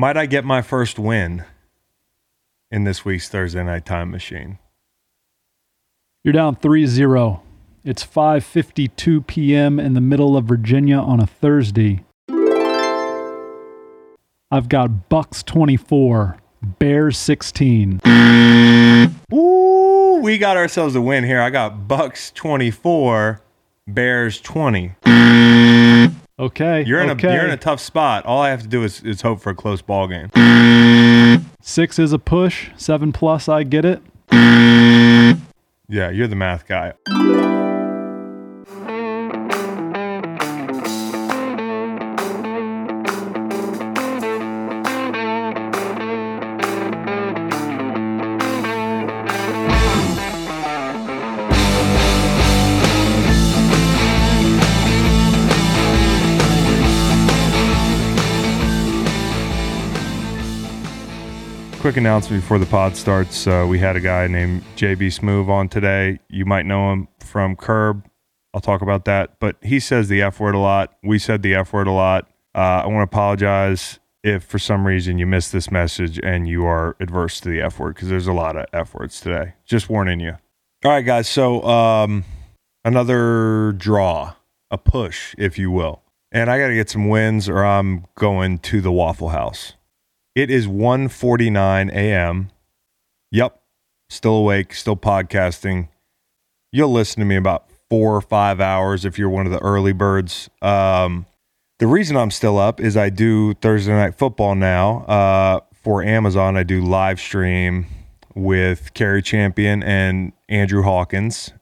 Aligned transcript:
Might 0.00 0.16
I 0.16 0.24
get 0.24 0.46
my 0.46 0.62
first 0.62 0.98
win 0.98 1.44
in 2.70 2.84
this 2.84 3.04
week's 3.04 3.28
Thursday 3.28 3.62
Night 3.62 3.84
Time 3.84 4.10
Machine? 4.10 4.58
You're 6.24 6.32
down 6.32 6.56
3-0. 6.56 7.40
It's 7.84 8.02
5:52 8.02 9.26
p.m. 9.26 9.78
in 9.78 9.92
the 9.92 10.00
middle 10.00 10.38
of 10.38 10.46
Virginia 10.46 10.96
on 10.96 11.20
a 11.20 11.26
Thursday. 11.26 12.02
I've 14.50 14.70
got 14.70 15.10
Bucks 15.10 15.42
24, 15.42 16.38
Bears 16.78 17.18
16. 17.18 18.00
Ooh, 19.34 20.20
we 20.22 20.38
got 20.38 20.56
ourselves 20.56 20.94
a 20.94 21.02
win 21.02 21.24
here. 21.24 21.42
I 21.42 21.50
got 21.50 21.86
Bucks 21.86 22.32
24, 22.32 23.42
Bears 23.86 24.40
20. 24.40 24.94
Okay. 26.40 26.84
You're 26.86 27.02
in 27.02 27.10
okay. 27.10 27.28
a 27.28 27.34
you're 27.34 27.44
in 27.44 27.50
a 27.50 27.56
tough 27.58 27.80
spot. 27.80 28.24
All 28.24 28.40
I 28.40 28.48
have 28.48 28.62
to 28.62 28.68
do 28.68 28.82
is, 28.82 29.02
is 29.02 29.20
hope 29.20 29.42
for 29.42 29.50
a 29.50 29.54
close 29.54 29.82
ball 29.82 30.08
game. 30.08 30.30
Six 31.60 31.98
is 31.98 32.14
a 32.14 32.18
push. 32.18 32.70
Seven 32.78 33.12
plus, 33.12 33.46
I 33.46 33.62
get 33.62 33.84
it. 33.84 34.00
Yeah, 34.32 36.08
you're 36.08 36.28
the 36.28 36.36
math 36.36 36.66
guy. 36.66 36.94
Quick 61.90 61.96
announcement 61.96 62.44
before 62.44 62.60
the 62.60 62.66
pod 62.66 62.96
starts. 62.96 63.48
Uh, 63.48 63.66
we 63.68 63.80
had 63.80 63.96
a 63.96 64.00
guy 64.00 64.28
named 64.28 64.62
JB 64.76 65.08
Smoove 65.08 65.48
on 65.48 65.68
today. 65.68 66.20
You 66.28 66.44
might 66.44 66.64
know 66.64 66.92
him 66.92 67.08
from 67.18 67.56
Curb. 67.56 68.08
I'll 68.54 68.60
talk 68.60 68.80
about 68.80 69.06
that. 69.06 69.40
But 69.40 69.56
he 69.60 69.80
says 69.80 70.08
the 70.08 70.22
F 70.22 70.38
word 70.38 70.54
a 70.54 70.60
lot. 70.60 70.96
We 71.02 71.18
said 71.18 71.42
the 71.42 71.56
F 71.56 71.72
word 71.72 71.88
a 71.88 71.90
lot. 71.90 72.30
Uh, 72.54 72.84
I 72.84 72.86
want 72.86 72.98
to 72.98 73.12
apologize 73.12 73.98
if 74.22 74.44
for 74.44 74.60
some 74.60 74.86
reason 74.86 75.18
you 75.18 75.26
missed 75.26 75.50
this 75.50 75.72
message 75.72 76.20
and 76.22 76.46
you 76.46 76.64
are 76.64 76.94
adverse 77.00 77.40
to 77.40 77.48
the 77.48 77.60
F 77.60 77.80
word 77.80 77.96
because 77.96 78.08
there's 78.08 78.28
a 78.28 78.32
lot 78.32 78.54
of 78.54 78.66
F 78.72 78.94
words 78.94 79.20
today. 79.20 79.54
Just 79.64 79.90
warning 79.90 80.20
you. 80.20 80.36
All 80.84 80.92
right, 80.92 81.04
guys. 81.04 81.28
So 81.28 81.60
um, 81.64 82.24
another 82.84 83.72
draw, 83.72 84.34
a 84.70 84.78
push, 84.78 85.34
if 85.36 85.58
you 85.58 85.72
will. 85.72 86.02
And 86.30 86.52
I 86.52 86.60
got 86.60 86.68
to 86.68 86.74
get 86.74 86.88
some 86.88 87.08
wins 87.08 87.48
or 87.48 87.64
I'm 87.64 88.06
going 88.14 88.58
to 88.58 88.80
the 88.80 88.92
Waffle 88.92 89.30
House. 89.30 89.72
It 90.34 90.50
is 90.50 90.68
1:49 90.68 91.90
a.m. 91.90 92.50
Yep, 93.32 93.60
still 94.08 94.34
awake, 94.36 94.74
still 94.74 94.96
podcasting. 94.96 95.88
You'll 96.72 96.92
listen 96.92 97.20
to 97.20 97.26
me 97.26 97.36
about 97.36 97.68
four 97.88 98.14
or 98.14 98.20
five 98.20 98.60
hours 98.60 99.04
if 99.04 99.18
you're 99.18 99.28
one 99.28 99.46
of 99.46 99.52
the 99.52 99.58
early 99.58 99.92
birds. 99.92 100.48
Um, 100.62 101.26
the 101.80 101.88
reason 101.88 102.16
I'm 102.16 102.30
still 102.30 102.58
up 102.58 102.80
is 102.80 102.96
I 102.96 103.10
do 103.10 103.54
Thursday 103.54 103.92
night 103.92 104.14
football 104.14 104.54
now 104.54 104.98
uh, 105.06 105.60
for 105.82 106.02
Amazon. 106.02 106.56
I 106.56 106.62
do 106.62 106.80
live 106.80 107.18
stream 107.18 107.86
with 108.34 108.94
Cari 108.94 109.22
Champion 109.22 109.82
and 109.82 110.32
Andrew 110.48 110.82
Hawkins, 110.82 111.52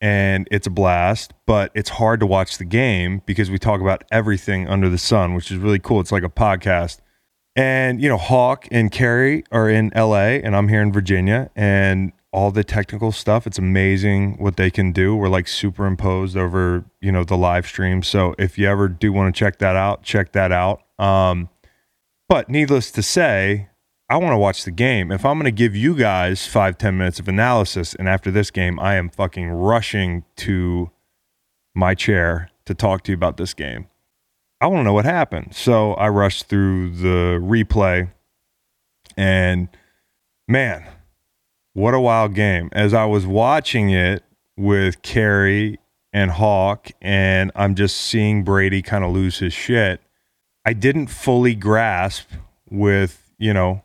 and 0.00 0.48
it's 0.50 0.66
a 0.66 0.70
blast. 0.70 1.34
But 1.46 1.72
it's 1.74 1.90
hard 1.90 2.20
to 2.20 2.26
watch 2.26 2.56
the 2.56 2.64
game 2.64 3.20
because 3.26 3.50
we 3.50 3.58
talk 3.58 3.82
about 3.82 4.02
everything 4.10 4.66
under 4.66 4.88
the 4.88 4.96
sun, 4.96 5.34
which 5.34 5.50
is 5.50 5.58
really 5.58 5.78
cool. 5.78 6.00
It's 6.00 6.12
like 6.12 6.22
a 6.22 6.30
podcast. 6.30 7.00
And, 7.56 8.00
you 8.00 8.08
know, 8.08 8.16
Hawk 8.16 8.66
and 8.70 8.90
Cari 8.90 9.44
are 9.52 9.68
in 9.68 9.92
LA 9.94 10.40
and 10.42 10.56
I'm 10.56 10.68
here 10.68 10.82
in 10.82 10.92
Virginia 10.92 11.50
and 11.54 12.12
all 12.32 12.50
the 12.50 12.64
technical 12.64 13.12
stuff. 13.12 13.46
It's 13.46 13.58
amazing 13.58 14.38
what 14.38 14.56
they 14.56 14.70
can 14.70 14.90
do. 14.90 15.14
We're 15.14 15.28
like 15.28 15.46
superimposed 15.46 16.36
over, 16.36 16.84
you 17.00 17.12
know, 17.12 17.22
the 17.22 17.36
live 17.36 17.66
stream. 17.66 18.02
So 18.02 18.34
if 18.38 18.58
you 18.58 18.66
ever 18.68 18.88
do 18.88 19.12
want 19.12 19.32
to 19.32 19.38
check 19.38 19.58
that 19.58 19.76
out, 19.76 20.02
check 20.02 20.32
that 20.32 20.50
out. 20.50 20.82
Um, 20.98 21.48
but 22.28 22.48
needless 22.48 22.90
to 22.92 23.02
say, 23.02 23.68
I 24.10 24.16
want 24.16 24.32
to 24.32 24.38
watch 24.38 24.64
the 24.64 24.72
game. 24.72 25.12
If 25.12 25.24
I'm 25.24 25.38
going 25.38 25.44
to 25.44 25.52
give 25.52 25.76
you 25.76 25.94
guys 25.94 26.46
five, 26.46 26.76
10 26.76 26.98
minutes 26.98 27.20
of 27.20 27.28
analysis, 27.28 27.94
and 27.94 28.08
after 28.08 28.30
this 28.30 28.50
game, 28.50 28.80
I 28.80 28.96
am 28.96 29.08
fucking 29.08 29.50
rushing 29.50 30.24
to 30.36 30.90
my 31.74 31.94
chair 31.94 32.50
to 32.66 32.74
talk 32.74 33.04
to 33.04 33.12
you 33.12 33.16
about 33.16 33.36
this 33.36 33.54
game. 33.54 33.86
I 34.60 34.66
want 34.66 34.80
to 34.80 34.84
know 34.84 34.92
what 34.92 35.04
happened. 35.04 35.54
So 35.54 35.94
I 35.94 36.08
rushed 36.08 36.46
through 36.46 36.90
the 36.90 37.38
replay 37.40 38.10
and 39.16 39.68
man, 40.48 40.84
what 41.72 41.94
a 41.94 42.00
wild 42.00 42.34
game. 42.34 42.68
As 42.72 42.94
I 42.94 43.04
was 43.04 43.26
watching 43.26 43.90
it 43.90 44.22
with 44.56 45.02
Cari 45.02 45.78
and 46.12 46.30
Hawk, 46.30 46.90
and 47.02 47.50
I'm 47.56 47.74
just 47.74 47.96
seeing 47.96 48.44
Brady 48.44 48.82
kind 48.82 49.04
of 49.04 49.12
lose 49.12 49.38
his 49.38 49.52
shit, 49.52 50.00
I 50.64 50.72
didn't 50.72 51.08
fully 51.08 51.54
grasp 51.54 52.30
with, 52.70 53.32
you 53.38 53.52
know, 53.52 53.82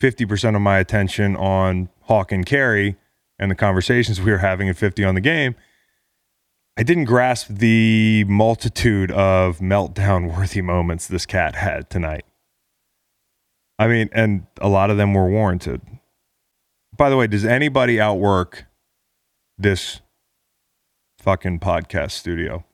50% 0.00 0.56
of 0.56 0.62
my 0.62 0.78
attention 0.78 1.36
on 1.36 1.88
Hawk 2.02 2.32
and 2.32 2.44
Cari 2.44 2.96
and 3.38 3.50
the 3.50 3.54
conversations 3.54 4.20
we 4.20 4.32
were 4.32 4.38
having 4.38 4.68
at 4.68 4.76
50 4.76 5.04
on 5.04 5.14
the 5.14 5.20
game. 5.20 5.54
I 6.82 6.84
didn't 6.84 7.04
grasp 7.04 7.46
the 7.46 8.24
multitude 8.24 9.12
of 9.12 9.60
meltdown 9.60 10.36
worthy 10.36 10.60
moments 10.62 11.06
this 11.06 11.26
cat 11.26 11.54
had 11.54 11.88
tonight. 11.88 12.24
I 13.78 13.86
mean, 13.86 14.10
and 14.10 14.48
a 14.60 14.68
lot 14.68 14.90
of 14.90 14.96
them 14.96 15.14
were 15.14 15.30
warranted. 15.30 15.80
By 16.96 17.08
the 17.08 17.16
way, 17.16 17.28
does 17.28 17.44
anybody 17.44 18.00
outwork 18.00 18.64
this 19.56 20.00
fucking 21.20 21.60
podcast 21.60 22.10
studio? 22.10 22.64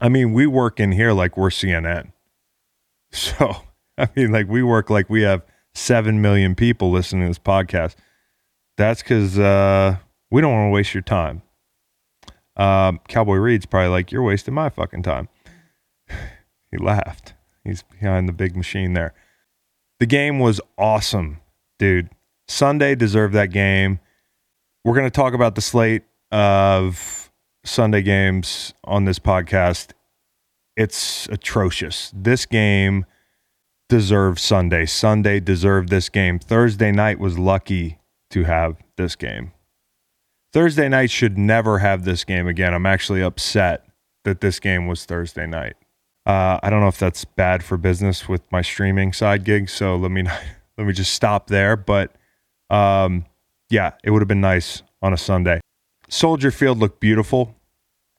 I 0.00 0.08
mean, 0.08 0.32
we 0.32 0.48
work 0.48 0.80
in 0.80 0.90
here 0.90 1.12
like 1.12 1.36
we're 1.36 1.50
CNN. 1.50 2.10
So, 3.12 3.62
I 3.96 4.08
mean, 4.16 4.32
like 4.32 4.48
we 4.48 4.64
work 4.64 4.90
like 4.90 5.08
we 5.08 5.22
have 5.22 5.42
7 5.72 6.20
million 6.20 6.56
people 6.56 6.90
listening 6.90 7.22
to 7.22 7.28
this 7.28 7.38
podcast. 7.38 7.94
That's 8.76 9.04
because 9.04 9.38
uh, 9.38 9.98
we 10.32 10.40
don't 10.40 10.52
want 10.52 10.66
to 10.66 10.74
waste 10.74 10.94
your 10.94 11.02
time. 11.04 11.42
Um, 12.56 13.00
Cowboy 13.08 13.36
Reed's 13.36 13.66
probably 13.66 13.88
like, 13.88 14.12
You're 14.12 14.22
wasting 14.22 14.54
my 14.54 14.70
fucking 14.70 15.02
time. 15.02 15.28
he 16.70 16.78
laughed. 16.78 17.34
He's 17.64 17.82
behind 17.82 18.28
the 18.28 18.32
big 18.32 18.56
machine 18.56 18.92
there. 18.92 19.14
The 20.00 20.06
game 20.06 20.38
was 20.38 20.60
awesome, 20.76 21.40
dude. 21.78 22.10
Sunday 22.46 22.94
deserved 22.94 23.34
that 23.34 23.50
game. 23.50 24.00
We're 24.84 24.94
going 24.94 25.06
to 25.06 25.10
talk 25.10 25.32
about 25.32 25.54
the 25.54 25.62
slate 25.62 26.02
of 26.30 27.30
Sunday 27.64 28.02
games 28.02 28.74
on 28.84 29.04
this 29.06 29.18
podcast. 29.18 29.92
It's 30.76 31.26
atrocious. 31.28 32.12
This 32.14 32.44
game 32.44 33.06
deserved 33.88 34.40
Sunday. 34.40 34.84
Sunday 34.84 35.40
deserved 35.40 35.88
this 35.88 36.08
game. 36.08 36.38
Thursday 36.38 36.92
night 36.92 37.18
was 37.18 37.38
lucky 37.38 37.98
to 38.30 38.44
have 38.44 38.76
this 38.96 39.16
game. 39.16 39.52
Thursday 40.54 40.88
night 40.88 41.10
should 41.10 41.36
never 41.36 41.80
have 41.80 42.04
this 42.04 42.22
game 42.22 42.46
again. 42.46 42.74
I'm 42.74 42.86
actually 42.86 43.20
upset 43.20 43.84
that 44.22 44.40
this 44.40 44.60
game 44.60 44.86
was 44.86 45.04
Thursday 45.04 45.48
night. 45.48 45.74
Uh, 46.26 46.60
I 46.62 46.70
don't 46.70 46.80
know 46.80 46.86
if 46.86 46.96
that's 46.96 47.24
bad 47.24 47.64
for 47.64 47.76
business 47.76 48.28
with 48.28 48.40
my 48.52 48.62
streaming 48.62 49.12
side 49.12 49.42
gig, 49.42 49.68
so 49.68 49.96
let 49.96 50.12
me 50.12 50.22
let 50.78 50.86
me 50.86 50.92
just 50.92 51.12
stop 51.12 51.48
there. 51.48 51.76
But 51.76 52.14
um, 52.70 53.24
yeah, 53.68 53.94
it 54.04 54.12
would 54.12 54.22
have 54.22 54.28
been 54.28 54.40
nice 54.40 54.84
on 55.02 55.12
a 55.12 55.16
Sunday. 55.16 55.58
Soldier 56.08 56.52
Field 56.52 56.78
looked 56.78 57.00
beautiful, 57.00 57.56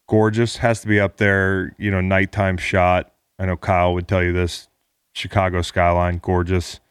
gorgeous. 0.09 0.57
Has 0.57 0.81
to 0.81 0.90
be 0.90 1.00
up 1.00 1.16
there, 1.16 1.73
you 1.78 1.90
know, 1.90 2.02
nighttime 2.02 2.57
shot. 2.57 3.13
I 3.40 3.46
know 3.46 3.56
Kyle 3.56 3.94
would 3.94 4.09
tell 4.09 4.22
you 4.22 4.34
this. 4.34 4.67
Chicago 5.13 5.62
skyline, 5.62 6.17
gorgeous, 6.17 6.81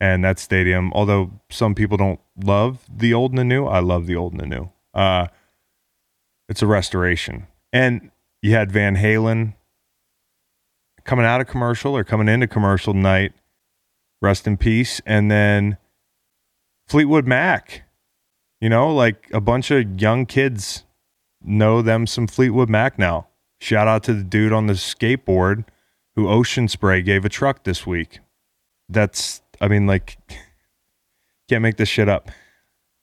and 0.00 0.24
that 0.24 0.38
stadium. 0.38 0.90
Although 0.94 1.32
some 1.50 1.74
people 1.74 1.98
don't 1.98 2.20
love 2.42 2.86
the 2.88 3.12
old 3.12 3.32
and 3.32 3.38
the 3.38 3.44
new, 3.44 3.66
I 3.66 3.80
love 3.80 4.06
the 4.06 4.16
old 4.16 4.32
and 4.32 4.40
the 4.40 4.46
new. 4.46 4.70
Uh, 4.96 5.26
it's 6.48 6.62
a 6.62 6.66
restoration, 6.66 7.46
and 7.72 8.10
you 8.40 8.52
had 8.52 8.72
Van 8.72 8.96
Halen 8.96 9.54
coming 11.04 11.26
out 11.26 11.40
of 11.40 11.46
commercial 11.46 11.94
or 11.94 12.02
coming 12.02 12.28
into 12.28 12.46
commercial 12.46 12.94
night. 12.94 13.32
Rest 14.22 14.46
in 14.46 14.56
peace, 14.56 15.02
and 15.04 15.30
then 15.30 15.76
Fleetwood 16.88 17.26
Mac. 17.26 17.82
You 18.60 18.70
know, 18.70 18.92
like 18.92 19.28
a 19.34 19.40
bunch 19.40 19.70
of 19.70 20.00
young 20.00 20.24
kids 20.24 20.84
know 21.42 21.82
them 21.82 22.06
some 22.06 22.26
Fleetwood 22.26 22.70
Mac 22.70 22.98
now. 22.98 23.26
Shout 23.60 23.86
out 23.86 24.02
to 24.04 24.14
the 24.14 24.24
dude 24.24 24.52
on 24.52 24.66
the 24.66 24.72
skateboard 24.72 25.64
who 26.14 26.28
Ocean 26.28 26.68
Spray 26.68 27.02
gave 27.02 27.26
a 27.26 27.28
truck 27.28 27.64
this 27.64 27.86
week. 27.86 28.20
That's, 28.88 29.42
I 29.60 29.68
mean, 29.68 29.86
like, 29.86 30.16
can't 31.48 31.62
make 31.62 31.76
this 31.76 31.90
shit 31.90 32.08
up. 32.08 32.30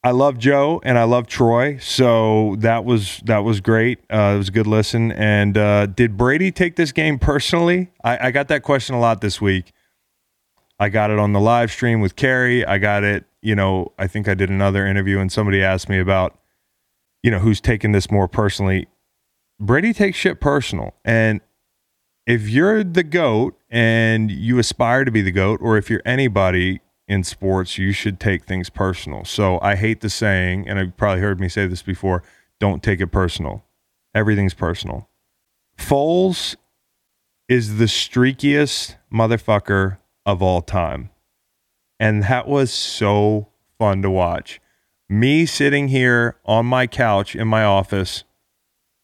I 0.05 0.11
love 0.11 0.37
Joe 0.37 0.81
and 0.83 0.97
I 0.97 1.03
love 1.05 1.27
Troy, 1.27 1.77
so 1.77 2.55
that 2.59 2.83
was 2.83 3.21
that 3.23 3.39
was 3.39 3.61
great. 3.61 3.99
Uh, 4.11 4.33
it 4.35 4.37
was 4.37 4.49
a 4.49 4.51
good 4.51 4.67
listen. 4.67 5.13
And 5.13 5.57
uh, 5.57 5.85
did 5.85 6.17
Brady 6.17 6.51
take 6.51 6.75
this 6.75 6.91
game 6.91 7.17
personally? 7.17 7.89
I, 8.03 8.27
I 8.27 8.31
got 8.31 8.49
that 8.49 8.63
question 8.63 8.95
a 8.95 8.99
lot 8.99 9.21
this 9.21 9.39
week. 9.39 9.71
I 10.77 10.89
got 10.89 11.09
it 11.09 11.19
on 11.19 11.31
the 11.31 11.39
live 11.39 11.71
stream 11.71 12.01
with 12.01 12.17
Cari. 12.17 12.65
I 12.65 12.79
got 12.79 13.05
it, 13.05 13.23
you 13.41 13.55
know, 13.55 13.93
I 13.97 14.07
think 14.07 14.27
I 14.27 14.33
did 14.33 14.49
another 14.49 14.85
interview 14.85 15.19
and 15.19 15.31
somebody 15.31 15.63
asked 15.63 15.87
me 15.87 15.99
about, 15.99 16.37
you 17.21 17.31
know, 17.31 17.39
who's 17.39 17.61
taking 17.61 17.93
this 17.93 18.11
more 18.11 18.27
personally. 18.27 18.87
Brady 19.61 19.93
takes 19.93 20.17
shit 20.17 20.41
personal. 20.41 20.95
And 21.05 21.39
if 22.27 22.49
you're 22.49 22.83
the 22.83 23.03
GOAT 23.03 23.57
and 23.69 24.29
you 24.29 24.59
aspire 24.59 25.05
to 25.05 25.11
be 25.11 25.21
the 25.21 25.31
GOAT, 25.31 25.59
or 25.61 25.77
if 25.77 25.89
you're 25.89 26.01
anybody 26.05 26.81
in 27.07 27.23
sports, 27.23 27.77
you 27.77 27.91
should 27.91 28.19
take 28.19 28.45
things 28.45 28.69
personal. 28.69 29.25
So 29.25 29.59
I 29.61 29.75
hate 29.75 30.01
the 30.01 30.09
saying, 30.09 30.67
and 30.67 30.79
I've 30.79 30.95
probably 30.97 31.21
heard 31.21 31.39
me 31.39 31.49
say 31.49 31.67
this 31.67 31.81
before 31.81 32.23
don't 32.59 32.81
take 32.81 33.01
it 33.01 33.07
personal. 33.07 33.65
Everything's 34.15 34.53
personal. 34.53 35.09
Foles 35.77 36.55
is 37.49 37.77
the 37.77 37.85
streakiest 37.85 38.95
motherfucker 39.11 39.97
of 40.25 40.41
all 40.41 40.61
time. 40.61 41.09
And 41.99 42.23
that 42.23 42.47
was 42.47 42.71
so 42.71 43.49
fun 43.77 44.01
to 44.01 44.09
watch. 44.09 44.61
Me 45.09 45.45
sitting 45.45 45.89
here 45.89 46.37
on 46.45 46.65
my 46.65 46.87
couch 46.87 47.35
in 47.35 47.47
my 47.47 47.63
office, 47.63 48.23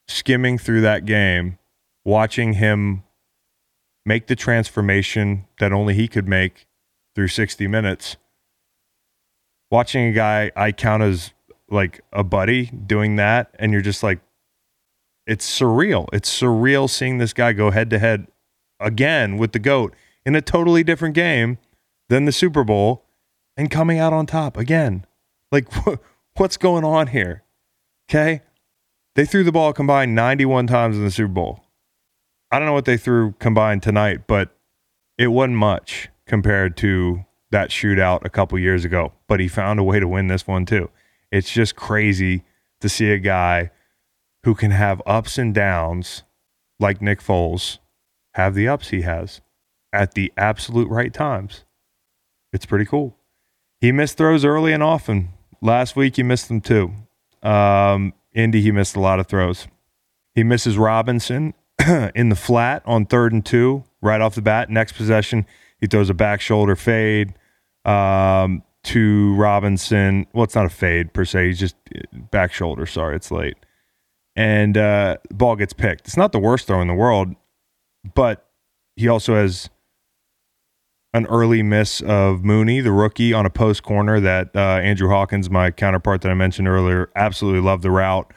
skimming 0.07 0.57
through 0.57 0.81
that 0.81 1.05
game, 1.05 1.57
watching 2.05 2.53
him 2.53 3.03
make 4.05 4.27
the 4.27 4.35
transformation 4.35 5.45
that 5.59 5.73
only 5.73 5.93
he 5.93 6.07
could 6.07 6.27
make 6.27 6.65
through 7.19 7.27
60 7.27 7.67
minutes. 7.67 8.15
Watching 9.69 10.05
a 10.05 10.13
guy 10.13 10.53
I 10.55 10.71
count 10.71 11.03
as 11.03 11.33
like 11.69 11.99
a 12.13 12.23
buddy 12.23 12.67
doing 12.67 13.17
that, 13.17 13.53
and 13.59 13.73
you're 13.73 13.81
just 13.81 14.03
like, 14.03 14.21
it's 15.27 15.45
surreal. 15.45 16.07
It's 16.13 16.29
surreal 16.31 16.89
seeing 16.89 17.17
this 17.17 17.33
guy 17.33 17.51
go 17.51 17.71
head 17.71 17.89
to 17.89 17.99
head 17.99 18.27
again 18.79 19.37
with 19.37 19.51
the 19.51 19.59
GOAT 19.59 19.93
in 20.25 20.33
a 20.33 20.41
totally 20.41 20.81
different 20.81 21.13
game 21.13 21.57
than 22.07 22.23
the 22.23 22.31
Super 22.31 22.63
Bowl 22.63 23.03
and 23.57 23.69
coming 23.69 23.99
out 23.99 24.13
on 24.13 24.25
top 24.25 24.55
again. 24.55 25.05
Like, 25.51 25.67
what's 26.37 26.55
going 26.55 26.85
on 26.85 27.07
here? 27.07 27.43
Okay. 28.09 28.43
They 29.15 29.25
threw 29.25 29.43
the 29.43 29.51
ball 29.51 29.73
combined 29.73 30.15
91 30.15 30.67
times 30.67 30.95
in 30.95 31.03
the 31.03 31.11
Super 31.11 31.33
Bowl. 31.33 31.65
I 32.49 32.59
don't 32.59 32.65
know 32.65 32.73
what 32.73 32.85
they 32.85 32.95
threw 32.95 33.33
combined 33.39 33.83
tonight, 33.83 34.25
but 34.25 34.55
it 35.17 35.27
wasn't 35.27 35.57
much 35.57 36.07
compared 36.29 36.77
to 36.77 37.25
that 37.51 37.71
shootout 37.71 38.23
a 38.23 38.29
couple 38.29 38.57
years 38.59 38.85
ago. 38.85 39.11
But 39.27 39.39
he 39.39 39.47
found 39.47 39.79
a 39.79 39.83
way 39.83 39.99
to 39.99 40.07
win 40.07 40.27
this 40.27 40.47
one 40.47 40.65
too. 40.65 40.89
It's 41.31 41.51
just 41.51 41.75
crazy 41.75 42.43
to 42.79 42.87
see 42.87 43.11
a 43.11 43.17
guy 43.17 43.71
who 44.43 44.55
can 44.55 44.71
have 44.71 45.01
ups 45.05 45.37
and 45.37 45.53
downs 45.53 46.23
like 46.79 47.01
Nick 47.01 47.19
Foles 47.19 47.79
have 48.35 48.53
the 48.53 48.67
ups 48.67 48.89
he 48.89 49.01
has 49.01 49.41
at 49.91 50.13
the 50.13 50.31
absolute 50.37 50.87
right 50.87 51.13
times. 51.13 51.65
It's 52.53 52.65
pretty 52.65 52.85
cool. 52.85 53.17
He 53.81 53.91
missed 53.91 54.17
throws 54.17 54.45
early 54.45 54.71
and 54.71 54.83
often. 54.83 55.29
Last 55.61 55.95
week 55.95 56.15
he 56.15 56.23
missed 56.23 56.47
them 56.47 56.61
too. 56.61 56.93
Um, 57.41 58.13
Indy, 58.33 58.61
he 58.61 58.71
missed 58.71 58.95
a 58.95 58.99
lot 58.99 59.19
of 59.19 59.27
throws. 59.27 59.67
He 60.35 60.43
misses 60.43 60.77
Robinson 60.77 61.55
in 62.15 62.29
the 62.29 62.35
flat 62.35 62.83
on 62.85 63.07
third 63.07 63.33
and 63.33 63.43
two 63.43 63.83
right 64.01 64.21
off 64.21 64.35
the 64.35 64.41
bat. 64.43 64.69
Next 64.69 64.93
possession, 64.93 65.47
he 65.79 65.87
throws 65.87 66.09
a 66.09 66.13
back 66.13 66.41
shoulder 66.41 66.75
fade 66.75 67.33
um, 67.85 68.63
to 68.83 69.35
Robinson. 69.35 70.27
Well, 70.33 70.43
it's 70.43 70.55
not 70.55 70.65
a 70.65 70.69
fade 70.69 71.13
per 71.13 71.25
se. 71.25 71.47
He's 71.47 71.59
just 71.59 71.75
back 72.31 72.53
shoulder. 72.53 72.85
Sorry, 72.85 73.15
it's 73.15 73.31
late. 73.31 73.57
And 74.35 74.77
uh, 74.77 75.17
ball 75.31 75.55
gets 75.55 75.73
picked. 75.73 76.07
It's 76.07 76.17
not 76.17 76.31
the 76.31 76.39
worst 76.39 76.67
throw 76.67 76.81
in 76.81 76.87
the 76.87 76.93
world, 76.93 77.35
but 78.15 78.47
he 78.95 79.07
also 79.07 79.35
has 79.35 79.69
an 81.13 81.25
early 81.25 81.63
miss 81.63 82.01
of 82.01 82.43
Mooney, 82.43 82.81
the 82.81 82.91
rookie, 82.91 83.33
on 83.33 83.45
a 83.45 83.49
post 83.49 83.83
corner 83.83 84.19
that 84.19 84.55
uh, 84.55 84.59
Andrew 84.59 85.09
Hawkins, 85.09 85.49
my 85.49 85.71
counterpart 85.71 86.21
that 86.21 86.29
I 86.29 86.35
mentioned 86.35 86.67
earlier, 86.67 87.09
absolutely 87.15 87.61
loved 87.61 87.83
the 87.83 87.91
route 87.91 88.31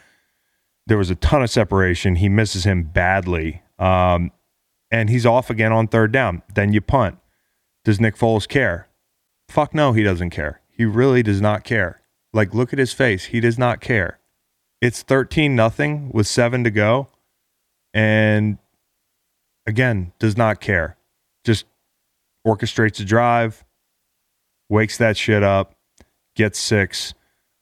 there 0.87 0.99
was 0.99 1.11
a 1.11 1.15
ton 1.15 1.43
of 1.43 1.51
separation. 1.51 2.17
He 2.17 2.29
misses 2.29 2.65
him 2.65 2.85
badly. 2.85 3.63
Um, 3.79 4.33
and 4.91 5.09
he's 5.09 5.25
off 5.25 5.51
again 5.51 5.73
on 5.73 5.89
third 5.89 6.13
down. 6.13 6.43
Then 6.55 6.73
you 6.73 6.81
punt. 6.81 7.19
Does 7.85 8.01
Nick 8.01 8.17
Foles 8.17 8.47
care? 8.49 8.89
Fuck 9.49 9.75
no, 9.75 9.93
he 9.93 10.03
doesn't 10.03 10.31
care. 10.31 10.61
He 10.71 10.85
really 10.85 11.23
does 11.23 11.41
not 11.41 11.65
care. 11.65 12.01
Like, 12.33 12.55
look 12.55 12.73
at 12.73 12.79
his 12.79 12.93
face. 12.93 13.27
He 13.27 13.41
does 13.41 13.59
not 13.59 13.81
care. 13.81 14.19
It's 14.81 15.03
13 15.03 15.55
nothing 15.55 16.11
with 16.13 16.27
seven 16.27 16.65
to 16.65 16.71
go. 16.71 17.09
And 17.93 18.59
again, 19.67 20.13
does 20.19 20.37
not 20.37 20.61
care. 20.61 20.97
Just 21.45 21.67
orchestrates 22.47 23.01
a 23.01 23.05
drive, 23.05 23.65
wakes 24.69 24.97
that 24.99 25.17
shit 25.17 25.43
up, 25.43 25.75
gets 26.35 26.59
six. 26.59 27.15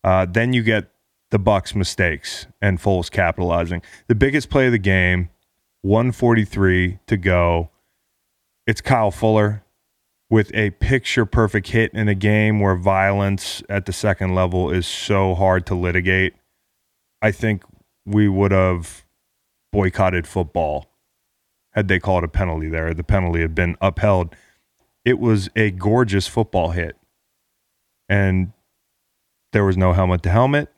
Uh, 0.05 0.27
then 0.27 0.53
you 0.53 0.63
get 0.63 0.91
the 1.31 1.39
Bucks 1.39 1.75
mistakes 1.75 2.47
and 2.61 2.81
Foles 2.81 3.11
capitalizing. 3.11 3.83
The 4.07 4.15
biggest 4.15 4.51
play 4.51 4.67
of 4.67 4.73
the 4.73 4.79
game, 4.79 5.31
143 5.83 7.01
to 7.07 7.17
go. 7.17 7.71
It's 8.67 8.81
Kyle 8.81 9.11
Fuller 9.11 9.65
with 10.31 10.55
a 10.55 10.71
picture 10.71 11.27
perfect 11.27 11.69
hit 11.69 11.93
in 11.93 12.09
a 12.09 12.15
game 12.15 12.61
where 12.61 12.77
violence 12.77 13.63
at 13.69 13.85
the 13.87 13.93
second 13.93 14.35
level 14.35 14.71
is 14.71 14.87
so 14.87 15.35
hard 15.35 15.67
to 15.67 15.75
litigate. 15.75 16.35
I 17.21 17.33
think 17.33 17.65
we 18.07 18.29
would 18.29 18.53
have 18.53 19.05
boycotted 19.73 20.27
football 20.27 20.87
had 21.73 21.89
they 21.89 21.99
called 21.99 22.25
a 22.25 22.29
penalty 22.29 22.69
there. 22.69 22.95
The 22.95 23.05
penalty 23.05 23.41
had 23.41 23.55
been 23.55 23.77
upheld. 23.81 24.35
It 25.05 25.19
was 25.19 25.51
a 25.57 25.71
gorgeous 25.73 26.29
football 26.29 26.71
hit. 26.71 26.97
And 28.09 28.53
there 29.53 29.65
was 29.65 29.77
no 29.77 29.93
helmet 29.93 30.23
to 30.25 30.31
helmet. 30.31 30.69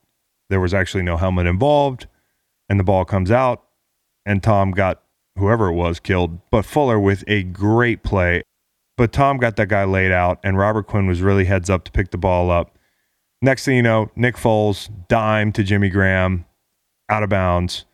There 0.48 0.60
was 0.60 0.74
actually 0.74 1.02
no 1.02 1.16
helmet 1.16 1.46
involved, 1.46 2.06
and 2.68 2.78
the 2.78 2.84
ball 2.84 3.06
comes 3.06 3.30
out, 3.30 3.64
and 4.26 4.42
Tom 4.42 4.72
got 4.72 5.02
whoever 5.38 5.68
it 5.68 5.74
was 5.74 5.98
killed, 5.98 6.38
but 6.50 6.66
Fuller 6.66 7.00
with 7.00 7.24
a 7.26 7.42
great 7.42 8.02
play. 8.02 8.42
But 8.96 9.12
Tom 9.12 9.38
got 9.38 9.56
that 9.56 9.68
guy 9.68 9.84
laid 9.84 10.12
out, 10.12 10.38
and 10.42 10.58
Robert 10.58 10.86
Quinn 10.86 11.06
was 11.06 11.22
really 11.22 11.46
heads 11.46 11.70
up 11.70 11.84
to 11.84 11.92
pick 11.92 12.10
the 12.10 12.18
ball 12.18 12.50
up. 12.50 12.78
Next 13.40 13.64
thing 13.64 13.76
you 13.76 13.82
know, 13.82 14.10
Nick 14.14 14.36
Foles 14.36 14.88
dime 15.08 15.50
to 15.52 15.64
Jimmy 15.64 15.88
Graham 15.88 16.44
out 17.08 17.22
of 17.22 17.30
bounds. 17.30 17.84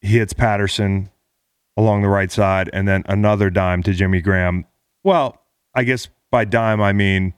He 0.00 0.18
hits 0.18 0.32
Patterson 0.32 1.10
along 1.76 2.02
the 2.02 2.08
right 2.08 2.30
side, 2.30 2.70
and 2.72 2.86
then 2.86 3.02
another 3.06 3.50
dime 3.50 3.82
to 3.82 3.92
Jimmy 3.92 4.20
Graham. 4.20 4.64
Well, 5.04 5.42
I 5.74 5.84
guess 5.84 6.08
by 6.30 6.44
dime, 6.44 6.80
I 6.80 6.92
mean 6.92 7.34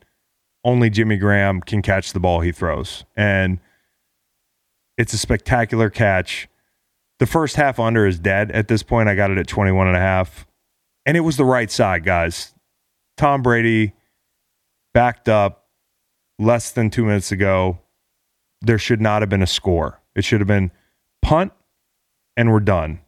only 0.64 0.90
Jimmy 0.90 1.16
Graham 1.16 1.60
can 1.60 1.82
catch 1.82 2.12
the 2.12 2.20
ball 2.20 2.40
he 2.40 2.50
throws. 2.50 3.04
And 3.16 3.60
it's 4.96 5.12
a 5.12 5.18
spectacular 5.18 5.90
catch. 5.90 6.48
The 7.18 7.26
first 7.26 7.56
half 7.56 7.78
under 7.78 8.06
is 8.06 8.18
dead. 8.18 8.50
At 8.50 8.68
this 8.68 8.82
point, 8.82 9.08
I 9.08 9.14
got 9.14 9.30
it 9.30 9.38
at 9.38 9.46
21 9.46 9.86
and 9.86 9.96
a 9.96 10.00
half. 10.00 10.46
And 11.06 11.16
it 11.16 11.20
was 11.20 11.36
the 11.36 11.44
right 11.44 11.70
side, 11.70 12.04
guys. 12.04 12.53
Tom 13.16 13.42
Brady 13.42 13.94
backed 14.92 15.28
up 15.28 15.66
less 16.38 16.70
than 16.70 16.90
two 16.90 17.04
minutes 17.04 17.32
ago. 17.32 17.78
There 18.60 18.78
should 18.78 19.00
not 19.00 19.22
have 19.22 19.28
been 19.28 19.42
a 19.42 19.46
score. 19.46 20.00
It 20.14 20.24
should 20.24 20.40
have 20.40 20.48
been 20.48 20.70
punt 21.22 21.52
and 22.36 22.50
we're 22.50 22.60
done. 22.60 23.00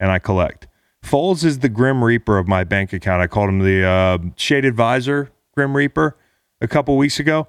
And 0.00 0.10
I 0.10 0.18
collect. 0.18 0.66
Foles 1.04 1.44
is 1.44 1.60
the 1.60 1.68
Grim 1.68 2.02
Reaper 2.02 2.38
of 2.38 2.48
my 2.48 2.64
bank 2.64 2.92
account. 2.92 3.22
I 3.22 3.26
called 3.26 3.50
him 3.50 3.60
the 3.60 3.84
uh, 3.84 4.18
Shade 4.36 4.64
Advisor 4.64 5.30
Grim 5.54 5.76
Reaper 5.76 6.16
a 6.60 6.68
couple 6.68 6.96
weeks 6.96 7.20
ago 7.20 7.46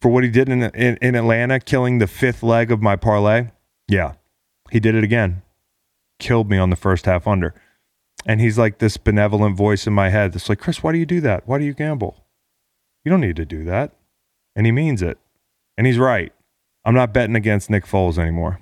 for 0.00 0.10
what 0.10 0.24
he 0.24 0.30
did 0.30 0.48
in, 0.48 0.62
in, 0.62 0.98
in 1.00 1.14
Atlanta, 1.14 1.60
killing 1.60 1.98
the 1.98 2.06
fifth 2.06 2.42
leg 2.42 2.72
of 2.72 2.82
my 2.82 2.96
parlay. 2.96 3.50
Yeah, 3.88 4.14
he 4.70 4.80
did 4.80 4.94
it 4.94 5.04
again. 5.04 5.42
Killed 6.18 6.50
me 6.50 6.58
on 6.58 6.70
the 6.70 6.76
first 6.76 7.06
half 7.06 7.26
under. 7.26 7.54
And 8.26 8.40
he's 8.40 8.58
like 8.58 8.78
this 8.78 8.96
benevolent 8.96 9.56
voice 9.56 9.86
in 9.86 9.92
my 9.92 10.10
head 10.10 10.32
that's 10.32 10.48
like, 10.48 10.60
Chris, 10.60 10.82
why 10.82 10.92
do 10.92 10.98
you 10.98 11.06
do 11.06 11.20
that? 11.20 11.46
Why 11.46 11.58
do 11.58 11.64
you 11.64 11.74
gamble? 11.74 12.24
You 13.04 13.10
don't 13.10 13.20
need 13.20 13.36
to 13.36 13.44
do 13.44 13.64
that. 13.64 13.92
And 14.54 14.66
he 14.66 14.72
means 14.72 15.02
it. 15.02 15.18
And 15.76 15.86
he's 15.86 15.98
right. 15.98 16.32
I'm 16.84 16.94
not 16.94 17.12
betting 17.12 17.36
against 17.36 17.70
Nick 17.70 17.84
Foles 17.84 18.18
anymore. 18.18 18.60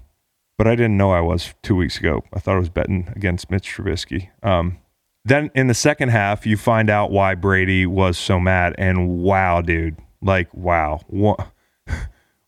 But 0.57 0.67
I 0.67 0.75
didn't 0.75 0.99
know 0.99 1.11
I 1.11 1.21
was 1.21 1.55
two 1.63 1.75
weeks 1.75 1.99
ago. 1.99 2.23
I 2.35 2.39
thought 2.39 2.57
I 2.57 2.59
was 2.59 2.69
betting 2.69 3.11
against 3.17 3.51
Mitch 3.51 3.75
Trubisky. 3.75 4.29
Um, 4.43 4.79
then 5.25 5.51
in 5.55 5.69
the 5.69 5.75
second 5.75 6.11
half, 6.11 6.47
you 6.47 6.57
find 6.57 6.91
out 6.91 7.11
why 7.11 7.35
Brady 7.35 7.87
was 7.87 8.19
so 8.19 8.39
mad. 8.39 8.75
And 8.79 9.23
wow, 9.23 9.63
dude, 9.63 9.97
like, 10.21 10.53
wow. 10.53 11.01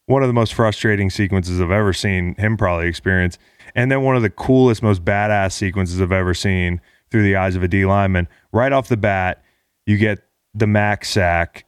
One 0.06 0.22
of 0.22 0.28
the 0.28 0.34
most 0.34 0.52
frustrating 0.52 1.08
sequences 1.08 1.60
I've 1.60 1.70
ever 1.70 1.92
seen 1.92 2.34
him 2.34 2.56
probably 2.56 2.86
experience. 2.86 3.38
And 3.74 3.90
then 3.90 4.02
one 4.02 4.16
of 4.16 4.22
the 4.22 4.30
coolest, 4.30 4.82
most 4.82 5.04
badass 5.04 5.52
sequences 5.52 6.00
I've 6.00 6.12
ever 6.12 6.34
seen 6.34 6.80
through 7.12 7.22
the 7.22 7.36
eyes 7.36 7.54
of 7.54 7.62
a 7.62 7.68
D 7.68 7.86
lineman. 7.86 8.26
Right 8.52 8.72
off 8.72 8.88
the 8.88 8.96
bat, 8.96 9.44
you 9.86 9.96
get 9.98 10.18
the 10.52 10.66
Mack 10.66 11.04
sack, 11.04 11.66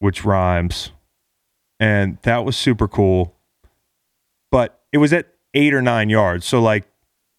which 0.00 0.24
rhymes. 0.24 0.90
And 1.78 2.18
that 2.22 2.44
was 2.44 2.56
super 2.56 2.88
cool. 2.88 3.36
But 4.50 4.80
it 4.92 4.98
was 4.98 5.12
at 5.12 5.28
eight 5.54 5.74
or 5.74 5.82
nine 5.82 6.10
yards. 6.10 6.46
So, 6.46 6.60
like, 6.60 6.84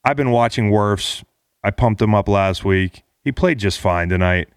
I've 0.06 0.16
been 0.16 0.32
watching 0.32 0.70
Wirfs. 0.72 1.24
I 1.64 1.72
pumped 1.72 2.02
him 2.02 2.16
up 2.16 2.28
last 2.30 2.64
week. 2.64 3.04
He 3.24 3.32
played 3.32 3.60
just 3.60 3.80
fine 3.80 4.10
tonight. 4.10 4.50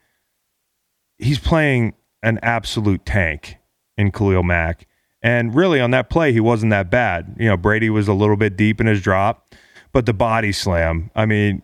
he's 1.18 1.38
playing 1.38 1.94
an 2.22 2.38
absolute 2.42 3.06
tank 3.06 3.56
in 3.96 4.10
Khalil 4.10 4.42
Mack. 4.42 4.86
And 5.22 5.54
really, 5.54 5.80
on 5.80 5.90
that 5.92 6.10
play, 6.10 6.32
he 6.32 6.40
wasn't 6.40 6.70
that 6.70 6.90
bad. 6.90 7.36
You 7.38 7.48
know, 7.48 7.56
Brady 7.56 7.90
was 7.90 8.08
a 8.08 8.12
little 8.12 8.36
bit 8.36 8.56
deep 8.56 8.80
in 8.80 8.86
his 8.86 9.00
drop, 9.00 9.54
but 9.92 10.06
the 10.06 10.12
body 10.12 10.52
slam, 10.52 11.10
I 11.14 11.26
mean, 11.26 11.62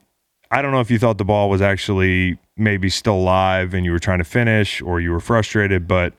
I 0.53 0.61
don't 0.61 0.71
know 0.71 0.81
if 0.81 0.91
you 0.91 0.99
thought 0.99 1.17
the 1.17 1.25
ball 1.25 1.49
was 1.49 1.63
actually 1.63 2.39
maybe 2.59 2.91
still 2.91 3.23
live 3.23 3.73
and 3.73 3.87
you 3.87 3.91
were 3.91 3.99
trying 3.99 4.19
to 4.19 4.25
finish 4.25 4.83
or 4.83 5.01
you 5.01 5.11
were 5.11 5.19
frustrated, 5.19 5.89
but 5.89 6.13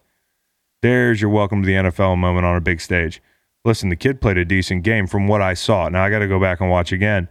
there's 0.82 1.22
your 1.22 1.30
welcome 1.30 1.62
to 1.62 1.68
the 1.68 1.74
NFL 1.74 2.18
moment 2.18 2.44
on 2.44 2.56
a 2.56 2.62
big 2.62 2.82
stage. 2.82 3.22
Listen, 3.64 3.90
the 3.90 3.96
kid 3.96 4.22
played 4.22 4.40
a 4.40 4.44
decent 4.44 4.82
game 4.82 5.06
from 5.06 5.28
what 5.28 5.44
I 5.44 5.54
saw. 5.54 5.88
Now 5.88 6.04
I 6.04 6.10
got 6.10 6.20
to 6.20 6.28
go 6.28 6.40
back 6.40 6.62
and 6.62 6.72
watch 6.72 6.92
again, 6.92 7.30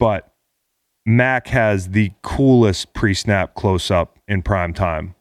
but 0.00 0.34
Mack 1.06 1.46
has 1.46 1.90
the 1.90 2.10
coolest 2.22 2.92
pre 2.92 3.14
snap 3.14 3.54
close 3.54 3.88
up 3.88 4.18
in 4.26 4.42
prime 4.42 4.74
time. 4.74 5.14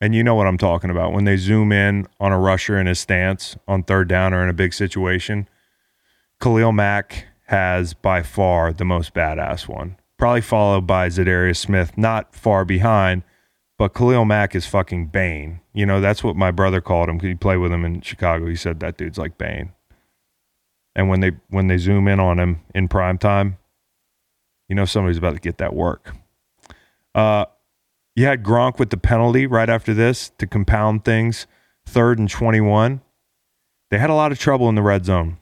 And 0.00 0.14
you 0.14 0.22
know 0.22 0.36
what 0.36 0.46
I'm 0.46 0.56
talking 0.56 0.90
about 0.90 1.12
when 1.12 1.24
they 1.24 1.36
zoom 1.36 1.72
in 1.72 2.06
on 2.20 2.30
a 2.30 2.38
rusher 2.38 2.78
in 2.78 2.86
his 2.86 3.00
stance 3.00 3.56
on 3.66 3.82
third 3.82 4.06
down 4.06 4.32
or 4.32 4.44
in 4.44 4.48
a 4.48 4.54
big 4.54 4.72
situation. 4.74 5.48
Khalil 6.40 6.70
Mack 6.70 7.26
has 7.48 7.94
by 7.94 8.22
far 8.22 8.72
the 8.72 8.84
most 8.84 9.12
badass 9.12 9.66
one, 9.66 9.96
probably 10.20 10.42
followed 10.42 10.86
by 10.86 11.08
Za'Darius 11.08 11.56
Smith, 11.56 11.96
not 11.96 12.36
far 12.36 12.66
behind. 12.66 13.22
But 13.78 13.94
Khalil 13.94 14.26
Mack 14.26 14.54
is 14.54 14.66
fucking 14.66 15.06
Bane. 15.06 15.60
You 15.72 15.86
know, 15.86 16.02
that's 16.02 16.22
what 16.22 16.36
my 16.36 16.50
brother 16.50 16.82
called 16.82 17.08
him. 17.08 17.18
He 17.18 17.34
played 17.34 17.56
with 17.56 17.72
him 17.72 17.86
in 17.86 18.02
Chicago. 18.02 18.46
He 18.46 18.54
said 18.54 18.80
that 18.80 18.98
dude's 18.98 19.16
like 19.16 19.38
Bane. 19.38 19.72
And 20.94 21.08
when 21.08 21.20
they 21.20 21.32
when 21.48 21.68
they 21.68 21.78
zoom 21.78 22.06
in 22.06 22.20
on 22.20 22.38
him 22.38 22.60
in 22.74 22.88
prime 22.88 23.16
time, 23.16 23.56
you 24.68 24.74
know 24.74 24.84
somebody's 24.84 25.16
about 25.16 25.32
to 25.32 25.40
get 25.40 25.56
that 25.56 25.74
work. 25.74 26.14
Uh, 27.14 27.46
you 28.14 28.26
had 28.26 28.42
Gronk 28.42 28.78
with 28.78 28.90
the 28.90 28.98
penalty 28.98 29.46
right 29.46 29.70
after 29.70 29.94
this 29.94 30.30
to 30.36 30.46
compound 30.46 31.06
things. 31.06 31.46
Third 31.86 32.18
and 32.18 32.28
21. 32.28 33.00
They 33.90 33.98
had 33.98 34.10
a 34.10 34.14
lot 34.14 34.30
of 34.30 34.38
trouble 34.38 34.68
in 34.68 34.74
the 34.74 34.82
red 34.82 35.06
zone. 35.06 35.38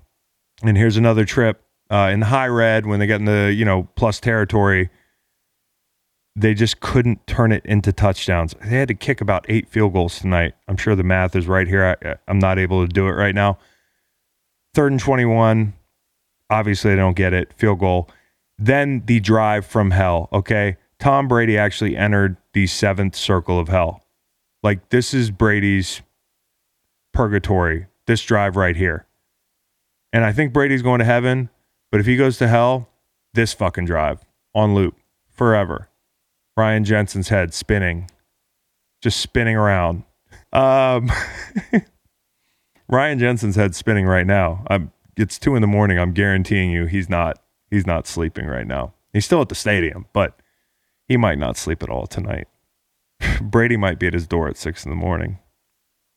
And 0.63 0.77
here's 0.77 0.97
another 0.97 1.25
trip 1.25 1.65
uh, 1.91 2.11
in 2.13 2.21
the 2.21 2.27
high 2.27 2.47
red 2.47 2.87
when 2.87 3.01
they 3.01 3.07
get 3.07 3.21
in 3.21 3.25
the, 3.25 3.53
you 3.55 3.65
know, 3.65 3.89
plus 3.95 4.21
territory. 4.21 4.91
They 6.37 6.55
just 6.55 6.79
couldn't 6.79 7.27
turn 7.27 7.51
it 7.51 7.67
into 7.67 7.93
touchdowns. 7.93 8.55
They 8.63 8.79
had 8.79 8.89
to 8.89 8.95
kick 8.95 9.21
about 9.21 9.45
eight 9.49 9.69
field 9.69 9.93
goals 9.93 10.21
tonight. 10.21 10.55
I'm 10.69 10.77
sure 10.77 10.95
the 10.95 11.03
math 11.03 11.35
is 11.35 11.49
right 11.49 11.67
here. 11.67 11.97
I, 12.03 12.15
I'm 12.29 12.39
not 12.39 12.59
able 12.59 12.87
to 12.87 12.93
do 12.93 13.09
it 13.09 13.13
right 13.13 13.35
now. 13.35 13.59
Third 14.75 14.93
and 14.93 15.01
21. 15.01 15.73
Obviously, 16.51 16.93
they 16.93 16.97
don't 16.97 17.17
get 17.17 17.33
it. 17.33 17.53
Field 17.55 17.81
goal. 17.81 18.09
Then 18.57 19.03
the 19.07 19.19
drive 19.19 19.67
from 19.67 19.91
hell. 19.91 20.29
Okay. 20.33 20.77
Tom 20.99 21.29
Brady 21.29 21.59
actually 21.59 21.97
entered 21.97 22.37
the 22.53 22.67
seventh 22.67 23.17
circle 23.17 23.59
of 23.59 23.69
hell. 23.69 24.05
Like, 24.63 24.89
this 24.91 25.15
is 25.15 25.31
Brady's 25.31 26.03
purgatory, 27.13 27.87
this 28.07 28.23
drive 28.23 28.57
right 28.57 28.77
here. 28.77 29.07
And 30.13 30.25
I 30.25 30.33
think 30.33 30.53
Brady's 30.53 30.83
going 30.83 30.99
to 31.01 31.05
heaven, 31.05 31.51
but 31.91 32.01
if 32.01 32.07
he 32.07 32.17
goes 32.17 32.39
to 32.39 32.49
hell, 32.49 32.89
this 33.35 33.53
fucking 33.53 33.85
drive 33.85 34.25
on 34.55 34.75
loop 34.75 34.97
forever. 35.31 35.89
Ryan 36.57 36.85
Jensen's 36.85 37.29
head 37.29 37.55
spinning, 37.55 38.11
just 39.01 39.21
spinning 39.21 39.57
around. 39.57 40.03
Um, 40.53 41.11
Ryan 42.89 43.19
Jensen's 43.19 43.57
head 43.57 43.75
spinning 43.75 44.07
right 44.07 44.27
now. 44.27 44.65
I'm, 44.69 44.93
it's 45.17 45.39
two 45.39 45.55
in 45.55 45.61
the 45.61 45.69
morning. 45.69 45.99
I'm 45.99 46.13
guaranteeing 46.13 46.71
you 46.71 46.87
he's 46.87 47.09
not 47.09 47.39
he's 47.71 47.87
not 47.87 48.07
sleeping 48.07 48.47
right 48.47 48.67
now. 48.67 48.95
He's 49.13 49.25
still 49.25 49.41
at 49.41 49.49
the 49.49 49.55
stadium, 49.55 50.07
but 50.13 50.41
he 51.07 51.17
might 51.17 51.39
not 51.39 51.57
sleep 51.57 51.83
at 51.83 51.91
all 51.91 52.07
tonight. 52.07 52.49
Brady 53.41 53.77
might 53.77 53.99
be 53.99 54.07
at 54.07 54.15
his 54.15 54.27
door 54.27 54.49
at 54.49 54.57
six 54.57 54.85
in 54.85 54.91
the 54.91 54.97
morning. 54.97 55.39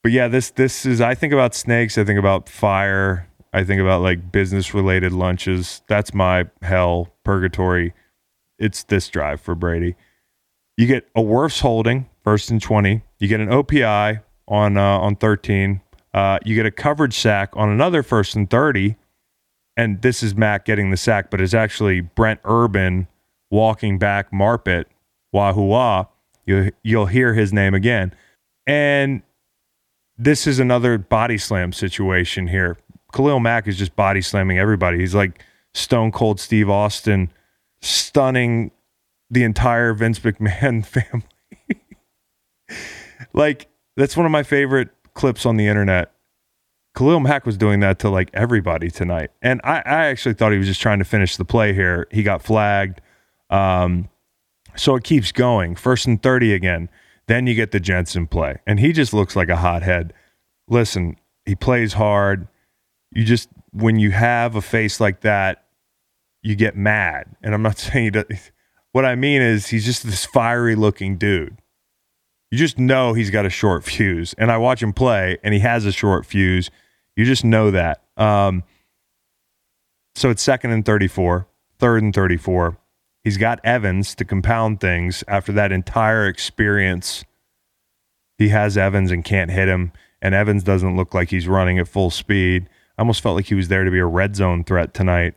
But 0.03 0.11
yeah, 0.11 0.27
this 0.27 0.49
this 0.49 0.85
is 0.85 1.01
I 1.01 1.13
think 1.13 1.33
about 1.33 1.53
snakes, 1.53 1.97
I 1.97 2.03
think 2.03 2.17
about 2.19 2.49
fire, 2.49 3.27
I 3.53 3.63
think 3.63 3.81
about 3.81 4.01
like 4.01 4.31
business 4.31 4.73
related 4.73 5.11
lunches. 5.11 5.81
That's 5.87 6.13
my 6.13 6.49
hell 6.61 7.13
purgatory. 7.23 7.93
It's 8.57 8.83
this 8.83 9.09
drive 9.09 9.41
for 9.41 9.55
Brady. 9.55 9.95
You 10.77 10.87
get 10.87 11.07
a 11.15 11.21
Wirfs 11.21 11.61
holding 11.61 12.09
first 12.23 12.49
and 12.49 12.61
twenty. 12.61 13.03
You 13.19 13.27
get 13.27 13.39
an 13.39 13.49
OPI 13.49 14.21
on 14.47 14.77
uh, 14.77 14.99
on 14.99 15.15
thirteen. 15.15 15.81
Uh, 16.13 16.39
you 16.45 16.55
get 16.55 16.65
a 16.65 16.71
coverage 16.71 17.17
sack 17.17 17.51
on 17.53 17.69
another 17.69 18.03
first 18.03 18.35
and 18.35 18.49
thirty, 18.49 18.95
and 19.75 20.01
this 20.01 20.23
is 20.23 20.35
Mack 20.35 20.65
getting 20.65 20.91
the 20.91 20.97
sack, 20.97 21.29
but 21.29 21.41
it's 21.41 21.53
actually 21.53 22.01
Brent 22.01 22.39
Urban 22.45 23.07
walking 23.49 23.99
back 23.99 24.31
Marpet, 24.31 24.85
Wahoo 25.33 26.05
you, 26.45 26.71
you'll 26.83 27.05
hear 27.07 27.33
his 27.33 27.53
name 27.53 27.73
again. 27.73 28.13
And 28.65 29.21
this 30.17 30.47
is 30.47 30.59
another 30.59 30.97
body 30.97 31.37
slam 31.37 31.73
situation 31.73 32.47
here. 32.47 32.77
Khalil 33.11 33.39
Mack 33.39 33.67
is 33.67 33.77
just 33.77 33.95
body 33.95 34.21
slamming 34.21 34.57
everybody. 34.57 34.99
He's 34.99 35.15
like 35.15 35.43
Stone 35.73 36.11
Cold 36.11 36.39
Steve 36.39 36.69
Austin, 36.69 37.31
stunning 37.81 38.71
the 39.29 39.43
entire 39.43 39.93
Vince 39.93 40.19
McMahon 40.19 40.85
family. 40.85 41.23
like, 43.33 43.67
that's 43.95 44.17
one 44.17 44.25
of 44.25 44.31
my 44.31 44.43
favorite 44.43 44.89
clips 45.13 45.45
on 45.45 45.57
the 45.57 45.67
internet. 45.67 46.11
Khalil 46.95 47.21
Mack 47.21 47.45
was 47.45 47.57
doing 47.57 47.79
that 47.79 47.99
to 47.99 48.09
like 48.09 48.29
everybody 48.33 48.89
tonight. 48.91 49.31
And 49.41 49.61
I, 49.63 49.77
I 49.77 50.05
actually 50.07 50.33
thought 50.33 50.51
he 50.51 50.57
was 50.57 50.67
just 50.67 50.81
trying 50.81 50.99
to 50.99 51.05
finish 51.05 51.37
the 51.37 51.45
play 51.45 51.73
here. 51.73 52.07
He 52.11 52.23
got 52.23 52.41
flagged. 52.41 52.99
Um, 53.49 54.09
so 54.75 54.95
it 54.95 55.03
keeps 55.03 55.31
going. 55.31 55.75
First 55.75 56.05
and 56.05 56.21
30 56.21 56.53
again. 56.53 56.89
Then 57.27 57.47
you 57.47 57.55
get 57.55 57.71
the 57.71 57.79
Jensen 57.79 58.27
play. 58.27 58.59
And 58.67 58.79
he 58.79 58.91
just 58.91 59.13
looks 59.13 59.35
like 59.35 59.47
a 59.47 59.57
hothead. 59.57 60.13
Listen, 60.67 61.15
he 61.45 61.55
plays 61.55 61.93
hard. 61.93 62.47
You 63.11 63.25
just, 63.25 63.49
when 63.71 63.99
you 63.99 64.11
have 64.11 64.55
a 64.55 64.61
face 64.61 64.99
like 64.99 65.21
that, 65.21 65.65
you 66.41 66.55
get 66.55 66.75
mad. 66.75 67.35
And 67.43 67.53
I'm 67.53 67.61
not 67.61 67.77
saying 67.77 68.05
he 68.05 68.11
does, 68.11 68.51
What 68.91 69.05
I 69.05 69.15
mean 69.15 69.41
is, 69.41 69.67
he's 69.67 69.85
just 69.85 70.03
this 70.03 70.25
fiery 70.25 70.75
looking 70.75 71.17
dude. 71.17 71.57
You 72.49 72.57
just 72.57 72.77
know 72.77 73.13
he's 73.13 73.29
got 73.29 73.45
a 73.45 73.49
short 73.49 73.83
fuse. 73.83 74.33
And 74.37 74.51
I 74.51 74.57
watch 74.57 74.83
him 74.83 74.93
play, 74.93 75.37
and 75.43 75.53
he 75.53 75.61
has 75.61 75.85
a 75.85 75.91
short 75.91 76.25
fuse. 76.25 76.69
You 77.15 77.25
just 77.25 77.45
know 77.45 77.71
that. 77.71 78.01
Um, 78.17 78.63
so 80.15 80.29
it's 80.29 80.43
second 80.43 80.71
and 80.71 80.85
34, 80.85 81.47
third 81.79 82.03
and 82.03 82.13
34. 82.13 82.77
He's 83.23 83.37
got 83.37 83.59
Evans 83.63 84.15
to 84.15 84.25
compound 84.25 84.79
things 84.79 85.23
after 85.27 85.51
that 85.53 85.71
entire 85.71 86.27
experience. 86.27 87.23
He 88.37 88.49
has 88.49 88.77
Evans 88.77 89.11
and 89.11 89.23
can't 89.23 89.51
hit 89.51 89.67
him, 89.67 89.93
and 90.21 90.33
Evans 90.33 90.63
doesn't 90.63 90.97
look 90.97 91.13
like 91.13 91.29
he's 91.29 91.47
running 91.47 91.79
at 91.79 91.87
full 91.87 92.09
speed. 92.09 92.67
I 92.97 93.01
almost 93.01 93.21
felt 93.21 93.35
like 93.35 93.45
he 93.45 93.55
was 93.55 93.67
there 93.67 93.83
to 93.83 93.91
be 93.91 93.99
a 93.99 94.05
red 94.05 94.35
zone 94.35 94.63
threat 94.63 94.93
tonight. 94.93 95.33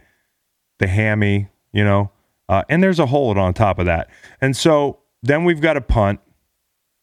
The 0.78 0.86
hammy, 0.86 1.48
you 1.72 1.84
know, 1.84 2.10
uh, 2.48 2.62
and 2.68 2.82
there's 2.82 2.98
a 2.98 3.06
hold 3.06 3.38
on 3.38 3.54
top 3.54 3.78
of 3.78 3.86
that. 3.86 4.10
And 4.40 4.56
so 4.56 4.98
then 5.22 5.44
we've 5.44 5.60
got 5.60 5.76
a 5.76 5.80
punt, 5.80 6.20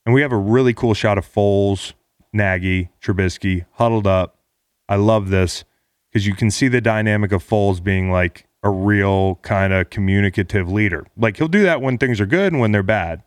and 0.06 0.14
we 0.14 0.22
have 0.22 0.32
a 0.32 0.38
really 0.38 0.74
cool 0.74 0.94
shot 0.94 1.18
of 1.18 1.26
Foles, 1.26 1.94
Nagy, 2.34 2.90
Trubisky 3.02 3.66
huddled 3.74 4.08
up. 4.08 4.38
I 4.88 4.96
love 4.96 5.30
this 5.30 5.64
because 6.10 6.28
you 6.28 6.36
can 6.36 6.52
see 6.52 6.68
the 6.68 6.82
dynamic 6.82 7.32
of 7.32 7.48
Foles 7.48 7.82
being 7.82 8.12
like, 8.12 8.46
a 8.64 8.70
real 8.70 9.36
kind 9.42 9.74
of 9.74 9.90
communicative 9.90 10.72
leader. 10.72 11.06
Like 11.18 11.38
he'll 11.38 11.48
do 11.48 11.64
that 11.64 11.82
when 11.82 11.98
things 11.98 12.22
are 12.22 12.26
good 12.26 12.54
and 12.54 12.62
when 12.62 12.72
they're 12.72 12.84
bad. 12.84 13.24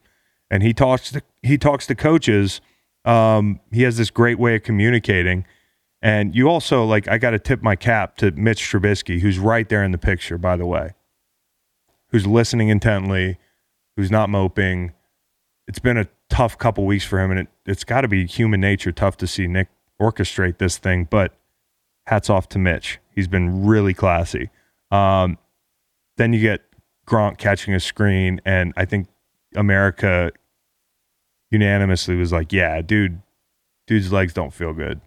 And 0.51 0.63
he 0.63 0.73
talks 0.73 1.11
to 1.13 1.23
he 1.43 1.59
talks 1.59 1.87
to 1.89 1.95
coaches. 1.95 2.61
Um, 3.05 3.61
he 3.73 3.83
has 3.83 3.97
this 3.97 4.11
great 4.11 4.39
way 4.39 4.57
of 4.57 4.63
communicating. 4.63 5.45
And 6.05 6.37
you 6.37 6.51
also 6.51 6.85
like 6.85 7.09
I 7.09 7.17
got 7.17 7.31
to 7.31 7.39
tip 7.39 7.63
my 7.63 7.77
cap 7.77 8.19
to 8.19 8.31
Mitch 8.33 8.61
Trubisky, 8.61 9.21
who's 9.21 9.39
right 9.39 9.67
there 9.67 9.83
in 9.83 9.91
the 9.91 9.99
picture, 9.99 10.37
by 10.37 10.55
the 10.55 10.67
way, 10.67 10.93
who's 12.11 12.27
listening 12.27 12.69
intently, 12.69 13.39
who's 13.97 14.11
not 14.11 14.29
moping. 14.29 14.93
It's 15.67 15.79
been 15.79 15.97
a 15.97 16.07
tough 16.29 16.59
couple 16.59 16.85
weeks 16.85 17.07
for 17.07 17.19
him, 17.19 17.31
and 17.31 17.41
it, 17.41 17.49
it's 17.65 17.85
got 17.85 18.03
to 18.03 18.09
be 18.09 18.27
human 18.27 18.61
nature 18.61 18.93
tough 18.93 19.17
to 19.17 19.27
see 19.27 19.47
Nick 19.47 19.69
orchestrate 19.99 20.59
this 20.59 20.77
thing. 20.77 21.09
But 21.09 21.33
hats 22.07 22.29
off 22.29 22.51
to 22.51 22.59
Mitch. 22.59 22.99
He's 23.09 23.27
been 23.27 23.65
really 23.65 23.95
classy. 23.95 24.51
Um, 24.91 25.39
then 26.19 26.35
you 26.35 26.41
get 26.41 26.61
Gronk 27.07 27.39
catching 27.39 27.73
a 27.73 27.81
screen, 27.81 28.43
and 28.45 28.75
I 28.77 28.85
think 28.85 29.09
America 29.57 30.33
unanimously 31.51 32.15
was 32.15 32.31
like, 32.31 32.53
"Yeah, 32.53 32.83
dude, 32.83 33.23
dude's 33.87 34.13
legs 34.13 34.35
don't 34.35 34.53
feel 34.53 34.75
good," 34.75 35.01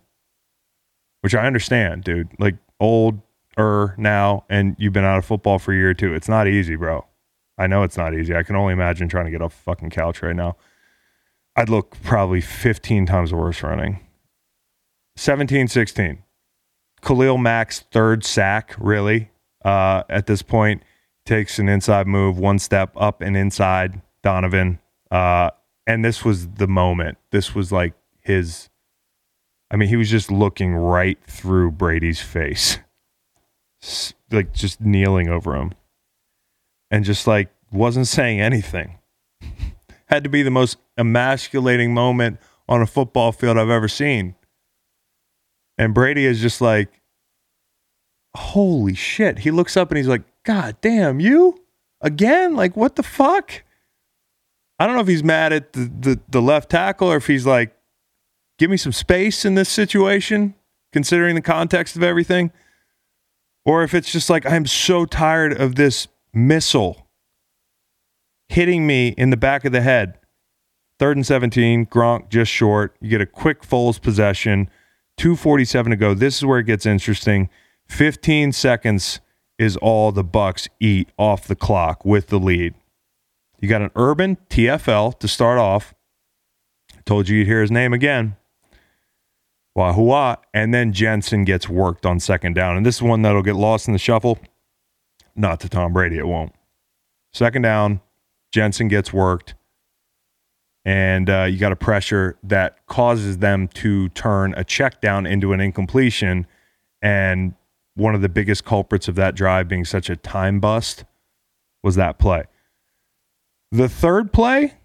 which 1.22 1.36
I 1.36 1.46
understand, 1.46 2.04
dude. 2.04 2.30
Like 2.40 2.56
old 2.80 3.22
er 3.58 3.96
now, 3.98 4.46
and 4.50 4.76
you've 4.78 4.94
been 4.94 5.06
out 5.06 5.18
of 5.18 5.26
football 5.26 5.60
for 5.60 5.74
a 5.74 5.76
year 5.76 5.90
or 5.92 5.94
two. 5.94 6.14
It's 6.14 6.30
not 6.30 6.48
easy, 6.48 6.76
bro. 6.76 7.06
I 7.58 7.68
know 7.68 7.84
it's 7.84 7.98
not 7.98 8.14
easy. 8.14 8.36
I 8.36 8.44
can 8.44 8.56
only 8.56 8.74
imagine 8.74 9.10
trying 9.10 9.26
to 9.26 9.32
get 9.32 9.42
off 9.42 9.54
a 9.54 9.64
fucking 9.64 9.90
couch 9.90 10.22
right 10.22 10.36
now. 10.36 10.58
I'd 11.56 11.70
look 11.70 11.98
probably 12.04 12.40
15 12.40 13.08
times 13.08 13.34
worse 13.34 13.64
running. 13.64 14.00
17 15.16 15.68
16. 15.68 16.24
Khalil 17.02 17.38
Mack's 17.38 17.82
third 17.92 18.24
sack, 18.24 18.76
really 18.78 19.32
uh, 19.66 20.04
at 20.10 20.28
this 20.28 20.42
point. 20.42 20.84
Takes 21.26 21.60
an 21.60 21.68
inside 21.68 22.08
move, 22.08 22.38
one 22.38 22.60
step 22.60 22.92
up 22.96 23.22
and 23.22 23.36
inside 23.36 24.02
Donovan, 24.24 24.80
uh, 25.12 25.50
And 25.86 26.06
this 26.06 26.24
was 26.24 26.48
the 26.48 26.68
moment. 26.68 27.18
This 27.32 27.54
was 27.54 27.72
like 27.72 27.94
his 28.22 28.70
I 29.70 29.76
mean, 29.76 29.90
he 29.90 29.96
was 29.96 30.10
just 30.10 30.32
looking 30.32 30.74
right 30.74 31.18
through 31.28 31.72
Brady's 31.72 32.22
face. 32.22 32.80
Like 34.32 34.54
just 34.54 34.82
kneeling 34.82 35.30
over 35.30 35.56
him. 35.56 35.74
And 36.90 37.06
just 37.06 37.28
like 37.28 37.50
wasn't 37.72 38.08
saying 38.08 38.42
anything. 38.42 39.00
Had 40.08 40.24
to 40.24 40.30
be 40.30 40.42
the 40.42 40.52
most 40.52 40.78
emasculating 40.98 41.94
moment 41.94 42.40
on 42.68 42.82
a 42.82 42.88
football 42.88 43.32
field 43.32 43.58
I've 43.58 43.70
ever 43.70 43.88
seen. 43.88 44.36
And 45.78 45.94
Brady 45.94 46.26
is 46.26 46.42
just 46.42 46.60
like, 46.60 47.02
holy 48.36 48.96
shit. 48.96 49.40
He 49.40 49.52
looks 49.52 49.78
up 49.78 49.92
and 49.92 49.98
he's 49.98 50.08
like, 50.08 50.24
God 50.44 50.78
damn, 50.82 51.20
you 51.20 51.58
again? 52.02 52.56
Like, 52.56 52.76
what 52.76 52.96
the 52.96 53.04
fuck? 53.04 53.64
I 54.80 54.86
don't 54.86 54.96
know 54.96 55.02
if 55.02 55.08
he's 55.08 55.24
mad 55.24 55.54
at 55.54 55.74
the, 55.74 55.92
the, 56.00 56.20
the 56.30 56.42
left 56.42 56.70
tackle 56.70 57.12
or 57.12 57.18
if 57.18 57.28
he's 57.28 57.46
like, 57.46 57.77
give 58.58 58.70
me 58.70 58.78
some 58.78 58.92
space 58.92 59.46
in 59.46 59.56
this 59.56 59.70
situation, 59.70 60.56
considering 60.92 61.36
the 61.36 61.42
context 61.42 61.96
of 61.96 62.04
everything. 62.04 62.52
Or 63.66 63.84
if 63.84 63.94
it's 63.94 64.12
just 64.12 64.30
like, 64.30 64.46
I'm 64.46 64.66
so 64.66 65.06
tired 65.06 65.60
of 65.60 65.76
this 65.76 66.08
missile 66.34 67.08
hitting 68.50 68.88
me 68.88 69.10
in 69.10 69.30
the 69.30 69.38
back 69.38 69.66
of 69.66 69.74
the 69.74 69.82
head. 69.82 70.18
Third 71.00 71.18
and 71.18 71.26
17, 71.26 71.88
Gronk 71.88 72.30
just 72.30 72.52
short. 72.52 72.96
You 73.02 73.10
get 73.10 73.22
a 73.22 73.26
quick 73.26 73.62
Foles 73.62 74.02
possession. 74.02 74.70
247 75.18 75.92
to 75.92 75.96
go. 75.96 76.14
This 76.14 76.38
is 76.38 76.46
where 76.46 76.60
it 76.60 76.66
gets 76.66 76.86
interesting. 76.86 77.50
15 77.90 78.52
seconds 78.54 79.20
is 79.60 79.76
all 79.78 80.12
the 80.12 80.24
Bucks 80.24 80.70
eat 80.80 81.10
off 81.18 81.48
the 81.48 81.56
clock 81.56 82.06
with 82.06 82.28
the 82.28 82.40
lead. 82.40 82.74
You 83.60 83.68
got 83.68 83.82
an 83.82 83.92
Urban 83.96 84.38
TFL 84.50 85.20
to 85.20 85.28
start 85.28 85.58
off. 85.58 85.94
I 86.96 87.02
told 87.06 87.28
you 87.28 87.38
you'd 87.38 87.48
hear 87.48 87.62
his 87.62 87.72
name 87.72 87.92
again. 87.92 88.37
Wahua. 89.78 90.38
And 90.54 90.74
then 90.74 90.92
Jensen 90.92 91.44
gets 91.44 91.70
worked 91.70 92.06
on 92.06 92.20
second 92.20 92.54
down. 92.54 92.76
And 92.76 92.86
this 92.86 92.96
is 92.96 93.02
one 93.02 93.22
that'll 93.22 93.44
get 93.44 93.56
lost 93.56 93.88
in 93.88 93.94
the 93.94 94.00
shuffle. 94.00 94.40
Not 95.36 95.60
to 95.62 95.70
Tom 95.70 95.94
Brady, 95.94 96.18
it 96.18 96.28
won't. 96.28 96.54
Second 97.32 97.62
down, 97.62 98.02
Jensen 98.52 98.88
gets 98.88 99.14
worked 99.14 99.54
and 100.88 101.30
uh, 101.30 101.44
you 101.44 101.58
got 101.58 101.74
a 101.74 101.76
pressure 101.76 102.38
that 102.44 102.78
causes 102.88 103.40
them 103.40 103.68
to 103.68 104.08
turn 104.10 104.54
a 104.56 104.64
check 104.64 105.02
down 105.02 105.26
into 105.26 105.52
an 105.52 105.60
incompletion. 105.60 106.48
And 107.02 107.56
one 107.96 108.16
of 108.16 108.22
the 108.22 108.30
biggest 108.30 108.64
culprits 108.64 109.10
of 109.10 109.16
that 109.16 109.36
drive 109.36 109.68
being 109.68 109.84
such 109.84 110.10
a 110.10 110.16
time 110.16 110.62
bust 110.62 111.04
was 111.84 111.96
that 111.96 112.20
play. 112.20 112.46
The 113.70 113.90
third 113.90 114.32
play 114.32 114.76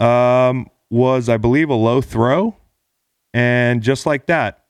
um, 0.00 0.68
was, 0.90 1.28
I 1.28 1.36
believe, 1.36 1.70
a 1.70 1.74
low 1.74 2.00
throw. 2.00 2.56
And 3.32 3.82
just 3.82 4.06
like 4.06 4.26
that, 4.26 4.64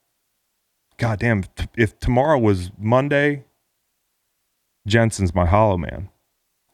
goddamn, 0.97 1.43
if 1.75 1.99
tomorrow 1.99 2.37
was 2.37 2.71
Monday, 2.77 3.45
Jensen's 4.87 5.33
my 5.33 5.45
hollow 5.45 5.77
man. 5.77 6.09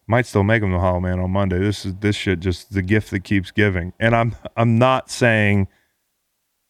Might 0.10 0.26
still 0.26 0.44
make 0.44 0.64
him 0.64 0.72
the 0.72 0.80
Hollow 0.80 1.02
Man 1.02 1.20
on 1.20 1.32
Monday. 1.32 1.60
This 1.60 1.86
is 1.86 1.96
this 1.96 2.16
shit 2.16 2.40
just 2.40 2.74
the 2.74 2.82
gift 2.82 3.12
that 3.12 3.26
keeps 3.26 3.52
giving. 3.52 3.92
And 4.00 4.16
I'm 4.16 4.36
I'm 4.56 4.80
not 4.80 5.10
saying 5.12 5.68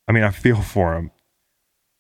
I 0.08 0.12
mean 0.12 0.24
I 0.24 0.32
feel 0.32 0.62
for 0.62 0.96
him. 0.96 1.12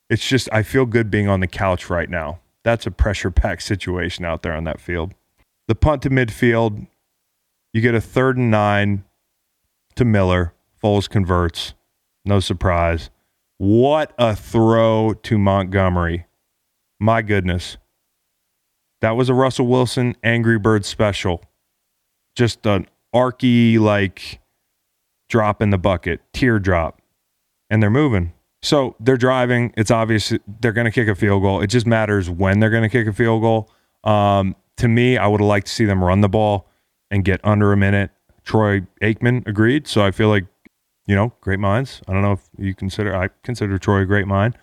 It's 0.10 0.28
just 0.28 0.50
I 0.52 0.64
feel 0.64 0.88
good 0.88 1.12
being 1.12 1.28
on 1.28 1.40
the 1.40 1.48
couch 1.48 1.92
right 1.92 2.10
now. 2.10 2.40
That's 2.64 2.88
a 2.88 2.92
pressure 2.92 3.30
packed 3.30 3.62
situation 3.62 4.26
out 4.26 4.42
there 4.42 4.54
on 4.54 4.64
that 4.64 4.82
field. 4.82 5.14
The 5.68 5.76
punt 5.76 6.02
to 6.04 6.10
midfield, 6.10 6.88
you 7.72 7.82
get 7.82 7.94
a 7.94 8.02
third 8.02 8.38
and 8.38 8.50
nine 8.50 9.04
to 9.96 10.06
Miller. 10.06 10.54
Foles 10.84 11.10
converts. 11.10 11.76
No 12.28 12.42
surprise. 12.42 13.10
What 13.58 14.14
a 14.20 14.36
throw 14.36 15.14
to 15.24 15.38
Montgomery. 15.38 16.26
My 17.00 17.22
goodness. 17.22 17.78
That 19.02 19.12
was 19.12 19.30
a 19.30 19.34
Russell 19.34 19.68
Wilson 19.68 20.16
Angry 20.24 20.60
Bird 20.60 20.84
special. 20.86 21.44
Just 22.36 22.66
an 22.66 22.88
arky, 23.16 23.80
like, 23.80 24.42
drop 25.30 25.62
in 25.62 25.70
the 25.70 25.78
bucket, 25.78 26.20
teardrop. 26.34 27.02
And 27.70 27.82
they're 27.82 27.90
moving. 27.90 28.34
So 28.62 28.96
they're 29.00 29.18
driving. 29.18 29.74
It's 29.78 29.92
obvious 29.92 30.34
they're 30.60 30.74
going 30.74 30.86
to 30.86 30.92
kick 30.92 31.08
a 31.08 31.16
field 31.16 31.44
goal. 31.44 31.62
It 31.62 31.68
just 31.68 31.88
matters 31.88 32.30
when 32.30 32.60
they're 32.60 32.70
going 32.70 32.84
to 32.84 32.90
kick 32.90 33.08
a 33.08 33.14
field 33.14 33.42
goal. 33.42 33.72
Um, 34.04 34.56
to 34.78 34.88
me, 34.88 35.18
I 35.18 35.28
would 35.28 35.40
have 35.40 35.48
liked 35.48 35.68
to 35.68 35.74
see 35.74 35.86
them 35.86 36.04
run 36.04 36.22
the 36.22 36.30
ball 36.30 36.68
and 37.10 37.24
get 37.24 37.40
under 37.44 37.72
a 37.72 37.78
minute. 37.78 38.12
Troy 38.44 38.82
Aikman 39.02 39.48
agreed. 39.48 39.88
So 39.88 40.04
I 40.04 40.12
feel 40.12 40.30
like, 40.30 40.46
you 41.08 41.16
know, 41.16 41.34
great 41.42 41.60
minds. 41.60 42.02
I 42.08 42.14
don't 42.14 42.22
know 42.22 42.34
if 42.34 42.48
you 42.58 42.76
consider, 42.76 43.16
I 43.16 43.30
consider 43.44 43.80
Troy 43.80 44.02
a 44.02 44.06
great 44.06 44.28
mind. 44.28 44.58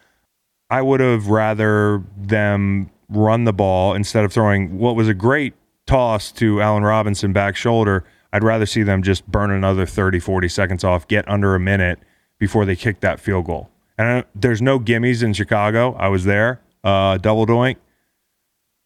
I 0.70 0.82
would 0.82 1.00
have 1.00 1.28
rather 1.28 2.02
them 2.16 2.90
run 3.08 3.44
the 3.44 3.52
ball 3.52 3.94
instead 3.94 4.24
of 4.24 4.32
throwing 4.32 4.78
what 4.78 4.94
was 4.96 5.08
a 5.08 5.14
great 5.14 5.54
toss 5.86 6.32
to 6.32 6.62
Allen 6.62 6.84
Robinson 6.84 7.32
back 7.32 7.56
shoulder. 7.56 8.04
I'd 8.32 8.44
rather 8.44 8.66
see 8.66 8.82
them 8.82 9.02
just 9.02 9.26
burn 9.26 9.50
another 9.50 9.86
30, 9.86 10.20
40 10.20 10.48
seconds 10.48 10.84
off, 10.84 11.06
get 11.06 11.28
under 11.28 11.54
a 11.54 11.60
minute 11.60 11.98
before 12.38 12.64
they 12.64 12.76
kick 12.76 13.00
that 13.00 13.20
field 13.20 13.46
goal. 13.46 13.70
And 13.96 14.24
there's 14.34 14.60
no 14.60 14.80
gimmies 14.80 15.22
in 15.22 15.32
Chicago. 15.32 15.94
I 15.94 16.08
was 16.08 16.24
there. 16.24 16.60
Uh, 16.82 17.16
double 17.18 17.46
doink. 17.46 17.76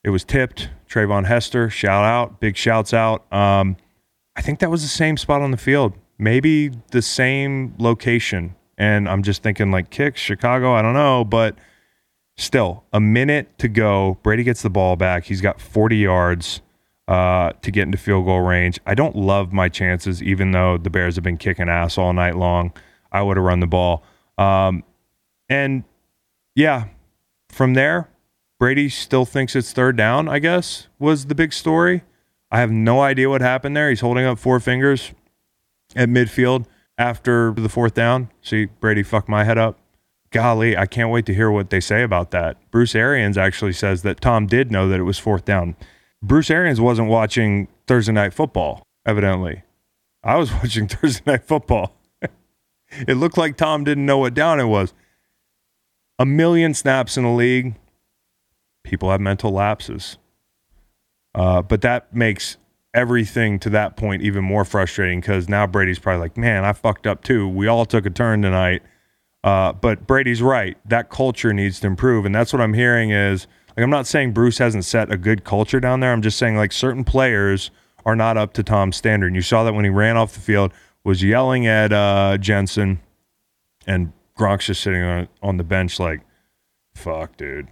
It 0.05 0.11
was 0.11 0.25
tipped. 0.25 0.69
Treyvon 0.89 1.27
Hester, 1.27 1.69
shout 1.69 2.05
out, 2.05 2.41
big 2.41 2.57
shouts 2.57 2.95
out. 2.95 3.31
Um, 3.33 3.77
I 4.37 4.41
think 4.43 4.61
that 4.61 4.71
was 4.71 4.83
the 4.83 4.89
same 4.89 5.17
spot 5.17 5.43
on 5.43 5.51
the 5.51 5.57
field, 5.57 5.93
maybe 6.19 6.71
the 6.91 7.03
same 7.03 7.75
location. 7.79 8.55
And 8.77 9.09
I'm 9.09 9.23
just 9.23 9.43
thinking 9.43 9.71
like 9.71 9.91
kicks, 9.91 10.21
Chicago, 10.21 10.73
I 10.73 10.83
don't 10.83 10.95
know, 10.95 11.25
but 11.25 11.57
Still, 12.39 12.85
a 12.93 13.01
minute 13.01 13.59
to 13.59 13.67
go. 13.67 14.17
Brady 14.23 14.45
gets 14.45 14.63
the 14.63 14.71
ball 14.71 14.95
back. 14.95 15.25
He's 15.25 15.41
got 15.41 15.61
40 15.61 15.97
yards 15.97 16.63
uh, 17.09 17.51
to 17.63 17.73
get 17.73 17.83
into 17.83 17.99
field 17.99 18.27
goal 18.27 18.43
range. 18.43 18.79
I 18.87 18.95
don't 18.95 19.17
love 19.17 19.53
my 19.53 19.69
chances, 19.69 20.23
even 20.23 20.53
though 20.53 20.79
the 20.79 20.89
Bears 20.89 21.17
have 21.17 21.25
been 21.25 21.37
kicking 21.37 21.69
ass 21.69 21.99
all 21.99 22.13
night 22.13 22.37
long. 22.37 22.73
I 23.11 23.23
would 23.23 23.37
have 23.37 23.45
run 23.45 23.59
the 23.59 23.67
ball. 23.67 24.05
Um, 24.39 24.85
and 25.49 25.83
yeah, 26.55 26.85
from 27.49 27.75
there, 27.75 28.09
Brady 28.61 28.89
still 28.89 29.25
thinks 29.25 29.57
it's 29.57 29.73
third 29.73 29.97
down, 29.97 30.29
I 30.29 30.39
guess, 30.39 30.87
was 31.01 31.27
the 31.27 31.35
big 31.35 31.53
story. 31.53 32.05
I 32.53 32.61
have 32.61 32.71
no 32.71 33.01
idea 33.01 33.29
what 33.29 33.41
happened 33.41 33.77
there. 33.77 33.89
He's 33.89 34.01
holding 34.01 34.25
up 34.25 34.39
four 34.39 34.61
fingers 34.61 35.13
at 35.97 36.09
midfield 36.09 36.67
after 36.97 37.53
the 37.53 37.69
fourth 37.69 37.95
down. 37.95 38.31
See, 38.43 38.67
Brady 38.67 39.03
fucked 39.03 39.29
my 39.29 39.45
head 39.45 39.59
up 39.59 39.79
golly, 40.31 40.77
I 40.77 40.87
can't 40.87 41.11
wait 41.11 41.27
to 41.27 41.35
hear 41.35 41.51
what 41.51 41.71
they 41.71 41.81
say 41.81 42.03
about 42.03 42.31
that. 42.33 42.57
Bruce 42.71 42.95
Arians 42.95 43.39
actually 43.39 43.73
says 43.73 44.03
that 44.03 44.21
Tom 44.21 44.47
did 44.47 44.71
know 44.71 44.89
that 44.89 45.01
it 45.01 45.05
was 45.05 45.19
fourth 45.19 45.45
down. 45.45 45.77
Bruce 46.23 46.51
Arians 46.51 46.81
wasn't 46.81 47.09
watching 47.09 47.69
Thursday 47.87 48.13
night 48.13 48.35
football, 48.35 48.83
evidently. 49.07 49.63
I 50.23 50.37
was 50.37 50.53
watching 50.63 50.89
Thursday 50.89 51.23
night 51.27 51.45
football. 51.45 51.97
it 52.91 53.17
looked 53.17 53.39
like 53.39 53.57
Tom 53.57 53.85
didn't 53.85 54.07
know 54.07 54.19
what 54.19 54.35
down 54.35 54.61
it 54.61 54.67
was. 54.67 54.93
A 56.19 56.27
million 56.27 56.75
snaps 56.75 57.17
in 57.17 57.25
the 57.25 57.31
league. 57.31 57.75
People 58.83 59.11
have 59.11 59.21
mental 59.21 59.53
lapses. 59.53 60.19
Uh, 61.35 61.63
but 61.63 61.83
that 61.83 62.13
makes 62.15 62.57
everything 62.95 63.59
to 63.61 63.71
that 63.71 63.97
point 63.97 64.23
even 64.23 64.45
more 64.45 64.65
frustrating 64.65 65.21
because 65.21 65.49
now 65.49 65.67
Brady's 65.67 65.99
probably 65.99 66.21
like, 66.21 66.37
man, 66.37 66.65
I 66.65 66.73
fucked 66.73 67.07
up 67.07 67.23
too. 67.23 67.49
We 67.49 67.67
all 67.67 67.85
took 67.85 68.07
a 68.07 68.11
turn 68.11 68.43
tonight 68.43 68.83
uh, 69.45 69.73
but 69.73 70.07
Brady's 70.07 70.43
right. 70.43 70.77
That 70.85 71.11
culture 71.11 71.53
needs 71.53 71.81
to 71.81 71.87
improve, 71.87 72.25
and 72.25 72.35
that's 72.35 72.53
what 72.53 72.61
I'm 72.61 72.75
hearing. 72.75 73.11
Is 73.11 73.47
like 73.71 73.85
I'm 73.85 73.91
not 73.91 74.07
saying 74.07 74.33
Bruce 74.33 74.59
hasn't 74.59 74.85
set 74.85 75.13
a 75.13 75.17
good 75.17 75.45
culture 75.45 75.81
down 75.81 76.01
there. 76.01 76.13
I'm 76.13 76.23
just 76.23 76.39
saying 76.39 76.57
like 76.57 76.73
certain 76.73 77.05
players 77.05 77.71
are 78.05 78.17
not 78.17 78.37
up 78.37 78.53
to 78.55 78.63
Tom's 78.63 78.97
standard. 78.97 79.29
And 79.29 79.37
you 79.37 79.43
saw 79.43 79.65
that 79.65 79.75
when 79.75 79.85
he 79.85 79.91
ran 79.91 80.17
off 80.17 80.35
the 80.35 80.41
field, 80.41 80.73
was 81.05 81.23
yelling 81.23 81.67
at 81.67 81.93
uh, 81.93 82.37
Jensen, 82.39 83.01
and 83.87 84.13
Gronk's 84.37 84.67
just 84.67 84.83
sitting 84.83 85.03
on 85.03 85.29
on 85.43 85.57
the 85.57 85.65
bench 85.65 86.01
like, 86.01 86.21
"Fuck, 86.95 87.37
dude," 87.37 87.69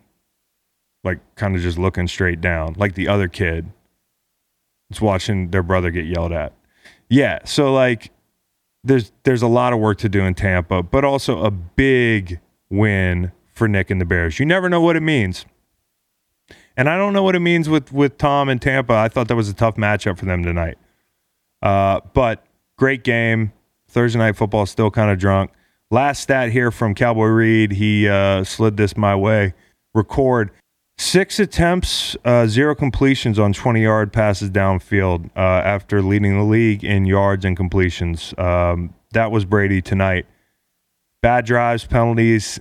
like 1.02 1.18
kind 1.34 1.56
of 1.56 1.62
just 1.62 1.78
looking 1.78 2.06
straight 2.06 2.40
down, 2.40 2.74
like 2.78 2.94
the 2.94 3.08
other 3.08 3.26
kid. 3.26 3.72
It's 4.90 5.00
watching 5.00 5.50
their 5.50 5.62
brother 5.62 5.90
get 5.90 6.06
yelled 6.06 6.32
at. 6.32 6.52
Yeah, 7.08 7.40
so 7.44 7.72
like 7.72 8.10
there's 8.84 9.12
there's 9.24 9.42
a 9.42 9.48
lot 9.48 9.72
of 9.72 9.78
work 9.78 9.98
to 9.98 10.08
do 10.08 10.22
in 10.22 10.34
Tampa, 10.34 10.82
but 10.82 11.04
also 11.04 11.44
a 11.44 11.50
big 11.50 12.40
win 12.70 13.32
for 13.52 13.68
Nick 13.68 13.90
and 13.90 14.00
the 14.00 14.04
Bears. 14.04 14.38
You 14.38 14.46
never 14.46 14.68
know 14.68 14.80
what 14.80 14.96
it 14.96 15.02
means. 15.02 15.46
And 16.76 16.88
I 16.88 16.96
don't 16.98 17.12
know 17.12 17.22
what 17.22 17.34
it 17.34 17.40
means 17.40 17.68
with 17.68 17.92
with 17.92 18.18
Tom 18.18 18.48
and 18.48 18.60
Tampa. 18.60 18.94
I 18.94 19.08
thought 19.08 19.28
that 19.28 19.36
was 19.36 19.48
a 19.48 19.54
tough 19.54 19.76
matchup 19.76 20.18
for 20.18 20.26
them 20.26 20.42
tonight. 20.42 20.78
Uh, 21.62 22.00
but 22.12 22.44
great 22.76 23.02
game. 23.02 23.52
Thursday 23.88 24.18
night 24.18 24.36
football 24.36 24.66
still 24.66 24.90
kind 24.90 25.10
of 25.10 25.18
drunk. 25.18 25.52
Last 25.90 26.20
stat 26.20 26.50
here 26.50 26.70
from 26.70 26.94
Cowboy 26.94 27.26
Reed. 27.26 27.72
He 27.72 28.08
uh, 28.08 28.44
slid 28.44 28.76
this 28.76 28.96
my 28.96 29.14
way. 29.14 29.54
Record 29.94 30.50
Six 30.98 31.38
attempts, 31.38 32.16
uh, 32.24 32.46
zero 32.46 32.74
completions 32.74 33.38
on 33.38 33.52
20 33.52 33.82
yard 33.82 34.12
passes 34.14 34.50
downfield 34.50 35.30
uh, 35.36 35.40
after 35.40 36.00
leading 36.00 36.38
the 36.38 36.44
league 36.44 36.84
in 36.84 37.04
yards 37.04 37.44
and 37.44 37.54
completions. 37.54 38.32
Um, 38.38 38.94
that 39.12 39.30
was 39.30 39.44
Brady 39.44 39.82
tonight. 39.82 40.24
Bad 41.20 41.44
drives, 41.44 41.84
penalties. 41.84 42.60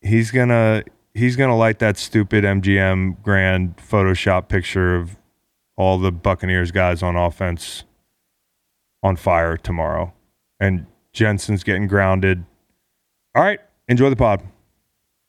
He's 0.00 0.30
gonna 0.30 0.84
he's 1.14 1.34
gonna 1.34 1.56
light 1.56 1.80
that 1.80 1.96
stupid 1.96 2.44
MGM 2.44 3.20
grand 3.22 3.76
Photoshop 3.76 4.48
picture 4.48 4.94
of 4.94 5.16
all 5.76 5.98
the 5.98 6.12
Buccaneers 6.12 6.70
guys 6.70 7.02
on 7.02 7.16
offense 7.16 7.84
on 9.02 9.16
fire 9.16 9.56
tomorrow. 9.56 10.12
And 10.60 10.86
Jensen's 11.12 11.64
getting 11.64 11.88
grounded. 11.88 12.44
All 13.34 13.42
right, 13.42 13.60
enjoy 13.88 14.10
the 14.10 14.16
pod. 14.16 14.42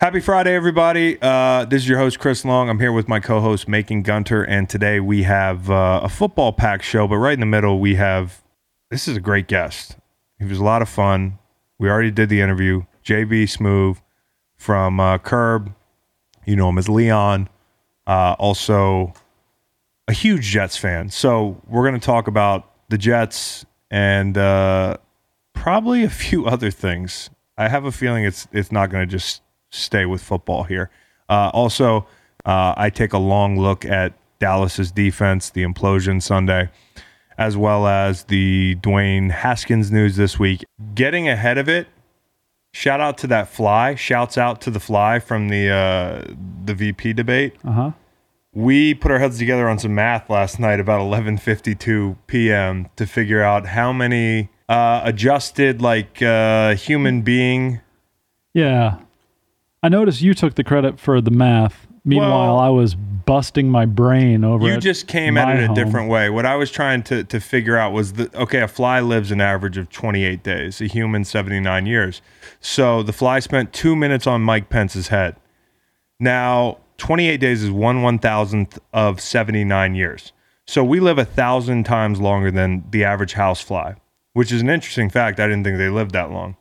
Happy 0.01 0.19
Friday, 0.19 0.53
everybody. 0.53 1.17
Uh, 1.21 1.63
this 1.63 1.83
is 1.83 1.87
your 1.87 1.97
host, 1.97 2.19
Chris 2.19 2.43
Long. 2.43 2.69
I'm 2.69 2.79
here 2.79 2.91
with 2.91 3.07
my 3.07 3.21
co 3.21 3.39
host, 3.39 3.69
Macon 3.69 4.01
Gunter. 4.01 4.43
And 4.43 4.69
today 4.69 4.99
we 4.99 5.23
have 5.23 5.71
uh, 5.71 6.01
a 6.03 6.09
football 6.09 6.51
pack 6.51 6.83
show, 6.83 7.07
but 7.07 7.15
right 7.15 7.33
in 7.33 7.39
the 7.39 7.45
middle, 7.45 7.79
we 7.79 7.95
have 7.95 8.43
this 8.91 9.07
is 9.07 9.15
a 9.15 9.21
great 9.21 9.47
guest. 9.47 9.95
He 10.37 10.43
was 10.43 10.59
a 10.59 10.63
lot 10.65 10.81
of 10.81 10.89
fun. 10.89 11.39
We 11.79 11.89
already 11.89 12.11
did 12.11 12.27
the 12.27 12.41
interview. 12.41 12.83
JB 13.05 13.43
Smoove 13.43 14.01
from 14.57 14.99
uh, 14.99 15.17
Curb. 15.17 15.73
You 16.45 16.57
know 16.57 16.67
him 16.67 16.77
as 16.77 16.89
Leon. 16.89 17.47
Uh, 18.05 18.35
also, 18.37 19.13
a 20.09 20.13
huge 20.13 20.43
Jets 20.43 20.75
fan. 20.75 21.09
So 21.09 21.61
we're 21.67 21.87
going 21.87 21.97
to 21.97 22.05
talk 22.05 22.27
about 22.27 22.69
the 22.89 22.97
Jets 22.97 23.65
and 23.89 24.37
uh, 24.37 24.97
probably 25.53 26.03
a 26.03 26.09
few 26.09 26.45
other 26.47 26.69
things. 26.69 27.29
I 27.57 27.69
have 27.69 27.85
a 27.85 27.93
feeling 27.93 28.25
it's 28.25 28.45
it's 28.51 28.73
not 28.73 28.89
going 28.89 29.07
to 29.07 29.09
just 29.09 29.41
stay 29.75 30.05
with 30.05 30.21
football 30.21 30.63
here. 30.63 30.89
Uh, 31.29 31.49
also, 31.53 32.07
uh, 32.45 32.73
I 32.77 32.89
take 32.89 33.13
a 33.13 33.17
long 33.17 33.59
look 33.59 33.85
at 33.85 34.13
Dallas's 34.39 34.91
defense, 34.91 35.49
the 35.49 35.63
implosion 35.63 36.21
Sunday, 36.21 36.69
as 37.37 37.57
well 37.57 37.87
as 37.87 38.25
the 38.25 38.75
Dwayne 38.75 39.31
Haskins 39.31 39.91
news 39.91 40.15
this 40.15 40.37
week. 40.39 40.63
Getting 40.93 41.27
ahead 41.27 41.57
of 41.57 41.67
it, 41.67 41.87
shout 42.73 42.99
out 43.01 43.17
to 43.19 43.27
that 43.27 43.47
fly. 43.49 43.95
Shouts 43.95 44.37
out 44.37 44.61
to 44.61 44.69
the 44.71 44.79
fly 44.79 45.19
from 45.19 45.49
the 45.49 45.69
uh, 45.69 46.33
the 46.65 46.73
VP 46.73 47.13
debate. 47.13 47.55
Uh 47.63 47.71
huh. 47.71 47.91
We 48.53 48.93
put 48.93 49.11
our 49.11 49.19
heads 49.19 49.37
together 49.37 49.67
on 49.67 49.79
some 49.79 49.95
math 49.95 50.29
last 50.29 50.59
night 50.59 50.79
about 50.79 51.01
11:52 51.01 52.15
p.m. 52.27 52.87
to 52.95 53.05
figure 53.05 53.41
out 53.41 53.65
how 53.67 53.91
many 53.91 54.49
uh, 54.69 55.01
adjusted 55.03 55.81
like 55.81 56.21
uh, 56.21 56.75
human 56.75 57.21
being 57.21 57.81
Yeah. 58.53 58.99
I 59.85 59.87
noticed 59.89 60.19
you 60.19 60.33
took 60.33 60.55
the 60.55 60.63
credit 60.63 60.99
for 60.99 61.21
the 61.21 61.29
math. 61.29 61.85
Meanwhile, 62.03 62.55
Well- 62.55 62.59
I 62.59 62.69
was 62.69 62.95
busting 62.95 63.69
my 63.69 63.85
brain 63.85 64.43
over 64.43 64.67
You 64.67 64.77
just 64.79 65.05
came 65.07 65.37
at 65.37 65.59
it 65.59 65.63
a 65.63 65.67
home. 65.67 65.75
different 65.75 66.09
way. 66.09 66.27
What 66.27 66.43
I 66.43 66.55
was 66.55 66.71
trying 66.71 67.03
to, 67.03 67.23
to 67.25 67.39
figure 67.39 67.77
out 67.77 67.93
was 67.93 68.13
that, 68.13 68.33
okay, 68.33 68.61
a 68.61 68.67
fly 68.67 68.99
lives 68.99 69.29
an 69.29 69.41
average 69.41 69.77
of 69.77 69.91
28 69.91 70.41
days, 70.41 70.81
a 70.81 70.87
human 70.87 71.23
79 71.23 71.85
years. 71.85 72.23
So 72.59 73.03
the 73.03 73.13
fly 73.13 73.37
spent 73.37 73.73
two 73.73 73.95
minutes 73.95 74.25
on 74.25 74.41
Mike 74.41 74.69
Pence's 74.69 75.09
head. 75.09 75.35
Now, 76.19 76.77
28 76.97 77.37
days 77.37 77.61
is 77.61 77.69
one 77.69 78.01
one 78.01 78.17
thousandth 78.17 78.79
of 78.91 79.21
79 79.21 79.93
years. 79.93 80.31
So 80.65 80.83
we 80.83 80.99
live 80.99 81.19
a 81.19 81.25
thousand 81.25 81.83
times 81.83 82.19
longer 82.19 82.49
than 82.49 82.85
the 82.89 83.03
average 83.03 83.33
house 83.33 83.61
fly, 83.61 83.93
which 84.33 84.51
is 84.51 84.63
an 84.63 84.69
interesting 84.71 85.11
fact. 85.11 85.39
I 85.39 85.45
didn't 85.45 85.63
think 85.63 85.77
they 85.77 85.89
lived 85.89 86.11
that 86.13 86.31
long. 86.31 86.55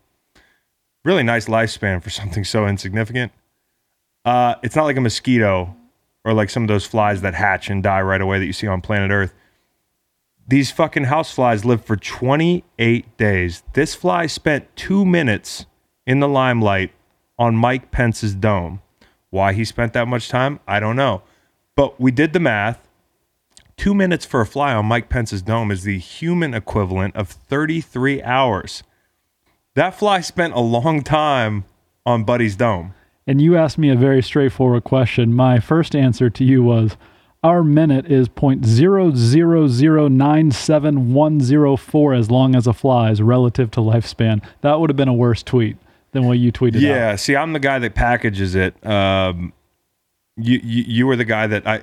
Really 1.05 1.23
nice 1.23 1.47
lifespan 1.47 2.03
for 2.03 2.11
something 2.11 2.45
so 2.45 2.67
insignificant. 2.67 3.33
Uh, 4.25 4.55
it's 4.63 4.75
not 4.75 4.85
like 4.85 4.97
a 4.97 5.03
mosquito 5.03 5.77
or 6.25 6.33
like 6.33 6.49
some 6.49 6.63
of 6.63 6.69
those 6.69 6.87
flies 6.87 7.21
that 7.21 7.35
hatch 7.35 7.69
and 7.69 7.83
die 7.83 8.01
right 8.01 8.21
away 8.21 8.39
that 8.39 8.47
you 8.47 8.55
see 8.55 8.67
on 8.67 8.81
planet 8.81 9.11
Earth. 9.11 9.35
These 10.47 10.71
fucking 10.71 11.05
house 11.05 11.33
flies 11.33 11.65
live 11.65 11.85
for 11.85 11.97
28 11.97 13.17
days. 13.17 13.63
This 13.75 13.95
fly 13.95 14.27
spent 14.27 14.75
two 14.77 15.05
minutes 15.05 15.67
in 16.07 16.21
the 16.21 16.29
limelight 16.29 16.93
on 17.39 17.57
Mike 17.57 17.91
Pence's 17.91 18.35
dome. 18.35 18.81
Why 19.31 19.53
he 19.53 19.65
spent 19.65 19.93
that 19.95 20.09
much 20.09 20.29
time, 20.29 20.61
I 20.67 20.81
don't 20.81 20.97
know. 20.97 21.23
But 21.77 22.01
we 22.01 22.11
did 22.11 22.33
the 22.33 22.41
math. 22.41 22.87
Two 23.77 23.95
minutes 23.95 24.25
for 24.25 24.41
a 24.41 24.47
fly 24.47 24.73
on 24.75 24.87
Mike 24.87 25.09
Pence's 25.09 25.43
dome 25.43 25.71
is 25.71 25.83
the 25.83 25.99
human 25.99 26.55
equivalent 26.55 27.17
of 27.17 27.29
33 27.29 28.23
hours. 28.23 28.85
That 29.75 29.95
fly 29.95 30.21
spent 30.21 30.55
a 30.55 30.61
long 30.61 31.03
time 31.03 31.65
on 32.07 32.25
Buddy's 32.25 32.57
dome. 32.57 32.95
And 33.27 33.41
you 33.41 33.57
asked 33.57 33.79
me 33.79 33.91
a 33.91 33.97
very 33.97 34.23
straightforward 34.23 34.85
question. 34.85 35.35
My 35.35 35.59
first 35.59 35.97
answer 35.97 36.31
to 36.31 36.45
you 36.45 36.63
was 36.63 36.97
our 37.43 37.65
minute 37.65 38.07
is 38.07 38.29
point 38.29 38.65
zero 38.65 39.13
zero 39.15 39.67
zero 39.67 40.09
nine 40.09 40.51
seven 40.51 41.13
one 41.13 41.41
zero 41.41 41.77
four 41.77 42.15
as 42.15 42.31
long 42.31 42.55
as 42.55 42.67
a 42.67 42.73
flies 42.73 43.21
relative 43.21 43.71
to 43.73 43.81
lifespan. 43.81 44.45
That 44.61 44.79
would 44.79 44.91
have 44.91 44.97
been 44.97 45.09
a 45.09 45.15
worse 45.15 45.43
tweet 45.43 45.77
than 46.13 46.27
what 46.27 46.39
you 46.39 46.53
tweeted 46.53 46.77
out. 46.77 46.83
Yeah, 46.83 47.17
see, 47.17 47.35
I'm 47.35 47.53
the 47.53 47.59
guy 47.59 47.79
that 47.81 47.95
packages 47.95 48.55
it. 48.55 48.87
Um, 48.87 49.53
you, 50.37 50.61
you 50.63 50.85
you 50.87 51.07
were 51.07 51.17
the 51.17 51.25
guy 51.25 51.47
that 51.47 51.67
I, 51.67 51.83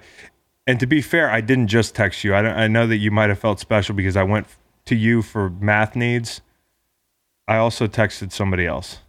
and 0.65 0.79
to 0.79 0.85
be 0.85 1.01
fair, 1.01 1.29
I 1.29 1.41
didn't 1.41 1.67
just 1.67 1.93
text 1.95 2.23
you. 2.23 2.33
I 2.35 2.41
don't, 2.41 2.55
I 2.55 2.67
know 2.67 2.87
that 2.87 2.97
you 2.97 3.11
might 3.11 3.29
have 3.29 3.39
felt 3.39 3.59
special 3.59 3.95
because 3.95 4.15
I 4.15 4.23
went 4.23 4.47
to 4.85 4.95
you 4.95 5.21
for 5.21 5.49
math 5.49 5.95
needs. 5.95 6.41
I 7.51 7.57
also 7.57 7.85
texted 7.85 8.31
somebody 8.31 8.65
else. 8.65 8.99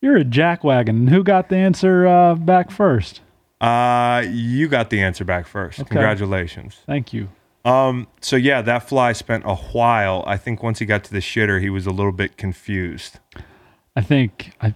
You're 0.00 0.16
a 0.16 0.24
jackwagon. 0.24 1.10
Who 1.10 1.22
got 1.22 1.50
the 1.50 1.56
answer 1.56 2.06
uh, 2.06 2.34
back 2.34 2.70
first? 2.70 3.20
Uh, 3.60 4.24
you 4.26 4.68
got 4.68 4.88
the 4.88 5.02
answer 5.02 5.22
back 5.22 5.46
first. 5.46 5.80
Okay. 5.80 5.88
Congratulations. 5.90 6.78
Thank 6.86 7.12
you. 7.12 7.28
Um, 7.62 8.06
so 8.22 8.36
yeah, 8.36 8.62
that 8.62 8.88
fly 8.88 9.12
spent 9.12 9.44
a 9.44 9.54
while. 9.54 10.24
I 10.26 10.38
think 10.38 10.62
once 10.62 10.78
he 10.78 10.86
got 10.86 11.04
to 11.04 11.12
the 11.12 11.18
shitter, 11.18 11.60
he 11.60 11.68
was 11.68 11.84
a 11.84 11.90
little 11.90 12.10
bit 12.10 12.38
confused. 12.38 13.18
I 13.94 14.00
think 14.00 14.52
I, 14.62 14.72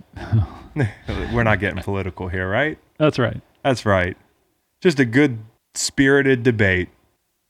We're 1.32 1.44
not 1.44 1.60
getting 1.60 1.82
political 1.82 2.28
here, 2.28 2.46
right? 2.46 2.76
that's 2.98 3.18
right. 3.18 3.40
That's 3.62 3.86
right. 3.86 4.18
Just 4.82 5.00
a 5.00 5.06
good 5.06 5.38
spirited 5.74 6.42
debate. 6.42 6.90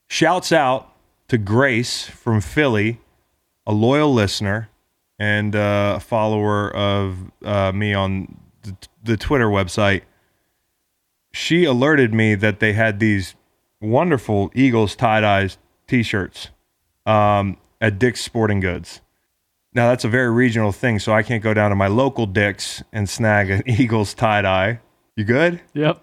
Shouts 0.09 0.53
out 0.53 0.95
to 1.27 1.37
Grace 1.37 2.07
from 2.07 2.41
Philly, 2.41 3.01
a 3.67 3.73
loyal 3.73 4.15
listener 4.15 4.69
and 5.19 5.55
uh, 5.55 5.95
a 5.97 6.01
follower 6.01 6.75
of 6.75 7.31
uh, 7.45 7.73
me 7.73 7.95
on 7.95 8.37
the, 8.63 8.77
the 9.03 9.17
Twitter 9.17 9.49
website. 9.49 10.03
She 11.33 11.65
alerted 11.65 12.15
me 12.15 12.35
that 12.37 12.61
they 12.61 12.73
had 12.73 13.01
these 13.01 13.35
wonderful 13.81 14.51
Eagles 14.55 14.97
tie 14.97 15.21
dyes 15.21 15.59
t 15.87 16.03
shirts 16.03 16.51
um, 17.07 17.57
at 17.81 17.99
Dick's 17.99 18.21
Sporting 18.21 18.61
Goods. 18.61 19.01
Now, 19.73 19.89
that's 19.89 20.05
a 20.05 20.09
very 20.09 20.31
regional 20.31 20.71
thing, 20.71 21.01
so 21.01 21.13
I 21.13 21.25
can't 21.25 21.43
go 21.43 21.53
down 21.53 21.71
to 21.71 21.77
my 21.77 21.89
local 21.89 22.27
Dick's 22.27 22.83
and 22.93 23.09
snag 23.09 23.51
an 23.51 23.63
Eagles 23.67 24.15
tie 24.15 24.43
dye. 24.43 24.81
You 25.17 25.25
good? 25.25 25.61
Yep. 25.75 26.01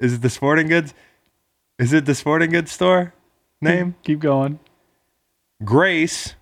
Is 0.00 0.14
it 0.14 0.22
the 0.22 0.30
Sporting 0.30 0.68
Goods? 0.68 0.94
Is 1.78 1.92
it 1.92 2.06
the 2.06 2.14
Sporting 2.14 2.50
Goods 2.50 2.72
store 2.72 3.14
name? 3.60 3.94
Keep 4.02 4.20
going. 4.20 4.58
Grace 5.62 6.34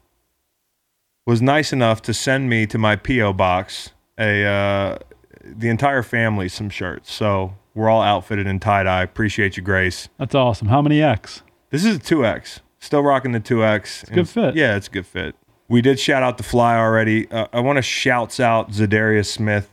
was 1.26 1.40
nice 1.42 1.72
enough 1.72 2.02
to 2.02 2.14
send 2.14 2.48
me 2.48 2.66
to 2.66 2.78
my 2.78 2.96
PO 2.96 3.32
box 3.34 3.90
a 4.20 4.44
uh, 4.44 4.98
the 5.42 5.68
entire 5.68 6.02
family 6.02 6.48
some 6.48 6.68
shirts. 6.68 7.12
So 7.12 7.54
we're 7.74 7.88
all 7.88 8.02
outfitted 8.02 8.46
in 8.46 8.60
tie 8.60 8.82
dye. 8.84 9.02
Appreciate 9.02 9.56
you, 9.56 9.62
Grace. 9.62 10.08
That's 10.18 10.34
awesome. 10.34 10.68
How 10.68 10.82
many 10.82 11.02
X? 11.02 11.42
This 11.70 11.84
is 11.84 11.96
a 11.96 11.98
two 11.98 12.24
X. 12.24 12.60
Still 12.78 13.02
rocking 13.02 13.32
the 13.32 13.40
two 13.40 13.64
X. 13.64 14.04
Good 14.04 14.28
fit. 14.28 14.54
Yeah, 14.54 14.76
it's 14.76 14.88
a 14.88 14.90
good 14.90 15.06
fit. 15.06 15.34
We 15.68 15.80
did 15.80 15.98
shout 16.00 16.22
out 16.22 16.36
the 16.36 16.42
fly 16.42 16.76
already. 16.76 17.30
Uh, 17.30 17.46
I 17.52 17.60
want 17.60 17.76
to 17.76 17.82
shouts 17.82 18.40
out 18.40 18.70
Za'Darius 18.72 19.26
Smith. 19.26 19.70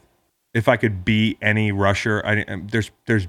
If 0.54 0.68
I 0.68 0.78
could 0.78 1.04
be 1.04 1.38
any 1.42 1.72
rusher, 1.72 2.22
I, 2.24 2.44
um, 2.44 2.68
there's 2.72 2.92
there's 3.06 3.28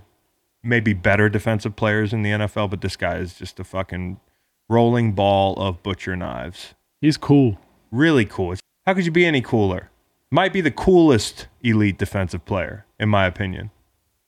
maybe 0.63 0.93
better 0.93 1.29
defensive 1.29 1.77
players 1.77 2.13
in 2.13 2.23
the 2.23 2.31
NFL, 2.31 2.71
but 2.71 2.81
this 2.81 2.97
guy 2.97 3.17
is 3.17 3.35
just 3.35 3.59
a 3.59 3.65
fucking 3.65 4.21
rolling 4.69 5.13
ball 5.13 5.55
of 5.57 5.83
butcher 5.83 6.17
knives. 6.17 6.75
He's 7.01 7.17
cool. 7.17 7.59
Really 7.91 8.25
cool. 8.25 8.55
How 8.87 8.95
could 8.95 9.05
you 9.05 9.13
be 9.13 9.27
any 9.27 9.41
cooler? 9.41 9.91
Might 10.31 10.53
be 10.53 10.61
the 10.61 10.71
coolest 10.71 11.47
elite 11.63 11.99
defensive 11.99 12.45
player, 12.45 12.85
in 12.99 13.09
my 13.09 13.27
opinion. 13.27 13.71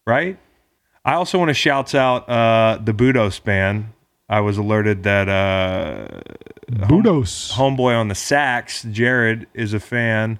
Right? 0.07 0.39
I 1.05 1.15
also 1.15 1.39
want 1.39 1.49
to 1.49 1.55
shout 1.55 1.95
out 1.95 2.29
uh, 2.29 2.79
the 2.83 2.93
Budos 2.93 3.43
Band. 3.43 3.93
I 4.29 4.41
was 4.41 4.59
alerted 4.59 5.03
that 5.03 5.29
uh, 5.29 6.21
Budos. 6.71 7.53
homeboy 7.53 7.99
on 7.99 8.09
the 8.09 8.15
sacks, 8.15 8.85
Jared, 8.85 9.47
is 9.55 9.75
a 9.75 9.81
fan. 9.81 10.39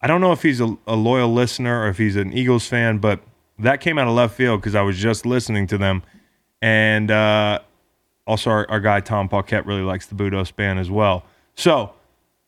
I 0.00 0.06
don't 0.06 0.20
know 0.20 0.32
if 0.32 0.42
he's 0.42 0.60
a, 0.60 0.76
a 0.86 0.96
loyal 0.96 1.32
listener 1.32 1.82
or 1.84 1.88
if 1.88 1.98
he's 1.98 2.16
an 2.16 2.32
Eagles 2.32 2.66
fan, 2.66 2.98
but 2.98 3.20
that 3.58 3.80
came 3.80 3.98
out 3.98 4.08
of 4.08 4.14
left 4.14 4.34
field 4.34 4.60
because 4.60 4.74
I 4.74 4.82
was 4.82 4.96
just 4.96 5.26
listening 5.26 5.66
to 5.68 5.78
them. 5.78 6.02
And 6.60 7.10
uh, 7.10 7.60
also, 8.26 8.50
our, 8.50 8.70
our 8.70 8.80
guy 8.80 9.00
Tom 9.00 9.28
Paquette 9.28 9.66
really 9.66 9.82
likes 9.82 10.06
the 10.06 10.14
Budos 10.14 10.54
band 10.54 10.78
as 10.78 10.90
well. 10.90 11.24
So, 11.54 11.92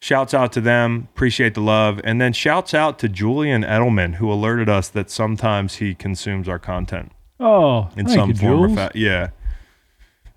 shouts 0.01 0.35
out 0.35 0.53
to 0.53 0.61
them. 0.61 1.09
Appreciate 1.15 1.55
the 1.55 1.61
love. 1.61 2.01
And 2.05 2.21
then 2.21 2.33
shouts 2.33 2.75
out 2.75 2.99
to 3.01 3.09
Julian 3.09 3.63
Edelman, 3.63 4.15
who 4.15 4.31
alerted 4.33 4.69
us 4.69 4.89
that 4.89 5.11
sometimes 5.11 5.77
he 5.77 5.95
consumes 5.95 6.49
our 6.49 6.59
content. 6.59 7.13
Oh, 7.39 7.89
in 7.97 8.07
thank 8.07 8.19
some 8.19 8.29
you, 8.31 8.35
form 8.37 8.59
Jules. 8.69 8.73
or 8.73 8.75
fa- 8.77 8.91
yeah, 8.95 9.29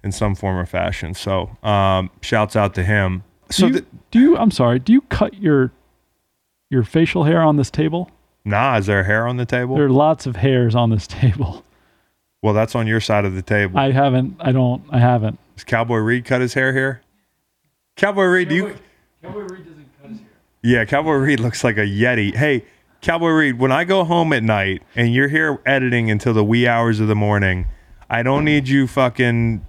in 0.04 0.12
some 0.12 0.36
form 0.36 0.58
or 0.58 0.66
fashion. 0.66 1.14
So, 1.14 1.58
um, 1.64 2.10
shouts 2.22 2.56
out 2.56 2.74
to 2.76 2.84
him. 2.84 3.24
So, 3.50 3.68
do, 3.68 3.74
you, 3.74 3.80
th- 3.82 3.92
do 4.12 4.20
you? 4.20 4.38
I'm 4.38 4.52
sorry. 4.52 4.80
Do 4.80 4.94
you 4.94 5.02
cut 5.02 5.34
your 5.36 5.72
your 6.70 6.84
facial 6.84 7.24
hair 7.26 7.42
on 7.42 7.58
this 7.58 7.70
table? 7.70 8.10
nah, 8.46 8.78
is 8.78 8.86
there 8.88 9.04
hair 9.04 9.26
on 9.28 9.38
the 9.38 9.46
table? 9.46 9.76
There 9.76 9.86
are 9.86 9.90
lots 9.90 10.26
of 10.26 10.36
hairs 10.38 10.76
on 10.76 10.90
this 10.90 11.08
table. 11.22 11.64
well, 12.42 12.54
that's 12.54 12.74
on 12.76 12.88
your 12.88 13.00
side 13.02 13.26
of 13.26 13.36
the 13.36 13.42
table. 13.42 13.78
I 13.78 13.92
haven't. 13.92 14.38
I 14.40 14.52
don't. 14.54 14.82
I 14.90 15.00
haven't. 15.00 15.40
Does 15.56 15.66
Cowboy 15.66 15.98
Reed 15.98 16.24
cut 16.26 16.40
his 16.42 16.54
hair 16.54 16.72
here? 16.74 17.02
Cowboy 17.98 18.24
Reed, 18.24 18.48
do 18.50 18.56
you? 18.56 18.76
Cowboy 19.24 19.40
Reed 19.42 19.66
doesn't 19.66 19.88
cut 20.02 20.10
his 20.12 20.20
hair. 20.20 20.28
Yeah, 20.62 20.86
Cowboy 20.86 21.14
Reed 21.14 21.40
looks 21.40 21.64
like 21.64 21.78
a 21.78 21.82
yeti. 21.88 22.36
Hey, 22.36 22.66
Cowboy 23.02 23.30
Reed, 23.30 23.60
when 23.60 23.72
I 23.72 23.84
go 23.84 24.04
home 24.04 24.34
at 24.34 24.44
night 24.44 24.84
and 24.96 25.14
you're 25.14 25.28
here 25.30 25.60
editing 25.66 26.12
until 26.12 26.34
the 26.34 26.44
wee 26.44 26.68
hours 26.68 27.00
of 27.00 27.08
the 27.08 27.16
morning, 27.16 27.66
I 28.10 28.22
don't 28.24 28.46
need 28.46 28.68
you 28.68 28.86
fucking 28.88 29.66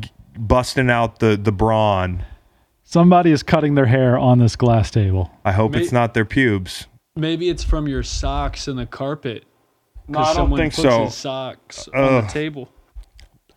g- 0.00 0.10
busting 0.38 0.90
out 0.90 1.18
the 1.18 1.36
the 1.36 1.52
brawn. 1.52 2.24
Somebody 2.84 3.30
is 3.32 3.42
cutting 3.42 3.74
their 3.74 3.86
hair 3.86 4.16
on 4.18 4.38
this 4.38 4.56
glass 4.56 4.90
table. 4.90 5.30
I 5.44 5.52
hope 5.52 5.72
May- 5.72 5.80
it's 5.82 5.92
not 5.92 6.14
their 6.14 6.24
pubes. 6.24 6.86
Maybe 7.16 7.48
it's 7.48 7.62
from 7.64 7.86
your 7.88 8.02
socks 8.02 8.66
and 8.68 8.78
the 8.78 8.86
carpet. 8.86 9.44
No, 10.06 10.18
'Cause 10.18 10.26
I 10.26 10.28
don't 10.30 10.36
someone 10.44 10.60
think 10.60 10.74
puts 10.74 10.82
so. 10.88 11.04
His 11.04 11.14
socks 11.14 11.88
on 11.94 12.02
Ugh. 12.04 12.24
the 12.24 12.30
table. 12.30 12.68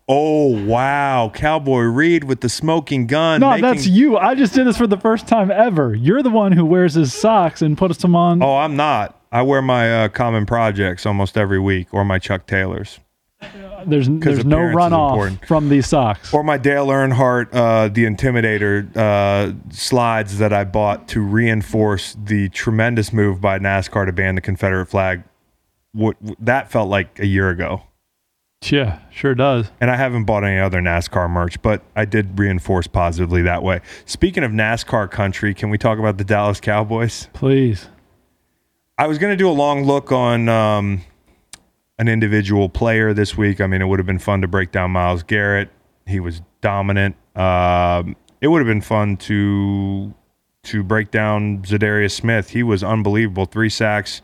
Oh 0.10 0.64
wow, 0.66 1.30
Cowboy 1.34 1.82
Reed 1.82 2.24
with 2.24 2.40
the 2.40 2.48
smoking 2.48 3.08
gun. 3.08 3.42
No, 3.42 3.50
making- 3.50 3.62
that's 3.64 3.88
you. 3.88 4.18
I 4.18 4.36
just 4.36 4.54
did 4.54 4.66
this 4.66 4.78
for 4.78 4.88
the 4.88 4.98
first 4.98 5.28
time 5.28 5.52
ever. 5.52 5.94
You're 5.94 6.24
the 6.24 6.30
one 6.30 6.54
who 6.54 6.66
wears 6.66 6.94
his 6.94 7.14
socks 7.14 7.62
and 7.62 7.78
puts 7.78 7.98
them 7.98 8.16
on. 8.16 8.42
Oh, 8.42 8.56
I'm 8.56 8.78
not. 8.78 9.20
I 9.34 9.42
wear 9.42 9.62
my 9.62 10.06
uh, 10.06 10.08
common 10.08 10.46
projects 10.46 11.06
almost 11.06 11.38
every 11.38 11.60
week, 11.60 11.94
or 11.94 12.06
my 12.06 12.18
Chuck 12.20 12.48
Taylors, 12.48 13.00
there's 13.86 14.08
there's 14.10 14.46
no 14.46 14.58
runoff 14.58 15.46
from 15.46 15.68
these 15.68 15.88
socks. 15.88 16.34
or 16.34 16.44
my 16.44 16.58
Dale 16.58 16.88
Earnhardt, 16.88 17.54
uh, 17.54 17.90
the 17.90 18.06
Intimidator 18.06 18.96
uh, 18.96 19.54
slides 19.70 20.38
that 20.38 20.54
I 20.54 20.64
bought 20.64 21.10
to 21.10 21.22
reinforce 21.22 22.16
the 22.24 22.48
tremendous 22.50 23.12
move 23.12 23.42
by 23.42 23.60
NASCAR 23.60 24.06
to 24.06 24.14
ban 24.14 24.36
the 24.36 24.42
Confederate 24.42 24.86
flag. 24.88 25.24
What 25.92 26.16
that 26.40 26.72
felt 26.72 26.90
like 26.90 27.20
a 27.20 27.26
year 27.26 27.50
ago. 27.50 27.84
Yeah, 28.64 29.00
sure 29.12 29.36
does. 29.36 29.72
And 29.80 29.92
I 29.92 29.96
haven't 29.96 30.26
bought 30.26 30.44
any 30.44 30.60
other 30.60 30.82
NASCAR 30.82 31.30
merch, 31.30 31.62
but 31.62 31.84
I 31.96 32.06
did 32.06 32.38
reinforce 32.40 32.88
positively 32.88 33.44
that 33.44 33.64
way. 33.64 33.82
Speaking 34.06 34.44
of 34.44 34.52
NASCAR 34.52 35.10
country, 35.10 35.54
can 35.54 35.70
we 35.70 35.78
talk 35.78 36.00
about 36.00 36.18
the 36.18 36.24
Dallas 36.24 36.60
Cowboys? 36.60 37.30
Please. 37.34 37.88
I 38.98 39.08
was 39.08 39.20
going 39.20 39.32
to 39.32 39.38
do 39.38 39.50
a 39.50 39.54
long 39.54 39.84
look 39.84 40.12
on 40.12 40.50
um, 40.50 41.02
an 42.00 42.08
individual 42.08 42.68
player 42.68 43.14
this 43.14 43.38
week. 43.38 43.62
I 43.62 43.68
mean, 43.68 43.82
it 43.82 43.86
would 43.86 44.00
have 44.00 44.08
been 44.08 44.20
fun 44.20 44.42
to 44.42 44.48
break 44.48 44.72
down 44.72 44.92
Myles 44.92 45.24
Garrett. 45.24 45.70
He 46.08 46.20
was 46.20 46.42
dominant. 46.62 47.16
Um, 47.36 48.16
it 48.42 48.48
would 48.48 48.60
have 48.60 48.68
been 48.68 48.82
fun 48.82 49.18
to 49.18 50.14
to 50.64 50.84
break 50.84 51.12
down 51.12 51.60
Za'Darius 51.62 52.12
Smith. 52.12 52.50
He 52.50 52.62
was 52.62 52.84
unbelievable. 52.84 53.46
Three 53.46 53.70
sacks, 53.70 54.22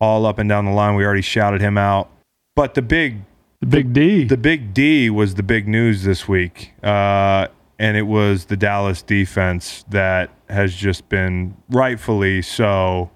all 0.00 0.24
up 0.24 0.38
and 0.38 0.48
down 0.48 0.66
the 0.66 0.70
line. 0.70 0.94
We 0.94 1.04
already 1.04 1.22
shouted 1.22 1.60
him 1.60 1.76
out. 1.76 2.10
But 2.54 2.74
the 2.74 2.82
big 2.82 3.22
The 3.60 3.66
big 3.66 3.92
D. 3.92 4.24
the 4.24 4.38
big 4.38 4.72
D 4.72 5.10
was 5.10 5.34
the 5.34 5.42
big 5.42 5.68
news 5.68 6.02
this 6.02 6.26
week, 6.26 6.72
uh, 6.82 7.48
and 7.78 7.94
it 7.94 8.04
was 8.04 8.46
the 8.46 8.56
Dallas 8.56 9.02
defense 9.02 9.84
that 9.90 10.30
has 10.48 10.74
just 10.74 11.10
been 11.10 11.54
rightfully 11.68 12.40
so 12.40 13.10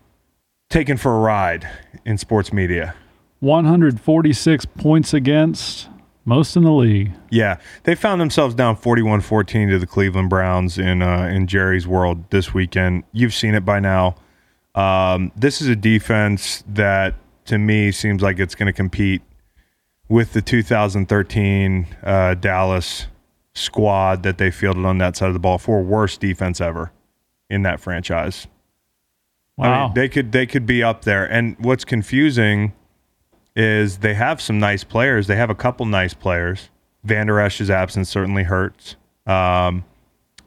taken 0.68 0.98
for 0.98 1.16
a 1.16 1.18
ride 1.18 1.66
in 2.04 2.18
sports 2.18 2.52
media. 2.52 2.94
146 3.40 4.66
points 4.66 5.14
against, 5.14 5.88
most 6.26 6.56
in 6.56 6.64
the 6.64 6.72
league. 6.72 7.12
Yeah, 7.30 7.56
they 7.84 7.94
found 7.94 8.20
themselves 8.20 8.54
down 8.54 8.76
41-14 8.76 9.70
to 9.70 9.78
the 9.78 9.86
Cleveland 9.86 10.28
Browns 10.28 10.76
in 10.76 11.00
uh, 11.00 11.22
in 11.22 11.46
Jerry's 11.46 11.86
world 11.86 12.28
this 12.28 12.52
weekend. 12.52 13.04
You've 13.12 13.34
seen 13.34 13.54
it 13.54 13.64
by 13.64 13.80
now. 13.80 14.16
Um, 14.74 15.32
this 15.36 15.62
is 15.62 15.68
a 15.68 15.76
defense 15.76 16.64
that, 16.68 17.14
to 17.46 17.56
me, 17.56 17.92
seems 17.92 18.20
like 18.20 18.38
it's 18.38 18.54
going 18.54 18.66
to 18.66 18.74
compete 18.74 19.22
with 20.08 20.32
the 20.32 20.42
2013 20.42 21.86
uh, 22.02 22.34
Dallas 22.34 23.06
squad 23.54 24.22
that 24.24 24.38
they 24.38 24.50
fielded 24.50 24.84
on 24.84 24.98
that 24.98 25.16
side 25.16 25.28
of 25.28 25.32
the 25.34 25.38
ball 25.40 25.58
for 25.58 25.82
worst 25.82 26.20
defense 26.20 26.60
ever 26.60 26.90
in 27.48 27.62
that 27.62 27.80
franchise. 27.80 28.46
I 29.58 29.62
Wow. 29.68 29.84
mean, 29.86 29.94
they 29.94 30.08
could 30.08 30.32
they 30.32 30.46
could 30.46 30.66
be 30.66 30.82
up 30.82 31.02
there. 31.04 31.24
And 31.30 31.56
what's 31.60 31.84
confusing 31.84 32.72
is 33.54 33.98
they 33.98 34.14
have 34.14 34.40
some 34.40 34.58
nice 34.58 34.82
players. 34.82 35.28
They 35.28 35.36
have 35.36 35.50
a 35.50 35.54
couple 35.54 35.86
nice 35.86 36.12
players. 36.14 36.70
Van 37.04 37.28
Der 37.28 37.38
Esch's 37.38 37.70
absence 37.70 38.08
certainly 38.08 38.42
hurts. 38.42 38.96
Um, 39.26 39.84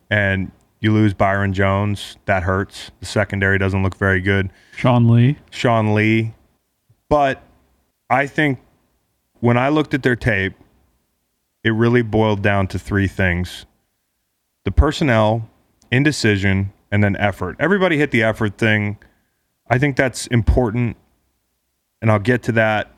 and 0.09 0.51
you 0.81 0.91
lose 0.91 1.13
Byron 1.13 1.53
Jones, 1.53 2.17
that 2.25 2.43
hurts. 2.43 2.91
The 2.99 3.05
secondary 3.05 3.57
doesn't 3.57 3.81
look 3.81 3.95
very 3.95 4.19
good. 4.19 4.49
Sean 4.75 5.07
Lee. 5.07 5.37
Sean 5.51 5.93
Lee. 5.95 6.33
But 7.09 7.41
I 8.09 8.27
think 8.27 8.59
when 9.39 9.57
I 9.57 9.69
looked 9.69 9.93
at 9.93 10.03
their 10.03 10.15
tape, 10.15 10.53
it 11.63 11.71
really 11.71 12.01
boiled 12.01 12.41
down 12.41 12.67
to 12.67 12.79
three 12.79 13.07
things 13.07 13.65
the 14.63 14.71
personnel, 14.71 15.49
indecision, 15.91 16.73
and 16.91 17.03
then 17.03 17.15
effort. 17.15 17.55
Everybody 17.59 17.97
hit 17.97 18.11
the 18.11 18.23
effort 18.23 18.57
thing. 18.57 18.97
I 19.69 19.77
think 19.77 19.95
that's 19.95 20.27
important, 20.27 20.97
and 22.01 22.11
I'll 22.11 22.19
get 22.19 22.43
to 22.43 22.51
that. 22.53 22.91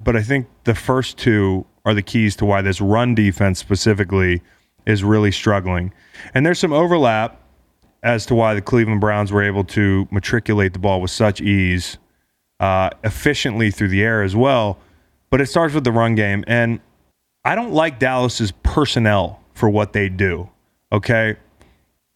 But 0.00 0.16
I 0.16 0.22
think 0.22 0.48
the 0.64 0.74
first 0.74 1.16
two 1.16 1.64
are 1.84 1.94
the 1.94 2.02
keys 2.02 2.34
to 2.36 2.44
why 2.44 2.62
this 2.62 2.80
run 2.80 3.14
defense 3.14 3.58
specifically 3.58 4.42
is 4.86 5.04
really 5.04 5.30
struggling. 5.30 5.92
And 6.34 6.44
there's 6.44 6.58
some 6.58 6.72
overlap 6.72 7.40
as 8.02 8.26
to 8.26 8.34
why 8.34 8.54
the 8.54 8.62
Cleveland 8.62 9.00
Browns 9.00 9.30
were 9.30 9.42
able 9.42 9.64
to 9.64 10.08
matriculate 10.10 10.72
the 10.72 10.78
ball 10.80 11.00
with 11.00 11.10
such 11.10 11.40
ease, 11.40 11.98
uh, 12.58 12.90
efficiently 13.04 13.70
through 13.70 13.88
the 13.88 14.02
air 14.02 14.22
as 14.22 14.34
well. 14.34 14.78
But 15.32 15.40
it 15.40 15.46
starts 15.46 15.72
with 15.74 15.84
the 15.84 15.92
run 15.92 16.14
game, 16.14 16.44
and 16.46 16.78
I 17.42 17.54
don't 17.54 17.72
like 17.72 17.98
Dallas's 17.98 18.52
personnel 18.62 19.40
for 19.54 19.68
what 19.70 19.94
they 19.94 20.08
do. 20.08 20.50
Okay, 20.92 21.36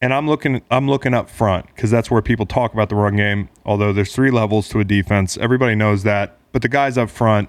and 0.03 0.13
I'm 0.13 0.29
looking 0.29 0.63
I'm 0.71 0.87
looking 0.87 1.15
up 1.15 1.31
front 1.31 1.67
because 1.75 1.91
that's 1.91 2.11
where 2.11 2.21
people 2.21 2.45
talk 2.45 2.75
about 2.75 2.91
the 2.91 2.95
run 2.95 3.17
game. 3.17 3.49
Although 3.65 3.95
there's 3.95 4.15
three 4.15 4.31
levels 4.31 4.69
to 4.69 4.81
a 4.81 4.85
defense, 4.85 5.39
everybody 5.39 5.75
knows 5.75 6.03
that. 6.03 6.37
But 6.53 6.61
the 6.61 6.69
guys 6.69 6.99
up 6.99 7.09
front 7.09 7.49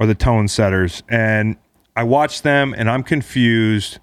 are 0.00 0.06
the 0.06 0.16
tone 0.16 0.48
setters, 0.48 1.04
and 1.08 1.56
I 1.96 2.02
watch 2.02 2.42
them, 2.42 2.74
and 2.76 2.90
I'm 2.90 3.04
confused 3.04 4.00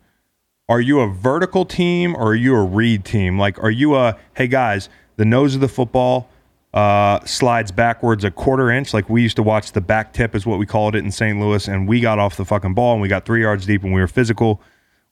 are 0.70 0.80
you 0.80 1.00
a 1.00 1.08
vertical 1.08 1.66
team 1.66 2.16
or 2.16 2.28
are 2.28 2.36
you 2.36 2.56
a 2.56 2.64
read 2.64 3.04
team? 3.04 3.40
Like, 3.40 3.62
are 3.62 3.72
you 3.72 3.96
a, 3.96 4.18
hey 4.36 4.48
guys, 4.48 4.88
the 5.18 5.26
nose 5.26 5.56
of 5.56 5.62
the 5.62 5.68
football 5.68 6.30
uh, 6.74 7.20
slides 7.26 7.72
backwards 7.72 8.24
a 8.24 8.32
quarter 8.32 8.70
inch? 8.72 8.94
Like, 8.94 9.10
we 9.10 9.22
used 9.22 9.36
to 9.38 9.44
watch 9.44 9.72
the 9.72 9.82
back 9.82 10.14
tip, 10.14 10.36
is 10.36 10.46
what 10.46 10.60
we 10.60 10.66
called 10.66 10.96
it 10.96 11.04
in 11.04 11.12
St. 11.12 11.40
Louis, 11.40 11.68
and 11.68 11.88
we 11.88 12.00
got 12.00 12.20
off 12.20 12.38
the 12.38 12.46
fucking 12.46 12.74
ball 12.74 12.94
and 12.94 13.02
we 13.02 13.08
got 13.08 13.26
three 13.26 13.42
yards 13.42 13.66
deep 13.66 13.84
and 13.84 13.94
we 13.94 14.02
were 14.02 14.08
physical. 14.08 14.62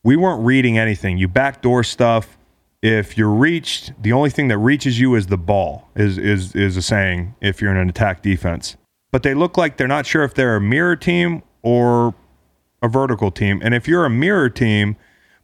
We 0.02 0.16
weren't 0.16 0.44
reading 0.44 0.78
anything. 0.78 1.18
You 1.18 1.28
backdoor 1.28 1.84
stuff. 1.84 2.36
If 2.80 3.18
you're 3.18 3.28
reached, 3.28 3.92
the 4.00 4.12
only 4.12 4.30
thing 4.30 4.46
that 4.48 4.58
reaches 4.58 5.00
you 5.00 5.16
is 5.16 5.26
the 5.26 5.36
ball, 5.36 5.88
is, 5.96 6.16
is, 6.16 6.54
is 6.54 6.76
a 6.76 6.82
saying 6.82 7.34
if 7.40 7.60
you're 7.60 7.72
in 7.72 7.76
an 7.76 7.88
attack 7.88 8.22
defense. 8.22 8.76
But 9.10 9.24
they 9.24 9.34
look 9.34 9.56
like 9.56 9.78
they're 9.78 9.88
not 9.88 10.06
sure 10.06 10.22
if 10.22 10.34
they're 10.34 10.54
a 10.54 10.60
mirror 10.60 10.94
team 10.94 11.42
or 11.62 12.14
a 12.80 12.88
vertical 12.88 13.30
team. 13.30 13.60
And 13.64 13.74
if 13.74 13.88
you're 13.88 14.04
a 14.04 14.10
mirror 14.10 14.48
team, 14.48 14.96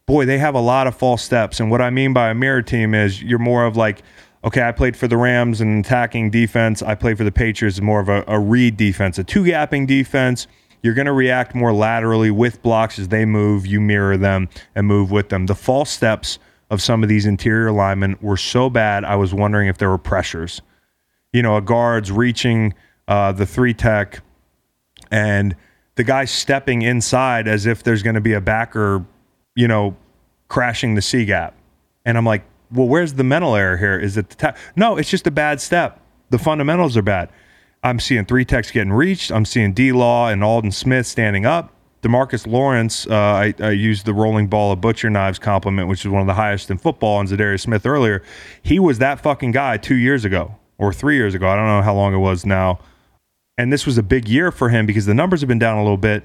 boy, 0.07 0.27
they 0.27 0.38
have 0.38 0.55
a 0.55 0.61
lot 0.61 0.87
of 0.87 0.96
false 0.96 1.22
steps. 1.22 1.61
And 1.61 1.70
what 1.70 1.81
I 1.81 1.90
mean 1.90 2.12
by 2.12 2.31
a 2.31 2.35
mirror 2.35 2.62
team 2.62 2.94
is 2.94 3.22
you're 3.22 3.38
more 3.38 3.64
of 3.64 3.77
like, 3.77 4.03
okay, 4.44 4.62
I 4.62 4.72
played 4.72 4.96
for 4.96 5.09
the 5.09 5.16
Rams 5.16 5.61
and 5.61 5.85
attacking 5.85 6.30
defense. 6.30 6.83
I 6.83 6.94
played 6.94 7.16
for 7.16 7.24
the 7.24 7.33
Patriots, 7.33 7.80
more 7.80 8.00
of 8.00 8.09
a, 8.09 8.24
a 8.28 8.38
read 8.38 8.76
defense, 8.76 9.18
a 9.18 9.24
two 9.24 9.44
gapping 9.44 9.87
defense. 9.87 10.46
You're 10.83 10.94
going 10.94 11.07
to 11.07 11.12
react 11.12 11.54
more 11.54 11.72
laterally 11.72 12.30
with 12.30 12.62
blocks 12.62 12.98
as 12.98 13.09
they 13.09 13.24
move. 13.24 13.66
You 13.66 13.80
mirror 13.80 14.18
them 14.18 14.50
and 14.74 14.87
move 14.87 15.11
with 15.11 15.30
them. 15.30 15.46
The 15.46 15.54
false 15.54 15.90
steps 15.90 16.38
of 16.70 16.83
some 16.83 17.02
of 17.02 17.09
these 17.09 17.24
interior 17.24 17.72
linemen 17.72 18.18
were 18.20 18.37
so 18.37 18.68
bad, 18.68 19.04
I 19.04 19.16
was 19.16 19.33
wondering 19.33 19.68
if 19.68 19.78
there 19.78 19.88
were 19.88 19.98
pressures. 19.98 20.61
You 21.33 21.42
know, 21.42 21.57
a 21.57 21.62
guard's 21.62 22.12
reaching 22.12 22.74
uh, 23.09 23.33
the 23.33 23.46
three 23.46 23.74
tech 23.74 24.22
and 25.11 25.57
the 25.94 26.04
guy 26.04 26.24
stepping 26.24 26.83
inside 26.83 27.48
as 27.48 27.66
if 27.66 27.83
there's 27.83 28.02
going 28.02 28.14
to 28.14 28.20
be 28.20 28.33
a 28.33 28.40
backer, 28.40 29.04
you 29.54 29.68
know, 29.68 29.96
crashing 30.48 30.94
the 30.94 31.02
C 31.02 31.24
gap. 31.24 31.54
And 32.04 32.18
I'm 32.18 32.26
like, 32.26 32.44
well, 32.74 32.88
where's 32.88 33.14
the 33.14 33.24
mental 33.24 33.54
error 33.54 33.76
here? 33.76 33.98
Is 33.98 34.16
it 34.16 34.30
the 34.30 34.37
ta- 34.37 34.54
no? 34.76 34.96
It's 34.96 35.10
just 35.10 35.26
a 35.26 35.30
bad 35.30 35.60
step. 35.60 36.00
The 36.30 36.38
fundamentals 36.38 36.96
are 36.96 37.02
bad. 37.02 37.30
I'm 37.82 38.00
seeing 38.00 38.24
three 38.24 38.44
techs 38.44 38.70
getting 38.70 38.92
reached. 38.92 39.30
I'm 39.30 39.44
seeing 39.44 39.72
D 39.72 39.92
Law 39.92 40.28
and 40.28 40.42
Aldon 40.42 40.72
Smith 40.72 41.06
standing 41.06 41.46
up. 41.46 41.70
Demarcus 42.02 42.46
Lawrence, 42.46 43.06
uh, 43.06 43.14
I, 43.14 43.54
I 43.60 43.70
used 43.70 44.04
the 44.04 44.12
rolling 44.12 44.48
ball 44.48 44.72
of 44.72 44.80
butcher 44.80 45.08
knives 45.08 45.38
compliment, 45.38 45.88
which 45.88 46.04
is 46.04 46.10
one 46.10 46.20
of 46.20 46.26
the 46.26 46.34
highest 46.34 46.70
in 46.70 46.76
football, 46.76 47.18
and 47.18 47.28
Za'Darius 47.28 47.60
Smith 47.60 47.87
earlier. 47.87 48.22
He 48.62 48.78
was 48.78 48.98
that 48.98 49.20
fucking 49.20 49.52
guy 49.52 49.78
two 49.78 49.94
years 49.94 50.26
ago 50.26 50.54
or 50.76 50.92
three 50.92 51.16
years 51.16 51.34
ago. 51.34 51.48
I 51.48 51.56
don't 51.56 51.66
know 51.66 51.80
how 51.80 51.94
long 51.94 52.12
it 52.14 52.18
was 52.18 52.44
now 52.44 52.78
and 53.56 53.72
this 53.72 53.87
was 53.87 53.98
a 53.98 54.02
big 54.02 54.28
year 54.28 54.50
for 54.50 54.68
him 54.68 54.87
because 54.87 55.06
the 55.06 55.14
numbers 55.14 55.40
have 55.40 55.48
been 55.48 55.58
down 55.58 55.78
a 55.78 55.82
little 55.82 55.96
bit. 55.96 56.24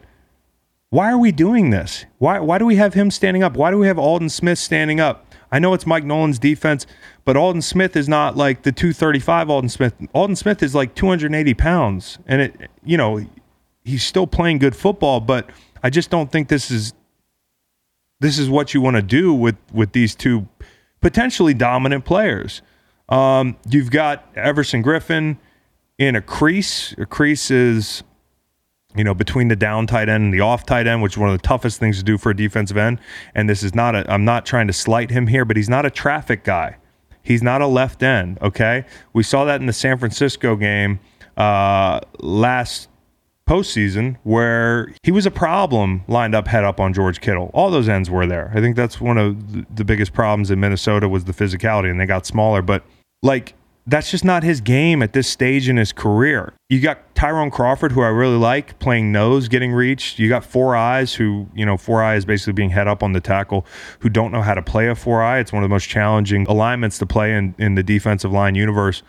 Why 0.90 1.12
are 1.12 1.18
we 1.18 1.32
doing 1.32 1.70
this? 1.70 2.06
Why 2.18 2.40
why 2.40 2.58
do 2.58 2.66
we 2.66 2.78
have 2.78 2.96
him 2.96 3.12
standing 3.12 3.44
up? 3.44 3.56
Why 3.56 3.70
do 3.70 3.78
we 3.78 3.88
have 3.88 4.00
Aldon 4.00 4.30
Smith 4.30 4.58
standing 4.58 5.00
up? 5.00 5.29
I 5.52 5.60
know 5.60 5.74
it's 5.74 5.86
Mike 5.86 6.04
Nolan's 6.04 6.40
defense, 6.40 6.86
but 7.26 7.36
Aldon 7.36 7.62
Smith 7.62 7.96
is 7.96 8.08
not 8.08 8.38
like 8.38 8.64
the 8.64 8.72
235 8.72 9.50
Aldon 9.50 9.70
Smith. 9.70 9.94
Aldon 10.14 10.36
Smith 10.36 10.62
is 10.62 10.76
like 10.76 10.96
280 10.96 11.54
pounds, 11.56 12.20
and 12.28 12.42
it 12.42 12.70
you 12.84 12.98
know 12.98 13.26
he's 13.84 14.04
still 14.04 14.28
playing 14.28 14.60
good 14.60 14.76
football, 14.76 15.20
but 15.20 15.50
I 15.82 15.90
just 15.90 16.10
don't 16.10 16.32
think 16.32 16.48
this 16.50 16.70
is 16.70 16.94
this 18.20 18.38
is 18.38 18.50
what 18.50 18.74
you 18.74 18.82
want 18.82 18.96
to 18.98 19.02
do 19.02 19.34
with 19.34 19.56
with 19.74 19.94
these 19.94 20.16
two 20.16 20.48
potentially 21.02 21.54
dominant 21.54 22.06
players. 22.06 22.62
Um, 23.08 23.58
you've 23.68 23.90
got 23.92 24.28
Everson 24.36 24.84
Griffen 24.84 25.38
in 25.98 26.16
a 26.16 26.22
crease. 26.22 26.94
A 26.98 27.06
crease 27.06 27.52
is, 27.52 28.04
you 28.96 29.04
know, 29.04 29.14
between 29.14 29.48
the 29.48 29.56
down 29.56 29.88
tight 29.88 30.10
end 30.10 30.26
and 30.26 30.34
the 30.34 30.42
off 30.42 30.66
tight 30.66 30.88
end, 30.88 31.02
which 31.02 31.14
is 31.14 31.18
one 31.18 31.30
of 31.30 31.40
the 31.40 31.48
toughest 31.48 31.80
things 31.80 31.98
to 31.98 32.04
do 32.04 32.18
for 32.18 32.32
a 32.32 32.36
defensive 32.36 32.78
end. 32.78 33.00
And 33.36 33.50
this 33.50 33.62
is 33.62 33.76
not 33.76 33.96
a, 33.96 34.12
I'm 34.12 34.26
not 34.26 34.46
trying 34.46 34.68
to 34.68 34.74
slight 34.74 35.12
him 35.12 35.28
here, 35.28 35.46
but 35.46 35.58
he's 35.58 35.70
not 35.70 35.86
a 35.86 35.92
traffic 35.92 36.44
guy. 36.44 36.78
He's 37.22 37.44
not 37.44 37.62
a 37.62 37.68
left 37.68 38.02
end, 38.02 38.40
okay? 38.42 38.86
We 39.14 39.24
saw 39.24 39.46
that 39.46 39.62
in 39.62 39.68
the 39.68 39.74
San 39.74 40.00
Francisco 40.00 40.56
game 40.56 41.00
uh, 41.38 42.00
last 42.20 42.90
postseason 43.48 44.16
where 44.24 44.94
he 45.04 45.12
was 45.12 45.26
a 45.26 45.32
problem 45.32 46.04
lined 46.08 46.36
up 46.36 46.48
head 46.48 46.64
up 46.64 46.80
on 46.80 46.94
George 46.94 47.20
Kittle. 47.20 47.50
All 47.54 47.72
those 47.72 47.90
ends 47.90 48.10
were 48.10 48.26
there. 48.26 48.52
I 48.54 48.62
think 48.62 48.76
that's 48.76 49.02
one 49.02 49.18
of 49.18 49.76
the 49.76 49.84
biggest 49.84 50.14
problems 50.14 50.52
in 50.52 50.60
Minnesota 50.60 51.10
was 51.10 51.26
the 51.26 51.34
physicality, 51.34 51.90
and 51.90 52.00
they 52.00 52.06
got 52.06 52.26
smaller. 52.26 52.62
But 52.62 52.84
like 53.24 53.54
that's 53.90 54.12
just 54.12 54.24
not 54.24 54.44
his 54.44 54.62
game 54.62 55.02
at 55.02 55.14
this 55.14 55.28
stage 55.28 55.68
in 55.68 55.78
his 55.78 55.92
career. 55.92 56.54
You 56.70 56.80
got 56.80 57.16
Tyrone 57.16 57.50
Crawford, 57.50 57.92
who 57.92 58.02
I 58.02 58.08
really 58.08 58.38
like, 58.38 58.78
playing 58.80 59.12
nose, 59.12 59.48
getting 59.48 59.72
reached. 59.72 60.20
You 60.20 60.30
got 60.30 60.46
Four 60.46 60.76
Eyes, 60.76 61.16
who, 61.16 61.48
you 61.56 61.66
know, 61.66 61.76
Four 61.76 62.04
Eyes 62.04 62.24
basically 62.24 62.54
being 62.54 62.70
head 62.70 62.88
up 62.88 63.02
on 63.02 63.14
the 63.14 63.20
tackle, 63.20 63.66
who 64.00 64.10
don't 64.10 64.32
know 64.32 64.42
how 64.42 64.54
to 64.54 64.62
play 64.62 64.88
a 64.88 64.96
Four 64.96 65.24
Eye. 65.24 65.40
It's 65.40 65.52
one 65.52 65.64
of 65.64 65.70
the 65.70 65.74
most 65.74 65.90
challenging 65.90 66.46
alignments 66.48 66.98
to 67.00 67.06
play 67.06 67.36
in, 67.36 67.56
in 67.58 67.76
the 67.76 67.84
defensive 67.84 68.32
line 68.32 68.56
universe. 68.56 69.02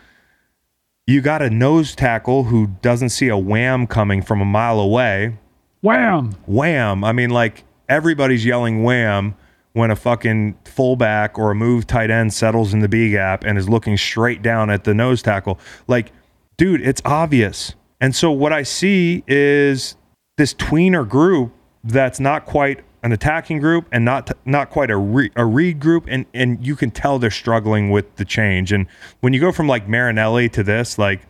You 1.05 1.21
got 1.21 1.41
a 1.41 1.49
nose 1.49 1.95
tackle 1.95 2.45
who 2.45 2.67
doesn't 2.81 3.09
see 3.09 3.27
a 3.27 3.37
wham 3.37 3.85
coming 3.85 4.21
from 4.21 4.41
a 4.41 4.45
mile 4.45 4.79
away. 4.79 5.37
Wham! 5.81 6.33
Wham. 6.47 7.03
I 7.03 7.11
mean, 7.11 7.29
like, 7.29 7.63
everybody's 7.87 8.45
yelling 8.45 8.83
wham 8.83 9.35
when 9.73 9.91
a 9.91 9.95
fucking 9.95 10.57
fullback 10.65 11.39
or 11.39 11.51
a 11.51 11.55
move 11.55 11.87
tight 11.87 12.11
end 12.11 12.33
settles 12.33 12.73
in 12.73 12.79
the 12.79 12.89
B 12.89 13.11
gap 13.11 13.43
and 13.43 13.57
is 13.57 13.69
looking 13.69 13.97
straight 13.97 14.41
down 14.41 14.69
at 14.69 14.83
the 14.83 14.93
nose 14.93 15.21
tackle. 15.21 15.59
Like, 15.87 16.11
dude, 16.57 16.81
it's 16.81 17.01
obvious. 17.05 17.75
And 17.99 18.15
so 18.15 18.31
what 18.31 18.51
I 18.51 18.63
see 18.63 19.23
is 19.27 19.95
this 20.37 20.53
tweener 20.53 21.07
group 21.07 21.53
that's 21.83 22.19
not 22.19 22.45
quite 22.45 22.83
an 23.03 23.11
attacking 23.11 23.59
group 23.59 23.87
and 23.91 24.05
not 24.05 24.31
not 24.45 24.69
quite 24.69 24.91
a 24.91 24.97
re, 24.97 25.31
a 25.35 25.45
read 25.45 25.79
group 25.79 26.05
and 26.07 26.25
and 26.33 26.65
you 26.65 26.75
can 26.75 26.91
tell 26.91 27.17
they're 27.17 27.31
struggling 27.31 27.89
with 27.89 28.15
the 28.17 28.25
change. 28.25 28.71
And 28.71 28.87
when 29.21 29.33
you 29.33 29.39
go 29.39 29.51
from 29.51 29.67
like 29.67 29.87
Marinelli 29.87 30.49
to 30.49 30.63
this, 30.63 30.97
like 30.97 31.21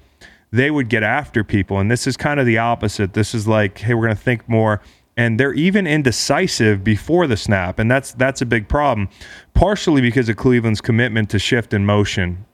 they 0.52 0.70
would 0.70 0.90
get 0.90 1.04
after 1.04 1.44
people 1.44 1.80
and 1.80 1.90
this 1.90 2.08
is 2.08 2.18
kind 2.18 2.40
of 2.40 2.46
the 2.46 2.58
opposite. 2.58 3.14
This 3.14 3.34
is 3.34 3.48
like, 3.48 3.78
hey, 3.78 3.94
we're 3.94 4.08
going 4.08 4.18
to 4.18 4.22
think 4.22 4.48
more 4.50 4.82
and 5.22 5.40
they're 5.40 5.54
even 5.54 5.86
indecisive 5.86 6.84
before 6.84 7.28
the 7.28 7.38
snap, 7.38 7.78
and 7.78 7.92
that's 7.92 8.12
that's 8.14 8.42
a 8.42 8.46
big 8.46 8.68
problem. 8.68 9.08
Partially 9.54 10.02
because 10.02 10.28
of 10.30 10.36
Cleveland's 10.36 10.82
commitment 10.82 11.30
to 11.30 11.38
shift 11.38 11.76
in 11.76 11.86
motion 11.86 12.46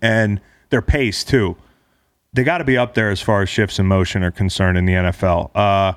and 0.00 0.40
their 0.70 0.82
pace 0.82 1.24
too. 1.24 1.56
They 2.32 2.44
got 2.44 2.58
to 2.58 2.64
be 2.64 2.78
up 2.78 2.94
there 2.94 3.10
as 3.10 3.20
far 3.20 3.42
as 3.42 3.48
shifts 3.48 3.80
in 3.80 3.86
motion 3.86 4.22
are 4.22 4.30
concerned 4.30 4.78
in 4.78 4.86
the 4.86 4.92
NFL. 4.92 5.50
Uh, 5.54 5.94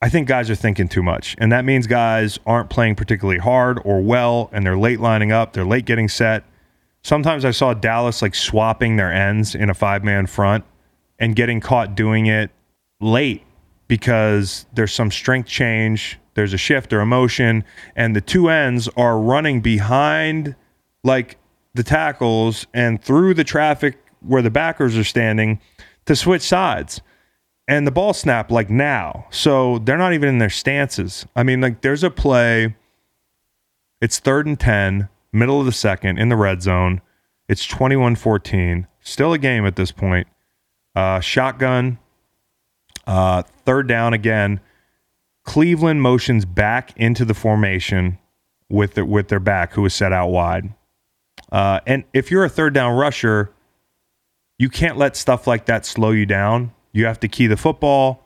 I 0.00 0.08
think 0.08 0.26
guys 0.26 0.48
are 0.48 0.54
thinking 0.54 0.88
too 0.88 1.02
much, 1.02 1.36
and 1.38 1.52
that 1.52 1.66
means 1.66 1.86
guys 1.86 2.38
aren't 2.46 2.70
playing 2.70 2.94
particularly 2.96 3.38
hard 3.38 3.80
or 3.84 4.00
well, 4.00 4.48
and 4.52 4.64
they're 4.64 4.78
late 4.78 5.00
lining 5.00 5.32
up. 5.32 5.52
They're 5.52 5.66
late 5.66 5.84
getting 5.84 6.08
set. 6.08 6.44
Sometimes 7.02 7.44
I 7.44 7.50
saw 7.50 7.74
Dallas 7.74 8.22
like 8.22 8.34
swapping 8.34 8.96
their 8.96 9.12
ends 9.12 9.54
in 9.54 9.68
a 9.68 9.74
five 9.74 10.02
man 10.02 10.26
front 10.26 10.64
and 11.18 11.36
getting 11.36 11.60
caught 11.60 11.94
doing 11.94 12.24
it 12.24 12.50
late 13.02 13.44
because 13.94 14.66
there's 14.74 14.92
some 14.92 15.08
strength 15.08 15.48
change, 15.48 16.18
there's 16.34 16.52
a 16.52 16.58
shift 16.58 16.92
or 16.92 16.98
a 16.98 17.06
motion, 17.06 17.62
and 17.94 18.16
the 18.16 18.20
two 18.20 18.48
ends 18.48 18.88
are 18.96 19.20
running 19.20 19.60
behind 19.60 20.56
like 21.04 21.38
the 21.74 21.84
tackles 21.84 22.66
and 22.74 23.00
through 23.00 23.34
the 23.34 23.44
traffic 23.44 23.96
where 24.18 24.42
the 24.42 24.50
backers 24.50 24.98
are 24.98 25.04
standing 25.04 25.60
to 26.06 26.16
switch 26.16 26.42
sides. 26.42 27.02
And 27.68 27.86
the 27.86 27.92
ball 27.92 28.12
snap 28.14 28.50
like 28.50 28.68
now. 28.68 29.26
So 29.30 29.78
they're 29.78 29.96
not 29.96 30.12
even 30.12 30.28
in 30.28 30.38
their 30.38 30.50
stances. 30.50 31.24
I 31.36 31.44
mean, 31.44 31.60
like 31.60 31.82
there's 31.82 32.02
a 32.02 32.10
play, 32.10 32.74
it's 34.00 34.18
third 34.18 34.44
and 34.44 34.58
10, 34.58 35.08
middle 35.32 35.60
of 35.60 35.66
the 35.66 35.72
second 35.72 36.18
in 36.18 36.30
the 36.30 36.36
red 36.36 36.62
zone. 36.62 37.00
It's 37.48 37.64
21 37.64 38.16
14, 38.16 38.88
still 39.02 39.32
a 39.32 39.38
game 39.38 39.64
at 39.64 39.76
this 39.76 39.92
point. 39.92 40.26
Uh, 40.96 41.20
shotgun, 41.20 42.00
uh, 43.06 43.42
third 43.64 43.88
down 43.88 44.14
again. 44.14 44.60
Cleveland 45.44 46.00
motions 46.00 46.44
back 46.44 46.96
into 46.96 47.24
the 47.24 47.34
formation 47.34 48.18
with 48.70 48.94
the, 48.94 49.04
with 49.04 49.28
their 49.28 49.40
back, 49.40 49.74
who 49.74 49.84
is 49.84 49.94
set 49.94 50.12
out 50.12 50.28
wide. 50.28 50.72
Uh, 51.52 51.80
and 51.86 52.04
if 52.12 52.30
you're 52.30 52.44
a 52.44 52.48
third 52.48 52.72
down 52.72 52.96
rusher, 52.96 53.52
you 54.58 54.68
can't 54.68 54.96
let 54.96 55.16
stuff 55.16 55.46
like 55.46 55.66
that 55.66 55.84
slow 55.84 56.10
you 56.10 56.26
down. 56.26 56.72
You 56.92 57.06
have 57.06 57.20
to 57.20 57.28
key 57.28 57.46
the 57.46 57.56
football 57.56 58.24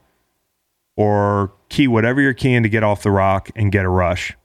or 0.96 1.52
key 1.68 1.88
whatever 1.88 2.20
you're 2.20 2.34
keying 2.34 2.62
to 2.62 2.68
get 2.68 2.82
off 2.82 3.02
the 3.02 3.10
rock 3.10 3.50
and 3.56 3.72
get 3.72 3.84
a 3.84 3.88
rush. 3.88 4.36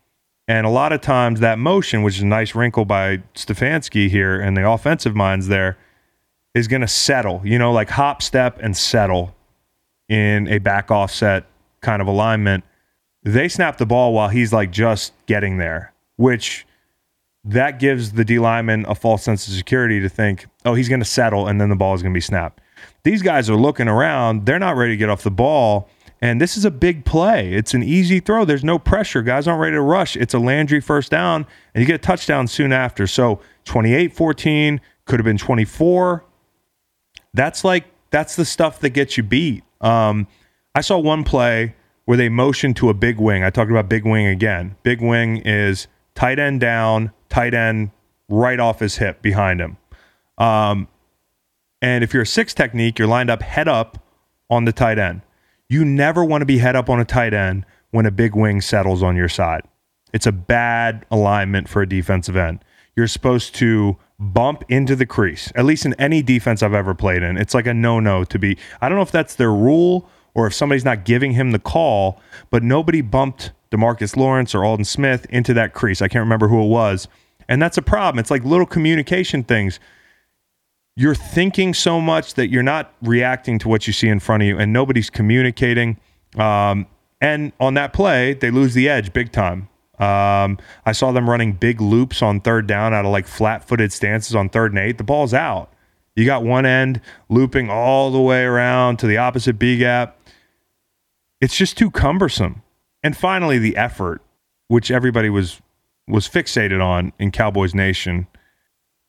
And 0.47 0.65
a 0.65 0.69
lot 0.69 0.91
of 0.91 1.01
times 1.01 1.39
that 1.39 1.57
motion, 1.59 2.03
which 2.03 2.17
is 2.17 2.21
a 2.21 2.27
nice 2.27 2.53
wrinkle 2.53 2.85
by 2.85 3.17
Stefanski 3.35 4.09
here 4.09 4.39
and 4.39 4.57
the 4.57 4.69
offensive 4.69 5.15
minds 5.15 5.47
there, 5.47 5.77
is 6.53 6.67
going 6.67 6.81
to 6.81 6.87
settle, 6.87 7.41
you 7.43 7.57
know, 7.57 7.71
like 7.71 7.89
hop, 7.89 8.21
step, 8.21 8.59
and 8.61 8.75
settle 8.75 9.35
in 10.09 10.47
a 10.47 10.59
back 10.59 10.91
offset 10.91 11.45
kind 11.81 12.01
of 12.01 12.07
alignment. 12.07 12.63
They 13.23 13.47
snap 13.47 13.77
the 13.77 13.85
ball 13.85 14.13
while 14.13 14.29
he's 14.29 14.51
like 14.51 14.71
just 14.71 15.13
getting 15.25 15.57
there, 15.57 15.93
which 16.17 16.65
that 17.45 17.79
gives 17.79 18.13
the 18.13 18.25
D 18.25 18.39
lineman 18.39 18.85
a 18.87 18.95
false 18.95 19.23
sense 19.23 19.47
of 19.47 19.53
security 19.53 19.99
to 19.99 20.09
think, 20.09 20.47
oh, 20.65 20.73
he's 20.73 20.89
going 20.89 21.01
to 21.01 21.05
settle 21.05 21.47
and 21.47 21.59
then 21.59 21.69
the 21.69 21.75
ball 21.75 21.93
is 21.93 22.01
going 22.01 22.13
to 22.13 22.17
be 22.17 22.21
snapped. 22.21 22.61
These 23.03 23.21
guys 23.21 23.49
are 23.49 23.55
looking 23.55 23.87
around. 23.87 24.45
They're 24.45 24.59
not 24.59 24.75
ready 24.75 24.93
to 24.93 24.97
get 24.97 25.09
off 25.09 25.23
the 25.23 25.31
ball. 25.31 25.89
And 26.21 26.39
this 26.39 26.55
is 26.55 26.63
a 26.63 26.71
big 26.71 27.03
play. 27.03 27.53
It's 27.53 27.73
an 27.73 27.83
easy 27.83 28.21
throw. 28.21 28.45
There's 28.45 28.63
no 28.63 28.79
pressure. 28.79 29.21
Guys 29.21 29.45
aren't 29.45 29.59
ready 29.59 29.75
to 29.75 29.81
rush. 29.81 30.15
It's 30.15 30.33
a 30.33 30.39
Landry 30.39 30.79
first 30.79 31.11
down, 31.11 31.45
and 31.73 31.81
you 31.81 31.85
get 31.85 31.95
a 31.95 31.97
touchdown 31.97 32.47
soon 32.47 32.71
after. 32.71 33.07
So 33.07 33.41
28 33.65 34.13
14, 34.13 34.79
could 35.03 35.19
have 35.19 35.25
been 35.25 35.37
24. 35.37 36.23
That's 37.33 37.65
like, 37.65 37.87
that's 38.09 38.37
the 38.37 38.45
stuff 38.45 38.79
that 38.79 38.91
gets 38.91 39.17
you 39.17 39.23
beat. 39.23 39.65
Um, 39.83 40.27
I 40.73 40.81
saw 40.81 40.97
one 40.97 41.23
play 41.23 41.75
where 42.05 42.17
they 42.17 42.29
motioned 42.29 42.75
to 42.77 42.89
a 42.89 42.93
big 42.93 43.19
wing. 43.19 43.43
I 43.43 43.49
talked 43.49 43.69
about 43.69 43.87
big 43.87 44.05
wing 44.05 44.25
again. 44.25 44.75
Big 44.83 45.01
wing 45.01 45.37
is 45.45 45.87
tight 46.15 46.39
end 46.39 46.59
down, 46.59 47.11
tight 47.29 47.53
end 47.53 47.91
right 48.29 48.59
off 48.59 48.79
his 48.79 48.97
hip 48.97 49.21
behind 49.21 49.61
him. 49.61 49.77
Um, 50.37 50.87
and 51.81 52.03
if 52.03 52.13
you're 52.13 52.23
a 52.23 52.27
six 52.27 52.53
technique, 52.53 52.97
you're 52.97 53.07
lined 53.07 53.29
up 53.29 53.41
head 53.41 53.67
up 53.67 54.03
on 54.49 54.65
the 54.65 54.71
tight 54.71 54.97
end. 54.97 55.21
You 55.69 55.85
never 55.85 56.23
want 56.23 56.41
to 56.41 56.45
be 56.45 56.57
head 56.57 56.75
up 56.75 56.89
on 56.89 56.99
a 56.99 57.05
tight 57.05 57.33
end 57.33 57.65
when 57.91 58.05
a 58.05 58.11
big 58.11 58.35
wing 58.35 58.61
settles 58.61 59.03
on 59.03 59.15
your 59.15 59.29
side. 59.29 59.61
It's 60.13 60.27
a 60.27 60.31
bad 60.31 61.05
alignment 61.09 61.67
for 61.69 61.81
a 61.81 61.89
defensive 61.89 62.35
end. 62.35 62.63
You're 62.95 63.07
supposed 63.07 63.55
to 63.55 63.97
bump 64.19 64.63
into 64.69 64.95
the 64.95 65.05
crease, 65.05 65.51
at 65.55 65.65
least 65.65 65.85
in 65.85 65.93
any 65.95 66.21
defense 66.21 66.63
I've 66.63 66.73
ever 66.73 66.93
played 66.93 67.23
in. 67.23 67.37
It's 67.37 67.53
like 67.53 67.67
a 67.67 67.73
no 67.73 67.99
no 67.99 68.23
to 68.25 68.39
be. 68.39 68.57
I 68.81 68.89
don't 68.89 68.97
know 68.97 69.03
if 69.03 69.11
that's 69.11 69.35
their 69.35 69.51
rule 69.51 70.09
or 70.33 70.47
if 70.47 70.53
somebody's 70.53 70.85
not 70.85 71.05
giving 71.05 71.33
him 71.33 71.51
the 71.51 71.59
call, 71.59 72.19
but 72.49 72.63
nobody 72.63 73.01
bumped 73.01 73.51
DeMarcus 73.71 74.15
Lawrence 74.15 74.55
or 74.55 74.63
Aldon 74.63 74.85
Smith 74.85 75.25
into 75.29 75.53
that 75.53 75.73
crease. 75.73 76.01
I 76.01 76.07
can't 76.07 76.21
remember 76.23 76.47
who 76.47 76.63
it 76.63 76.67
was. 76.67 77.07
And 77.47 77.61
that's 77.61 77.77
a 77.77 77.81
problem. 77.81 78.19
It's 78.19 78.31
like 78.31 78.43
little 78.43 78.65
communication 78.65 79.43
things. 79.43 79.79
You're 80.95 81.15
thinking 81.15 81.73
so 81.73 81.99
much 81.99 82.35
that 82.35 82.49
you're 82.49 82.63
not 82.63 82.93
reacting 83.01 83.59
to 83.59 83.67
what 83.67 83.87
you 83.87 83.93
see 83.93 84.07
in 84.07 84.19
front 84.19 84.43
of 84.43 84.47
you, 84.47 84.57
and 84.59 84.71
nobody's 84.71 85.09
communicating. 85.09 85.97
Um, 86.37 86.87
and 87.19 87.51
on 87.59 87.73
that 87.73 87.93
play, 87.93 88.33
they 88.33 88.51
lose 88.51 88.73
the 88.73 88.87
edge 88.87 89.11
big 89.11 89.31
time. 89.31 89.69
Um, 89.99 90.57
I 90.85 90.91
saw 90.91 91.11
them 91.11 91.29
running 91.29 91.53
big 91.53 91.79
loops 91.79 92.21
on 92.21 92.41
third 92.41 92.67
down 92.67 92.93
out 92.93 93.05
of 93.05 93.11
like 93.11 93.27
flat 93.27 93.67
footed 93.67 93.93
stances 93.93 94.35
on 94.35 94.49
third 94.49 94.71
and 94.71 94.79
eight. 94.79 94.97
The 94.97 95.03
ball's 95.03 95.33
out. 95.33 95.71
You 96.15 96.25
got 96.25 96.43
one 96.43 96.65
end 96.65 97.01
looping 97.29 97.69
all 97.69 98.11
the 98.11 98.21
way 98.21 98.43
around 98.43 98.97
to 98.97 99.07
the 99.07 99.17
opposite 99.17 99.57
B 99.57 99.77
gap. 99.77 100.19
It's 101.41 101.55
just 101.55 101.77
too 101.77 101.91
cumbersome. 101.91 102.61
And 103.03 103.17
finally, 103.17 103.59
the 103.59 103.75
effort, 103.75 104.21
which 104.67 104.89
everybody 104.89 105.29
was 105.29 105.61
was 106.07 106.27
fixated 106.27 106.83
on 106.83 107.13
in 107.19 107.31
Cowboys 107.31 107.73
Nation. 107.73 108.27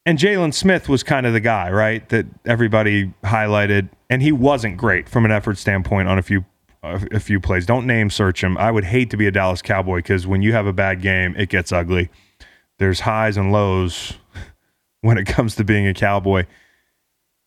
And 0.06 0.18
Jaylon 0.18 0.52
Smith 0.52 0.88
was 0.88 1.02
kind 1.02 1.26
of 1.26 1.32
the 1.32 1.40
guy, 1.40 1.70
right? 1.70 2.06
That 2.10 2.26
everybody 2.44 3.14
highlighted, 3.24 3.88
and 4.10 4.20
he 4.22 4.32
wasn't 4.32 4.76
great 4.76 5.08
from 5.08 5.24
an 5.24 5.30
effort 5.30 5.56
standpoint 5.56 6.08
on 6.08 6.18
a 6.18 6.22
few 6.22 6.44
a 6.84 7.20
few 7.20 7.40
plays. 7.40 7.66
Don't 7.66 7.86
name 7.86 8.10
search 8.10 8.42
him. 8.42 8.56
I 8.58 8.70
would 8.70 8.84
hate 8.84 9.10
to 9.10 9.16
be 9.16 9.26
a 9.26 9.30
Dallas 9.30 9.62
Cowboy 9.62 9.98
because 9.98 10.26
when 10.26 10.42
you 10.42 10.52
have 10.52 10.66
a 10.66 10.72
bad 10.72 11.00
game, 11.00 11.34
it 11.36 11.48
gets 11.48 11.72
ugly. 11.72 12.10
There's 12.78 13.00
highs 13.00 13.36
and 13.36 13.52
lows 13.52 14.14
when 15.00 15.18
it 15.18 15.26
comes 15.26 15.56
to 15.56 15.64
being 15.64 15.86
a 15.86 15.94
Cowboy. 15.94 16.46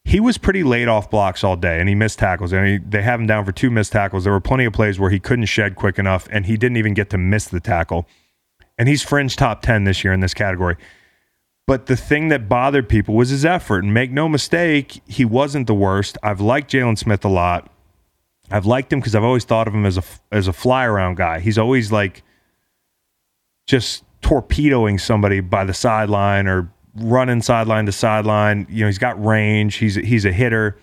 He 0.03 0.19
was 0.19 0.38
pretty 0.38 0.63
late 0.63 0.88
off 0.88 1.09
blocks 1.09 1.43
all 1.43 1.57
day, 1.57 1.79
and 1.79 1.89
he 1.89 1.95
missed 1.95 2.19
tackles. 2.19 2.53
I 2.53 2.61
mean, 2.61 2.85
they 2.89 3.01
have 3.01 3.19
him 3.19 3.27
down 3.27 3.43
for 3.43 3.51
two 3.51 3.69
missed 3.69 3.91
tackles. 3.91 4.23
There 4.23 4.31
were 4.31 4.39
plenty 4.39 4.63
of 4.63 4.71
plays 4.71 4.99
where 4.99 5.09
he 5.09 5.19
couldn't 5.19 5.45
shed 5.45 5.75
quick 5.75 5.99
enough, 5.99 6.27
and 6.31 6.45
he 6.45 6.55
didn't 6.55 6.77
even 6.77 6.93
get 6.93 7.09
to 7.09 7.17
miss 7.17 7.45
the 7.45 7.59
tackle. 7.59 8.07
And 8.77 8.88
he's 8.88 9.03
fringe 9.03 9.35
top 9.35 9.61
ten 9.61 9.83
this 9.83 10.03
year 10.03 10.13
in 10.13 10.21
this 10.21 10.33
category. 10.33 10.77
But 11.65 11.88
the 11.88 11.97
thing 11.97 12.29
that 12.29 12.47
bothered 12.47 12.88
people 12.88 13.15
was 13.15 13.29
his 13.29 13.43
effort. 13.43 13.83
And 13.83 13.93
make 13.93 14.09
no 14.09 14.29
mistake, 14.29 15.01
he 15.05 15.25
wasn't 15.25 15.67
the 15.67 15.75
worst. 15.75 16.17
I've 16.23 16.39
liked 16.39 16.71
Jaylon 16.71 16.97
Smith 16.97 17.25
a 17.25 17.29
lot. 17.29 17.69
I've 18.50 18.66
liked 18.66 18.91
him 18.91 19.00
because 19.00 19.16
I've 19.16 19.24
always 19.24 19.43
thought 19.43 19.68
of 19.68 19.74
him 19.74 19.86
as 19.86 19.98
a 19.98 20.04
as 20.32 20.48
a 20.48 20.54
fly 20.54 20.86
around 20.86 21.18
guy. 21.18 21.39
He's 21.39 21.58
always 21.58 21.91
like 21.91 22.24
just 23.66 24.04
torpedoing 24.22 24.98
somebody 24.98 25.41
by 25.41 25.66
the 25.66 25.74
sideline 25.74 26.48
or 26.48 26.72
running 26.95 27.41
sideline 27.41 27.86
to 27.86 27.91
sideline. 27.91 28.66
You 28.70 28.82
know, 28.82 28.88
he's 28.88 28.98
got 28.98 29.24
range. 29.24 29.76
He's 29.76 29.95
he's 29.95 30.26
a 30.26 30.32
hitter. 30.32 30.78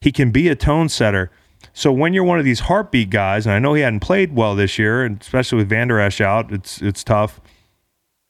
He 0.00 0.12
can 0.12 0.30
be 0.30 0.48
a 0.48 0.54
tone 0.54 0.88
setter. 0.88 1.30
So 1.72 1.92
when 1.92 2.12
you're 2.12 2.24
one 2.24 2.38
of 2.38 2.44
these 2.44 2.60
heartbeat 2.60 3.10
guys, 3.10 3.46
and 3.46 3.54
I 3.54 3.58
know 3.58 3.74
he 3.74 3.82
hadn't 3.82 4.00
played 4.00 4.34
well 4.34 4.54
this 4.54 4.78
year, 4.78 5.04
and 5.04 5.20
especially 5.20 5.58
with 5.58 5.68
Vander 5.68 5.98
Esch 6.00 6.20
out, 6.20 6.52
it's 6.52 6.82
it's 6.82 7.02
tough. 7.02 7.40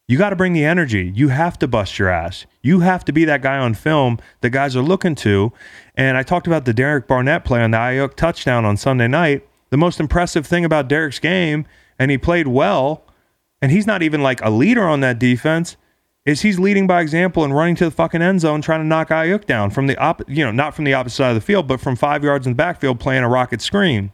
You 0.09 0.19
got 0.19 0.31
to 0.31 0.37
bring 0.37 0.53
the 0.53 0.65
energy. 0.65 1.13
You 1.15 1.29
have 1.29 1.59
to 1.61 1.69
bust 1.69 1.99
your 1.99 2.09
ass. 2.09 2.45
You 2.61 2.81
have 2.81 3.05
to 3.07 3.13
be 3.13 3.25
that 3.25 3.41
guy 3.41 3.59
on 3.59 3.75
film 3.75 4.19
that 4.41 4.51
guys 4.51 4.77
are 4.77 4.83
looking 4.83 5.15
to. 5.17 5.53
And 5.95 6.17
I 6.17 6.23
talked 6.23 6.47
about 6.47 6.65
the 6.65 6.75
Derek 6.75 7.07
Barnett 7.07 7.45
play 7.45 7.63
on 7.63 7.71
the 7.71 7.79
Aiyuk 7.79 8.15
touchdown 8.15 8.65
on 8.65 8.77
Sunday 8.77 9.09
night. 9.09 9.47
The 9.71 9.77
most 9.77 10.01
impressive 10.01 10.47
thing 10.47 10.65
about 10.65 10.89
Derek's 10.89 11.19
game, 11.19 11.67
and 11.99 12.11
he 12.11 12.19
played 12.19 12.49
well, 12.49 13.05
and 13.63 13.71
he's 13.73 13.87
not 13.87 14.03
even 14.03 14.23
like 14.23 14.43
a 14.43 14.51
leader 14.51 14.83
on 14.83 15.01
that 15.01 15.19
defense, 15.19 15.77
is 16.27 16.43
he's 16.43 16.59
leading 16.59 16.87
by 16.87 17.01
example 17.01 17.45
and 17.45 17.55
running 17.55 17.77
to 17.77 17.85
the 17.85 17.91
fucking 17.91 18.23
end 18.23 18.41
zone 18.41 18.61
trying 18.61 18.81
to 18.81 18.87
knock 18.87 19.09
Aiyuk 19.09 19.47
down 19.47 19.71
from 19.71 19.87
the 19.87 19.97
op, 19.99 20.29
you 20.29 20.45
know, 20.45 20.53
not 20.53 20.75
from 20.75 20.85
the 20.85 20.95
opposite 20.95 21.17
side 21.17 21.31
of 21.31 21.35
the 21.37 21.41
field, 21.41 21.67
but 21.67 21.81
from 21.81 21.97
five 21.97 22.23
yards 22.23 22.47
in 22.47 22.53
the 22.53 22.57
backfield 22.57 23.01
playing 23.01 23.23
a 23.23 23.29
rocket 23.29 23.63
screen. 23.63 24.13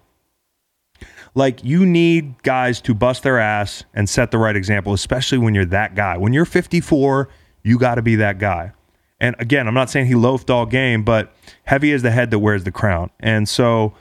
Like 1.38 1.62
you 1.62 1.86
need 1.86 2.42
guys 2.42 2.80
to 2.80 2.94
bust 2.94 3.22
their 3.22 3.38
ass 3.38 3.84
and 3.94 4.08
set 4.08 4.32
the 4.32 4.38
right 4.38 4.56
example, 4.56 4.92
especially 4.92 5.38
when 5.38 5.54
you're 5.54 5.66
that 5.66 5.94
guy. 5.94 6.18
When 6.18 6.32
you're 6.32 6.44
54, 6.44 7.28
you 7.62 7.78
got 7.78 7.94
to 7.94 8.02
be 8.02 8.16
that 8.16 8.40
guy. 8.40 8.72
And 9.20 9.36
again, 9.38 9.68
I'm 9.68 9.74
not 9.74 9.88
saying 9.88 10.06
he 10.06 10.16
loafed 10.16 10.50
all 10.50 10.66
game, 10.66 11.04
but 11.04 11.32
heavy 11.62 11.92
is 11.92 12.02
the 12.02 12.10
head 12.10 12.32
that 12.32 12.40
wears 12.40 12.64
the 12.64 12.72
crown. 12.72 13.10
And 13.20 13.48
so 13.48 13.94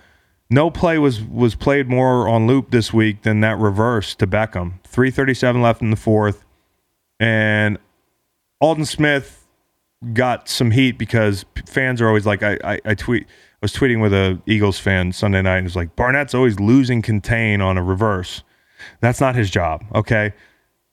no 0.49 0.71
play 0.71 0.97
was 0.97 1.21
was 1.21 1.53
played 1.53 1.87
more 1.87 2.27
on 2.27 2.47
loop 2.47 2.71
this 2.71 2.91
week 2.91 3.21
than 3.21 3.41
that 3.41 3.59
reverse 3.59 4.15
to 4.15 4.25
Beckham. 4.25 4.81
337 4.85 5.61
left 5.61 5.83
in 5.83 5.91
the 5.91 5.95
fourth. 5.95 6.43
And 7.19 7.77
Aldon 8.59 8.85
Smith 8.85 9.45
got 10.11 10.49
some 10.49 10.71
heat 10.71 10.97
because 10.97 11.45
fans 11.67 12.01
are 12.01 12.07
always 12.07 12.25
like 12.25 12.41
I, 12.41 12.57
I, 12.63 12.79
I 12.83 12.95
tweet 12.95 13.27
I 13.59 13.65
was 13.65 13.73
tweeting 13.73 14.01
with 14.01 14.13
a 14.13 14.39
Eagles 14.45 14.77
fan 14.77 15.11
Sunday 15.11 15.41
night 15.41 15.57
and 15.57 15.63
was 15.65 15.75
like, 15.75 15.95
Barnett's 15.95 16.35
always 16.35 16.59
losing 16.59 17.01
contain 17.01 17.59
on 17.59 17.75
a 17.75 17.83
reverse. 17.83 18.43
That's 18.99 19.19
not 19.19 19.35
his 19.35 19.49
job, 19.49 19.83
okay? 19.95 20.33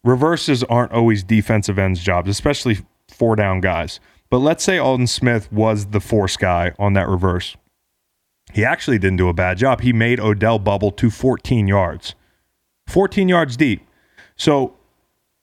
Reverses 0.03 0.65
aren't 0.65 0.93
always 0.93 1.23
defensive 1.23 1.79
ends' 1.79 2.03
jobs, 2.03 2.31
especially 2.31 2.79
four 3.11 3.37
down 3.37 3.61
guys. 3.61 4.01
But 4.31 4.39
let's 4.39 4.65
say 4.65 4.79
Aldon 4.79 5.09
Smith 5.09 5.53
was 5.53 5.87
the 5.87 6.01
force 6.01 6.39
guy 6.39 6.73
on 6.79 6.95
that 6.95 7.07
reverse. 7.07 7.55
He 8.55 8.65
actually 8.65 8.99
didn't 8.99 9.19
do 9.19 9.29
a 9.29 9.35
bad 9.35 9.59
job. 9.59 9.83
He 9.83 9.93
made 9.93 10.19
Odell 10.19 10.59
bubble 10.59 10.91
to 10.93 11.11
14 11.11 11.69
yards, 11.69 12.15
14 12.87 13.29
yards 13.29 13.59
deep. 13.59 13.87
So 14.37 14.75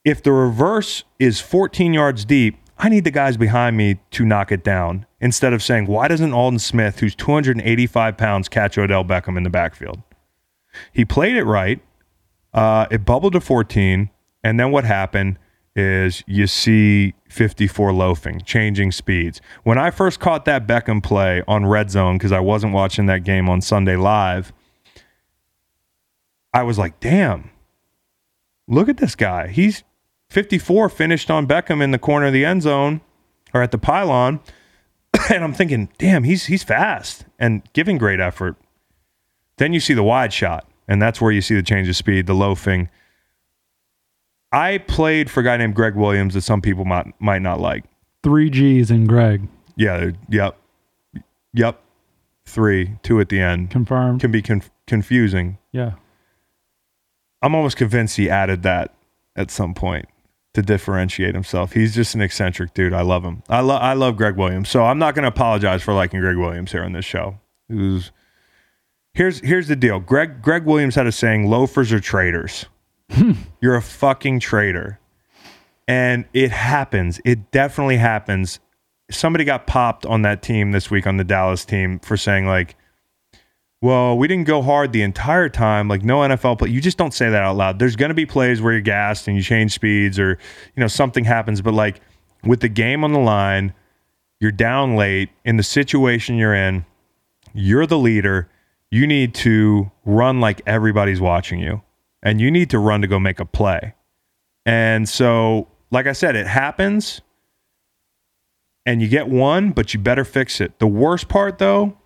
if 0.03 0.23
the 0.23 0.31
reverse 0.31 1.03
is 1.19 1.39
14 1.39 1.93
yards 1.93 2.25
deep, 2.25 2.57
I 2.79 2.89
need 2.89 3.03
the 3.03 3.11
guys 3.11 3.37
behind 3.37 3.77
me 3.77 3.99
to 4.11 4.25
knock 4.25 4.51
it 4.51 4.63
down 4.63 5.05
instead 5.21 5.53
of 5.53 5.63
saying, 5.63 5.85
why 5.85 6.09
doesn't 6.09 6.33
Aldon 6.33 6.59
Smith, 6.59 6.99
who's 6.99 7.15
285 7.15 8.17
pounds, 8.17 8.49
catch 8.49 8.77
Odell 8.77 9.05
Beckham 9.05 9.37
in 9.37 9.43
the 9.43 9.49
backfield? 9.49 10.01
He 10.91 11.05
played 11.05 11.37
it 11.37 11.45
right. 11.45 11.79
Uh, 12.53 12.87
it 12.91 13.05
bubbled 13.05 13.33
to 13.33 13.39
14. 13.39 14.09
And 14.43 14.59
then 14.59 14.71
what 14.71 14.83
happened 14.83 15.37
is 15.75 16.23
you 16.27 16.47
see 16.47 17.13
54 17.29 17.93
loafing, 17.93 18.41
changing 18.41 18.91
speeds. 18.91 19.39
When 19.63 19.77
I 19.77 19.91
first 19.91 20.19
caught 20.19 20.43
that 20.45 20.67
Beckham 20.67 21.01
play 21.01 21.43
on 21.47 21.65
Red 21.65 21.91
Zone, 21.91 22.17
because 22.17 22.31
I 22.31 22.39
wasn't 22.39 22.73
watching 22.73 23.05
that 23.05 23.23
game 23.23 23.49
on 23.49 23.61
Sunday 23.61 23.95
live, 23.95 24.51
I 26.53 26.63
was 26.63 26.77
like, 26.77 26.99
damn, 26.99 27.51
look 28.67 28.89
at 28.89 28.97
this 28.97 29.15
guy. 29.15 29.47
He's 29.47 29.83
54 30.29 30.89
finished 30.89 31.31
on 31.31 31.47
Beckham 31.47 31.81
in 31.81 31.91
the 31.91 31.99
corner 31.99 32.27
of 32.27 32.33
the 32.33 32.43
end 32.43 32.63
zone 32.63 33.01
or 33.53 33.61
at 33.61 33.71
the 33.71 33.77
pylon. 33.77 34.41
and 35.31 35.43
I'm 35.43 35.53
thinking, 35.53 35.89
damn, 35.97 36.23
he's 36.23 36.45
he's 36.45 36.63
fast 36.63 37.25
and 37.39 37.61
giving 37.73 37.97
great 37.97 38.19
effort. 38.19 38.55
Then 39.57 39.73
you 39.73 39.79
see 39.79 39.93
the 39.93 40.03
wide 40.03 40.33
shot, 40.33 40.67
and 40.87 41.01
that's 41.01 41.21
where 41.21 41.31
you 41.31 41.41
see 41.41 41.55
the 41.55 41.63
change 41.63 41.87
of 41.89 41.95
speed, 41.95 42.27
the 42.27 42.33
loafing. 42.33 42.89
I 44.51 44.79
played 44.79 45.29
for 45.29 45.39
a 45.39 45.43
guy 45.43 45.57
named 45.57 45.75
Greg 45.75 45.95
Williams 45.95 46.33
that 46.33 46.41
some 46.41 46.61
people 46.61 46.85
might 46.85 47.13
might 47.19 47.41
not 47.41 47.59
like. 47.59 47.85
Three 48.23 48.49
G's 48.49 48.91
in 48.91 49.05
Greg. 49.05 49.47
Yeah, 49.75 50.11
yep. 50.29 50.57
Yep. 51.53 51.81
Three, 52.45 52.97
two 53.03 53.19
at 53.19 53.29
the 53.29 53.39
end. 53.39 53.71
Confirmed. 53.71 54.19
Can 54.21 54.31
be 54.31 54.41
conf- 54.41 54.71
confusing. 54.87 55.57
Yeah. 55.71 55.93
I'm 57.41 57.55
almost 57.55 57.77
convinced 57.77 58.17
he 58.17 58.29
added 58.29 58.63
that 58.63 58.93
at 59.35 59.49
some 59.49 59.73
point 59.73 60.07
to 60.53 60.61
differentiate 60.61 61.33
himself. 61.33 61.73
He's 61.73 61.95
just 61.95 62.15
an 62.15 62.21
eccentric 62.21 62.73
dude. 62.73 62.93
I 62.93 63.01
love 63.01 63.23
him. 63.23 63.43
I 63.49 63.61
love 63.61 63.81
I 63.81 63.93
love 63.93 64.17
Greg 64.17 64.35
Williams. 64.35 64.69
So 64.69 64.83
I'm 64.85 64.99
not 64.99 65.15
going 65.15 65.23
to 65.23 65.29
apologize 65.29 65.81
for 65.81 65.93
liking 65.93 66.19
Greg 66.19 66.37
Williams 66.37 66.71
here 66.71 66.83
on 66.83 66.91
this 66.93 67.05
show. 67.05 67.39
Was, 67.69 68.11
here's 69.13 69.39
here's 69.39 69.67
the 69.67 69.75
deal. 69.75 69.99
Greg 69.99 70.41
Greg 70.41 70.65
Williams 70.65 70.95
had 70.95 71.07
a 71.07 71.11
saying, 71.11 71.49
"Loafers 71.49 71.91
are 71.93 71.99
traitors." 71.99 72.65
Hmm. 73.11 73.33
You're 73.61 73.75
a 73.75 73.81
fucking 73.81 74.39
traitor. 74.39 74.99
And 75.87 76.25
it 76.33 76.51
happens. 76.51 77.19
It 77.25 77.51
definitely 77.51 77.97
happens. 77.97 78.59
Somebody 79.09 79.43
got 79.43 79.67
popped 79.67 80.05
on 80.05 80.21
that 80.21 80.41
team 80.41 80.71
this 80.71 80.89
week 80.89 81.05
on 81.05 81.17
the 81.17 81.25
Dallas 81.25 81.65
team 81.65 81.99
for 81.99 82.15
saying 82.15 82.45
like 82.47 82.75
well, 83.81 84.15
we 84.15 84.27
didn't 84.27 84.45
go 84.45 84.61
hard 84.61 84.93
the 84.93 85.01
entire 85.01 85.49
time. 85.49 85.87
Like 85.87 86.03
no 86.03 86.19
NFL 86.19 86.59
play. 86.59 86.69
You 86.69 86.81
just 86.81 86.97
don't 86.97 87.13
say 87.13 87.29
that 87.29 87.43
out 87.43 87.57
loud. 87.57 87.79
There's 87.79 87.95
going 87.95 88.09
to 88.09 88.15
be 88.15 88.27
plays 88.27 88.61
where 88.61 88.73
you're 88.73 88.81
gassed 88.81 89.27
and 89.27 89.35
you 89.35 89.41
change 89.41 89.73
speeds 89.73 90.19
or 90.19 90.37
you 90.75 90.81
know 90.81 90.87
something 90.87 91.25
happens. 91.25 91.61
But 91.61 91.73
like 91.73 91.99
with 92.43 92.61
the 92.61 92.69
game 92.69 93.03
on 93.03 93.11
the 93.11 93.19
line, 93.19 93.73
you're 94.39 94.51
down 94.51 94.95
late 94.95 95.29
in 95.43 95.57
the 95.57 95.63
situation 95.63 96.35
you're 96.35 96.53
in. 96.53 96.85
You're 97.53 97.87
the 97.87 97.97
leader. 97.97 98.49
You 98.91 99.07
need 99.07 99.33
to 99.35 99.91
run 100.05 100.39
like 100.39 100.61
everybody's 100.67 101.21
watching 101.21 101.59
you, 101.59 101.81
and 102.21 102.39
you 102.39 102.51
need 102.51 102.69
to 102.69 102.79
run 102.79 103.01
to 103.01 103.07
go 103.07 103.19
make 103.19 103.39
a 103.39 103.45
play. 103.45 103.95
And 104.65 105.07
so, 105.09 105.69
like 105.91 106.07
I 106.07 106.11
said, 106.11 106.35
it 106.35 106.45
happens, 106.45 107.21
and 108.85 109.01
you 109.01 109.07
get 109.07 109.27
one, 109.27 109.71
but 109.71 109.93
you 109.93 109.99
better 109.99 110.25
fix 110.25 110.59
it. 110.61 110.79
The 110.79 110.87
worst 110.87 111.29
part, 111.29 111.57
though, 111.57 111.97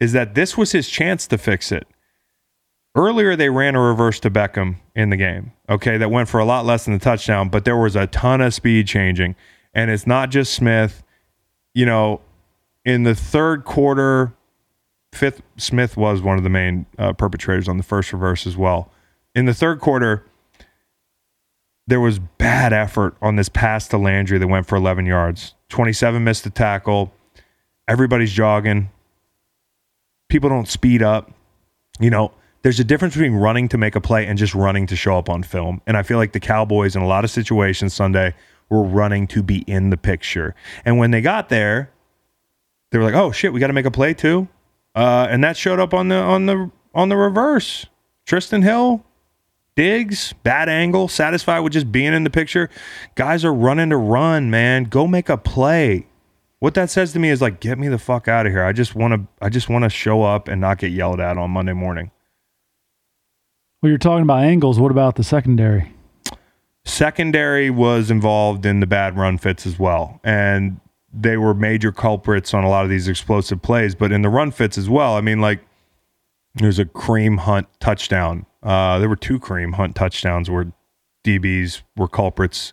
is 0.00 0.12
that 0.12 0.34
this 0.34 0.56
was 0.56 0.72
his 0.72 0.88
chance 0.88 1.26
to 1.26 1.38
fix 1.38 1.72
it. 1.72 1.86
Earlier, 2.94 3.36
they 3.36 3.48
ran 3.48 3.74
a 3.74 3.80
reverse 3.80 4.18
to 4.20 4.30
Beckham 4.30 4.76
in 4.94 5.10
the 5.10 5.16
game, 5.16 5.52
okay, 5.68 5.98
that 5.98 6.10
went 6.10 6.28
for 6.28 6.40
a 6.40 6.44
lot 6.44 6.64
less 6.64 6.84
than 6.84 6.94
the 6.94 7.00
touchdown, 7.00 7.48
but 7.48 7.64
there 7.64 7.76
was 7.76 7.94
a 7.94 8.06
ton 8.06 8.40
of 8.40 8.54
speed 8.54 8.86
changing. 8.88 9.36
And 9.74 9.90
it's 9.90 10.06
not 10.06 10.30
just 10.30 10.54
Smith. 10.54 11.02
You 11.74 11.86
know, 11.86 12.20
in 12.84 13.04
the 13.04 13.14
third 13.14 13.64
quarter, 13.64 14.32
fifth, 15.12 15.42
Smith 15.56 15.96
was 15.96 16.22
one 16.22 16.38
of 16.38 16.44
the 16.44 16.50
main 16.50 16.86
uh, 16.98 17.12
perpetrators 17.12 17.68
on 17.68 17.76
the 17.76 17.82
first 17.82 18.12
reverse 18.12 18.46
as 18.46 18.56
well. 18.56 18.90
In 19.34 19.44
the 19.44 19.54
third 19.54 19.80
quarter, 19.80 20.24
there 21.86 22.00
was 22.00 22.18
bad 22.18 22.72
effort 22.72 23.16
on 23.22 23.36
this 23.36 23.48
pass 23.48 23.86
to 23.88 23.98
Landry 23.98 24.38
that 24.38 24.48
went 24.48 24.66
for 24.66 24.76
11 24.76 25.06
yards. 25.06 25.54
27 25.68 26.24
missed 26.24 26.44
the 26.44 26.50
tackle. 26.50 27.12
Everybody's 27.86 28.32
jogging 28.32 28.90
people 30.28 30.48
don't 30.48 30.68
speed 30.68 31.02
up. 31.02 31.30
You 32.00 32.10
know, 32.10 32.32
there's 32.62 32.80
a 32.80 32.84
difference 32.84 33.14
between 33.14 33.34
running 33.34 33.68
to 33.68 33.78
make 33.78 33.94
a 33.96 34.00
play 34.00 34.26
and 34.26 34.38
just 34.38 34.54
running 34.54 34.86
to 34.86 34.96
show 34.96 35.18
up 35.18 35.28
on 35.28 35.42
film. 35.42 35.80
And 35.86 35.96
I 35.96 36.02
feel 36.02 36.18
like 36.18 36.32
the 36.32 36.40
Cowboys 36.40 36.96
in 36.96 37.02
a 37.02 37.06
lot 37.06 37.24
of 37.24 37.30
situations 37.30 37.94
Sunday 37.94 38.34
were 38.68 38.82
running 38.82 39.26
to 39.28 39.42
be 39.42 39.58
in 39.66 39.90
the 39.90 39.96
picture. 39.96 40.54
And 40.84 40.98
when 40.98 41.10
they 41.10 41.20
got 41.20 41.48
there, 41.48 41.90
they 42.90 42.98
were 42.98 43.04
like, 43.04 43.14
"Oh 43.14 43.32
shit, 43.32 43.52
we 43.52 43.60
got 43.60 43.68
to 43.68 43.72
make 43.72 43.86
a 43.86 43.90
play 43.90 44.14
too." 44.14 44.48
Uh, 44.94 45.26
and 45.30 45.42
that 45.44 45.56
showed 45.56 45.80
up 45.80 45.94
on 45.94 46.08
the 46.08 46.16
on 46.16 46.46
the 46.46 46.70
on 46.94 47.08
the 47.08 47.16
reverse. 47.16 47.86
Trysten 48.26 48.62
Hill, 48.62 49.04
Diggs, 49.74 50.34
bad 50.42 50.68
angle, 50.68 51.08
satisfied 51.08 51.60
with 51.60 51.72
just 51.72 51.92
being 51.92 52.12
in 52.12 52.24
the 52.24 52.30
picture. 52.30 52.68
Guys 53.14 53.44
are 53.44 53.54
running 53.54 53.90
to 53.90 53.96
run, 53.96 54.50
man. 54.50 54.84
Go 54.84 55.06
make 55.06 55.28
a 55.28 55.36
play. 55.36 56.06
What 56.60 56.74
that 56.74 56.90
says 56.90 57.12
to 57.12 57.18
me 57.18 57.30
is 57.30 57.40
like, 57.40 57.60
get 57.60 57.78
me 57.78 57.88
the 57.88 57.98
fuck 57.98 58.26
out 58.26 58.46
of 58.46 58.52
here. 58.52 58.64
I 58.64 58.72
just 58.72 58.94
want 58.94 59.14
to. 59.14 59.44
I 59.44 59.48
just 59.48 59.68
want 59.68 59.84
to 59.84 59.90
show 59.90 60.22
up 60.22 60.48
and 60.48 60.60
not 60.60 60.78
get 60.78 60.90
yelled 60.90 61.20
at 61.20 61.38
on 61.38 61.50
Monday 61.50 61.72
morning. 61.72 62.10
Well, 63.80 63.90
you're 63.90 63.98
talking 63.98 64.22
about 64.22 64.42
angles. 64.42 64.80
What 64.80 64.90
about 64.90 65.14
the 65.14 65.22
secondary? 65.22 65.92
Secondary 66.84 67.70
was 67.70 68.10
involved 68.10 68.66
in 68.66 68.80
the 68.80 68.86
bad 68.86 69.16
run 69.16 69.38
fits 69.38 69.66
as 69.66 69.78
well, 69.78 70.20
and 70.24 70.80
they 71.12 71.36
were 71.36 71.54
major 71.54 71.92
culprits 71.92 72.52
on 72.52 72.64
a 72.64 72.68
lot 72.68 72.82
of 72.82 72.90
these 72.90 73.06
explosive 73.06 73.62
plays. 73.62 73.94
But 73.94 74.10
in 74.10 74.22
the 74.22 74.28
run 74.28 74.50
fits 74.50 74.76
as 74.76 74.88
well, 74.88 75.14
I 75.14 75.20
mean, 75.20 75.40
like 75.40 75.60
there's 76.56 76.80
a 76.80 76.84
Kareem 76.84 77.38
Hunt 77.38 77.68
touchdown. 77.78 78.46
Uh, 78.62 78.98
there 78.98 79.08
were 79.08 79.16
two 79.16 79.38
Kareem 79.38 79.74
Hunt 79.74 79.94
touchdowns 79.94 80.50
where 80.50 80.72
DBs 81.24 81.82
were 81.96 82.08
culprits. 82.08 82.72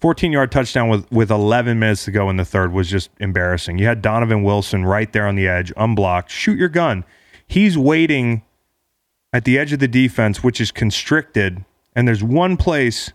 14 0.00 0.32
yard 0.32 0.50
touchdown 0.50 0.88
with, 0.88 1.10
with 1.12 1.30
11 1.30 1.78
minutes 1.78 2.04
to 2.06 2.10
go 2.10 2.30
in 2.30 2.36
the 2.36 2.44
third 2.44 2.72
was 2.72 2.88
just 2.88 3.10
embarrassing. 3.20 3.78
You 3.78 3.86
had 3.86 4.00
Donovan 4.00 4.42
Wilson 4.42 4.84
right 4.84 5.12
there 5.12 5.26
on 5.26 5.36
the 5.36 5.46
edge, 5.46 5.72
unblocked. 5.76 6.30
Shoot 6.30 6.58
your 6.58 6.68
gun. 6.68 7.04
He's 7.46 7.76
waiting 7.76 8.42
at 9.32 9.44
the 9.44 9.58
edge 9.58 9.72
of 9.72 9.78
the 9.78 9.88
defense, 9.88 10.42
which 10.42 10.60
is 10.60 10.70
constricted, 10.70 11.64
and 11.94 12.08
there's 12.08 12.22
one 12.22 12.56
place 12.56 13.12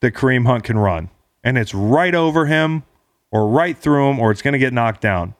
that 0.00 0.14
Kareem 0.14 0.46
Hunt 0.46 0.64
can 0.64 0.78
run, 0.78 1.10
and 1.42 1.56
it's 1.56 1.74
right 1.74 2.14
over 2.14 2.46
him 2.46 2.82
or 3.30 3.48
right 3.48 3.76
through 3.76 4.10
him, 4.10 4.18
or 4.18 4.30
it's 4.30 4.42
going 4.42 4.52
to 4.52 4.58
get 4.58 4.72
knocked 4.72 5.00
down. 5.00 5.34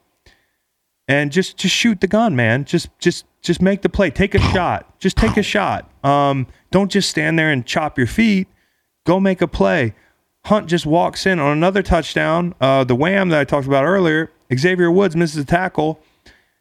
And 1.07 1.31
just 1.31 1.59
just 1.59 1.75
shoot 1.75 2.01
the 2.01 2.07
gun, 2.07 2.35
man. 2.35 2.65
Just 2.65 2.89
just 2.99 3.27
just 3.43 3.61
make 3.61 3.83
the 3.83 3.91
play. 3.91 4.11
Take 4.11 4.35
a 4.35 4.39
shot. 4.53 4.99
Just 4.99 5.17
take 5.17 5.37
a 5.37 5.43
shot. 5.43 5.91
Um, 6.03 6.47
don't 6.71 6.91
just 6.91 7.11
stand 7.11 7.39
there 7.39 7.51
and 7.51 7.67
chop 7.67 7.99
your 7.99 8.07
feet. 8.07 8.49
Go 9.05 9.21
make 9.21 9.43
a 9.43 9.49
play. 9.49 9.95
Hunt 10.47 10.67
just 10.67 10.85
walks 10.85 11.27
in 11.27 11.39
on 11.39 11.53
another 11.53 11.83
touchdown. 11.83 12.55
Uh, 12.61 12.85
the 12.85 12.95
wham 12.95 13.31
that 13.31 13.41
I 13.41 13.45
talked 13.45 13.67
about 13.67 13.85
earlier. 13.85 14.31
Xavier 14.55 14.91
Woods 14.91 15.17
misses 15.17 15.43
a 15.43 15.45
tackle, 15.45 16.01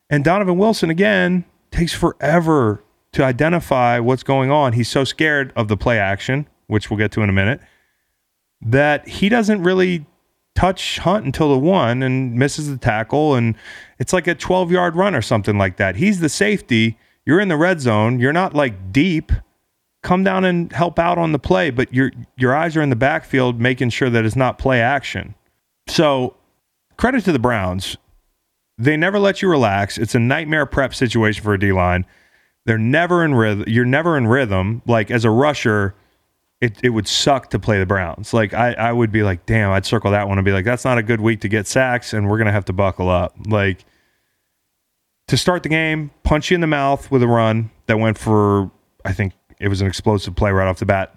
and 0.10 0.24
Donovan 0.24 0.58
Wilson 0.58 0.90
again 0.90 1.44
takes 1.72 1.94
forever 1.94 2.82
to 3.12 3.24
identify 3.24 4.00
what's 4.00 4.24
going 4.24 4.50
on. 4.50 4.74
He's 4.74 4.90
so 4.90 5.04
scared 5.04 5.52
of 5.56 5.68
the 5.68 5.78
play 5.78 6.00
action, 6.00 6.48
which 6.68 6.90
we'll 6.90 6.98
get 6.98 7.12
to 7.14 7.22
in 7.22 7.30
a 7.30 7.34
minute, 7.34 7.60
that 8.62 9.08
he 9.08 9.30
doesn't 9.30 9.62
really 9.64 10.06
touch 10.56 11.00
Hunt 11.00 11.26
until 11.26 11.50
the 11.50 11.60
one 11.60 12.04
and 12.04 12.36
misses 12.36 12.70
the 12.70 12.78
tackle. 12.78 13.36
And 13.36 13.56
it's 14.00 14.14
like 14.14 14.28
a 14.28 14.36
12 14.36 14.72
yard 14.72 14.96
run 14.96 15.16
or 15.16 15.22
something 15.22 15.58
like 15.58 15.78
that. 15.78 15.96
He's 15.96 16.20
the 16.20 16.30
safety. 16.30 16.98
You're 17.26 17.40
in 17.40 17.48
the 17.48 17.58
red 17.58 17.82
zone. 17.82 18.20
You're 18.20 18.34
not 18.34 18.54
like 18.54 18.92
deep. 18.92 19.32
Come 20.04 20.24
down 20.24 20.46
and 20.46 20.72
help 20.72 21.00
out 21.00 21.18
on 21.18 21.32
the 21.32 21.40
play, 21.40 21.70
but 21.70 21.94
your 21.94 22.12
your 22.38 22.56
eyes 22.56 22.78
are 22.78 22.82
in 22.82 22.90
the 22.90 22.96
backfield 22.96 23.60
making 23.60 23.90
sure 23.90 24.10
that 24.10 24.26
it's 24.26 24.36
not 24.36 24.58
play 24.58 24.82
action. 24.82 25.34
So 25.88 26.36
credit 26.98 27.24
to 27.26 27.32
the 27.32 27.40
Browns. 27.40 27.98
They 28.78 28.98
never 28.98 29.20
let 29.20 29.42
you 29.42 29.50
relax. 29.50 29.98
It's 29.98 30.16
a 30.16 30.20
nightmare 30.20 30.66
prep 30.66 30.94
situation 30.94 31.44
for 31.44 31.54
a 31.54 31.60
D 31.60 31.72
line. 31.72 32.06
They're 32.66 32.78
never 32.78 33.24
in 33.24 33.34
rhythm. 33.34 33.66
You're 33.68 33.86
never 33.86 34.18
in 34.18 34.28
rhythm. 34.28 34.82
Like 34.86 35.12
as 35.12 35.26
a 35.26 35.30
rusher, 35.30 35.96
it, 36.62 36.80
it 36.82 36.90
would 36.90 37.08
suck 37.08 37.50
to 37.50 37.60
play 37.60 37.80
the 37.80 37.86
Browns. 37.86 38.34
Like 38.34 38.54
I, 38.54 38.74
I 38.74 38.92
would 38.92 39.12
be 39.12 39.24
like, 39.24 39.46
damn, 39.46 39.72
I'd 39.72 39.86
circle 39.86 40.12
that 40.12 40.28
one 40.28 40.38
and 40.38 40.46
be 40.46 40.52
like, 40.52 40.66
that's 40.66 40.86
not 40.86 40.98
a 40.98 41.04
good 41.04 41.22
week 41.22 41.42
to 41.42 41.50
get 41.50 41.68
sacks, 41.68 42.14
and 42.14 42.30
we're 42.30 42.38
gonna 42.38 42.52
have 42.52 42.66
to 42.66 42.74
buckle 42.74 43.10
up. 43.10 43.36
Like 43.46 43.86
to 45.28 45.38
start 45.38 45.64
the 45.64 45.70
game, 45.70 46.12
punch 46.24 46.52
you 46.52 46.56
in 46.56 46.62
the 46.62 46.68
mouth 46.68 47.12
with 47.12 47.24
a 47.24 47.28
run 47.28 47.72
that 47.88 48.00
went 48.00 48.18
for 48.18 48.72
I 49.06 49.14
think 49.14 49.34
it 49.64 49.70
was 49.70 49.80
an 49.80 49.88
explosive 49.88 50.36
play 50.36 50.52
right 50.52 50.68
off 50.68 50.80
the 50.80 50.86
bat. 50.86 51.16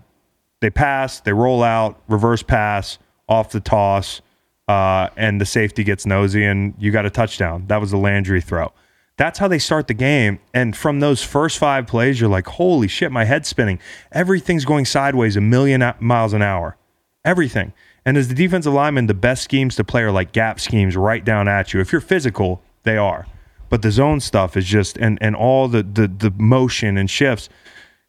They 0.61 0.71
pass, 0.71 1.19
they 1.19 1.33
roll 1.33 1.65
out, 1.65 2.01
reverse 2.07 2.45
pass 2.45 2.99
off 3.29 3.51
the 3.51 3.59
toss, 3.59 4.23
uh, 4.69 5.09
and 5.17 5.41
the 5.41 5.45
safety 5.45 5.83
gets 5.83 6.07
nosy, 6.07 6.45
and 6.45 6.73
you 6.79 6.93
got 6.93 7.05
a 7.05 7.11
touchdown. 7.11 7.65
That 7.67 7.81
was 7.81 7.93
a 7.93 7.97
Landry 7.97 8.41
throw. 8.41 8.73
That's 9.17 9.41
how 9.41 9.49
they 9.49 9.59
start 9.59 9.89
the 9.89 9.95
game. 9.95 10.39
And 10.55 10.77
from 10.77 11.01
those 11.01 11.25
first 11.25 11.59
five 11.59 11.89
plays, 11.89 12.21
you're 12.21 12.31
like, 12.31 12.47
holy 12.47 12.87
shit, 12.87 13.11
my 13.11 13.25
head's 13.25 13.49
spinning. 13.49 13.81
Everything's 14.13 14.65
going 14.65 14.85
sideways 14.85 15.37
a 15.37 15.41
million 15.41 15.83
miles 15.99 16.33
an 16.33 16.43
hour. 16.43 16.77
Everything. 17.25 17.73
And 18.05 18.17
as 18.17 18.29
the 18.29 18.35
defensive 18.35 18.73
lineman, 18.73 19.07
the 19.07 19.15
best 19.15 19.43
schemes 19.43 19.75
to 19.77 19.85
play 19.85 20.03
are 20.03 20.13
like 20.13 20.31
gap 20.31 20.61
schemes 20.61 20.97
right 20.97 21.25
down 21.25 21.49
at 21.49 21.75
you. 21.75 21.81
If 21.81 21.91
you're 21.91 22.01
physical, 22.01 22.63
they 22.85 22.97
are. 22.97 23.27
But 23.69 23.83
the 23.83 23.91
zone 23.91 24.21
stuff 24.21 24.57
is 24.57 24.67
just 24.67 24.97
and 24.99 25.19
and 25.21 25.35
all 25.35 25.67
the 25.67 25.83
the 25.83 26.07
the 26.07 26.31
motion 26.31 26.97
and 26.97 27.11
shifts. 27.11 27.49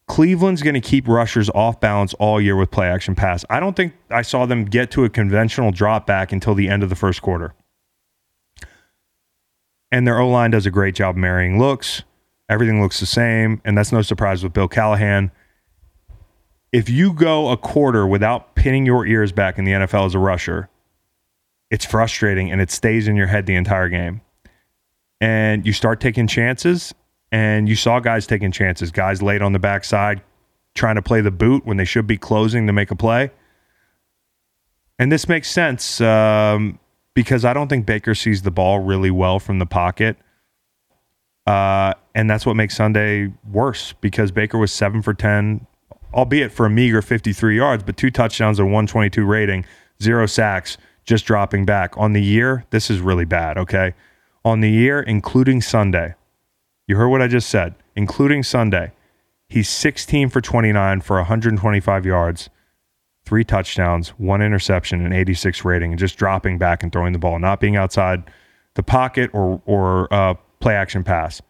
Cleveland's 0.08 0.62
going 0.62 0.74
to 0.74 0.80
keep 0.80 1.06
rushers 1.06 1.48
off 1.50 1.80
balance 1.80 2.14
all 2.14 2.40
year 2.40 2.56
with 2.56 2.70
play 2.70 2.88
action 2.88 3.14
pass. 3.14 3.44
I 3.50 3.60
don't 3.60 3.76
think 3.76 3.92
I 4.10 4.22
saw 4.22 4.46
them 4.46 4.64
get 4.64 4.90
to 4.92 5.04
a 5.04 5.10
conventional 5.10 5.70
drop 5.70 6.06
back 6.06 6.32
until 6.32 6.54
the 6.54 6.68
end 6.68 6.82
of 6.82 6.88
the 6.88 6.96
first 6.96 7.22
quarter. 7.22 7.54
And 9.92 10.06
their 10.06 10.18
O 10.18 10.28
line 10.28 10.50
does 10.50 10.66
a 10.66 10.70
great 10.70 10.94
job 10.94 11.14
marrying 11.14 11.58
looks. 11.58 12.02
Everything 12.48 12.80
looks 12.80 13.00
the 13.00 13.06
same. 13.06 13.60
And 13.64 13.76
that's 13.76 13.92
no 13.92 14.02
surprise 14.02 14.42
with 14.42 14.52
Bill 14.52 14.68
Callahan. 14.68 15.30
If 16.72 16.88
you 16.88 17.12
go 17.12 17.50
a 17.50 17.56
quarter 17.56 18.06
without 18.06 18.54
pinning 18.54 18.86
your 18.86 19.06
ears 19.06 19.32
back 19.32 19.58
in 19.58 19.64
the 19.64 19.72
NFL 19.72 20.06
as 20.06 20.14
a 20.14 20.18
rusher, 20.18 20.68
it's 21.70 21.84
frustrating 21.84 22.50
and 22.50 22.60
it 22.60 22.70
stays 22.70 23.08
in 23.08 23.16
your 23.16 23.26
head 23.26 23.46
the 23.46 23.54
entire 23.54 23.88
game. 23.88 24.22
And 25.20 25.66
you 25.66 25.72
start 25.72 26.00
taking 26.00 26.26
chances, 26.26 26.94
and 27.30 27.68
you 27.68 27.76
saw 27.76 28.00
guys 28.00 28.26
taking 28.26 28.52
chances, 28.52 28.90
guys 28.90 29.22
laid 29.22 29.42
on 29.42 29.52
the 29.52 29.58
backside 29.58 30.22
trying 30.74 30.94
to 30.94 31.02
play 31.02 31.20
the 31.20 31.30
boot 31.30 31.66
when 31.66 31.76
they 31.76 31.84
should 31.84 32.06
be 32.06 32.16
closing 32.16 32.66
to 32.66 32.72
make 32.72 32.90
a 32.90 32.96
play. 32.96 33.30
And 34.98 35.10
this 35.10 35.28
makes 35.28 35.50
sense. 35.50 36.00
Um, 36.00 36.78
because 37.18 37.44
I 37.44 37.52
don't 37.52 37.66
think 37.66 37.84
Baker 37.84 38.14
sees 38.14 38.42
the 38.42 38.52
ball 38.52 38.78
really 38.78 39.10
well 39.10 39.40
from 39.40 39.58
the 39.58 39.66
pocket. 39.66 40.16
Uh, 41.48 41.92
and 42.14 42.30
that's 42.30 42.46
what 42.46 42.54
makes 42.54 42.76
Sunday 42.76 43.32
worse 43.50 43.92
because 43.94 44.30
Baker 44.30 44.56
was 44.56 44.70
seven 44.70 45.02
for 45.02 45.14
10, 45.14 45.66
albeit 46.14 46.52
for 46.52 46.64
a 46.64 46.70
meager 46.70 47.02
53 47.02 47.56
yards, 47.56 47.82
but 47.82 47.96
two 47.96 48.12
touchdowns 48.12 48.60
and 48.60 48.68
122 48.68 49.24
rating, 49.24 49.64
zero 50.00 50.26
sacks, 50.26 50.78
just 51.04 51.24
dropping 51.24 51.64
back. 51.64 51.98
On 51.98 52.12
the 52.12 52.22
year, 52.22 52.64
this 52.70 52.88
is 52.88 53.00
really 53.00 53.24
bad, 53.24 53.58
okay? 53.58 53.94
On 54.44 54.60
the 54.60 54.70
year, 54.70 55.00
including 55.00 55.60
Sunday, 55.60 56.14
you 56.88 56.96
heard 56.96 57.08
what 57.08 57.22
I 57.22 57.28
just 57.28 57.48
said, 57.48 57.76
including 57.94 58.42
Sunday, 58.42 58.90
he's 59.48 59.68
16 59.68 60.30
for 60.30 60.40
29 60.40 61.02
for 61.02 61.16
125 61.18 62.06
yards, 62.06 62.50
three 63.24 63.44
touchdowns, 63.44 64.08
one 64.10 64.42
interception, 64.42 65.04
an 65.04 65.12
86 65.12 65.64
rating, 65.64 65.92
and 65.92 65.98
just 65.98 66.16
dropping 66.16 66.58
back 66.58 66.82
and 66.82 66.90
throwing 66.90 67.12
the 67.12 67.18
ball, 67.18 67.38
not 67.38 67.60
being 67.60 67.76
outside 67.76 68.24
the 68.74 68.82
pocket 68.82 69.30
or 69.32 69.62
or 69.66 70.12
uh, 70.12 70.34
play 70.60 70.74
action 70.74 71.04
pass. 71.04 71.40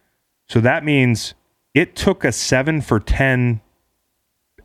So 0.49 0.61
that 0.61 0.85
means 0.85 1.35
it 1.73 1.95
took 1.95 2.25
a 2.25 2.33
seven 2.33 2.81
for 2.81 2.99
10 2.99 3.61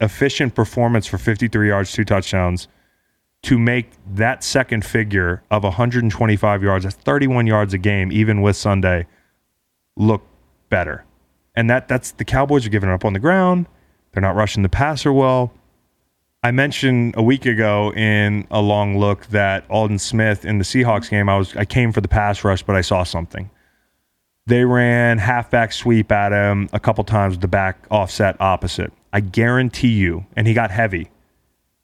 efficient 0.01 0.55
performance 0.55 1.05
for 1.05 1.17
53 1.17 1.67
yards, 1.67 1.91
two 1.91 2.03
touchdowns 2.03 2.67
to 3.43 3.59
make 3.59 3.91
that 4.15 4.43
second 4.43 4.85
figure 4.85 5.43
of 5.51 5.63
125 5.63 6.63
yards, 6.63 6.85
that's 6.85 6.95
31 6.95 7.45
yards 7.45 7.73
a 7.73 7.77
game, 7.77 8.11
even 8.11 8.41
with 8.41 8.55
Sunday, 8.55 9.05
look 9.97 10.23
better. 10.73 11.05
And 11.53 11.69
that 11.69 11.87
that's 11.87 12.13
the 12.13 12.25
Cowboys 12.25 12.65
are 12.65 12.69
giving 12.69 12.89
up 12.89 13.05
on 13.05 13.13
the 13.13 13.19
ground. 13.19 13.67
They're 14.11 14.21
not 14.21 14.35
rushing 14.35 14.63
the 14.63 14.69
passer 14.69 15.13
well. 15.13 15.53
I 16.41 16.49
mentioned 16.49 17.13
a 17.15 17.21
week 17.21 17.45
ago 17.45 17.93
in 17.93 18.47
a 18.49 18.59
long 18.59 18.97
look 18.97 19.27
that 19.27 19.65
Aldon 19.69 19.99
Smith 19.99 20.45
in 20.45 20.57
the 20.57 20.63
Seahawks 20.63 21.11
game, 21.11 21.29
I 21.29 21.37
was 21.37 21.55
I 21.55 21.65
came 21.65 21.91
for 21.91 22.01
the 22.01 22.07
pass 22.07 22.43
rush, 22.43 22.63
but 22.63 22.75
I 22.75 22.81
saw 22.81 23.03
something. 23.03 23.51
They 24.47 24.65
ran 24.65 25.19
halfback 25.19 25.73
sweep 25.73 26.11
at 26.11 26.31
him 26.31 26.69
a 26.73 26.79
couple 26.79 27.03
times 27.03 27.35
with 27.35 27.41
the 27.41 27.47
back 27.47 27.85
offset 27.91 28.35
opposite. 28.41 28.91
I 29.13 29.19
guarantee 29.19 29.93
you, 29.93 30.25
and 30.35 30.47
he 30.47 30.55
got 30.55 30.71
heavy. 30.71 31.11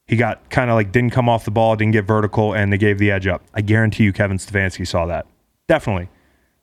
He 0.08 0.16
got 0.16 0.50
kind 0.50 0.72
of 0.72 0.76
like 0.76 0.92
didn't 0.92 1.12
come 1.12 1.30
off 1.30 1.46
the 1.46 1.52
ball, 1.52 1.76
didn't 1.76 1.94
get 1.94 2.06
vertical, 2.06 2.54
and 2.54 2.74
they 2.74 2.80
gave 2.80 2.98
the 2.98 3.12
edge 3.12 3.28
up. 3.28 3.44
I 3.54 3.62
guarantee 3.62 4.04
you, 4.06 4.14
Kevin 4.14 4.38
Stefanski 4.38 4.88
saw 4.88 5.06
that. 5.06 5.28
Definitely. 5.68 6.10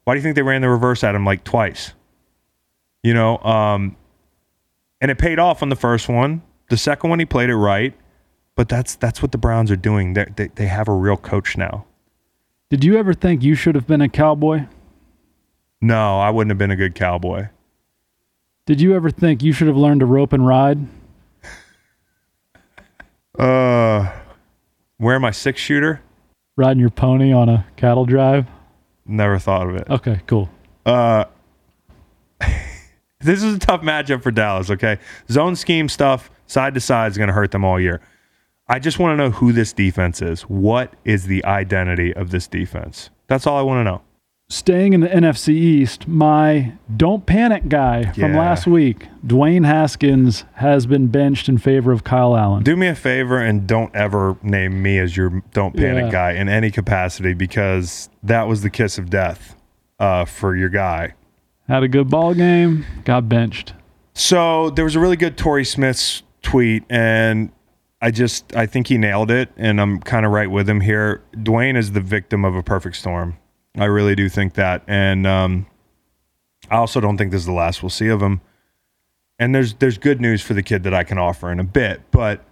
Why 0.03 0.15
do 0.15 0.19
you 0.19 0.23
think 0.23 0.35
they 0.35 0.43
ran 0.43 0.63
the 0.63 0.69
reverse 0.69 1.05
at 1.05 1.15
him 1.15 1.25
like 1.25 1.45
twice? 1.45 1.95
You 3.07 3.15
know, 3.15 3.39
um, 3.39 3.97
and 5.01 5.13
it 5.13 5.17
paid 5.17 5.39
off 5.39 5.63
on 5.63 5.69
the 5.69 5.77
first 5.77 6.09
one. 6.09 6.43
The 6.71 6.77
second 6.77 7.09
one, 7.09 7.21
he 7.21 7.25
played 7.25 7.51
it 7.51 7.55
right, 7.55 7.95
but 8.57 8.69
that's 8.69 8.97
that's 8.97 9.23
what 9.23 9.31
the 9.31 9.39
Browns 9.39 9.71
are 9.71 9.77
doing. 9.77 10.15
They 10.15 10.27
they, 10.35 10.49
they 10.49 10.67
have 10.67 10.89
a 10.89 10.93
real 10.93 11.17
coach 11.17 11.57
now. 11.57 11.87
Did 12.69 12.83
you 12.83 12.99
ever 12.99 13.15
think 13.15 13.45
you 13.45 13.55
should 13.55 13.77
have 13.77 13.87
been 13.87 14.01
a 14.01 14.09
cowboy? 14.09 14.67
No, 15.81 16.19
I 16.19 16.31
wouldn't 16.31 16.51
have 16.51 16.59
been 16.59 16.73
a 16.73 16.77
good 16.77 16.97
cowboy. 16.97 17.51
Did 18.65 18.81
you 18.81 18.97
ever 18.97 19.11
think 19.11 19.41
you 19.41 19.53
should 19.53 19.69
have 19.69 19.77
learned 19.77 20.01
to 20.01 20.07
rope 20.07 20.33
and 20.33 20.45
ride? 20.45 20.81
Uh, 23.39 24.11
wear 24.99 25.21
my 25.21 25.31
six 25.31 25.61
shooter. 25.61 26.01
Riding 26.57 26.81
your 26.81 26.89
pony 26.89 27.35
on 27.35 27.51
a 27.51 27.67
cattle 27.77 28.07
drive? 28.07 28.47
Never 29.05 29.39
thought 29.39 29.69
of 29.69 29.77
it. 29.77 29.91
Okay, 29.91 30.23
cool. 30.27 30.49
Uh, 30.87 31.27
this 33.27 33.43
is 33.43 33.55
a 33.57 33.59
tough 33.59 33.83
matchup 33.83 34.23
for 34.23 34.31
Dallas. 34.31 34.71
Okay, 34.71 34.99
zone 35.31 35.57
scheme 35.57 35.89
stuff 35.89 36.31
side 36.47 36.75
to 36.75 36.81
side 36.81 37.11
is 37.13 37.19
going 37.19 37.29
to 37.29 37.35
hurt 37.35 37.51
them 37.51 37.65
all 37.65 37.79
year. 37.81 38.01
I 38.69 38.79
just 38.81 38.99
want 38.99 39.13
to 39.13 39.17
know 39.23 39.31
who 39.31 39.53
this 39.53 39.73
defense 39.73 40.21
is. 40.23 40.43
What 40.43 40.95
is 41.05 41.27
the 41.27 41.45
identity 41.45 42.13
of 42.15 42.31
this 42.31 42.49
defense? 42.49 43.11
That's 43.29 43.47
all 43.47 43.57
I 43.59 43.63
want 43.63 43.81
to 43.81 43.85
know. 43.85 44.03
Staying 44.49 44.93
in 44.93 45.01
the 45.01 45.09
NFC 45.09 45.49
East, 45.49 46.07
my 46.07 46.73
don't 46.97 47.27
panic 47.27 47.69
guy 47.69 48.13
from 48.13 48.35
last 48.35 48.65
week, 48.67 49.09
Dwayne 49.27 49.67
Haskins, 49.67 50.45
has 50.55 50.87
been 50.87 51.09
benched 51.09 51.49
in 51.49 51.59
favor 51.59 51.91
of 51.91 52.05
Kyle 52.05 52.37
Allen. 52.37 52.63
Do 52.63 52.77
me 52.77 52.87
a 52.87 52.95
favor 52.95 53.39
and 53.39 53.67
don't 53.67 53.93
ever 53.95 54.37
name 54.45 54.81
me 54.83 54.99
as 55.01 55.17
your 55.17 55.43
don't 55.53 55.77
panic 55.77 56.05
Yeah. 56.07 56.11
guy 56.13 56.33
in 56.35 56.49
any 56.49 56.71
capacity 56.71 57.35
because 57.35 58.09
that 58.23 58.47
was 58.47 58.63
the 58.63 58.71
kiss 58.71 58.99
of 58.99 59.11
death 59.11 59.57
uh, 59.99 60.25
for 60.25 60.55
your 60.55 60.69
guy. 60.69 61.15
Had 61.69 61.83
a 61.83 61.89
good 61.89 62.09
ball 62.09 62.35
game, 62.35 62.87
got 63.05 63.29
benched. 63.29 63.75
So 64.15 64.71
there 64.71 64.85
was 64.85 64.95
a 64.95 65.01
really 65.01 65.17
good 65.17 65.37
Torrey 65.37 65.65
Smith's 65.65 66.23
tweet, 66.43 66.85
and 66.89 67.51
I 68.01 68.11
just 68.11 68.55
I 68.55 68.67
think 68.67 68.87
he 68.87 68.99
nailed 68.99 69.31
it, 69.31 69.51
and 69.57 69.81
I'm 69.81 70.01
kind 70.01 70.25
of 70.25 70.33
right 70.33 70.51
with 70.51 70.69
him 70.69 70.81
here. 70.81 71.23
Dwayne 71.35 71.77
is 71.77 71.93
the 71.93 72.01
victim 72.01 72.45
of 72.45 72.55
a 72.55 72.63
perfect 72.63 72.97
storm. 72.97 73.37
I 73.77 73.87
really 73.87 74.15
do 74.15 74.29
think 74.29 74.55
that, 74.55 74.83
and 74.87 75.27
um, 75.27 75.67
I 76.71 76.77
also 76.77 77.01
don't 77.01 77.19
think 77.19 77.33
this 77.33 77.41
is 77.41 77.47
the 77.47 77.53
last 77.53 77.83
we'll 77.83 77.91
see 77.91 78.09
of 78.09 78.23
him. 78.23 78.41
And 79.39 79.55
there's 79.55 79.75
there's 79.75 79.99
good 79.99 80.21
news 80.21 80.41
for 80.43 80.55
the 80.55 80.63
kid 80.63 80.83
that 80.85 80.95
I 80.95 81.05
can 81.05 81.19
offer 81.19 81.51
in 81.51 81.61
a 81.61 81.65
bit, 81.65 82.01
but 82.11 82.45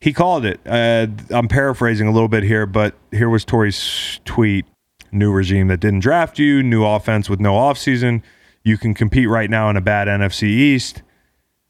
he 0.00 0.12
called 0.12 0.44
it. 0.46 0.60
Uh, 0.64 1.08
I'm 1.30 1.48
paraphrasing 1.48 2.06
a 2.06 2.10
little 2.10 2.28
bit 2.28 2.42
here, 2.42 2.64
but 2.64 2.94
here 3.10 3.28
was 3.28 3.44
Torrey's 3.44 4.20
tweet: 4.24 4.64
"New 5.12 5.32
regime 5.32 5.68
that 5.68 5.80
didn't 5.80 6.00
draft 6.00 6.38
you, 6.38 6.62
new 6.62 6.84
offense 6.84 7.28
with 7.28 7.40
no 7.40 7.54
offseason. 7.54 8.22
You 8.62 8.76
can 8.76 8.94
compete 8.94 9.28
right 9.28 9.48
now 9.48 9.70
in 9.70 9.76
a 9.76 9.80
bad 9.80 10.08
NFC 10.08 10.44
East. 10.44 11.02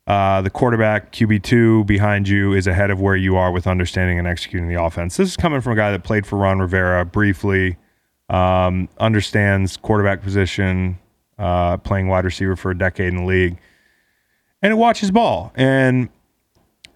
Uh, 0.06 0.42
the 0.42 0.50
quarterback 0.50 1.12
QB2 1.12 1.86
behind 1.86 2.28
you 2.28 2.52
is 2.52 2.66
ahead 2.66 2.90
of 2.90 3.00
where 3.00 3.14
you 3.14 3.36
are 3.36 3.52
with 3.52 3.66
understanding 3.66 4.18
and 4.18 4.26
executing 4.26 4.68
the 4.68 4.82
offense. 4.82 5.16
This 5.16 5.28
is 5.28 5.36
coming 5.36 5.60
from 5.60 5.74
a 5.74 5.76
guy 5.76 5.92
that 5.92 6.02
played 6.02 6.26
for 6.26 6.36
Ron 6.36 6.58
Rivera 6.58 7.04
briefly, 7.04 7.76
um, 8.28 8.88
understands 8.98 9.76
quarterback 9.76 10.20
position, 10.22 10.98
uh, 11.38 11.76
playing 11.76 12.08
wide 12.08 12.24
receiver 12.24 12.56
for 12.56 12.72
a 12.72 12.76
decade 12.76 13.08
in 13.08 13.18
the 13.18 13.24
league, 13.24 13.56
and 14.62 14.72
it 14.72 14.76
watches 14.76 15.12
ball. 15.12 15.52
And 15.54 16.08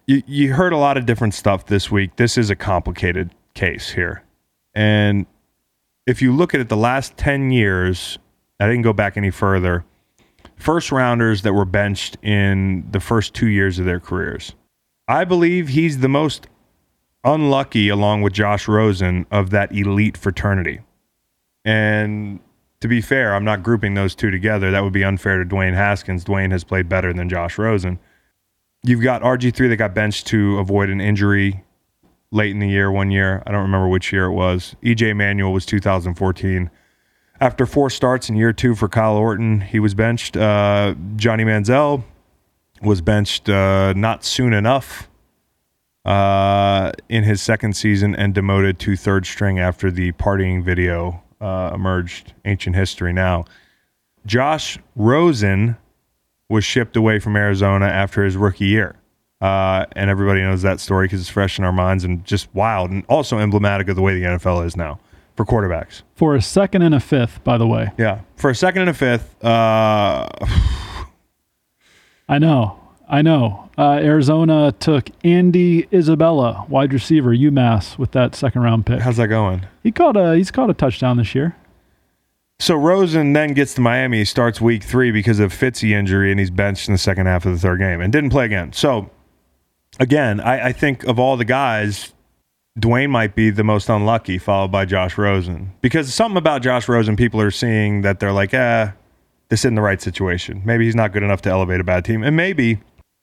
you, 0.07 0.21
you 0.25 0.53
heard 0.53 0.73
a 0.73 0.77
lot 0.77 0.97
of 0.97 1.05
different 1.05 1.33
stuff 1.33 1.67
this 1.67 1.89
week. 1.89 2.17
This 2.17 2.37
is 2.37 2.49
a 2.49 2.55
complicated 2.55 3.31
case 3.53 3.91
here. 3.91 4.23
And 4.73 5.25
if 6.05 6.21
you 6.21 6.33
look 6.33 6.53
at 6.53 6.61
it, 6.61 6.69
the 6.69 6.77
last 6.77 7.17
10 7.17 7.51
years, 7.51 8.17
I 8.59 8.67
didn't 8.67 8.83
go 8.83 8.93
back 8.93 9.17
any 9.17 9.31
further 9.31 9.85
first 10.55 10.91
rounders 10.91 11.41
that 11.41 11.53
were 11.53 11.65
benched 11.65 12.17
in 12.21 12.87
the 12.91 12.99
first 12.99 13.33
two 13.33 13.47
years 13.47 13.79
of 13.79 13.85
their 13.85 13.99
careers. 13.99 14.55
I 15.07 15.25
believe 15.25 15.69
he's 15.69 15.99
the 15.99 16.07
most 16.07 16.47
unlucky, 17.23 17.89
along 17.89 18.21
with 18.21 18.33
Josh 18.33 18.67
Rosen, 18.67 19.25
of 19.31 19.49
that 19.49 19.71
elite 19.71 20.17
fraternity. 20.17 20.79
And 21.63 22.39
to 22.81 22.87
be 22.87 23.01
fair, 23.01 23.35
I'm 23.35 23.43
not 23.43 23.63
grouping 23.63 23.95
those 23.95 24.15
two 24.15 24.31
together. 24.31 24.71
That 24.71 24.83
would 24.83 24.93
be 24.93 25.03
unfair 25.03 25.43
to 25.43 25.45
Dwayne 25.45 25.73
Haskins. 25.73 26.23
Dwayne 26.23 26.51
has 26.51 26.63
played 26.63 26.87
better 26.87 27.13
than 27.13 27.29
Josh 27.29 27.57
Rosen. 27.57 27.99
You've 28.83 29.01
got 29.01 29.23
RG3 29.23 29.69
that 29.69 29.77
got 29.77 29.95
benched 29.95 30.27
to 30.27 30.59
avoid 30.59 30.89
an 30.89 31.01
injury 31.01 31.63
late 32.31 32.51
in 32.51 32.59
the 32.59 32.69
year, 32.69 32.91
one 32.91 33.11
year. 33.11 33.43
I 33.45 33.51
don't 33.51 33.61
remember 33.61 33.87
which 33.87 34.11
year 34.11 34.25
it 34.25 34.33
was. 34.33 34.75
EJ 34.83 35.15
Manuel 35.15 35.53
was 35.53 35.65
2014. 35.65 36.69
After 37.39 37.65
four 37.65 37.89
starts 37.89 38.29
in 38.29 38.35
year 38.35 38.53
two 38.53 38.75
for 38.75 38.87
Kyle 38.87 39.17
Orton, 39.17 39.61
he 39.61 39.79
was 39.79 39.93
benched. 39.93 40.37
Uh, 40.37 40.95
Johnny 41.15 41.43
Manziel 41.43 42.03
was 42.81 43.01
benched 43.01 43.49
uh, 43.49 43.93
not 43.93 44.23
soon 44.23 44.53
enough 44.53 45.09
uh, 46.05 46.91
in 47.09 47.23
his 47.23 47.41
second 47.41 47.75
season 47.75 48.15
and 48.15 48.33
demoted 48.33 48.79
to 48.79 48.95
third 48.95 49.25
string 49.25 49.59
after 49.59 49.91
the 49.91 50.11
partying 50.13 50.63
video 50.63 51.23
uh, 51.41 51.71
emerged. 51.73 52.33
Ancient 52.45 52.75
history 52.75 53.11
now. 53.11 53.45
Josh 54.25 54.79
Rosen 54.95 55.77
was 56.49 56.63
shipped 56.63 56.95
away 56.95 57.19
from 57.19 57.35
Arizona 57.35 57.85
after 57.85 58.23
his 58.23 58.37
rookie 58.37 58.65
year. 58.65 58.95
Uh, 59.41 59.85
and 59.95 60.09
everybody 60.09 60.41
knows 60.41 60.61
that 60.61 60.79
story 60.79 61.05
because 61.05 61.19
it's 61.19 61.29
fresh 61.29 61.59
in 61.59 61.65
our 61.65 61.73
minds 61.73 62.03
and 62.03 62.23
just 62.25 62.47
wild 62.53 62.89
and 62.89 63.03
also 63.09 63.37
emblematic 63.37 63.89
of 63.89 63.95
the 63.95 64.01
way 64.01 64.17
the 64.19 64.25
NFL 64.25 64.65
is 64.65 64.75
now 64.77 64.99
for 65.35 65.45
quarterbacks. 65.45 66.03
For 66.15 66.35
a 66.35 66.41
second 66.41 66.81
and 66.81 66.95
a 66.95 66.99
fifth, 66.99 67.43
by 67.43 67.57
the 67.57 67.67
way. 67.67 67.91
Yeah, 67.97 68.21
for 68.37 68.49
a 68.49 68.55
second 68.55 68.81
and 68.83 68.89
a 68.89 68.93
fifth. 68.93 69.43
Uh, 69.43 70.29
I 72.27 72.39
know. 72.39 72.79
I 73.07 73.21
know. 73.21 73.69
Uh, 73.77 73.99
Arizona 74.01 74.71
took 74.79 75.09
Andy 75.23 75.87
Isabella, 75.93 76.65
wide 76.69 76.93
receiver, 76.93 77.35
UMass, 77.35 77.97
with 77.97 78.11
that 78.13 78.33
second 78.35 78.61
round 78.63 78.85
pick. 78.85 79.01
how's 79.01 79.17
that 79.17 79.27
going? 79.27 79.67
He 79.83 79.91
caught 79.91 80.17
a 80.17 80.35
he's 80.35 80.49
caught 80.49 80.69
a 80.69 80.73
touchdown 80.73 81.17
this 81.17 81.35
year. 81.35 81.55
So 82.57 82.73
Rosen 82.75 83.33
then 83.33 83.53
gets 83.53 83.73
to 83.75 83.81
Miami. 83.81 84.19
He 84.19 84.25
starts 84.25 84.61
week 84.61 84.81
three 84.81 85.11
because 85.11 85.39
of 85.39 85.51
Fitzy 85.51 85.91
injury, 85.91 86.31
and 86.31 86.39
he's 86.39 86.49
benched 86.49 86.87
in 86.87 86.93
the 86.93 86.97
second 86.97 87.25
half 87.25 87.45
of 87.45 87.51
the 87.51 87.59
third 87.59 87.79
game 87.79 87.99
and 87.99 88.13
didn't 88.13 88.29
play 88.29 88.45
again. 88.45 88.71
So 88.71 89.09
again, 89.99 90.39
I, 90.39 90.67
I 90.67 90.71
think 90.71 91.03
of 91.05 91.19
all 91.19 91.37
the 91.37 91.45
guys, 91.45 92.13
Dwayne 92.79 93.09
might 93.09 93.35
be 93.35 93.49
the 93.49 93.63
most 93.63 93.89
unlucky, 93.89 94.37
followed 94.37 94.71
by 94.71 94.85
Josh 94.85 95.17
Rosen. 95.17 95.71
Because 95.81 96.13
something 96.13 96.37
about 96.37 96.61
Josh 96.61 96.87
Rosen, 96.89 97.15
people 97.15 97.41
are 97.41 97.51
seeing 97.51 98.01
that 98.01 98.19
they're 98.19 98.33
like, 98.33 98.53
eh, 98.53 98.91
this 99.49 99.61
isn't 99.61 99.75
the 99.75 99.81
right 99.81 100.01
situation. 100.01 100.61
Maybe 100.65 100.85
he's 100.85 100.95
not 100.95 101.13
good 101.13 101.23
enough 101.23 101.41
to 101.43 101.49
elevate 101.49 101.79
a 101.79 101.83
bad 101.83 102.03
team. 102.03 102.23
And 102.23 102.35
maybe 102.35 102.79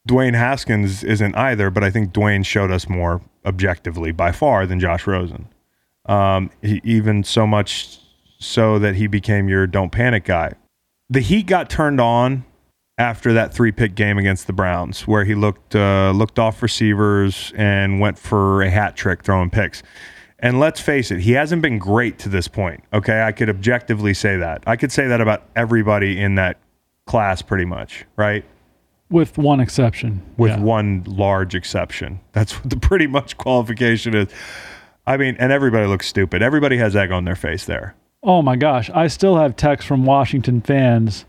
Dwayne 0.08 0.34
Haskins 0.34 1.04
isn't 1.04 1.34
either, 1.34 1.70
but 1.70 1.84
I 1.84 1.90
think 1.90 2.12
Dwayne 2.12 2.44
showed 2.44 2.70
us 2.70 2.88
more 2.88 3.20
objectively 3.44 4.12
by 4.12 4.32
far 4.32 4.66
than 4.66 4.80
Josh 4.80 5.06
Rosen. 5.06 5.48
Um, 6.06 6.50
he, 6.62 6.80
even 6.84 7.22
so 7.22 7.46
much 7.46 7.98
so 8.38 8.78
that 8.78 8.96
he 8.96 9.06
became 9.06 9.48
your 9.48 9.66
don't 9.66 9.90
panic 9.90 10.24
guy. 10.24 10.54
The 11.08 11.20
Heat 11.20 11.46
got 11.46 11.70
turned 11.70 12.00
on 12.00 12.44
after 12.98 13.32
that 13.32 13.52
three 13.54 13.72
pick 13.72 13.94
game 13.94 14.18
against 14.18 14.46
the 14.46 14.52
Browns, 14.52 15.06
where 15.06 15.24
he 15.24 15.34
looked 15.34 15.74
uh, 15.74 16.12
looked 16.14 16.38
off 16.38 16.62
receivers 16.62 17.52
and 17.56 18.00
went 18.00 18.18
for 18.18 18.62
a 18.62 18.70
hat 18.70 18.96
trick 18.96 19.22
throwing 19.22 19.50
picks. 19.50 19.82
And 20.38 20.58
let's 20.58 20.80
face 20.80 21.10
it, 21.12 21.20
he 21.20 21.32
hasn't 21.32 21.62
been 21.62 21.78
great 21.78 22.18
to 22.20 22.28
this 22.28 22.48
point. 22.48 22.82
Okay, 22.92 23.22
I 23.22 23.30
could 23.32 23.48
objectively 23.48 24.12
say 24.12 24.36
that. 24.38 24.64
I 24.66 24.74
could 24.76 24.90
say 24.90 25.06
that 25.06 25.20
about 25.20 25.44
everybody 25.54 26.20
in 26.20 26.34
that 26.34 26.58
class, 27.06 27.42
pretty 27.42 27.64
much, 27.64 28.04
right? 28.16 28.44
With 29.08 29.38
one 29.38 29.60
exception. 29.60 30.22
with 30.36 30.50
Yeah. 30.52 30.60
one 30.60 31.04
large 31.06 31.54
exception. 31.54 32.18
That's 32.32 32.54
what 32.58 32.70
the 32.70 32.76
pretty 32.76 33.06
much 33.06 33.36
qualification 33.36 34.14
is. 34.14 34.28
I 35.06 35.16
mean, 35.16 35.36
and 35.38 35.52
everybody 35.52 35.86
looks 35.86 36.08
stupid. 36.08 36.42
Everybody 36.42 36.76
has 36.78 36.96
egg 36.96 37.12
on 37.12 37.24
their 37.24 37.36
face 37.36 37.64
there. 37.64 37.94
Oh 38.22 38.40
my 38.42 38.56
gosh. 38.56 38.90
I 38.94 39.08
still 39.08 39.36
have 39.36 39.54
texts 39.54 39.86
from 39.86 40.04
Washington 40.06 40.60
fans 40.60 41.24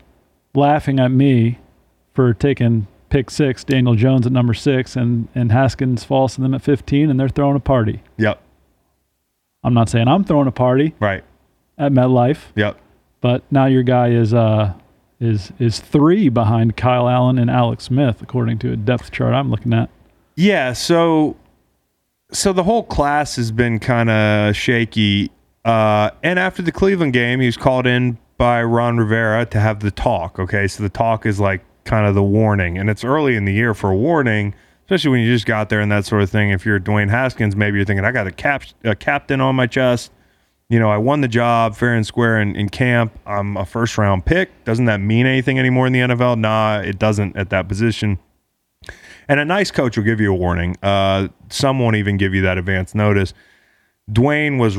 laughing 0.54 0.98
at 1.00 1.10
me 1.10 1.58
for 2.14 2.32
taking 2.34 2.86
pick 3.10 3.30
six, 3.30 3.64
Daniel 3.64 3.94
Jones 3.94 4.26
at 4.26 4.32
number 4.32 4.54
six, 4.54 4.96
and, 4.96 5.28
and 5.34 5.52
Haskins 5.52 6.04
falls 6.04 6.34
to 6.34 6.40
them 6.40 6.54
at 6.54 6.62
15, 6.62 7.10
and 7.10 7.18
they're 7.18 7.28
throwing 7.28 7.56
a 7.56 7.60
party. 7.60 8.02
Yep. 8.18 8.40
I'm 9.62 9.74
not 9.74 9.88
saying 9.88 10.08
I'm 10.08 10.24
throwing 10.24 10.46
a 10.48 10.52
party 10.52 10.94
Right. 11.00 11.24
at 11.78 11.92
MetLife, 11.92 12.38
Yep. 12.56 12.78
but 13.20 13.42
now 13.50 13.66
your 13.66 13.82
guy 13.82 14.08
is 14.08 14.34
uh 14.34 14.74
is 15.20 15.52
is 15.58 15.80
three 15.80 16.28
behind 16.28 16.76
Kyle 16.76 17.08
Allen 17.08 17.38
and 17.38 17.50
Alex 17.50 17.84
Smith, 17.84 18.20
according 18.20 18.58
to 18.58 18.72
a 18.72 18.76
depth 18.76 19.10
chart 19.10 19.32
I'm 19.32 19.50
looking 19.50 19.72
at. 19.72 19.88
Yeah. 20.36 20.72
So, 20.74 21.36
so 22.32 22.52
the 22.52 22.64
whole 22.64 22.82
class 22.82 23.36
has 23.36 23.52
been 23.52 23.78
kind 23.78 24.10
of 24.10 24.54
shaky. 24.56 25.30
Uh, 25.64 26.10
and 26.22 26.38
after 26.38 26.60
the 26.60 26.72
Cleveland 26.72 27.12
game, 27.14 27.40
he 27.40 27.46
was 27.46 27.56
called 27.56 27.86
in 27.86 28.18
by 28.36 28.62
Ron 28.62 28.98
Rivera 28.98 29.46
to 29.46 29.60
have 29.60 29.80
the 29.80 29.90
talk. 29.90 30.38
Okay. 30.38 30.66
So 30.68 30.82
the 30.82 30.88
talk 30.88 31.26
is 31.26 31.40
like 31.40 31.64
kind 31.84 32.06
of 32.06 32.14
the 32.14 32.22
warning, 32.22 32.78
and 32.78 32.88
it's 32.88 33.04
early 33.04 33.36
in 33.36 33.44
the 33.44 33.52
year 33.52 33.74
for 33.74 33.90
a 33.90 33.96
warning, 33.96 34.54
especially 34.84 35.10
when 35.10 35.20
you 35.20 35.32
just 35.32 35.46
got 35.46 35.68
there 35.68 35.80
and 35.80 35.92
that 35.92 36.06
sort 36.06 36.22
of 36.22 36.30
thing. 36.30 36.50
If 36.50 36.64
you're 36.64 36.80
Dwayne 36.80 37.10
Haskins, 37.10 37.54
maybe 37.54 37.76
you're 37.76 37.84
thinking, 37.84 38.04
I 38.04 38.12
got 38.12 38.26
a, 38.26 38.32
cap- 38.32 38.64
a 38.84 38.94
captain 38.94 39.40
on 39.40 39.54
my 39.54 39.66
chest. 39.66 40.10
You 40.70 40.78
know, 40.78 40.88
I 40.88 40.96
won 40.96 41.20
the 41.20 41.28
job 41.28 41.76
fair 41.76 41.94
and 41.94 42.06
square 42.06 42.40
in, 42.40 42.56
in 42.56 42.70
camp. 42.70 43.18
I'm 43.26 43.56
a 43.56 43.66
first 43.66 43.98
round 43.98 44.24
pick. 44.24 44.64
Doesn't 44.64 44.86
that 44.86 44.98
mean 44.98 45.26
anything 45.26 45.58
anymore 45.58 45.86
in 45.86 45.92
the 45.92 46.00
NFL? 46.00 46.38
Nah, 46.38 46.80
it 46.80 46.98
doesn't 46.98 47.36
at 47.36 47.50
that 47.50 47.68
position. 47.68 48.18
And 49.28 49.40
a 49.40 49.44
nice 49.44 49.70
coach 49.70 49.96
will 49.96 50.04
give 50.04 50.20
you 50.20 50.32
a 50.32 50.36
warning. 50.36 50.76
Uh, 50.82 51.28
some 51.50 51.78
won't 51.78 51.96
even 51.96 52.16
give 52.16 52.34
you 52.34 52.42
that 52.42 52.58
advance 52.58 52.94
notice. 52.94 53.34
Dwayne 54.10 54.58
was 54.58 54.76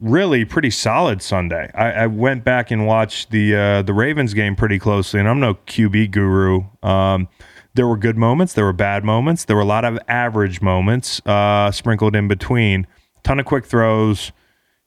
really 0.00 0.44
pretty 0.44 0.70
solid 0.70 1.22
Sunday. 1.22 1.70
I, 1.74 1.92
I 1.92 2.06
went 2.06 2.44
back 2.44 2.70
and 2.70 2.86
watched 2.86 3.30
the 3.30 3.54
uh, 3.54 3.82
the 3.82 3.92
Ravens 3.92 4.34
game 4.34 4.56
pretty 4.56 4.78
closely, 4.78 5.20
and 5.20 5.28
I'm 5.28 5.40
no 5.40 5.54
QB 5.54 6.10
guru. 6.10 6.64
Um, 6.82 7.28
there 7.74 7.86
were 7.86 7.96
good 7.96 8.16
moments, 8.16 8.54
there 8.54 8.64
were 8.64 8.72
bad 8.72 9.04
moments, 9.04 9.44
there 9.44 9.54
were 9.54 9.62
a 9.62 9.66
lot 9.66 9.84
of 9.84 9.98
average 10.08 10.60
moments 10.60 11.24
uh, 11.26 11.70
sprinkled 11.70 12.16
in 12.16 12.26
between. 12.26 12.86
Ton 13.22 13.38
of 13.38 13.46
quick 13.46 13.64
throws, 13.64 14.32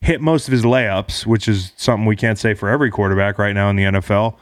hit 0.01 0.19
most 0.19 0.47
of 0.47 0.51
his 0.51 0.63
layups, 0.63 1.25
which 1.25 1.47
is 1.47 1.71
something 1.77 2.05
we 2.05 2.15
can't 2.15 2.37
say 2.37 2.53
for 2.53 2.67
every 2.67 2.91
quarterback 2.91 3.37
right 3.37 3.53
now 3.53 3.69
in 3.69 3.77
the 3.77 3.83
NFL. 3.83 4.35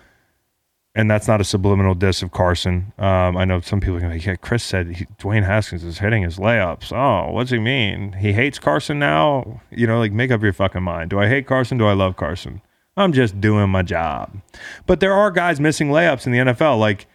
And 0.94 1.10
that's 1.10 1.28
not 1.28 1.40
a 1.40 1.46
subliminal 1.46 1.96
diss 1.96 2.22
of 2.22 2.32
Carson. 2.32 2.92
Um, 2.98 3.38
I 3.38 3.46
know 3.46 3.62
some 3.62 3.80
people 3.80 4.00
to 4.00 4.08
be 4.08 4.14
like, 4.14 4.26
yeah, 4.26 4.36
Chris 4.36 4.64
said 4.64 4.98
he, 4.98 5.06
Dwayne 5.20 5.46
Haskins 5.46 5.84
is 5.84 6.00
hitting 6.00 6.24
his 6.24 6.38
layups. 6.38 6.92
Oh, 6.92 7.32
what's 7.32 7.52
he 7.52 7.60
mean? 7.60 8.14
He 8.14 8.34
hates 8.34 8.60
Carson 8.60 9.00
now? 9.00 9.62
You 9.70 9.88
know, 9.88 10.00
like 10.00 10.12
make 10.12 10.32
up 10.32 10.44
your 10.44 10.54
fucking 10.54 10.84
mind. 10.84 11.10
Do 11.10 11.20
I 11.20 11.28
hate 11.28 11.48
Carson? 11.48 11.78
Do 11.78 11.86
I 11.86 11.94
love 11.94 12.18
Carson? 12.18 12.62
I'm 12.98 13.14
just 13.14 13.40
doing 13.40 13.70
my 13.70 13.84
job. 13.84 14.42
But 14.86 15.00
there 15.00 15.14
are 15.14 15.32
guys 15.32 15.62
missing 15.62 15.90
layups 15.90 16.26
in 16.26 16.34
the 16.34 16.40
NFL. 16.40 16.78
Like 16.78 17.08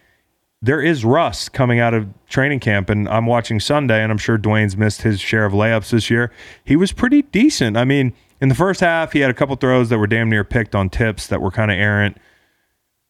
there 0.59 0.81
is 0.81 1.05
rust 1.05 1.53
coming 1.53 1.79
out 1.79 1.93
of 1.93 2.07
training 2.27 2.61
camp, 2.61 2.89
and 2.89 3.07
I'm 3.07 3.27
watching 3.27 3.59
Sunday, 3.59 4.01
and 4.01 4.11
I'm 4.11 4.17
sure 4.17 4.39
Dwayne's 4.39 4.75
missed 4.75 5.03
his 5.03 5.19
share 5.19 5.45
of 5.45 5.53
layups 5.53 5.91
this 5.91 6.09
year. 6.09 6.31
He 6.63 6.75
was 6.75 6.91
pretty 6.91 7.21
decent. 7.21 7.77
I 7.77 7.85
mean, 7.85 8.13
in 8.41 8.49
the 8.49 8.55
first 8.55 8.79
half, 8.79 9.13
he 9.13 9.19
had 9.19 9.29
a 9.29 9.35
couple 9.35 9.55
throws 9.55 9.89
that 9.89 9.99
were 9.99 10.07
damn 10.07 10.31
near 10.31 10.43
picked 10.43 10.73
on 10.73 10.89
tips 10.89 11.27
that 11.27 11.41
were 11.41 11.51
kind 11.51 11.69
of 11.69 11.77
errant 11.77 12.17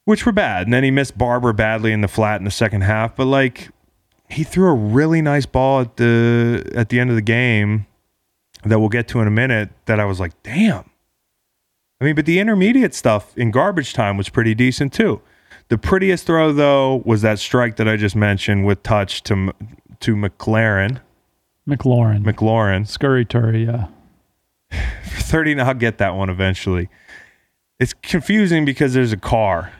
which 0.08 0.26
were 0.26 0.32
bad. 0.32 0.66
And 0.66 0.74
then 0.74 0.86
he 0.86 0.90
missed 0.90 1.18
Barber 1.18 1.52
badly 1.52 1.92
in 1.92 2.00
the 2.00 2.08
flat 2.08 2.40
in 2.40 2.46
the 2.46 2.52
second 2.52 2.80
half. 2.80 3.18
But 3.18 3.26
like 3.26 3.72
he 4.30 4.46
threw 4.46 4.70
a 4.70 4.74
really 4.74 5.22
nice 5.22 5.46
ball 5.46 5.82
at 5.82 5.98
the 5.98 6.64
at 6.74 6.88
the 6.88 6.98
end 6.98 7.10
of 7.10 7.18
the 7.18 7.22
game 7.22 7.86
that 8.64 8.80
we'll 8.80 8.88
get 8.88 9.10
to 9.10 9.20
in 9.20 9.28
a 9.28 9.32
minute 9.32 9.70
that 9.86 10.00
I 10.00 10.06
was 10.06 10.18
like, 10.18 10.32
damn. 10.44 10.90
I 12.00 12.06
mean, 12.06 12.16
but 12.16 12.26
the 12.26 12.40
intermediate 12.40 12.94
stuff 12.96 13.38
in 13.38 13.52
garbage 13.52 13.92
time 13.92 14.16
was 14.16 14.30
pretty 14.30 14.56
decent 14.56 14.94
too. 14.94 15.22
The 15.68 15.78
prettiest 15.78 16.26
throw 16.26 16.54
though 16.54 17.02
was 17.04 17.22
that 17.24 17.38
strike 17.38 17.76
that 17.76 17.90
I 17.90 17.98
just 17.98 18.16
mentioned 18.16 18.66
with 18.66 18.84
touch 18.84 19.24
to 19.24 19.52
to 20.00 20.16
McLaren. 20.16 21.02
McLaurin. 21.68 22.24
McLaurin. 22.24 22.88
Scurry 22.88 23.26
Turry, 23.26 23.66
yeah. 23.68 23.88
30 25.04 25.60
I'll 25.60 25.74
get 25.74 25.98
that 25.98 26.16
one 26.16 26.30
eventually. 26.30 26.88
It's 27.78 27.94
confusing 27.94 28.64
because 28.64 28.94
there's 28.94 29.12
a 29.12 29.18
car 29.18 29.74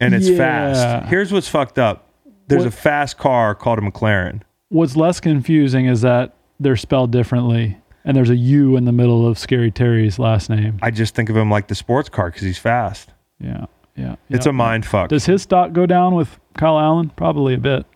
and 0.00 0.14
it's 0.14 0.28
Yeah. 0.28 0.36
fast. 0.36 1.08
Here's 1.08 1.32
what's 1.32 1.48
fucked 1.48 1.78
up. 1.78 2.06
There's 2.48 2.64
What- 2.64 2.68
a 2.68 2.76
fast 2.76 3.18
car 3.18 3.54
called 3.54 3.78
a 3.78 3.82
McLaren. 3.82 4.40
What's 4.70 4.96
less 4.96 5.20
confusing 5.20 5.86
is 5.86 6.00
that 6.02 6.34
they're 6.58 6.76
spelled 6.76 7.10
differently, 7.10 7.76
and 8.04 8.16
there's 8.16 8.30
a 8.30 8.36
U 8.36 8.76
in 8.76 8.84
the 8.84 8.92
middle 8.92 9.26
of 9.26 9.38
Scary 9.38 9.70
Terry's 9.70 10.18
last 10.18 10.48
name. 10.50 10.78
I 10.82 10.90
just 10.90 11.14
think 11.14 11.28
of 11.28 11.36
him 11.36 11.50
like 11.50 11.66
the 11.68 11.74
sports 11.74 12.08
car 12.08 12.26
because 12.30 12.42
he's 12.42 12.58
fast. 12.58 13.12
Yeah, 13.40 13.66
yeah. 13.96 14.16
It's 14.28 14.46
yeah. 14.46 14.50
a 14.50 14.52
mind 14.52 14.84
fuck. 14.86 15.08
Does 15.08 15.26
his 15.26 15.42
stock 15.42 15.72
go 15.72 15.86
down 15.86 16.14
with 16.14 16.38
Kyle 16.56 16.78
Allen? 16.78 17.10
Probably 17.16 17.54
a 17.54 17.58
bit. 17.58 17.86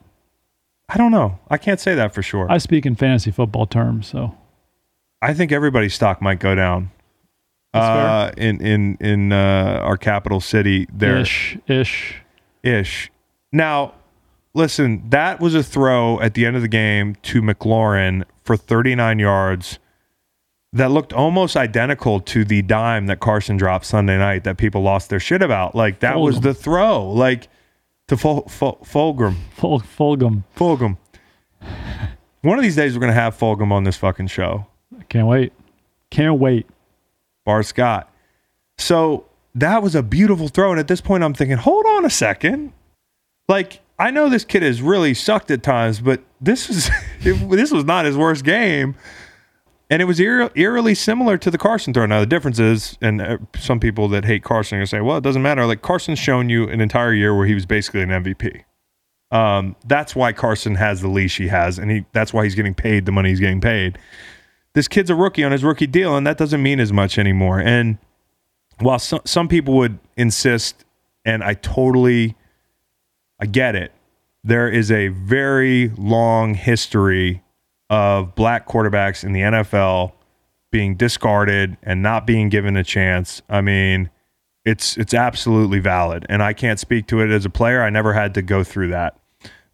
I 0.88 0.98
don't 0.98 1.11
know. 1.12 1.38
I 1.50 1.57
can't 1.59 1.80
say 1.80 1.94
that 1.94 2.12
for 2.14 2.22
sure. 2.22 2.46
I 2.50 2.59
speak 2.59 2.84
in 2.86 2.94
fantasy 2.94 3.30
football 3.30 3.66
terms, 3.66 4.07
so 4.07 4.34
I 5.22 5.32
think 5.32 5.50
everybody's 5.52 5.94
stock 5.94 6.20
might 6.20 6.38
go 6.40 6.55
down. 6.55 6.90
Uh, 7.74 8.30
in 8.36 8.60
in 8.60 8.96
in 9.00 9.32
uh, 9.32 9.80
our 9.82 9.96
capital 9.96 10.40
city, 10.40 10.86
there 10.92 11.18
ish, 11.18 11.58
ish. 11.66 12.16
ish. 12.62 13.10
Now, 13.52 13.94
listen, 14.54 15.02
that 15.10 15.40
was 15.40 15.54
a 15.54 15.62
throw 15.62 16.20
at 16.20 16.34
the 16.34 16.46
end 16.46 16.56
of 16.56 16.62
the 16.62 16.68
game 16.68 17.14
to 17.22 17.42
McLaurin 17.42 18.24
for 18.44 18.56
39 18.56 19.18
yards 19.18 19.78
that 20.72 20.90
looked 20.90 21.12
almost 21.12 21.56
identical 21.56 22.20
to 22.20 22.44
the 22.44 22.60
dime 22.62 23.06
that 23.06 23.20
Carson 23.20 23.56
dropped 23.56 23.86
Sunday 23.86 24.18
night 24.18 24.44
that 24.44 24.56
people 24.56 24.82
lost 24.82 25.08
their 25.08 25.20
shit 25.20 25.40
about. 25.42 25.74
Like 25.74 26.00
that 26.00 26.18
was 26.18 26.40
the 26.40 26.52
throw, 26.54 27.08
like 27.10 27.48
to 28.08 28.16
Ful- 28.16 28.48
Ful- 28.48 28.78
Fulgham. 28.84 29.36
Ful- 29.56 29.80
Fulgham. 29.80 30.42
Fulgham. 30.56 30.96
One 32.42 32.58
of 32.58 32.62
these 32.62 32.76
days, 32.76 32.94
we're 32.94 33.00
gonna 33.00 33.12
have 33.14 33.38
Fulgham 33.38 33.72
on 33.72 33.84
this 33.84 33.96
fucking 33.96 34.26
show. 34.26 34.66
I 34.98 35.04
Can't 35.04 35.26
wait. 35.26 35.52
Can't 36.10 36.38
wait. 36.38 36.66
Bart 37.45 37.66
Scott. 37.66 38.11
So 38.78 39.26
that 39.55 39.82
was 39.82 39.95
a 39.95 40.03
beautiful 40.03 40.49
throw. 40.49 40.70
And 40.70 40.80
at 40.80 40.88
this 40.88 41.01
point, 41.01 41.22
I'm 41.22 41.34
thinking, 41.34 41.57
hold 41.57 41.86
on 41.86 42.05
a 42.05 42.11
second. 42.11 42.72
Like, 43.49 43.80
I 43.99 44.11
know 44.11 44.28
this 44.28 44.45
kid 44.45 44.62
has 44.62 44.82
really 44.82 45.14
sucked 45.14 45.51
at 45.51 45.62
times, 45.62 46.01
but 46.01 46.22
this 46.40 46.68
was 46.68 46.90
this 47.22 47.70
was 47.70 47.84
not 47.84 48.05
his 48.05 48.16
worst 48.16 48.45
game. 48.45 48.97
And 49.90 50.01
it 50.01 50.07
was 50.07 50.18
eer- 50.18 50.51
eerily 50.57 50.95
similar 50.95 51.36
to 51.38 51.51
the 51.51 51.59
Carson 51.59 51.92
throw. 51.92 52.07
Now, 52.07 52.20
the 52.20 52.26
difference 52.26 52.59
is, 52.59 52.97
and 53.03 53.20
uh, 53.20 53.38
some 53.59 53.78
people 53.78 54.09
that 54.09 54.24
hate 54.24 54.42
Carson 54.42 54.76
are 54.76 54.78
going 54.78 54.86
to 54.86 54.90
say, 54.90 55.01
well, 55.03 55.18
it 55.18 55.22
doesn't 55.22 55.42
matter. 55.42 55.66
Like, 55.66 55.82
Carson's 55.82 56.18
shown 56.18 56.49
you 56.49 56.66
an 56.68 56.80
entire 56.80 57.12
year 57.12 57.36
where 57.36 57.47
he 57.47 57.55
was 57.55 57.66
basically 57.66 58.01
an 58.01 58.09
MVP. 58.09 58.64
Um, 59.30 59.76
that's 59.86 60.16
why 60.16 60.32
Carson 60.32 60.76
has 60.76 61.01
the 61.01 61.09
leash 61.09 61.36
he 61.36 61.49
has, 61.49 61.78
and 61.78 61.90
he 61.90 62.05
that's 62.12 62.32
why 62.32 62.45
he's 62.45 62.55
getting 62.55 62.74
paid 62.74 63.05
the 63.05 63.12
money 63.12 63.30
he's 63.30 63.40
getting 63.40 63.61
paid. 63.61 63.99
This 64.74 64.88
kid's 64.88 65.10
a 65.10 65.14
rookie 65.14 65.44
on 65.44 65.52
his 65.52 65.62
rookie 65.62 65.86
deal, 65.86 66.16
and 66.16 66.26
that 66.26 66.36
doesn't 66.36 66.62
mean 66.62 66.80
as 66.80 66.92
much 66.92 67.18
anymore. 67.18 67.60
And 67.60 67.98
while 68.80 68.98
some, 68.98 69.20
some 69.24 69.48
people 69.48 69.74
would 69.74 69.98
insist, 70.16 70.84
and 71.24 71.44
I 71.44 71.54
totally, 71.54 72.36
I 73.40 73.46
get 73.46 73.76
it, 73.76 73.92
there 74.42 74.68
is 74.68 74.90
a 74.90 75.08
very 75.08 75.88
long 75.96 76.54
history 76.54 77.42
of 77.88 78.34
black 78.34 78.68
quarterbacks 78.68 79.24
in 79.24 79.32
the 79.32 79.40
NFL 79.40 80.12
being 80.70 80.96
discarded 80.96 81.76
and 81.82 82.02
not 82.02 82.26
being 82.26 82.48
given 82.48 82.76
a 82.76 82.82
chance. 82.82 83.42
I 83.48 83.60
mean, 83.60 84.10
it's 84.64 84.96
it's 84.96 85.14
absolutely 85.14 85.78
valid, 85.78 86.26
and 86.28 86.42
I 86.42 86.52
can't 86.52 86.80
speak 86.80 87.06
to 87.08 87.20
it 87.20 87.30
as 87.30 87.44
a 87.44 87.50
player. 87.50 87.82
I 87.82 87.90
never 87.90 88.12
had 88.12 88.34
to 88.34 88.42
go 88.42 88.64
through 88.64 88.88
that. 88.88 89.16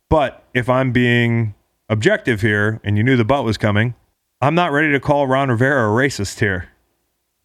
But 0.08 0.44
if 0.52 0.68
I'm 0.68 0.92
being 0.92 1.54
objective 1.88 2.40
here, 2.40 2.80
and 2.84 2.96
you 2.96 3.04
knew 3.04 3.16
the 3.16 3.24
butt 3.24 3.44
was 3.44 3.56
coming, 3.56 3.94
I'm 4.40 4.54
not 4.54 4.72
ready 4.72 4.92
to 4.92 5.00
call 5.00 5.26
Ron 5.26 5.50
Rivera 5.50 5.90
a 5.90 5.94
racist 5.94 6.40
here. 6.40 6.68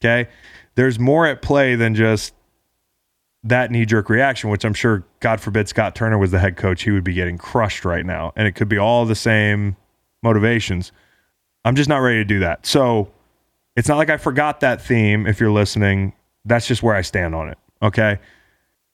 Okay. 0.02 0.30
There's 0.76 1.00
more 1.00 1.26
at 1.26 1.42
play 1.42 1.76
than 1.76 1.96
just 1.96 2.34
that 3.44 3.70
knee 3.72 3.86
jerk 3.86 4.10
reaction, 4.10 4.50
which 4.50 4.66
I'm 4.66 4.74
sure, 4.74 5.04
God 5.20 5.40
forbid, 5.40 5.68
Scott 5.68 5.96
Turner 5.96 6.18
was 6.18 6.32
the 6.32 6.40
head 6.40 6.58
coach. 6.58 6.84
He 6.84 6.92
would 6.92 7.04
be 7.04 7.14
getting 7.14 7.38
crushed 7.38 7.86
right 7.86 8.06
now. 8.06 8.34
And 8.36 8.48
it 8.48 8.54
could 8.54 8.70
be 8.70 8.78
all 8.78 9.06
the 9.06 9.16
same 9.16 9.76
motivations. 10.24 10.92
I'm 11.64 11.76
just 11.76 11.90
not 11.90 11.98
ready 11.98 12.18
to 12.18 12.26
do 12.26 12.40
that. 12.40 12.66
So 12.66 13.12
it's 13.76 13.88
not 13.88 13.98
like 13.98 14.10
I 14.10 14.18
forgot 14.18 14.62
that 14.62 14.82
theme. 14.82 15.28
If 15.28 15.40
you're 15.40 15.52
listening, 15.52 16.14
that's 16.46 16.68
just 16.68 16.82
where 16.82 16.96
I 16.96 17.02
stand 17.02 17.36
on 17.36 17.50
it. 17.50 17.58
Okay. 17.82 18.20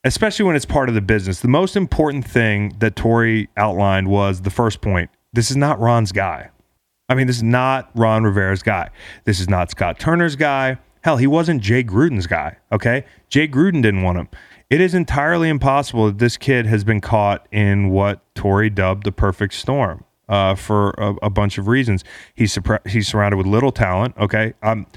Especially 0.03 0.45
when 0.45 0.55
it's 0.55 0.65
part 0.65 0.89
of 0.89 0.95
the 0.95 1.01
business. 1.01 1.41
The 1.41 1.47
most 1.47 1.75
important 1.75 2.25
thing 2.25 2.75
that 2.79 2.95
Torrey 2.95 3.49
outlined 3.55 4.07
was 4.07 4.41
the 4.41 4.49
first 4.49 4.81
point. 4.81 5.11
This 5.33 5.51
is 5.51 5.57
not 5.57 5.79
Ron's 5.79 6.11
guy. 6.11 6.49
I 7.11 7.13
mean, 7.13 7.27
this 7.27 7.35
is 7.35 7.43
not 7.43 7.91
Ron 7.93 8.23
Rivera's 8.23 8.63
guy. 8.63 8.89
This 9.25 9.41
is 9.41 9.49
not 9.49 9.69
Scott 9.69 9.99
Turner's 9.99 10.37
guy. 10.37 10.77
Hell, 11.01 11.17
he 11.17 11.27
wasn't 11.27 11.61
Jay 11.61 11.83
Gruden's 11.83 12.25
guy. 12.25 12.55
Okay. 12.71 13.03
Jay 13.27 13.49
Gruden 13.49 13.81
didn't 13.81 14.03
want 14.03 14.17
him. 14.17 14.29
It 14.69 14.79
is 14.79 14.93
entirely 14.93 15.49
impossible 15.49 16.05
that 16.05 16.19
this 16.19 16.37
kid 16.37 16.67
has 16.67 16.85
been 16.85 17.01
caught 17.01 17.45
in 17.51 17.89
what 17.89 18.21
Torrey 18.33 18.69
dubbed 18.69 19.03
the 19.03 19.11
perfect 19.11 19.55
storm 19.55 20.05
uh, 20.29 20.55
for 20.55 20.91
a, 20.91 21.15
a 21.23 21.29
bunch 21.29 21.57
of 21.57 21.67
reasons. 21.67 22.05
He's, 22.33 22.57
he's 22.87 23.09
surrounded 23.09 23.35
with 23.35 23.45
little 23.45 23.73
talent. 23.73 24.15
Okay. 24.17 24.53
Um, 24.63 24.87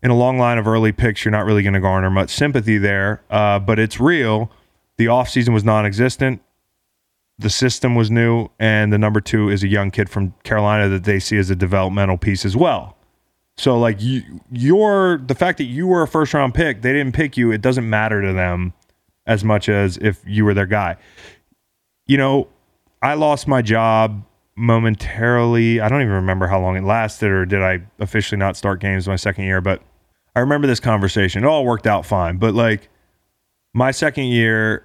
in 0.00 0.12
a 0.12 0.16
long 0.16 0.38
line 0.38 0.58
of 0.58 0.68
early 0.68 0.92
picks, 0.92 1.24
you're 1.24 1.32
not 1.32 1.44
really 1.44 1.64
going 1.64 1.74
to 1.74 1.80
garner 1.80 2.08
much 2.08 2.30
sympathy 2.30 2.78
there, 2.78 3.20
uh, 3.30 3.58
but 3.58 3.80
it's 3.80 3.98
real. 3.98 4.52
The 4.96 5.06
offseason 5.06 5.52
was 5.52 5.64
non 5.64 5.84
existent 5.84 6.40
the 7.38 7.50
system 7.50 7.94
was 7.94 8.10
new, 8.10 8.48
and 8.58 8.92
the 8.92 8.98
number 8.98 9.20
two 9.20 9.48
is 9.48 9.62
a 9.62 9.68
young 9.68 9.90
kid 9.90 10.10
from 10.10 10.34
Carolina 10.42 10.88
that 10.88 11.04
they 11.04 11.20
see 11.20 11.38
as 11.38 11.50
a 11.50 11.56
developmental 11.56 12.18
piece 12.18 12.44
as 12.44 12.56
well. 12.56 12.96
So, 13.56 13.78
like 13.78 14.00
you, 14.00 14.22
you're 14.50 15.18
the 15.18 15.34
fact 15.34 15.58
that 15.58 15.64
you 15.64 15.86
were 15.86 16.02
a 16.02 16.08
first 16.08 16.34
round 16.34 16.54
pick, 16.54 16.82
they 16.82 16.92
didn't 16.92 17.14
pick 17.14 17.36
you. 17.36 17.50
It 17.50 17.60
doesn't 17.60 17.88
matter 17.88 18.22
to 18.22 18.32
them 18.32 18.72
as 19.26 19.44
much 19.44 19.68
as 19.68 19.96
if 19.98 20.20
you 20.26 20.44
were 20.44 20.54
their 20.54 20.66
guy. 20.66 20.96
You 22.06 22.16
know, 22.16 22.48
I 23.02 23.14
lost 23.14 23.46
my 23.46 23.62
job 23.62 24.24
momentarily. 24.56 25.80
I 25.80 25.88
don't 25.88 26.02
even 26.02 26.14
remember 26.14 26.48
how 26.48 26.60
long 26.60 26.76
it 26.76 26.84
lasted, 26.84 27.30
or 27.30 27.46
did 27.46 27.62
I 27.62 27.80
officially 28.00 28.38
not 28.38 28.56
start 28.56 28.80
games 28.80 29.06
my 29.06 29.16
second 29.16 29.44
year? 29.44 29.60
But 29.60 29.82
I 30.34 30.40
remember 30.40 30.66
this 30.66 30.80
conversation. 30.80 31.44
It 31.44 31.46
all 31.46 31.64
worked 31.64 31.86
out 31.86 32.04
fine, 32.04 32.38
but 32.38 32.54
like 32.54 32.88
my 33.74 33.90
second 33.92 34.24
year, 34.24 34.84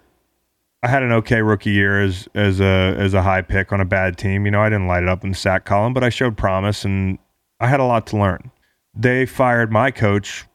I 0.84 0.90
had 0.90 1.02
an 1.02 1.14
okay 1.14 1.42
rookie 1.42 1.72
year 1.72 2.02
as 2.02 2.28
as 2.36 2.60
a 2.60 2.96
as 3.00 3.14
a 3.14 3.22
high 3.22 3.42
pick 3.42 3.72
on 3.72 3.80
a 3.80 3.86
bad 3.86 4.18
team. 4.18 4.46
You 4.46 4.52
know, 4.52 4.62
I 4.62 4.68
didn't 4.68 4.88
light 4.88 5.04
it 5.04 5.10
up 5.10 5.24
in 5.24 5.32
the 5.32 5.38
sack 5.38 5.64
column, 5.64 5.94
but 5.94 6.04
I 6.04 6.10
showed 6.10 6.36
promise 6.38 6.84
and 6.84 7.18
I 7.62 7.68
had 7.68 7.80
a 7.80 7.86
lot 7.86 8.06
to 8.08 8.18
learn. 8.18 8.52
They 8.94 9.26
fired 9.26 9.72
my 9.72 9.92
coach, 9.92 10.46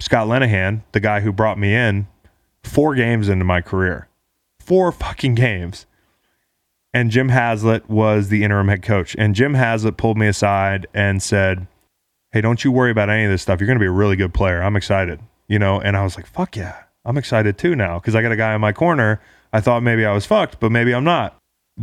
Scott 0.00 0.26
Linehan, 0.26 0.82
the 0.90 0.98
guy 0.98 1.20
who 1.20 1.32
brought 1.32 1.56
me 1.56 1.72
in, 1.72 2.08
four 2.64 2.96
games 2.96 3.28
into 3.28 3.44
my 3.44 3.60
career. 3.60 4.08
Four 4.58 4.90
fucking 4.90 5.36
games. 5.36 5.86
And 6.92 7.12
Jim 7.12 7.28
Haslett 7.28 7.88
was 7.88 8.28
the 8.28 8.42
interim 8.42 8.66
head 8.66 8.82
coach. 8.82 9.14
And 9.16 9.36
Jim 9.36 9.54
Haslett 9.54 9.96
pulled 9.96 10.18
me 10.18 10.26
aside 10.26 10.88
and 10.92 11.22
said, 11.22 11.68
Hey, 12.32 12.40
don't 12.40 12.64
you 12.64 12.72
worry 12.72 12.90
about 12.90 13.08
any 13.08 13.24
of 13.24 13.30
this 13.30 13.42
stuff. 13.42 13.60
You're 13.60 13.68
going 13.68 13.78
to 13.78 13.82
be 13.82 13.86
a 13.88 13.92
really 13.92 14.16
good 14.16 14.34
player. 14.34 14.60
I'm 14.60 14.76
excited. 14.76 15.20
You 15.46 15.58
know, 15.58 15.80
and 15.80 15.96
I 15.96 16.02
was 16.02 16.16
like, 16.16 16.26
fuck 16.26 16.56
yeah. 16.56 16.84
I'm 17.04 17.16
excited 17.16 17.58
too 17.58 17.74
now 17.74 17.98
because 17.98 18.14
I 18.14 18.22
got 18.22 18.32
a 18.32 18.36
guy 18.36 18.54
in 18.54 18.60
my 18.60 18.72
corner. 18.72 19.20
I 19.52 19.60
thought 19.60 19.82
maybe 19.82 20.04
I 20.04 20.12
was 20.12 20.26
fucked, 20.26 20.60
but 20.60 20.70
maybe 20.70 20.94
I'm 20.94 21.04
not. 21.04 21.36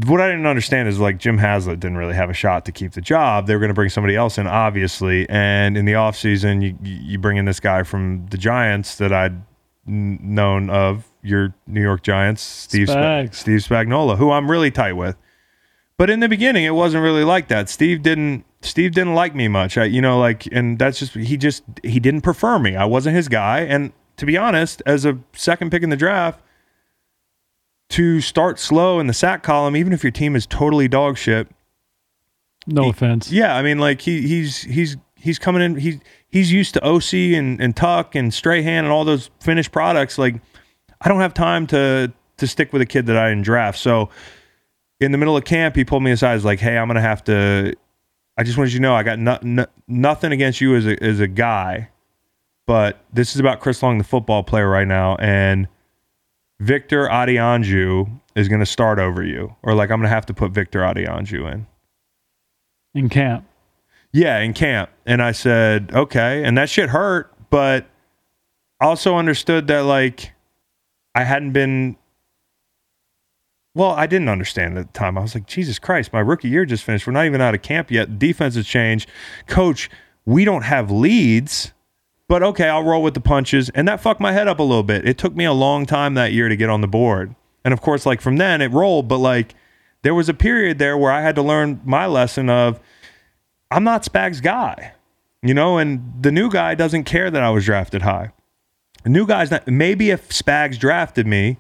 What 0.06 0.22
I 0.22 0.28
didn't 0.30 0.46
understand 0.46 0.88
is 0.88 1.00
like 1.00 1.18
Jim 1.18 1.40
Haslett 1.40 1.80
didn't 1.80 1.98
really 1.98 2.14
have 2.14 2.30
a 2.30 2.34
shot 2.34 2.66
to 2.66 2.72
keep 2.72 2.92
the 2.92 3.02
job. 3.02 3.48
They 3.48 3.56
were 3.56 3.60
going 3.60 3.70
to 3.70 3.74
bring 3.74 3.90
somebody 3.90 4.16
else 4.16 4.38
in, 4.38 4.46
obviously. 4.46 5.28
And 5.28 5.76
in 5.76 5.86
the 5.86 5.94
offseason, 5.94 6.62
you 6.62 6.78
you 6.84 7.18
bring 7.18 7.38
in 7.38 7.46
this 7.46 7.60
guy 7.60 7.84
from 7.84 8.28
the 8.28 8.38
Giants 8.38 8.96
that 8.96 9.12
I'd 9.12 9.42
n- 9.88 10.20
known 10.22 10.70
of 10.70 11.10
your 11.24 11.56
New 11.66 11.82
York 11.82 12.04
Giants, 12.04 12.42
Steve 12.44 12.88
Spag- 12.88 13.30
Spags. 13.30 13.36
Steve 13.36 13.60
Spagnuolo, 13.62 14.18
who 14.18 14.30
I'm 14.32 14.52
really 14.52 14.70
tight 14.72 14.94
with. 14.94 15.18
But 15.98 16.12
in 16.12 16.20
the 16.20 16.30
beginning, 16.30 16.64
it 16.64 16.76
wasn't 16.76 17.02
really 17.02 17.24
like 17.24 17.48
that. 17.48 17.68
Steve 17.70 18.04
didn't 18.04 18.46
Steve 18.62 18.92
didn't 18.94 19.16
like 19.16 19.34
me 19.34 19.48
much. 19.48 19.80
I, 19.80 19.86
you 19.86 20.00
know, 20.02 20.20
like, 20.20 20.48
and 20.52 20.78
that's 20.78 21.00
just 21.00 21.16
he 21.16 21.38
just 21.38 21.64
he 21.84 22.00
didn't 22.00 22.22
prefer 22.22 22.60
me. 22.60 22.76
I 22.76 22.86
wasn't 22.86 23.16
his 23.16 23.28
guy. 23.28 23.62
And 23.62 23.92
to 24.18 24.26
be 24.26 24.38
honest, 24.38 24.82
as 24.86 25.06
a 25.06 25.18
second 25.34 25.72
pick 25.72 25.84
in 25.84 25.90
the 25.90 25.96
draft, 25.98 26.42
to 27.90 28.20
start 28.20 28.60
slow 28.60 29.00
in 29.00 29.08
the 29.08 29.14
sack 29.14 29.44
column, 29.44 29.76
even 29.76 29.94
if 29.94 30.04
your 30.04 30.12
team 30.12 30.36
is 30.36 30.46
totally 30.46 30.88
dog 30.88 31.18
shit, 31.18 31.48
No 32.66 32.84
He- 32.84 32.90
offense. 32.90 33.32
yeah, 33.32 33.56
I 33.56 33.62
mean, 33.62 33.80
like 33.80 34.02
he 34.02 34.28
he's 34.28 34.62
he's 34.64 34.98
he's 35.16 35.40
coming 35.40 35.62
in. 35.62 35.76
He's 35.78 36.00
he's 36.28 36.52
used 36.52 36.74
to 36.74 36.82
Osi 36.82 37.36
and, 37.38 37.62
and 37.62 37.76
Tuck 37.76 38.14
and 38.16 38.34
Strahan 38.34 38.84
and 38.84 38.92
all 38.92 39.06
those 39.06 39.30
finished 39.40 39.72
products. 39.72 40.18
Like, 40.18 40.36
I 41.00 41.08
don't 41.08 41.22
have 41.22 41.34
time 41.34 41.66
to 41.68 42.12
to 42.38 42.48
stick 42.48 42.74
with 42.74 42.82
a 42.82 42.86
kid 42.86 43.06
that 43.06 43.16
I 43.18 43.30
didn't 43.30 43.46
draft. 43.46 43.80
So, 43.80 44.10
in 45.00 45.12
the 45.14 45.18
middle 45.18 45.38
of 45.38 45.46
camp, 45.46 45.76
he 45.78 45.86
pulled 45.86 46.04
me 46.04 46.12
aside. 46.12 46.34
He's 46.34 46.44
like, 46.46 46.60
"Hey, 46.60 46.78
I'm 46.78 46.88
gonna 46.88 47.00
have 47.02 47.24
to. 47.26 47.74
I 48.38 48.44
just 48.44 48.58
wanted 48.58 48.74
you 48.74 48.80
to 48.80 48.84
know 48.84 48.94
I 48.94 49.04
got 49.04 49.18
no, 49.18 49.40
no, 49.42 49.66
nothing 49.88 50.32
against 50.34 50.60
you 50.60 50.76
as 50.76 50.86
a 50.86 51.02
as 51.02 51.20
a 51.22 51.28
guy, 51.28 51.90
but 52.68 53.04
this 53.12 53.34
is 53.34 53.40
about 53.40 53.60
Chris 53.60 53.82
Long, 53.82 53.98
the 53.98 54.04
football 54.04 54.44
player, 54.44 54.70
right 54.70 54.88
now, 54.88 55.16
and." 55.16 55.68
Victor 56.60 57.08
Adeyanju 57.08 58.20
is 58.36 58.48
going 58.48 58.62
to 58.62 58.66
start 58.66 58.98
over 58.98 59.24
you, 59.24 59.56
or 59.62 59.76
like 59.76 59.92
I'm 59.92 60.00
going 60.00 60.10
to 60.10 60.16
have 60.16 60.26
to 60.26 60.34
put 60.34 60.52
Victor 60.52 60.80
Adeyanju 60.80 61.54
in. 61.54 61.68
In 62.96 63.10
camp. 63.10 63.48
Yeah, 64.12 64.40
in 64.40 64.54
camp. 64.54 64.90
And 65.06 65.22
I 65.22 65.34
said, 65.34 65.92
okay. 65.94 66.44
And 66.44 66.58
that 66.58 66.70
shit 66.70 66.90
hurt, 66.90 67.32
but 67.50 67.86
also 68.82 69.16
understood 69.18 69.68
that 69.68 69.82
like 69.82 70.34
I 71.14 71.24
hadn't 71.24 71.52
been 71.52 71.98
well, 73.76 73.92
I 73.92 74.08
didn't 74.08 74.30
understand 74.30 74.76
at 74.80 74.92
the 74.92 75.00
time. 75.00 75.20
I 75.20 75.22
was 75.22 75.36
like, 75.36 75.46
Jesus 75.46 75.78
Christ, 75.78 76.12
my 76.12 76.20
rookie 76.20 76.50
year 76.50 76.66
just 76.66 76.84
finished. 76.84 77.06
We're 77.06 77.14
not 77.14 77.28
even 77.28 77.42
out 77.42 77.54
of 77.54 77.62
camp 77.62 77.92
yet. 77.92 78.18
Defense 78.18 78.56
has 78.56 78.66
changed. 78.66 79.08
Coach, 79.46 79.92
we 80.26 80.46
don't 80.46 80.64
have 80.64 80.90
leads. 80.90 81.74
But 82.28 82.44
okay, 82.44 82.68
I'll 82.68 82.84
roll 82.84 83.02
with 83.02 83.14
the 83.14 83.22
punches. 83.22 83.70
And 83.70 83.88
that 83.88 84.02
fucked 84.02 84.20
my 84.20 84.34
head 84.34 84.48
up 84.48 84.60
a 84.60 84.64
little 84.64 84.84
bit. 84.84 85.08
It 85.08 85.18
took 85.18 85.36
me 85.36 85.46
a 85.46 85.54
long 85.54 85.86
time 85.86 86.14
that 86.16 86.34
year 86.34 86.50
to 86.50 86.58
get 86.58 86.70
on 86.70 86.82
the 86.82 86.88
board. 86.88 87.36
And 87.64 87.74
of 87.74 87.82
course, 87.82 88.06
like 88.06 88.22
from 88.22 88.38
then 88.38 88.62
it 88.62 88.72
rolled, 88.72 89.08
but 89.08 89.18
like 89.18 89.56
there 90.02 90.16
was 90.16 90.30
a 90.30 90.34
period 90.34 90.80
there 90.80 90.98
where 90.98 91.12
I 91.12 91.22
had 91.22 91.36
to 91.36 91.42
learn 91.42 91.82
my 91.86 92.06
lesson 92.06 92.50
of 92.50 92.80
I'm 93.72 93.84
not 93.84 94.06
Spag's 94.06 94.42
guy, 94.42 94.94
you 95.42 95.54
know, 95.54 95.78
and 95.78 96.14
the 96.22 96.32
new 96.32 96.50
guy 96.50 96.76
doesn't 96.76 97.04
care 97.04 97.30
that 97.30 97.44
I 97.44 97.50
was 97.50 97.66
drafted 97.66 98.04
high. 98.04 98.32
New 99.06 99.26
guy's 99.26 99.52
not, 99.52 99.68
maybe 99.68 100.10
if 100.10 100.30
Spags 100.30 100.78
drafted 100.78 101.28
me, 101.28 101.58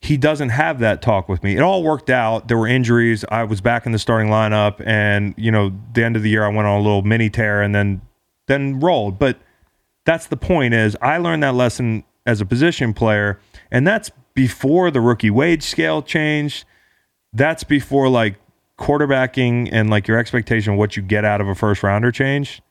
he 0.00 0.16
doesn't 0.16 0.48
have 0.48 0.80
that 0.80 1.00
talk 1.00 1.28
with 1.28 1.42
me. 1.44 1.56
It 1.56 1.60
all 1.60 1.84
worked 1.84 2.10
out. 2.10 2.48
There 2.48 2.58
were 2.58 2.66
injuries. 2.66 3.24
I 3.30 3.44
was 3.44 3.60
back 3.60 3.86
in 3.86 3.92
the 3.92 4.00
starting 4.00 4.28
lineup, 4.30 4.84
and 4.84 5.32
you 5.36 5.52
know, 5.52 5.72
the 5.94 6.02
end 6.02 6.16
of 6.16 6.24
the 6.24 6.30
year, 6.30 6.44
I 6.44 6.48
went 6.48 6.66
on 6.66 6.80
a 6.80 6.82
little 6.82 7.02
mini 7.02 7.30
tear 7.30 7.62
and 7.62 7.72
then 7.72 8.02
then 8.48 8.80
rolled. 8.80 9.20
But 9.20 9.38
that's 10.04 10.26
the 10.26 10.36
point 10.36 10.74
is 10.74 10.96
I 11.00 11.18
learned 11.18 11.42
that 11.42 11.54
lesson 11.54 12.04
as 12.26 12.40
a 12.40 12.46
position 12.46 12.94
player, 12.94 13.38
and 13.70 13.86
that's 13.86 14.10
before 14.34 14.90
the 14.90 15.00
rookie 15.00 15.30
wage 15.30 15.62
scale 15.62 16.02
changed. 16.02 16.64
That's 17.32 17.64
before 17.64 18.08
like 18.08 18.36
quarterbacking 18.78 19.68
and 19.72 19.90
like 19.90 20.08
your 20.08 20.18
expectation 20.18 20.74
of 20.74 20.78
what 20.78 20.96
you 20.96 21.02
get 21.02 21.24
out 21.24 21.40
of 21.40 21.48
a 21.48 21.54
first 21.54 21.82
rounder 21.82 22.10
changed. 22.10 22.62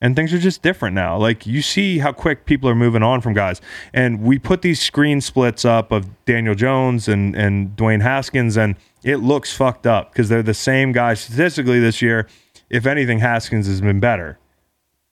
And 0.00 0.14
things 0.14 0.32
are 0.32 0.38
just 0.38 0.62
different 0.62 0.94
now. 0.94 1.18
Like 1.18 1.44
you 1.44 1.60
see 1.60 1.98
how 1.98 2.12
quick 2.12 2.46
people 2.46 2.70
are 2.70 2.74
moving 2.74 3.02
on 3.02 3.20
from 3.20 3.34
guys. 3.34 3.60
And 3.92 4.22
we 4.22 4.38
put 4.38 4.62
these 4.62 4.80
screen 4.80 5.20
splits 5.20 5.64
up 5.64 5.90
of 5.90 6.24
Daniel 6.24 6.54
Jones 6.54 7.08
and, 7.08 7.34
and 7.34 7.76
Dwayne 7.76 8.00
Haskins, 8.00 8.56
and 8.56 8.76
it 9.02 9.16
looks 9.16 9.54
fucked 9.54 9.86
up 9.86 10.12
because 10.12 10.28
they're 10.28 10.42
the 10.42 10.54
same 10.54 10.92
guys 10.92 11.20
statistically 11.20 11.80
this 11.80 12.00
year. 12.00 12.28
If 12.70 12.86
anything, 12.86 13.18
Haskins 13.18 13.66
has 13.66 13.80
been 13.80 13.98
better. 13.98 14.38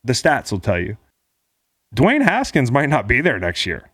The 0.04 0.12
stats 0.12 0.52
will 0.52 0.60
tell 0.60 0.78
you. 0.78 0.96
Dwayne 1.96 2.22
Haskins 2.22 2.70
might 2.70 2.90
not 2.90 3.08
be 3.08 3.22
there 3.22 3.38
next 3.38 3.64
year. 3.64 3.90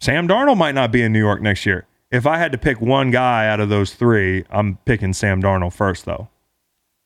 Sam 0.00 0.28
Darnold 0.28 0.58
might 0.58 0.74
not 0.74 0.92
be 0.92 1.02
in 1.02 1.12
New 1.12 1.18
York 1.18 1.42
next 1.42 1.66
year. 1.66 1.86
If 2.12 2.24
I 2.26 2.38
had 2.38 2.52
to 2.52 2.58
pick 2.58 2.80
one 2.80 3.10
guy 3.10 3.48
out 3.48 3.58
of 3.58 3.68
those 3.68 3.94
three, 3.94 4.44
I'm 4.48 4.76
picking 4.84 5.12
Sam 5.12 5.42
Darnold 5.42 5.72
first, 5.72 6.04
though. 6.04 6.28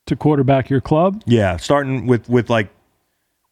To 0.07 0.17
quarterback 0.17 0.69
your 0.69 0.83
club? 0.83 1.23
Yeah, 1.27 1.57
starting 1.57 2.07
with 2.07 2.29
with 2.29 2.51
like 2.51 2.69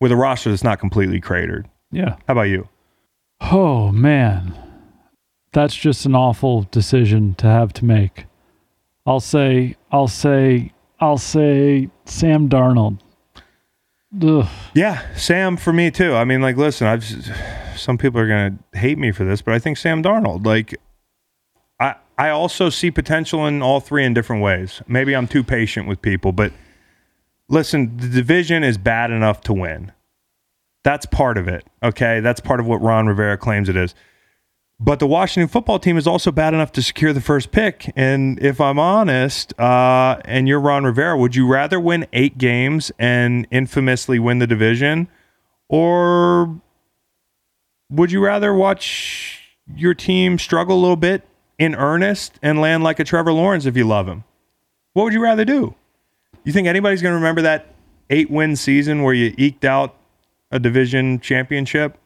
with 0.01 0.13
a 0.13 0.17
roster 0.17 0.51
that's 0.51 0.65
not 0.65 0.79
completely 0.79 1.21
cratered. 1.21 1.69
Yeah. 1.91 2.17
How 2.27 2.33
about 2.33 2.43
you? 2.43 2.69
Oh 3.41 3.91
man, 3.93 4.55
that's 5.53 5.75
just 5.75 6.05
an 6.07 6.15
awful 6.15 6.63
decision 6.71 7.35
to 7.37 7.47
have 7.47 7.73
to 7.75 7.85
make. 7.85 8.27
I'll 9.07 9.21
say, 9.21 9.77
I'll 9.93 10.09
say, 10.09 10.73
I'll 11.01 11.19
say 11.19 11.89
Sam 12.05 12.49
Darnold. 12.49 12.99
Ugh. 14.23 14.49
Yeah, 14.75 15.15
Sam 15.15 15.57
for 15.57 15.73
me 15.73 15.91
too. 15.91 16.15
I 16.15 16.25
mean, 16.25 16.41
like, 16.41 16.57
listen, 16.57 16.87
I've 16.87 17.05
some 17.77 17.99
people 17.99 18.21
are 18.21 18.29
gonna 18.29 18.59
hate 18.73 18.99
me 18.99 19.13
for 19.13 19.25
this, 19.25 19.43
but 19.43 19.55
I 19.55 19.59
think 19.59 19.77
Sam 19.77 20.03
Darnold. 20.03 20.47
Like, 20.47 20.75
I 21.81 21.97
I 22.19 22.31
also 22.31 22.71
see 22.71 22.91
potential 22.91 23.47
in 23.47 23.63
all 23.63 23.81
three 23.81 24.05
in 24.05 24.15
different 24.15 24.43
ways. 24.43 24.83
Maybe 24.89 25.15
I'm 25.15 25.29
too 25.29 25.45
patient 25.45 25.87
with 25.87 26.01
people, 26.01 26.33
but 26.33 26.53
listen, 27.49 27.97
the 27.97 28.09
division 28.09 28.65
is 28.65 28.79
bad 28.79 29.11
enough 29.11 29.41
to 29.43 29.53
win. 29.53 29.93
That's 30.83 31.07
part 31.07 31.37
of 31.37 31.49
it. 31.49 31.65
Okay, 31.83 32.21
that's 32.21 32.41
part 32.41 32.61
of 32.61 32.67
what 32.67 32.81
Ron 32.81 33.07
Rivera 33.07 33.37
claims 33.37 33.69
it 33.69 33.77
is. 33.77 33.95
But 34.79 34.99
the 34.99 35.07
Washington 35.07 35.49
football 35.49 35.79
team 35.79 35.97
is 35.97 36.07
also 36.07 36.31
bad 36.31 36.53
enough 36.53 36.71
to 36.73 36.83
secure 36.83 37.15
the 37.15 37.21
first 37.23 37.51
pick. 37.51 37.91
And 37.97 38.39
if 38.43 38.61
I'm 38.61 38.79
honest, 38.79 39.59
uh, 39.59 40.21
and 40.27 40.47
you're 40.47 40.61
Ron 40.61 40.85
Rivera, 40.85 41.17
would 41.17 41.35
you 41.35 41.47
rather 41.47 41.81
win 41.81 42.07
eight 42.13 42.37
games 42.37 42.93
and 42.99 43.47
infamously 43.51 44.19
win 44.19 44.39
the 44.39 44.47
division? 44.47 45.09
Or 45.69 46.61
would 47.91 48.13
you 48.13 48.23
rather 48.23 48.53
watch 48.53 49.41
your 49.75 49.95
team 49.95 50.39
struggle 50.39 50.79
a 50.79 50.81
little 50.81 50.97
bit 50.97 51.27
in 51.59 51.75
earnest 51.75 52.39
and 52.43 52.61
land 52.61 52.85
like 52.85 53.01
a 53.01 53.05
Trevor 53.05 53.33
Lawrence 53.33 53.65
if 53.65 53.79
you 53.79 53.85
love 53.85 54.07
him? 54.07 54.25
What 54.93 55.05
would 55.05 55.15
you 55.15 55.23
rather 55.23 55.47
do? 55.47 55.75
You 56.45 56.53
think 56.53 56.69
anybody's 56.69 57.01
going 57.01 57.13
to 57.13 57.17
remember 57.17 57.43
that 57.43 57.75
eight 58.11 58.31
win 58.31 58.57
season 58.57 59.03
where 59.03 59.15
you 59.15 59.35
eked 59.39 59.65
out 59.65 59.97
a 60.51 60.59
division 60.59 61.19
championship? 61.21 61.99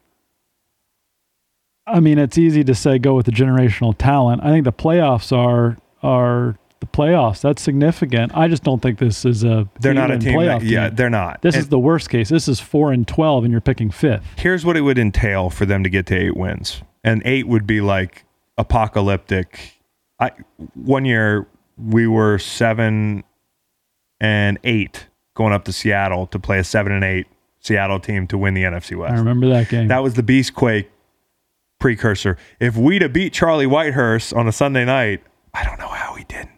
I 1.87 2.01
mean, 2.01 2.19
it's 2.19 2.39
easy 2.39 2.63
to 2.65 2.75
say 2.75 2.99
go 2.99 3.15
with 3.15 3.27
the 3.27 3.33
generational 3.33 3.95
talent. 3.97 4.43
I 4.45 4.51
think 4.51 4.65
the 4.65 4.73
playoffs 4.73 5.37
are 5.37 5.77
are 6.03 6.57
the 6.81 6.87
playoffs. 6.87 7.41
That's 7.43 7.61
significant. 7.61 8.33
I 8.35 8.49
just 8.49 8.63
don't 8.63 8.81
think 8.81 8.99
this 8.99 9.25
is 9.25 9.45
a 9.45 9.69
They're 9.81 9.93
not 9.93 10.11
a 10.11 10.19
team. 10.19 10.39
playoff 10.39 10.61
That, 10.61 10.67
yeah, 10.67 10.87
team. 10.89 10.97
they're 10.97 11.11
not. 11.11 11.43
This 11.43 11.55
And 11.55 11.63
is 11.65 11.69
the 11.69 11.79
worst 11.79 12.09
case. 12.11 12.29
This 12.29 12.49
is 12.49 12.61
four 12.61 12.93
and 12.93 13.07
twelve, 13.07 13.45
and 13.45 13.51
you're 13.53 13.61
picking 13.61 13.91
fifth. 13.91 14.25
here's 14.37 14.65
what 14.65 14.77
it 14.77 14.83
would 14.83 14.99
entail 14.99 15.51
for 15.51 15.67
them 15.67 15.83
to 15.83 15.91
get 15.91 16.07
to 16.07 16.17
eight 16.17 16.37
wins, 16.37 16.83
and 17.05 17.23
eight 17.25 17.49
would 17.49 17.67
be 17.67 17.81
like 17.81 18.25
apocalyptic. 18.57 19.75
I 20.19 20.31
one 20.75 21.05
year 21.05 21.47
we 21.77 22.07
were 22.07 22.39
seven 22.39 23.25
and 24.21 24.59
eight 24.65 25.07
going 25.35 25.53
up 25.53 25.65
to 25.65 25.73
Seattle 25.73 26.27
to 26.29 26.39
play 26.39 26.59
a 26.59 26.65
seven 26.65 26.93
and 26.93 27.05
eight 27.05 27.27
Seattle 27.61 28.01
team 28.01 28.27
to 28.29 28.39
win 28.39 28.55
the 28.55 28.63
NFC 28.63 28.97
West. 28.97 29.13
I 29.15 29.17
remember 29.17 29.49
that 29.49 29.69
game. 29.69 29.89
That 29.89 30.03
was 30.03 30.15
the 30.15 30.23
Beastquake 30.23 30.87
precursor. 31.81 32.37
If 32.61 32.77
we'd 32.77 33.03
have 33.03 33.13
beat 33.13 33.33
Charlie 33.33 33.67
Whitehurst 33.67 34.37
on 34.37 34.47
a 34.47 34.53
Sunday 34.53 34.85
night, 34.85 35.23
I 35.53 35.65
don't 35.65 35.79
know 35.79 35.89
how 35.89 36.15
we 36.15 36.23
didn't. 36.25 36.51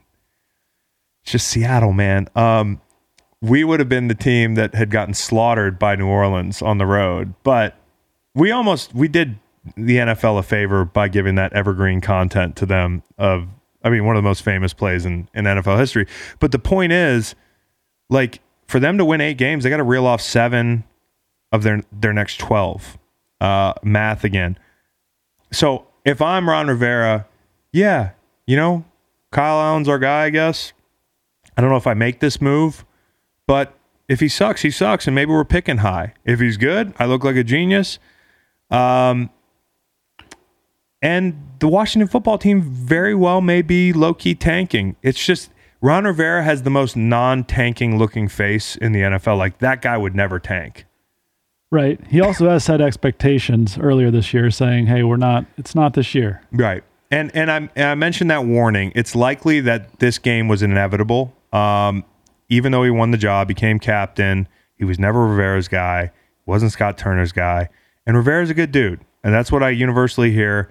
It's 1.22 1.32
just 1.32 1.48
Seattle, 1.48 1.94
man. 1.94 2.28
Um, 2.36 2.80
we 3.40 3.64
would 3.64 3.80
have 3.80 3.88
been 3.88 4.08
the 4.08 4.14
team 4.14 4.54
that 4.56 4.74
had 4.74 4.90
gotten 4.90 5.14
slaughtered 5.14 5.78
by 5.78 5.96
New 5.96 6.06
Orleans 6.06 6.60
on 6.60 6.78
the 6.78 6.86
road. 6.86 7.34
But 7.42 7.76
we 8.34 8.50
almost 8.50 8.94
we 8.94 9.08
did 9.08 9.38
the 9.76 9.96
NFL 9.96 10.38
a 10.38 10.42
favor 10.42 10.84
by 10.84 11.08
giving 11.08 11.36
that 11.36 11.52
evergreen 11.52 12.00
content 12.00 12.56
to 12.56 12.66
them 12.66 13.02
of 13.16 13.48
I 13.84 13.90
mean, 13.90 14.04
one 14.04 14.16
of 14.16 14.22
the 14.22 14.28
most 14.28 14.42
famous 14.42 14.72
plays 14.72 15.04
in, 15.04 15.28
in 15.34 15.44
NFL 15.44 15.78
history. 15.78 16.06
But 16.38 16.52
the 16.52 16.58
point 16.58 16.92
is, 16.92 17.34
like, 18.08 18.40
for 18.66 18.78
them 18.78 18.96
to 18.98 19.04
win 19.04 19.20
eight 19.20 19.38
games, 19.38 19.64
they 19.64 19.70
got 19.70 19.78
to 19.78 19.82
reel 19.82 20.06
off 20.06 20.20
seven 20.20 20.84
of 21.50 21.62
their 21.62 21.82
their 21.92 22.12
next 22.12 22.38
twelve. 22.38 22.98
Uh, 23.40 23.74
math 23.82 24.24
again. 24.24 24.56
So 25.52 25.86
if 26.04 26.20
I'm 26.20 26.48
Ron 26.48 26.68
Rivera, 26.68 27.26
yeah, 27.72 28.10
you 28.46 28.56
know, 28.56 28.84
Kyle 29.30 29.60
Allen's 29.60 29.88
our 29.88 29.98
guy, 29.98 30.24
I 30.24 30.30
guess. 30.30 30.72
I 31.56 31.60
don't 31.60 31.70
know 31.70 31.76
if 31.76 31.86
I 31.86 31.94
make 31.94 32.20
this 32.20 32.40
move, 32.40 32.84
but 33.46 33.74
if 34.08 34.20
he 34.20 34.28
sucks, 34.28 34.62
he 34.62 34.70
sucks, 34.70 35.06
and 35.06 35.14
maybe 35.14 35.30
we're 35.30 35.44
picking 35.44 35.78
high. 35.78 36.14
If 36.24 36.40
he's 36.40 36.56
good, 36.56 36.94
I 36.98 37.04
look 37.06 37.24
like 37.24 37.36
a 37.36 37.44
genius. 37.44 37.98
Um, 38.70 39.30
and 41.02 41.48
the 41.58 41.68
Washington 41.68 42.08
football 42.08 42.38
team 42.38 42.62
very 42.62 43.14
well 43.14 43.40
may 43.40 43.60
be 43.60 43.92
low 43.92 44.14
key 44.14 44.34
tanking. 44.34 44.96
It's 45.02 45.24
just 45.24 45.50
Ron 45.80 46.04
Rivera 46.04 46.42
has 46.42 46.62
the 46.62 46.70
most 46.70 46.96
non 46.96 47.44
tanking 47.44 47.98
looking 47.98 48.28
face 48.28 48.76
in 48.76 48.92
the 48.92 49.00
NFL. 49.00 49.36
Like 49.36 49.58
that 49.58 49.82
guy 49.82 49.96
would 49.98 50.14
never 50.14 50.38
tank. 50.38 50.86
Right. 51.72 51.98
He 52.06 52.20
also 52.20 52.50
has 52.50 52.64
set 52.64 52.82
expectations 52.82 53.78
earlier 53.78 54.10
this 54.10 54.34
year, 54.34 54.50
saying, 54.50 54.88
"Hey, 54.88 55.02
we're 55.04 55.16
not. 55.16 55.46
It's 55.56 55.74
not 55.74 55.94
this 55.94 56.14
year." 56.14 56.42
Right. 56.52 56.84
And 57.10 57.34
and 57.34 57.50
I, 57.50 57.56
and 57.74 57.86
I 57.86 57.94
mentioned 57.94 58.30
that 58.30 58.44
warning. 58.44 58.92
It's 58.94 59.14
likely 59.16 59.60
that 59.60 59.98
this 59.98 60.18
game 60.18 60.48
was 60.48 60.62
inevitable. 60.62 61.34
Um, 61.50 62.04
even 62.50 62.72
though 62.72 62.84
he 62.84 62.90
won 62.90 63.10
the 63.10 63.16
job, 63.16 63.48
became 63.48 63.78
captain. 63.78 64.48
He 64.76 64.84
was 64.84 64.98
never 64.98 65.26
Rivera's 65.26 65.66
guy. 65.66 66.12
Wasn't 66.44 66.72
Scott 66.72 66.98
Turner's 66.98 67.32
guy. 67.32 67.70
And 68.06 68.18
Rivera's 68.18 68.50
a 68.50 68.54
good 68.54 68.70
dude, 68.70 69.00
and 69.24 69.32
that's 69.32 69.50
what 69.50 69.62
I 69.62 69.70
universally 69.70 70.30
hear. 70.30 70.70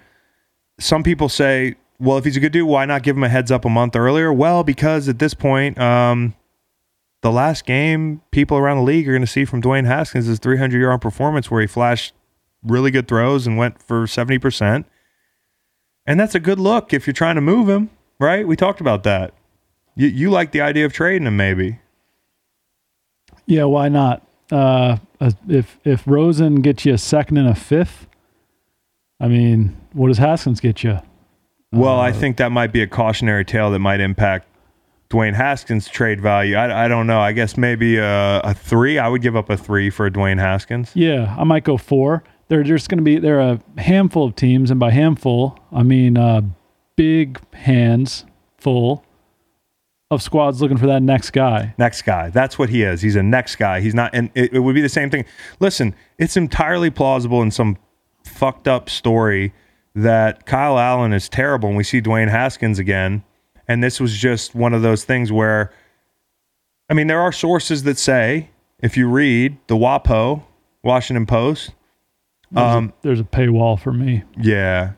Some 0.79 1.01
people 1.01 1.29
say, 1.29 1.77
"Well, 1.99 2.19
if 2.19 2.25
he's 2.25 2.37
a 2.37 2.39
good 2.39 2.51
dude, 2.51 2.67
why 2.67 2.85
not 2.85 3.01
give 3.01 3.17
him 3.17 3.23
a 3.23 3.29
heads 3.29 3.49
up 3.49 3.65
a 3.65 3.69
month 3.69 3.95
earlier?" 3.95 4.31
Well, 4.31 4.63
because 4.63 5.09
at 5.09 5.17
this 5.17 5.33
point, 5.33 5.79
um, 5.79 6.35
the 7.21 7.31
last 7.31 7.65
game 7.65 8.21
people 8.31 8.57
around 8.57 8.77
the 8.77 8.83
league 8.83 9.07
are 9.07 9.11
going 9.11 9.21
to 9.21 9.27
see 9.27 9.45
from 9.45 9.61
Dwayne 9.61 9.85
Haskins 9.85 10.27
is 10.27 10.39
300 10.39 10.79
yard 10.79 11.01
performance 11.01 11.49
where 11.49 11.61
he 11.61 11.67
flashed 11.67 12.13
really 12.63 12.91
good 12.91 13.07
throws 13.07 13.47
and 13.47 13.57
went 13.57 13.81
for 13.81 14.05
70 14.07 14.39
percent. 14.39 14.85
And 16.05 16.19
that's 16.19 16.35
a 16.35 16.39
good 16.39 16.59
look 16.59 16.93
if 16.93 17.05
you're 17.05 17.13
trying 17.13 17.35
to 17.35 17.41
move 17.41 17.69
him, 17.69 17.91
right? 18.19 18.47
We 18.47 18.55
talked 18.55 18.81
about 18.81 19.03
that. 19.03 19.33
You, 19.95 20.07
you 20.07 20.29
like 20.31 20.51
the 20.51 20.61
idea 20.61 20.85
of 20.85 20.93
trading 20.93 21.27
him, 21.27 21.37
maybe. 21.37 21.79
Yeah, 23.45 23.65
why 23.65 23.89
not? 23.89 24.25
Uh, 24.51 24.97
if 25.47 25.77
if 25.83 26.03
Rosen 26.05 26.55
gets 26.55 26.85
you 26.85 26.93
a 26.93 26.97
second 26.97 27.37
and 27.37 27.47
a 27.47 27.55
fifth, 27.55 28.07
I 29.19 29.27
mean, 29.27 29.77
what 29.93 30.07
does 30.07 30.17
Haskins 30.17 30.59
get 30.59 30.83
you? 30.83 30.99
Well, 31.71 31.99
uh, 31.99 32.01
I 32.01 32.11
think 32.11 32.37
that 32.37 32.51
might 32.51 32.73
be 32.73 32.81
a 32.81 32.87
cautionary 32.87 33.45
tale 33.45 33.71
that 33.71 33.79
might 33.79 33.99
impact 33.99 34.47
Dwayne 35.11 35.33
Haskins' 35.33 35.87
trade 35.87 36.21
value. 36.21 36.55
I, 36.55 36.85
I 36.85 36.87
don't 36.87 37.05
know. 37.05 37.19
I 37.19 37.33
guess 37.33 37.57
maybe 37.57 37.97
a, 37.97 38.39
a 38.39 38.53
three. 38.53 38.97
I 38.97 39.07
would 39.07 39.21
give 39.21 39.35
up 39.35 39.49
a 39.49 39.57
three 39.57 39.89
for 39.89 40.09
Dwayne 40.09 40.39
Haskins. 40.39 40.91
Yeah, 40.95 41.35
I 41.37 41.43
might 41.43 41.63
go 41.63 41.77
four. 41.77 42.23
They're 42.47 42.63
just 42.63 42.89
going 42.89 42.97
to 42.97 43.03
be 43.03 43.19
there 43.19 43.39
are 43.39 43.59
a 43.77 43.81
handful 43.81 44.25
of 44.25 44.35
teams, 44.35 44.71
and 44.71 44.79
by 44.79 44.91
handful, 44.91 45.59
I 45.71 45.83
mean 45.83 46.17
uh, 46.17 46.41
big 46.95 47.39
hands 47.53 48.25
full 48.57 49.05
of 50.09 50.21
squads 50.21 50.61
looking 50.61 50.77
for 50.77 50.87
that 50.87 51.01
next 51.01 51.31
guy. 51.31 51.73
Next 51.77 52.01
guy. 52.01 52.29
That's 52.29 52.59
what 52.59 52.69
he 52.69 52.83
is. 52.83 53.01
He's 53.01 53.15
a 53.15 53.23
next 53.23 53.55
guy. 53.55 53.79
He's 53.79 53.95
not, 53.95 54.13
and 54.13 54.29
it, 54.35 54.53
it 54.53 54.59
would 54.59 54.75
be 54.75 54.81
the 54.81 54.89
same 54.89 55.09
thing. 55.09 55.25
Listen, 55.59 55.95
it's 56.17 56.35
entirely 56.35 56.89
plausible 56.89 57.41
in 57.41 57.51
some 57.51 57.77
fucked 58.25 58.67
up 58.67 58.89
story 58.89 59.53
that 59.95 60.45
Kyle 60.45 60.77
Allen 60.77 61.13
is 61.13 61.27
terrible 61.29 61.69
and 61.69 61.77
we 61.77 61.83
see 61.83 62.01
Dwayne 62.01 62.29
Haskins 62.29 62.79
again. 62.79 63.23
And 63.71 63.81
this 63.81 64.01
was 64.01 64.17
just 64.17 64.53
one 64.53 64.73
of 64.73 64.81
those 64.81 65.05
things 65.05 65.31
where, 65.31 65.71
I 66.89 66.93
mean, 66.93 67.07
there 67.07 67.21
are 67.21 67.31
sources 67.31 67.83
that 67.83 67.97
say, 67.97 68.49
if 68.79 68.97
you 68.97 69.07
read 69.07 69.57
the 69.67 69.77
WAPO, 69.77 70.43
Washington 70.83 71.25
Post, 71.25 71.71
there's, 72.51 72.75
um, 72.75 72.89
a, 72.89 72.93
there's 73.01 73.19
a 73.21 73.23
paywall 73.23 73.79
for 73.79 73.93
me. 73.93 74.23
Yeah. 74.37 74.91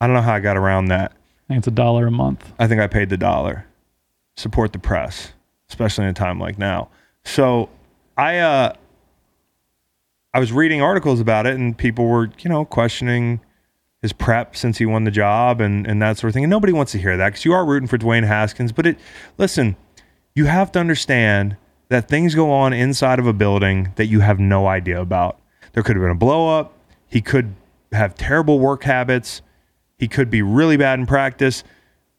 I 0.00 0.08
don't 0.08 0.14
know 0.14 0.22
how 0.22 0.34
I 0.34 0.40
got 0.40 0.56
around 0.56 0.86
that. 0.86 1.12
I 1.12 1.54
think 1.54 1.58
it's 1.58 1.68
a 1.68 1.70
dollar 1.70 2.08
a 2.08 2.10
month. 2.10 2.52
I 2.58 2.66
think 2.66 2.80
I 2.80 2.88
paid 2.88 3.10
the 3.10 3.16
dollar 3.16 3.64
support 4.36 4.72
the 4.72 4.80
press, 4.80 5.32
especially 5.68 6.04
in 6.04 6.10
a 6.10 6.14
time 6.14 6.40
like 6.40 6.58
now. 6.58 6.88
So 7.24 7.70
I 8.16 8.38
uh 8.38 8.72
I 10.34 10.40
was 10.40 10.50
reading 10.50 10.82
articles 10.82 11.20
about 11.20 11.46
it 11.46 11.54
and 11.54 11.78
people 11.78 12.06
were, 12.06 12.28
you 12.40 12.50
know, 12.50 12.64
questioning 12.64 13.40
his 14.02 14.12
prep 14.12 14.54
since 14.54 14.78
he 14.78 14.86
won 14.86 15.04
the 15.04 15.10
job 15.10 15.60
and, 15.60 15.86
and 15.86 16.00
that 16.00 16.18
sort 16.18 16.30
of 16.30 16.34
thing. 16.34 16.44
And 16.44 16.50
nobody 16.50 16.72
wants 16.72 16.92
to 16.92 16.98
hear 16.98 17.16
that 17.16 17.30
because 17.30 17.44
you 17.44 17.52
are 17.52 17.64
rooting 17.64 17.88
for 17.88 17.98
Dwayne 17.98 18.26
Haskins. 18.26 18.72
But 18.72 18.86
it 18.86 18.98
listen, 19.38 19.76
you 20.34 20.46
have 20.46 20.70
to 20.72 20.78
understand 20.78 21.56
that 21.88 22.08
things 22.08 22.34
go 22.34 22.50
on 22.52 22.72
inside 22.72 23.18
of 23.18 23.26
a 23.26 23.32
building 23.32 23.92
that 23.96 24.06
you 24.06 24.20
have 24.20 24.38
no 24.38 24.66
idea 24.66 25.00
about. 25.00 25.40
There 25.72 25.82
could 25.82 25.96
have 25.96 26.02
been 26.02 26.10
a 26.10 26.14
blow 26.14 26.58
up. 26.58 26.74
He 27.08 27.20
could 27.20 27.54
have 27.92 28.14
terrible 28.14 28.58
work 28.58 28.84
habits. 28.84 29.42
He 29.98 30.06
could 30.06 30.30
be 30.30 30.42
really 30.42 30.76
bad 30.76 30.98
in 30.98 31.06
practice. 31.06 31.64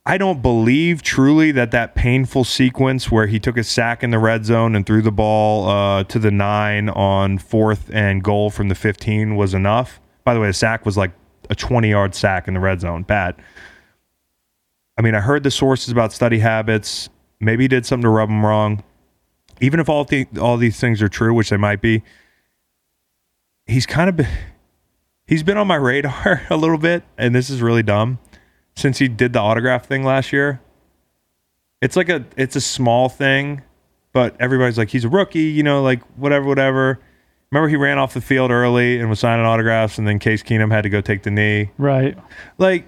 I 0.05 0.17
don't 0.17 0.41
believe 0.41 1.03
truly 1.03 1.51
that 1.51 1.71
that 1.71 1.93
painful 1.93 2.43
sequence 2.43 3.11
where 3.11 3.27
he 3.27 3.39
took 3.39 3.57
a 3.57 3.63
sack 3.63 4.03
in 4.03 4.09
the 4.09 4.17
red 4.17 4.43
zone 4.43 4.75
and 4.75 4.86
threw 4.86 5.01
the 5.01 5.11
ball 5.11 5.69
uh, 5.69 6.03
to 6.05 6.17
the 6.17 6.32
nine 6.32 6.89
on 6.89 7.38
fourth 7.38 7.91
and 7.93 8.23
goal 8.23 8.49
from 8.49 8.69
the 8.69 8.75
15 8.75 9.36
was 9.36 9.53
enough. 9.53 10.01
By 10.23 10.34
the 10.34 10.39
way, 10.39 10.47
the 10.47 10.53
sack 10.53 10.86
was 10.86 10.97
like 10.97 11.11
a 11.50 11.56
20 11.56 11.89
yard 11.89 12.16
sack 12.16 12.47
in 12.47 12.54
the 12.54 12.60
red 12.60 12.82
zone. 12.82 13.04
Bad. 13.04 13.36
I 14.97 15.02
mean, 15.02 15.16
I 15.16 15.22
heard 15.22 15.43
the 15.43 15.52
sources 15.52 15.91
about 15.91 16.14
study 16.14 16.39
habits. 16.39 17.10
Maybe 17.39 17.64
he 17.64 17.68
did 17.68 17.86
something 17.86 18.04
to 18.04 18.10
rub 18.10 18.30
him 18.30 18.45
wrong. 18.45 18.84
Even 19.62 19.80
if 19.80 19.89
all 19.89 20.04
the, 20.04 20.28
all 20.39 20.58
these 20.58 20.80
things 20.80 21.02
are 21.02 21.10
true, 21.10 21.34
which 21.34 21.50
they 21.50 21.58
might 21.58 21.82
be, 21.82 22.04
he's 23.66 23.86
kind 23.86 24.10
of 24.10 24.18
been, 24.18 24.28
he's 25.26 25.43
been 25.43 25.58
on 25.58 25.68
my 25.68 25.76
radar 25.76 26.43
a 26.50 26.58
little 26.58 26.78
bit, 26.78 27.04
and 27.18 27.34
this 27.34 27.50
is 27.50 27.62
really 27.62 27.84
dumb 27.84 28.20
since 28.76 28.97
he 28.97 29.08
did 29.08 29.34
the 29.34 29.39
autograph 29.39 29.86
thing 29.86 30.04
last 30.04 30.34
year. 30.34 30.62
It's 31.82 31.95
like 31.95 32.10
a 32.10 32.26
it's 32.36 32.56
a 32.56 32.62
small 32.62 33.08
thing, 33.08 33.62
but 34.12 34.36
everybody's 34.39 34.78
like 34.78 34.89
he's 34.89 35.06
a 35.06 35.10
rookie, 35.10 35.43
you 35.43 35.64
know, 35.64 35.82
like 35.82 36.02
whatever, 36.18 36.45
whatever. 36.45 37.00
Remember 37.52 37.68
he 37.68 37.76
ran 37.76 37.97
off 37.97 38.14
the 38.14 38.22
field 38.22 38.52
early 38.52 39.00
and 39.00 39.10
was 39.10 39.20
signing 39.20 39.45
autographs, 39.45 39.97
and 39.97 40.08
then 40.08 40.20
Case 40.20 40.43
Keenum 40.43 40.72
had 40.72 40.82
to 40.82 40.89
go 40.89 41.02
take 41.02 41.24
the 41.24 41.32
knee. 41.32 41.72
Right. 41.78 42.18
Like, 42.58 42.86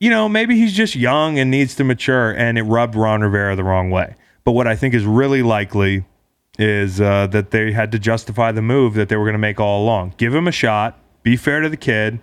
you 0.00 0.10
know, 0.10 0.28
maybe 0.28 0.56
he's 0.56 0.72
just 0.72 0.96
young 0.96 1.38
and 1.38 1.50
needs 1.50 1.76
to 1.76 1.84
mature, 1.84 2.32
and 2.32 2.58
it 2.58 2.62
rubbed 2.62 2.96
Ron 2.96 3.20
Rivera 3.20 3.54
the 3.54 3.64
wrong 3.64 3.90
way. 3.90 4.16
But 4.44 4.52
what 4.52 4.66
I 4.66 4.74
think 4.74 4.94
is 4.94 5.04
really 5.04 5.42
likely 5.42 6.04
is 6.58 7.00
uh, 7.00 7.28
that 7.28 7.52
they 7.52 7.72
had 7.72 7.92
to 7.92 7.98
justify 7.98 8.50
the 8.52 8.62
move 8.62 8.94
that 8.94 9.08
they 9.08 9.16
were 9.16 9.24
going 9.24 9.34
to 9.34 9.38
make 9.38 9.60
all 9.60 9.84
along. 9.84 10.14
Give 10.16 10.34
him 10.34 10.48
a 10.48 10.52
shot. 10.52 10.98
Be 11.22 11.36
fair 11.36 11.60
to 11.60 11.68
the 11.68 11.76
kid. 11.76 12.18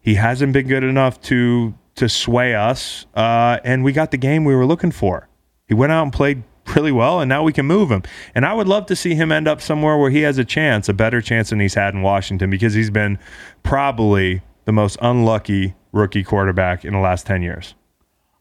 He 0.00 0.14
hasn't 0.14 0.52
been 0.52 0.68
good 0.68 0.84
enough 0.84 1.20
to 1.22 1.74
to 1.96 2.08
sway 2.08 2.54
us, 2.56 3.06
uh, 3.14 3.58
and 3.62 3.84
we 3.84 3.92
got 3.92 4.10
the 4.10 4.16
game 4.16 4.44
we 4.44 4.54
were 4.54 4.66
looking 4.66 4.90
for. 4.90 5.28
He 5.68 5.74
went 5.74 5.92
out 5.92 6.02
and 6.02 6.12
played 6.12 6.42
really 6.74 6.92
well, 6.92 7.20
and 7.20 7.28
now 7.28 7.42
we 7.42 7.52
can 7.52 7.66
move 7.66 7.90
him. 7.90 8.02
And 8.34 8.44
I 8.44 8.54
would 8.54 8.68
love 8.68 8.86
to 8.86 8.96
see 8.96 9.14
him 9.14 9.32
end 9.32 9.48
up 9.48 9.60
somewhere 9.60 9.96
where 9.96 10.10
he 10.10 10.22
has 10.22 10.38
a 10.38 10.44
chance, 10.44 10.88
a 10.88 10.94
better 10.94 11.20
chance 11.20 11.50
than 11.50 11.60
he's 11.60 11.74
had 11.74 11.94
in 11.94 12.02
Washington, 12.02 12.50
because 12.50 12.74
he's 12.74 12.90
been 12.90 13.18
probably 13.62 14.42
the 14.64 14.72
most 14.72 14.96
unlucky 15.02 15.74
rookie 15.92 16.24
quarterback 16.24 16.84
in 16.84 16.92
the 16.92 16.98
last 16.98 17.26
10 17.26 17.42
years. 17.42 17.74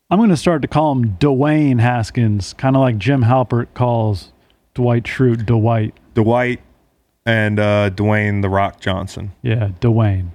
I'm 0.09 0.19
going 0.19 0.30
to 0.30 0.38
start 0.38 0.61
to 0.61 0.67
call 0.67 0.91
him 0.91 1.17
Dwayne 1.17 1.80
Haskins, 1.80 2.53
kind 2.53 2.76
of 2.76 2.82
like 2.82 2.97
Jim 2.97 3.24
Halpert 3.24 3.67
calls 3.74 4.32
Dwight 4.74 5.03
Schrute 5.03 5.45
Dwight. 5.45 5.95
Dwight 6.13 6.61
and 7.26 7.59
uh, 7.59 7.89
Dwayne 7.89 8.41
The 8.41 8.49
Rock 8.49 8.80
Johnson. 8.80 9.32
Yeah, 9.41 9.69
Dwayne. 9.82 10.30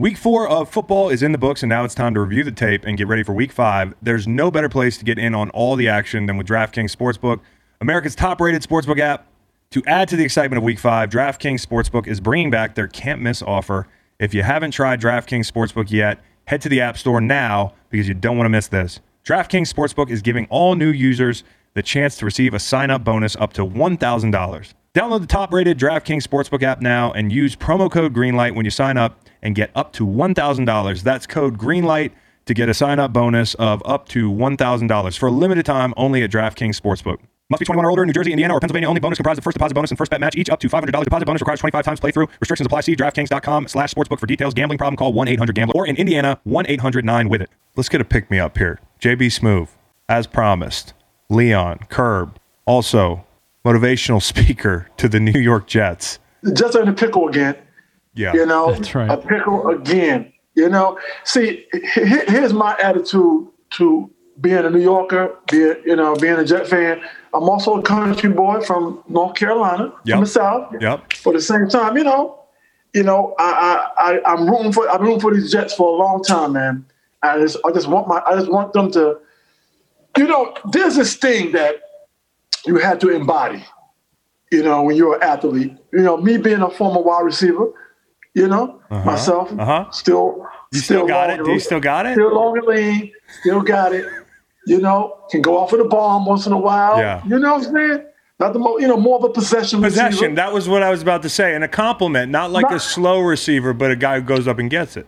Week 0.00 0.16
four 0.16 0.48
of 0.48 0.70
football 0.70 1.10
is 1.10 1.22
in 1.22 1.32
the 1.32 1.36
books, 1.36 1.62
and 1.62 1.68
now 1.68 1.84
it's 1.84 1.94
time 1.94 2.14
to 2.14 2.20
review 2.20 2.42
the 2.42 2.50
tape 2.50 2.86
and 2.86 2.96
get 2.96 3.06
ready 3.06 3.22
for 3.22 3.34
week 3.34 3.52
five. 3.52 3.92
There's 4.00 4.26
no 4.26 4.50
better 4.50 4.70
place 4.70 4.96
to 4.96 5.04
get 5.04 5.18
in 5.18 5.34
on 5.34 5.50
all 5.50 5.76
the 5.76 5.88
action 5.88 6.24
than 6.24 6.38
with 6.38 6.46
DraftKings 6.46 6.96
Sportsbook, 6.96 7.40
America's 7.82 8.14
top 8.14 8.40
rated 8.40 8.62
sportsbook 8.62 8.98
app. 8.98 9.26
To 9.72 9.82
add 9.86 10.08
to 10.08 10.16
the 10.16 10.24
excitement 10.24 10.56
of 10.56 10.62
week 10.64 10.78
five, 10.78 11.10
DraftKings 11.10 11.66
Sportsbook 11.66 12.06
is 12.06 12.18
bringing 12.18 12.50
back 12.50 12.76
their 12.76 12.88
can't 12.88 13.20
miss 13.20 13.42
offer. 13.42 13.88
If 14.18 14.32
you 14.32 14.42
haven't 14.42 14.70
tried 14.70 15.02
DraftKings 15.02 15.52
Sportsbook 15.52 15.90
yet, 15.90 16.18
head 16.46 16.62
to 16.62 16.70
the 16.70 16.80
App 16.80 16.96
Store 16.96 17.20
now 17.20 17.74
because 17.90 18.08
you 18.08 18.14
don't 18.14 18.38
want 18.38 18.46
to 18.46 18.50
miss 18.50 18.68
this. 18.68 19.00
DraftKings 19.26 19.70
Sportsbook 19.70 20.08
is 20.08 20.22
giving 20.22 20.46
all 20.46 20.76
new 20.76 20.90
users 20.90 21.44
the 21.74 21.82
chance 21.82 22.16
to 22.16 22.24
receive 22.24 22.54
a 22.54 22.58
sign 22.58 22.88
up 22.88 23.04
bonus 23.04 23.36
up 23.36 23.52
to 23.52 23.66
$1,000. 23.66 24.74
Download 24.92 25.20
the 25.20 25.26
top 25.28 25.52
rated 25.52 25.78
DraftKings 25.78 26.26
Sportsbook 26.26 26.64
app 26.64 26.80
now 26.80 27.12
and 27.12 27.30
use 27.30 27.54
promo 27.54 27.88
code 27.88 28.12
Greenlight 28.12 28.56
when 28.56 28.64
you 28.64 28.72
sign 28.72 28.96
up 28.96 29.20
and 29.40 29.54
get 29.54 29.70
up 29.76 29.92
to 29.92 30.04
$1,000. 30.04 31.02
That's 31.04 31.28
code 31.28 31.58
GREENLIGHT 31.58 32.10
to 32.46 32.54
get 32.54 32.68
a 32.68 32.74
sign 32.74 32.98
up 32.98 33.12
bonus 33.12 33.54
of 33.54 33.80
up 33.86 34.08
to 34.08 34.28
$1,000 34.32 35.18
for 35.18 35.28
a 35.28 35.30
limited 35.30 35.64
time 35.64 35.94
only 35.96 36.24
at 36.24 36.30
DraftKings 36.32 36.80
Sportsbook. 36.80 37.18
Must 37.50 37.60
be 37.60 37.66
21 37.66 37.84
or 37.84 37.90
older 37.90 38.02
in 38.02 38.08
New 38.08 38.12
Jersey, 38.12 38.32
Indiana, 38.32 38.54
or 38.54 38.58
Pennsylvania 38.58 38.88
only. 38.88 38.98
Bonus 38.98 39.18
comprised 39.18 39.38
of 39.38 39.44
first 39.44 39.54
deposit 39.54 39.74
bonus 39.74 39.92
and 39.92 39.98
first 39.98 40.10
bet 40.10 40.20
match, 40.20 40.34
each 40.34 40.50
up 40.50 40.58
to 40.58 40.68
$500. 40.68 41.04
Deposit 41.04 41.24
bonus 41.24 41.40
requires 41.40 41.60
25 41.60 41.84
times 41.84 42.00
playthrough. 42.00 42.28
Restrictions 42.40 42.66
apply. 42.66 42.80
See 42.80 42.96
DraftKings.com 42.96 43.68
slash 43.68 43.94
sportsbook 43.94 44.18
for 44.18 44.26
details. 44.26 44.54
Gambling 44.54 44.78
problem, 44.78 44.96
call 44.96 45.12
1-800-GAMBLER. 45.14 45.72
Or 45.76 45.86
in 45.86 45.94
Indiana, 45.94 46.40
1-800-9-WITH-IT. 46.48 47.50
Let's 47.76 47.88
get 47.88 48.00
a 48.00 48.04
pick-me 48.04 48.40
up 48.40 48.58
here. 48.58 48.80
JB 49.00 49.26
Smoove, 49.26 49.68
as 50.08 50.26
promised. 50.26 50.94
Leon, 51.28 51.86
Curb, 51.88 52.40
also 52.66 53.24
motivational 53.64 54.22
speaker 54.22 54.88
to 54.96 55.08
the 55.08 55.20
New 55.20 55.40
York 55.40 55.66
Jets. 55.66 56.18
The 56.42 56.52
Jets 56.52 56.76
are 56.76 56.80
in 56.80 56.86
the 56.86 56.92
pickle 56.92 57.28
again. 57.28 57.56
Yeah, 58.14 58.32
you 58.34 58.46
know, 58.46 58.72
that's 58.72 58.94
right. 58.94 59.10
A 59.10 59.16
pickle 59.16 59.68
again. 59.68 60.32
You 60.54 60.68
know, 60.68 60.98
see, 61.24 61.66
here's 61.94 62.52
my 62.52 62.76
attitude 62.82 63.46
to 63.70 64.10
being 64.40 64.58
a 64.58 64.70
New 64.70 64.80
Yorker, 64.80 65.36
being 65.50 65.76
you 65.84 65.96
know, 65.96 66.16
being 66.16 66.34
a 66.34 66.44
Jet 66.44 66.66
fan. 66.66 67.00
I'm 67.32 67.48
also 67.48 67.78
a 67.78 67.82
country 67.82 68.30
boy 68.30 68.60
from 68.62 69.02
North 69.08 69.36
Carolina, 69.36 69.92
yep. 70.04 70.14
from 70.14 70.24
the 70.24 70.30
South. 70.30 70.74
Yep. 70.80 71.12
For 71.14 71.32
the 71.32 71.40
same 71.40 71.68
time, 71.68 71.96
you 71.96 72.04
know, 72.04 72.40
you 72.92 73.04
know, 73.04 73.34
I, 73.38 73.88
I, 73.96 74.18
I 74.18 74.32
am 74.32 74.50
rooting 74.50 74.72
for 74.72 74.88
I've 74.88 74.98
been 74.98 75.06
rooting 75.06 75.20
for 75.20 75.34
these 75.34 75.52
Jets 75.52 75.74
for 75.74 75.88
a 75.88 75.96
long 75.96 76.22
time, 76.24 76.54
man. 76.54 76.84
I 77.22 77.38
just 77.38 77.58
I 77.64 77.70
just 77.72 77.86
want 77.86 78.08
my 78.08 78.20
I 78.26 78.34
just 78.34 78.50
want 78.50 78.72
them 78.72 78.90
to, 78.92 79.18
you 80.16 80.26
know, 80.26 80.54
there's 80.72 80.96
this 80.96 81.14
thing 81.14 81.52
that 81.52 81.76
you 82.66 82.76
had 82.76 83.00
to 83.00 83.08
embody 83.10 83.64
You 84.50 84.62
know, 84.62 84.82
when 84.82 84.96
you're 84.96 85.16
an 85.16 85.22
athlete. 85.22 85.76
You 85.92 86.00
know, 86.00 86.16
me 86.16 86.36
being 86.36 86.62
a 86.62 86.70
former 86.70 87.00
wide 87.00 87.24
receiver. 87.24 87.72
You 88.34 88.46
know, 88.46 88.80
myself 88.90 89.50
uh-huh. 89.58 89.90
still. 89.90 90.46
You 90.72 90.78
still 90.78 91.06
got 91.06 91.30
it? 91.30 91.44
Do 91.44 91.50
you 91.50 91.58
still 91.58 91.80
got 91.80 92.06
it? 92.06 92.14
Still 92.14 92.32
long 92.32 92.56
and 92.56 92.66
lean. 92.66 93.12
Still 93.40 93.60
got 93.60 93.92
it. 93.92 94.06
You 94.66 94.78
know, 94.78 95.24
can 95.30 95.42
go 95.42 95.58
off 95.58 95.72
with 95.72 95.80
a 95.80 95.84
bomb 95.84 96.26
once 96.26 96.46
in 96.46 96.52
a 96.52 96.58
while. 96.58 96.98
Yeah. 96.98 97.24
You 97.26 97.40
know 97.40 97.54
what 97.54 97.66
I'm 97.66 97.74
saying? 97.74 98.06
Not 98.38 98.52
the 98.52 98.60
mo- 98.60 98.78
you 98.78 98.86
know, 98.86 98.96
more 98.96 99.18
of 99.18 99.24
a 99.24 99.30
possession. 99.30 99.82
Possession. 99.82 100.12
receiver. 100.12 100.34
That 100.36 100.52
was 100.52 100.68
what 100.68 100.82
I 100.82 100.90
was 100.90 101.02
about 101.02 101.22
to 101.22 101.28
say. 101.28 101.56
And 101.56 101.64
a 101.64 101.68
compliment, 101.68 102.30
not 102.30 102.52
like 102.52 102.70
a 102.70 102.78
slow 102.78 103.20
receiver, 103.20 103.72
but 103.72 103.90
a 103.90 103.96
guy 103.96 104.20
who 104.20 104.24
goes 104.24 104.46
up 104.46 104.58
and 104.58 104.70
gets 104.70 104.96
it. 104.96 105.06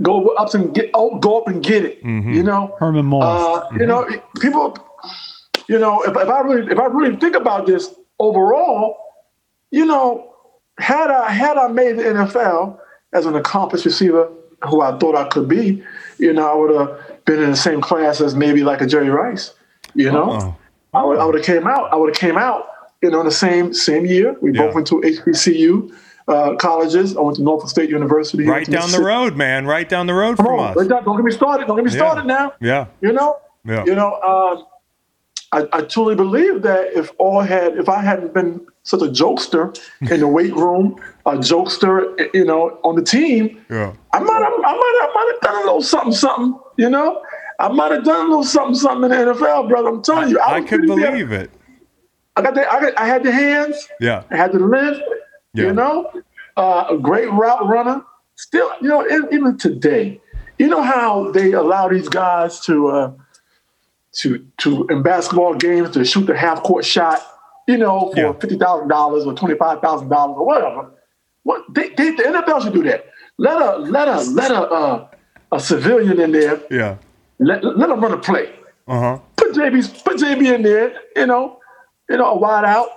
Go 0.00 0.28
up 0.28 0.54
and 0.54 0.74
get. 0.74 0.90
Oh, 0.94 1.18
go 1.18 1.38
up 1.40 1.48
and 1.48 1.62
get 1.62 1.84
it. 1.84 2.02
Mm-hmm. 2.02 2.32
You 2.32 2.42
know. 2.42 2.74
Herman 2.80 3.04
Morris. 3.04 3.28
Uh, 3.28 3.68
you 3.78 3.86
know, 3.86 4.08
people. 4.40 4.76
You 5.68 5.78
know, 5.78 6.02
if, 6.02 6.10
if 6.10 6.28
I 6.28 6.40
really, 6.40 6.70
if 6.70 6.78
I 6.78 6.86
really 6.86 7.16
think 7.16 7.34
about 7.36 7.66
this 7.66 7.94
overall, 8.18 8.96
you 9.70 9.84
know, 9.86 10.32
had 10.78 11.10
I 11.10 11.30
had 11.30 11.56
I 11.56 11.68
made 11.68 11.96
the 11.98 12.02
NFL 12.04 12.78
as 13.12 13.26
an 13.26 13.34
accomplished 13.36 13.84
receiver, 13.84 14.28
who 14.68 14.80
I 14.80 14.96
thought 14.98 15.14
I 15.16 15.28
could 15.28 15.48
be, 15.48 15.82
you 16.18 16.32
know, 16.32 16.50
I 16.50 16.54
would 16.54 16.74
have 16.78 17.24
been 17.24 17.42
in 17.42 17.50
the 17.50 17.56
same 17.56 17.80
class 17.80 18.20
as 18.20 18.34
maybe 18.34 18.62
like 18.64 18.80
a 18.80 18.86
Jerry 18.86 19.08
Rice. 19.10 19.54
You 19.94 20.10
know, 20.10 20.32
Uh-oh. 20.32 20.56
I 20.92 21.04
would 21.04 21.18
I 21.18 21.24
would 21.24 21.34
have 21.36 21.44
came 21.44 21.66
out. 21.66 21.92
I 21.92 21.96
would 21.96 22.10
have 22.10 22.18
came 22.18 22.36
out. 22.36 22.66
You 23.02 23.10
know, 23.10 23.20
in 23.20 23.26
the 23.26 23.32
same 23.32 23.72
same 23.74 24.06
year. 24.06 24.36
We 24.40 24.52
Yeah. 24.52 24.66
both 24.66 24.74
went 24.74 24.86
to 24.88 25.00
HBCU 25.02 25.94
uh, 26.26 26.54
colleges. 26.56 27.16
I 27.16 27.20
went 27.20 27.36
to 27.36 27.42
Norfolk 27.42 27.68
State 27.68 27.90
University. 27.90 28.44
Right 28.46 28.66
down 28.66 28.90
the 28.90 29.02
road, 29.02 29.36
man. 29.36 29.66
Right 29.66 29.88
down 29.88 30.06
the 30.06 30.14
road 30.14 30.36
from 30.36 30.58
us. 30.58 30.74
right 30.76 30.88
down- 30.88 31.04
don't 31.04 31.16
get 31.16 31.24
me 31.24 31.30
started. 31.32 31.66
Don't 31.66 31.76
get 31.76 31.84
me 31.84 31.90
Yeah. 31.90 31.96
started 31.98 32.26
now. 32.26 32.52
Yeah. 32.60 32.86
You 33.02 33.12
know, 33.12 33.36
Yeah. 33.66 33.84
you 33.84 33.94
know, 33.94 34.14
um, 34.22 34.64
I, 35.54 35.68
I 35.72 35.82
truly 35.82 36.16
believe 36.16 36.62
that 36.62 36.92
if 36.94 37.12
all 37.18 37.40
had, 37.40 37.76
if 37.78 37.88
I 37.88 38.02
hadn't 38.02 38.34
been 38.34 38.66
such 38.82 39.02
a 39.02 39.06
jokester 39.06 39.78
in 40.10 40.18
the 40.20 40.26
weight 40.26 40.54
room, 40.54 41.00
a 41.26 41.32
jokester, 41.34 42.28
you 42.34 42.44
know, 42.44 42.80
on 42.82 42.96
the 42.96 43.02
team, 43.02 43.64
Yeah. 43.70 43.92
I 44.12 44.18
might 44.18 44.42
have, 44.42 44.52
I 44.52 44.72
might 44.82 44.98
have, 45.00 45.10
I 45.10 45.12
might 45.14 45.30
have 45.32 45.40
done 45.42 45.62
a 45.62 45.64
little 45.66 45.82
something, 45.82 46.12
something. 46.12 46.60
You 46.76 46.90
know, 46.90 47.22
I 47.60 47.68
might 47.68 47.92
have 47.92 48.04
done 48.04 48.26
a 48.26 48.28
little 48.28 48.44
something, 48.44 48.74
something 48.74 49.04
in 49.12 49.26
the 49.26 49.32
NFL, 49.32 49.68
brother. 49.68 49.88
I'm 49.90 50.02
telling 50.02 50.28
you, 50.30 50.40
I 50.40 50.58
was 50.58 50.68
could 50.68 50.82
believe 50.82 51.30
it. 51.30 51.50
I 52.36 52.42
got 52.42 52.54
the, 52.54 52.68
I 52.68 52.80
got, 52.80 52.98
I 52.98 53.06
had 53.06 53.22
the 53.22 53.30
hands, 53.30 53.88
Yeah. 54.00 54.24
I 54.32 54.36
had 54.36 54.50
the 54.52 54.58
length. 54.58 55.00
Yeah. 55.54 55.66
You 55.66 55.72
know, 55.72 56.10
uh, 56.56 56.86
a 56.90 56.98
great 56.98 57.30
route 57.30 57.64
runner. 57.68 58.02
Still, 58.34 58.68
you 58.82 58.88
know, 58.88 59.06
even 59.30 59.56
today, 59.56 60.20
you 60.58 60.66
know 60.66 60.82
how 60.82 61.30
they 61.30 61.52
allow 61.52 61.88
these 61.88 62.08
guys 62.08 62.58
to 62.66 62.88
uh, 62.88 63.12
to 64.20 64.44
to 64.58 64.86
in 64.88 65.02
basketball 65.02 65.54
games 65.54 65.90
to 65.92 66.04
shoot 66.04 66.26
the 66.26 66.36
half 66.36 66.62
court 66.62 66.84
shot, 66.84 67.20
you 67.66 67.76
know, 67.76 68.10
for 68.12 68.20
Yeah. 68.20 68.32
fifty 68.32 68.56
thousand 68.56 68.88
dollars 68.88 69.24
or 69.26 69.34
twenty 69.34 69.56
five 69.56 69.80
thousand 69.80 70.08
dollars 70.08 70.36
or 70.38 70.46
whatever. 70.46 70.90
What 71.42 71.62
they, 71.74 71.88
they, 71.90 72.10
the 72.12 72.22
NFL 72.22 72.62
should 72.62 72.72
do 72.72 72.82
that. 72.84 73.06
Let 73.38 73.60
a 73.60 73.76
let 73.78 74.08
a 74.08 74.20
let 74.30 74.50
a 74.50 74.60
uh, 74.62 75.08
a 75.52 75.60
civilian 75.60 76.20
in 76.20 76.32
there. 76.32 76.60
Yeah. 76.70 76.96
Let 77.38 77.64
let 77.64 77.88
them 77.88 78.00
run 78.00 78.12
a 78.12 78.18
play. 78.18 78.52
Uh 78.86 79.00
huh. 79.00 79.18
Put 79.36 79.52
JB 79.54 80.04
put 80.04 80.16
JB 80.18 80.54
in 80.54 80.62
there. 80.62 80.94
You 81.16 81.26
know, 81.26 81.58
you 82.08 82.16
know, 82.16 82.26
a 82.26 82.36
wide 82.38 82.64
out. 82.64 82.88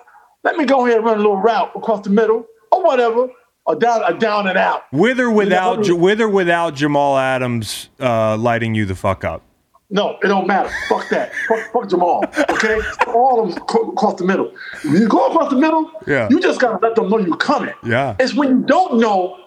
Let 0.43 0.55
me 0.55 0.65
go 0.65 0.85
ahead 0.85 0.97
and 0.97 1.05
run 1.05 1.15
a 1.15 1.21
little 1.21 1.37
route 1.37 1.71
across 1.75 2.03
the 2.03 2.09
middle 2.09 2.45
or 2.71 2.83
whatever, 2.83 3.27
or 3.65 3.75
down 3.75 4.01
a 4.05 4.17
down 4.17 4.47
and 4.47 4.57
out. 4.57 4.83
With 4.93 5.19
or 5.19 5.31
without, 5.31 5.85
You 5.85 5.93
know, 5.95 5.99
with 6.03 6.21
or 6.21 6.29
without 6.29 6.75
Jamal 6.75 7.17
Adams 7.17 7.89
uh, 7.99 8.37
lighting 8.37 8.75
you 8.75 8.85
the 8.85 8.95
fuck 8.95 9.23
up. 9.25 9.41
No, 9.89 10.17
it 10.21 10.27
don't 10.27 10.47
matter. 10.47 10.69
Fuck 10.89 11.07
that. 11.09 11.31
Fuck, 11.47 11.71
fuck 11.71 11.89
Jamal. 11.89 12.23
Okay, 12.49 12.79
all 13.07 13.43
of 13.43 13.55
them 13.55 13.63
across 13.89 14.15
the 14.15 14.25
middle. 14.25 14.51
When 14.83 15.01
you 15.01 15.07
go 15.07 15.27
across 15.27 15.49
the 15.49 15.57
middle, 15.57 15.89
Yeah. 16.05 16.27
you 16.29 16.39
just 16.39 16.59
gotta 16.59 16.77
let 16.85 16.95
them 16.95 17.09
know 17.09 17.17
you're 17.19 17.37
coming. 17.37 17.73
Yeah. 17.83 18.15
It's 18.19 18.33
when 18.33 18.49
you 18.49 18.63
don't 18.63 18.99
know. 18.99 19.37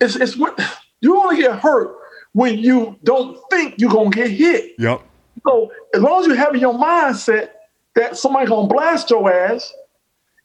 It's 0.00 0.14
it's 0.14 0.36
when 0.36 0.52
you 1.00 1.20
only 1.20 1.36
get 1.36 1.58
hurt 1.58 1.96
when 2.32 2.58
you 2.58 2.96
don't 3.02 3.38
think 3.50 3.74
you're 3.78 3.90
gonna 3.90 4.10
get 4.10 4.30
hit. 4.30 4.74
Yep. 4.78 5.02
So 5.46 5.72
as 5.94 6.00
long 6.00 6.20
as 6.20 6.26
you 6.26 6.34
have 6.34 6.54
in 6.54 6.60
your 6.60 6.74
mindset 6.74 7.50
that 7.96 8.16
somebody's 8.16 8.48
gonna 8.50 8.68
blast 8.68 9.10
your 9.10 9.32
ass, 9.32 9.72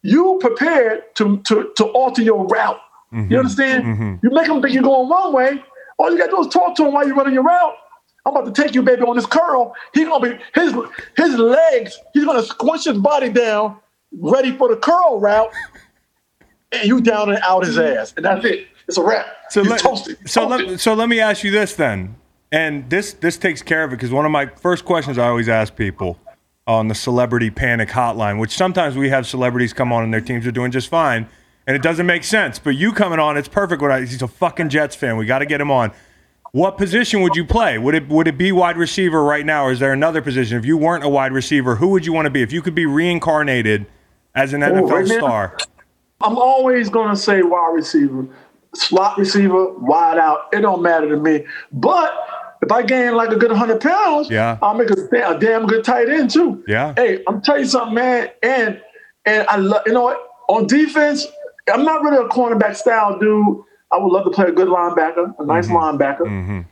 you 0.02 0.40
prepared 0.42 1.04
to 1.16 1.38
to 1.44 1.72
to 1.78 1.86
alter 1.86 2.22
your 2.22 2.46
route. 2.48 2.80
You 3.12 3.20
mm-hmm. 3.20 3.36
understand? 3.36 3.84
Mm-hmm. 3.84 4.16
You 4.24 4.32
make 4.32 4.48
them 4.48 4.62
think 4.62 4.74
you're 4.74 4.82
going 4.82 5.08
one 5.08 5.34
way. 5.34 5.64
All 6.00 6.12
you 6.12 6.18
gotta 6.18 6.32
do 6.32 6.42
is 6.42 6.48
talk 6.48 6.76
to 6.78 6.84
them 6.84 6.94
while 6.94 7.06
you're 7.06 7.16
running 7.16 7.36
your 7.36 7.44
route. 7.44 7.76
I'm 8.26 8.36
about 8.36 8.54
to 8.54 8.62
take 8.64 8.74
you, 8.74 8.82
baby, 8.82 9.02
on 9.02 9.16
this 9.16 9.26
curl. 9.26 9.74
He's 9.94 10.08
gonna 10.08 10.30
be 10.38 10.40
his 10.56 10.74
his 11.18 11.36
legs. 11.38 12.00
He's 12.14 12.26
gonna 12.26 12.44
squish 12.44 12.86
his 12.86 12.98
body 12.98 13.30
down, 13.30 13.78
ready 14.18 14.56
for 14.56 14.70
the 14.70 14.78
curl 14.78 15.20
route, 15.20 15.52
and 16.72 16.86
you 16.88 17.02
down 17.02 17.30
and 17.30 17.40
out 17.44 17.66
his 17.66 17.78
ass, 17.78 18.14
and 18.16 18.26
that's 18.26 18.46
it. 18.46 18.68
It's 18.88 18.98
a 18.98 19.04
wrap. 19.04 19.26
So 19.50 19.62
He's 19.62 19.72
let, 19.72 19.80
toasted. 19.82 20.18
so 20.30 20.48
Toasted. 20.48 20.70
let 20.70 20.80
so 20.80 20.94
let 20.94 21.10
me 21.10 21.20
ask 21.20 21.44
you 21.44 21.52
this 21.52 21.76
then, 21.76 22.16
and 22.52 22.90
this 22.90 23.14
this 23.14 23.38
takes 23.38 23.62
care 23.62 23.84
of 23.84 23.92
it 23.92 23.98
because 23.98 24.12
one 24.12 24.26
of 24.26 24.32
my 24.32 24.46
first 24.48 24.86
questions 24.86 25.18
I 25.18 25.28
always 25.28 25.50
ask 25.50 25.76
people 25.76 26.18
on 26.66 26.88
the 26.88 26.96
celebrity 26.96 27.50
panic 27.50 27.90
hotline, 27.90 28.40
which 28.40 28.52
sometimes 28.56 28.96
we 28.96 29.10
have 29.10 29.28
celebrities 29.28 29.74
come 29.74 29.92
on 29.92 30.04
and 30.06 30.14
their 30.14 30.22
teams 30.22 30.48
are 30.48 30.52
doing 30.52 30.72
just 30.72 30.88
fine, 30.88 31.28
and 31.68 31.76
it 31.76 31.82
doesn't 31.82 32.06
make 32.06 32.24
sense. 32.24 32.58
But 32.58 32.72
you 32.72 32.94
coming 32.94 33.20
on, 33.20 33.36
it's 33.36 33.50
perfect. 33.50 33.82
When 33.82 33.92
I, 33.92 34.00
he's 34.00 34.22
a 34.22 34.30
fucking 34.30 34.70
Jets 34.70 34.96
fan, 34.96 35.18
we 35.18 35.26
got 35.26 35.40
to 35.40 35.46
get 35.46 35.60
him 35.60 35.70
on. 35.72 35.92
What 36.54 36.78
position 36.78 37.22
would 37.22 37.36
you 37.36 37.46
play? 37.46 37.80
Would 37.80 37.96
it 37.96 38.08
would 38.10 38.28
it 38.28 38.38
be 38.38 38.52
wide 38.52 38.78
receiver 38.78 39.24
right 39.24 39.44
now, 39.44 39.66
or 39.66 39.72
is 39.72 39.80
there 39.80 39.92
another 39.92 40.22
position? 40.22 40.56
If 40.56 40.66
you 40.66 40.78
weren't 40.78 41.04
a 41.04 41.10
wide 41.10 41.32
receiver, 41.32 41.76
who 41.76 41.88
would 41.88 42.06
you 42.06 42.14
want 42.14 42.28
to 42.28 42.30
be? 42.30 42.44
If 42.44 42.54
you 42.54 42.62
could 42.62 42.76
be 42.76 42.86
reincarnated 42.86 43.88
as 44.36 44.54
an 44.54 44.62
NFL 44.62 44.88
right 44.88 45.08
now? 45.08 45.18
star, 45.18 45.58
I'm 46.22 46.38
always 46.38 46.90
gonna 46.90 47.16
say 47.16 47.42
wide 47.42 47.72
receiver, 47.74 48.28
slot 48.76 49.18
receiver, 49.18 49.74
wide 49.80 50.20
out. 50.20 50.50
It 50.54 50.62
don't 50.62 50.84
matter 50.84 51.10
to 51.10 51.18
me. 51.18 51.44
But 51.72 52.14
if 52.62 52.72
I 52.72 52.84
gain 52.84 53.16
like 53.16 53.30
a 53.32 53.36
good 53.36 53.50
100 53.50 53.82
pounds, 53.82 54.30
Yeah. 54.30 54.60
I'll 54.62 54.76
make 54.76 54.92
a, 54.92 55.28
a 55.28 55.40
damn 55.40 55.66
good 55.66 55.84
tight 55.84 56.08
end 56.08 56.30
too. 56.30 56.64
Yeah. 56.68 56.94
Hey, 56.96 57.24
I'm 57.28 57.42
telling 57.42 57.62
you 57.62 57.68
something, 57.68 57.96
man. 57.96 58.30
And 58.44 58.80
and 59.26 59.48
I 59.50 59.58
love 59.58 59.82
you 59.88 59.94
know 59.94 60.04
what 60.04 60.20
on 60.50 60.68
defense. 60.68 61.26
I'm 61.74 61.84
not 61.84 62.04
really 62.04 62.18
a 62.18 62.30
cornerback 62.30 62.76
style 62.76 63.18
dude. 63.18 63.58
I 63.94 63.98
would 63.98 64.12
love 64.12 64.26
to 64.26 64.32
play 64.32 64.48
a 64.48 64.52
good 64.52 64.68
linebacker, 64.68 65.34
a 65.40 65.46
nice 65.46 65.68
linebacker. 65.68 66.26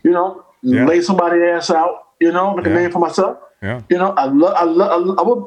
You 0.03 0.11
know, 0.11 0.43
Mm-hmm. 0.63 0.75
Yeah. 0.75 0.85
lay 0.85 1.01
somebody 1.01 1.41
ass 1.41 1.71
out. 1.71 2.03
You 2.19 2.31
know, 2.31 2.55
make 2.55 2.67
a 2.67 2.69
name 2.69 2.91
for 2.91 2.99
myself. 2.99 3.37
yeah, 3.63 3.81
You 3.89 3.97
know, 3.97 4.11
I 4.11 4.25
love, 4.25 4.53
I 4.55 4.63
love, 4.63 5.17
I 5.17 5.21
would, 5.23 5.43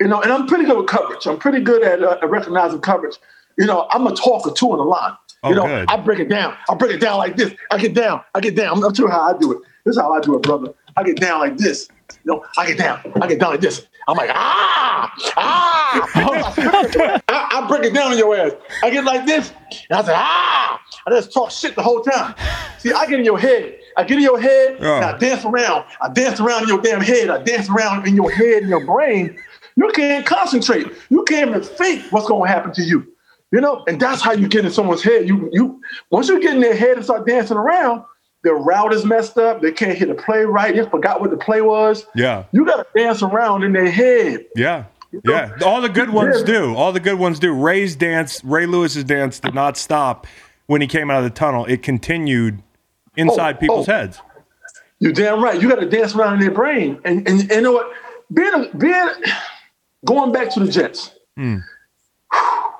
you 0.00 0.08
know, 0.08 0.20
and 0.22 0.32
I'm 0.32 0.46
pretty 0.48 0.64
good 0.64 0.76
with 0.76 0.88
coverage. 0.88 1.24
I'm 1.26 1.38
pretty 1.38 1.60
good 1.60 1.84
at 1.84 2.02
uh, 2.02 2.26
recognizing 2.26 2.80
coverage. 2.80 3.16
You 3.58 3.66
know, 3.66 3.86
I'm 3.92 4.04
a 4.08 4.14
talker 4.14 4.50
too 4.50 4.72
in 4.72 4.78
the 4.78 4.82
line. 4.84 5.12
Oh, 5.44 5.50
you 5.50 5.54
know, 5.54 5.66
good. 5.66 5.86
I 5.88 5.96
break 5.98 6.18
it 6.18 6.28
down. 6.28 6.56
I 6.68 6.74
break 6.74 6.90
it 6.96 7.00
down 7.00 7.18
like 7.18 7.36
this. 7.36 7.52
I 7.70 7.78
get 7.78 7.94
down. 7.94 8.22
I 8.34 8.40
get 8.40 8.56
down. 8.56 8.72
I'm 8.74 8.80
not 8.80 8.96
sure 8.96 9.08
how 9.08 9.20
I 9.34 9.38
do 9.38 9.52
it. 9.52 9.58
This 9.84 9.94
is 9.94 10.00
how 10.02 10.12
I 10.12 10.20
do 10.20 10.34
it, 10.34 10.42
brother. 10.42 10.74
I 10.96 11.04
get 11.04 11.16
down 11.20 11.38
like 11.38 11.56
this. 11.58 11.88
You 12.24 12.32
know, 12.32 12.44
I 12.56 12.66
get 12.66 12.78
down. 12.78 13.00
I 13.20 13.26
get 13.26 13.40
down 13.40 13.50
like 13.52 13.60
this. 13.60 13.86
I'm 14.08 14.16
like, 14.16 14.30
ah, 14.32 15.12
ah. 15.36 16.12
I, 16.54 17.22
I 17.28 17.68
break 17.68 17.84
it 17.84 17.94
down 17.94 18.12
in 18.12 18.18
your 18.18 18.36
ass. 18.36 18.52
I 18.82 18.90
get 18.90 19.04
like 19.04 19.26
this, 19.26 19.52
and 19.90 19.98
I 19.98 20.02
say, 20.04 20.12
ah. 20.14 20.80
I 21.06 21.10
just 21.10 21.32
talk 21.32 21.50
shit 21.50 21.74
the 21.74 21.82
whole 21.82 22.02
time. 22.02 22.34
See, 22.78 22.92
I 22.92 23.06
get 23.06 23.18
in 23.18 23.24
your 23.24 23.38
head. 23.38 23.78
I 23.96 24.04
get 24.04 24.18
in 24.18 24.22
your 24.24 24.40
head, 24.40 24.78
Yeah. 24.80 24.96
and 24.96 25.04
I 25.04 25.18
dance 25.18 25.44
around. 25.44 25.84
I 26.00 26.08
dance 26.12 26.40
around 26.40 26.62
in 26.64 26.68
your 26.68 26.80
damn 26.80 27.00
head. 27.00 27.30
I 27.30 27.42
dance 27.42 27.68
around 27.68 28.06
in 28.06 28.14
your 28.14 28.30
head 28.30 28.62
and 28.62 28.68
your 28.68 28.84
brain. 28.84 29.38
You 29.76 29.90
can't 29.94 30.24
concentrate. 30.26 30.86
You 31.10 31.24
can't 31.24 31.50
even 31.50 31.62
think 31.62 32.04
what's 32.12 32.26
going 32.28 32.48
to 32.48 32.52
happen 32.54 32.72
to 32.72 32.82
you. 32.82 33.06
You 33.52 33.60
know, 33.60 33.84
and 33.86 34.00
that's 34.00 34.20
how 34.22 34.32
you 34.32 34.48
get 34.48 34.64
in 34.64 34.70
someone's 34.72 35.02
head. 35.02 35.28
You, 35.28 35.48
you, 35.52 35.80
once 36.10 36.28
you 36.28 36.40
get 36.40 36.54
in 36.54 36.60
their 36.60 36.76
head 36.76 36.96
and 36.96 37.04
start 37.04 37.26
dancing 37.26 37.56
around, 37.56 38.02
their 38.46 38.54
route 38.54 38.92
is 38.94 39.04
messed 39.04 39.36
up. 39.36 39.60
They 39.60 39.72
can't 39.72 39.98
hit 39.98 40.08
the 40.08 40.14
play 40.14 40.44
right. 40.44 40.74
They 40.74 40.88
forgot 40.88 41.20
what 41.20 41.30
the 41.30 41.36
play 41.36 41.60
was. 41.60 42.06
yeah. 42.14 42.44
You 42.52 42.64
got 42.64 42.76
to 42.76 42.86
dance 42.98 43.22
around 43.22 43.64
in 43.64 43.72
their 43.72 43.90
head. 43.90 44.46
Yeah. 44.54 44.84
Yeah. 45.24 45.50
All 45.64 45.80
the 45.80 45.88
good 45.88 46.10
ones 46.10 46.42
do. 46.42 46.74
All 46.74 46.92
the 46.92 47.00
good 47.00 47.18
ones 47.18 47.38
do. 47.38 47.52
Ray's 47.52 47.96
dance, 47.96 48.42
Ray 48.44 48.66
Lewis's 48.66 49.04
dance 49.04 49.40
did 49.40 49.54
not 49.54 49.76
stop 49.76 50.26
when 50.66 50.80
he 50.80 50.86
came 50.86 51.10
out 51.10 51.18
of 51.18 51.24
the 51.24 51.30
tunnel. 51.30 51.64
It 51.66 51.82
continued 51.82 52.62
inside 53.16 53.56
Oh, 53.56 53.58
people's 53.60 53.88
oh. 53.88 53.92
heads. 53.92 54.20
You're 55.00 55.12
damn 55.12 55.42
right. 55.42 55.60
You 55.60 55.68
got 55.68 55.80
to 55.80 55.88
dance 55.88 56.14
around 56.14 56.34
in 56.34 56.40
their 56.40 56.50
brain. 56.50 57.00
And, 57.04 57.26
and, 57.28 57.40
and 57.40 57.50
you 57.50 57.60
know 57.62 57.72
what? 57.72 57.90
Being, 58.32 58.70
being, 58.78 59.08
going 60.04 60.32
back 60.32 60.50
to 60.54 60.60
the 60.60 60.70
Jets. 60.70 61.10
Hmm. 61.36 61.58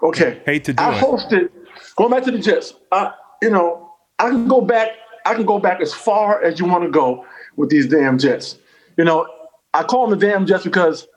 Okay. 0.03 0.41
Hate 0.47 0.65
to 0.65 0.73
do 0.73 0.83
it. 0.83 0.87
I 0.87 0.97
it. 0.97 1.03
hosted, 1.03 1.51
going 1.97 2.11
back 2.11 2.25
to 2.25 2.31
the 2.31 2.39
Jets. 2.39 2.75
I, 2.93 3.13
you 3.43 3.51
know, 3.51 3.95
I 4.19 4.31
can 4.31 4.47
go 4.49 4.61
back. 4.61 4.91
I 5.27 5.35
can 5.35 5.45
go 5.45 5.59
back 5.59 5.81
as 5.81 5.93
far 5.93 6.41
as 6.41 6.61
you 6.61 6.67
want 6.67 6.85
to 6.85 6.91
go 6.91 7.27
with 7.57 7.69
these 7.69 7.89
damn 7.89 8.17
Jets. 8.17 8.59
You 8.97 9.05
know, 9.05 9.27
I 9.75 9.83
call 9.83 10.09
them 10.09 10.19
the 10.19 10.27
damn 10.27 10.47
Jets 10.47 10.63
because 10.63 11.09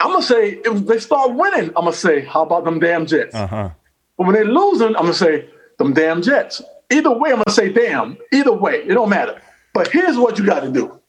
I'm 0.00 0.10
gonna 0.10 0.22
say 0.22 0.60
if 0.64 0.86
they 0.86 0.98
start 0.98 1.32
winning, 1.32 1.68
I'm 1.68 1.84
gonna 1.84 1.92
say, 1.92 2.24
how 2.24 2.42
about 2.42 2.64
them 2.64 2.80
damn 2.80 3.06
Jets? 3.06 3.34
Uh 3.34 3.46
huh. 3.46 3.70
But 4.18 4.26
when 4.26 4.34
they're 4.34 4.44
losing, 4.44 4.88
I'm 4.88 5.04
gonna 5.04 5.14
say 5.14 5.48
them 5.78 5.92
damn 5.94 6.22
Jets. 6.22 6.60
Either 6.90 7.12
way, 7.16 7.30
I'm 7.30 7.36
gonna 7.36 7.52
say 7.52 7.72
damn. 7.72 8.18
Either 8.32 8.52
way, 8.52 8.82
it 8.82 8.94
don't 8.94 9.08
matter. 9.08 9.40
But 9.72 9.88
here's 9.88 10.18
what 10.18 10.36
you 10.38 10.44
got 10.44 10.60
to 10.60 10.70
do. 10.70 11.00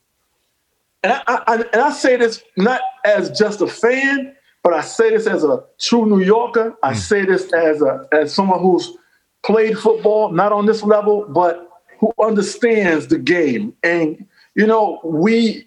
And 1.03 1.13
I, 1.13 1.21
I, 1.27 1.55
and 1.55 1.81
I 1.81 1.91
say 1.91 2.17
this 2.17 2.43
not 2.55 2.81
as 3.03 3.37
just 3.37 3.61
a 3.61 3.67
fan, 3.67 4.35
but 4.63 4.73
I 4.73 4.81
say 4.81 5.09
this 5.09 5.27
as 5.27 5.43
a 5.43 5.63
true 5.79 6.05
New 6.05 6.19
Yorker. 6.19 6.75
I 6.83 6.93
say 6.93 7.25
this 7.25 7.51
as 7.51 7.81
a 7.81 8.07
as 8.11 8.33
someone 8.33 8.59
who's 8.59 8.91
played 9.43 9.77
football, 9.77 10.31
not 10.31 10.51
on 10.51 10.65
this 10.65 10.83
level, 10.83 11.25
but 11.27 11.69
who 12.05 12.23
understands 12.23 13.07
the 13.07 13.17
game. 13.17 13.73
And 13.83 14.25
you 14.55 14.67
know, 14.67 14.99
we 15.03 15.65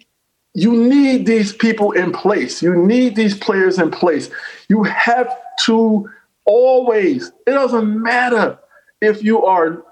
you 0.53 0.75
need 0.75 1.25
these 1.25 1.53
people 1.53 1.91
in 1.91 2.11
place. 2.11 2.61
You 2.61 2.75
need 2.75 3.15
these 3.15 3.37
players 3.37 3.77
in 3.77 3.91
place. 3.91 4.29
You 4.67 4.83
have 4.83 5.29
to 5.65 6.09
always, 6.45 7.31
it 7.45 7.51
doesn't 7.51 8.01
matter 8.01 8.57
if 9.01 9.23
you 9.23 9.45
are, 9.45 9.83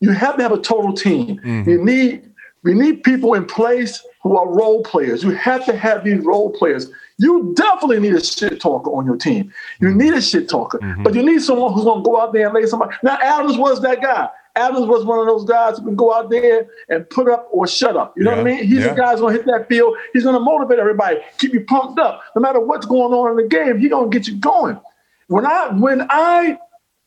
you 0.00 0.12
have 0.12 0.36
to 0.36 0.42
have 0.42 0.52
a 0.52 0.60
total 0.60 0.92
team. 0.92 1.38
Mm-hmm. 1.38 1.68
You 1.68 1.84
need, 1.84 2.30
we 2.62 2.74
need 2.74 3.02
people 3.02 3.34
in 3.34 3.46
place 3.46 4.04
who 4.22 4.36
are 4.36 4.48
role 4.48 4.82
players. 4.84 5.24
You 5.24 5.30
have 5.30 5.64
to 5.66 5.76
have 5.76 6.04
these 6.04 6.20
role 6.20 6.50
players. 6.50 6.90
You 7.18 7.52
definitely 7.56 7.98
need 7.98 8.14
a 8.14 8.22
shit 8.22 8.60
talker 8.60 8.90
on 8.90 9.04
your 9.04 9.16
team. 9.16 9.52
You 9.80 9.88
mm-hmm. 9.88 9.98
need 9.98 10.14
a 10.14 10.22
shit 10.22 10.48
talker, 10.48 10.78
but 10.78 10.86
mm-hmm. 10.86 11.16
you 11.16 11.22
need 11.24 11.42
someone 11.42 11.72
who's 11.72 11.84
going 11.84 12.04
to 12.04 12.08
go 12.08 12.20
out 12.20 12.32
there 12.32 12.46
and 12.46 12.54
lay 12.54 12.66
somebody. 12.66 12.94
Now, 13.02 13.18
Adams 13.20 13.58
was 13.58 13.82
that 13.82 14.00
guy. 14.00 14.28
Adams 14.58 14.86
was 14.86 15.04
one 15.04 15.20
of 15.20 15.26
those 15.26 15.44
guys 15.44 15.78
who 15.78 15.84
can 15.84 15.96
go 15.96 16.12
out 16.12 16.30
there 16.30 16.68
and 16.88 17.08
put 17.08 17.28
up 17.28 17.48
or 17.52 17.66
shut 17.66 17.96
up. 17.96 18.14
You 18.16 18.24
know 18.24 18.32
what 18.32 18.40
I 18.40 18.42
mean? 18.42 18.64
He's 18.64 18.80
yeah. 18.80 18.88
the 18.88 19.00
guy 19.00 19.10
who's 19.12 19.20
going 19.20 19.34
to 19.34 19.42
hit 19.42 19.46
that 19.46 19.68
field. 19.68 19.96
He's 20.12 20.24
going 20.24 20.34
to 20.34 20.40
motivate 20.40 20.78
everybody, 20.78 21.18
keep 21.38 21.52
you 21.52 21.64
pumped 21.64 21.98
up. 22.00 22.22
No 22.34 22.42
matter 22.42 22.60
what's 22.60 22.86
going 22.86 23.12
on 23.12 23.30
in 23.30 23.36
the 23.36 23.48
game, 23.48 23.78
he's 23.78 23.90
going 23.90 24.10
to 24.10 24.18
get 24.18 24.26
you 24.26 24.36
going. 24.36 24.80
When 25.28 25.46
I 25.46 25.68
when 25.68 26.06
I 26.10 26.58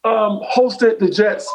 um, 0.03 0.41
hosted 0.55 0.99
the 0.99 1.09
Jets 1.09 1.51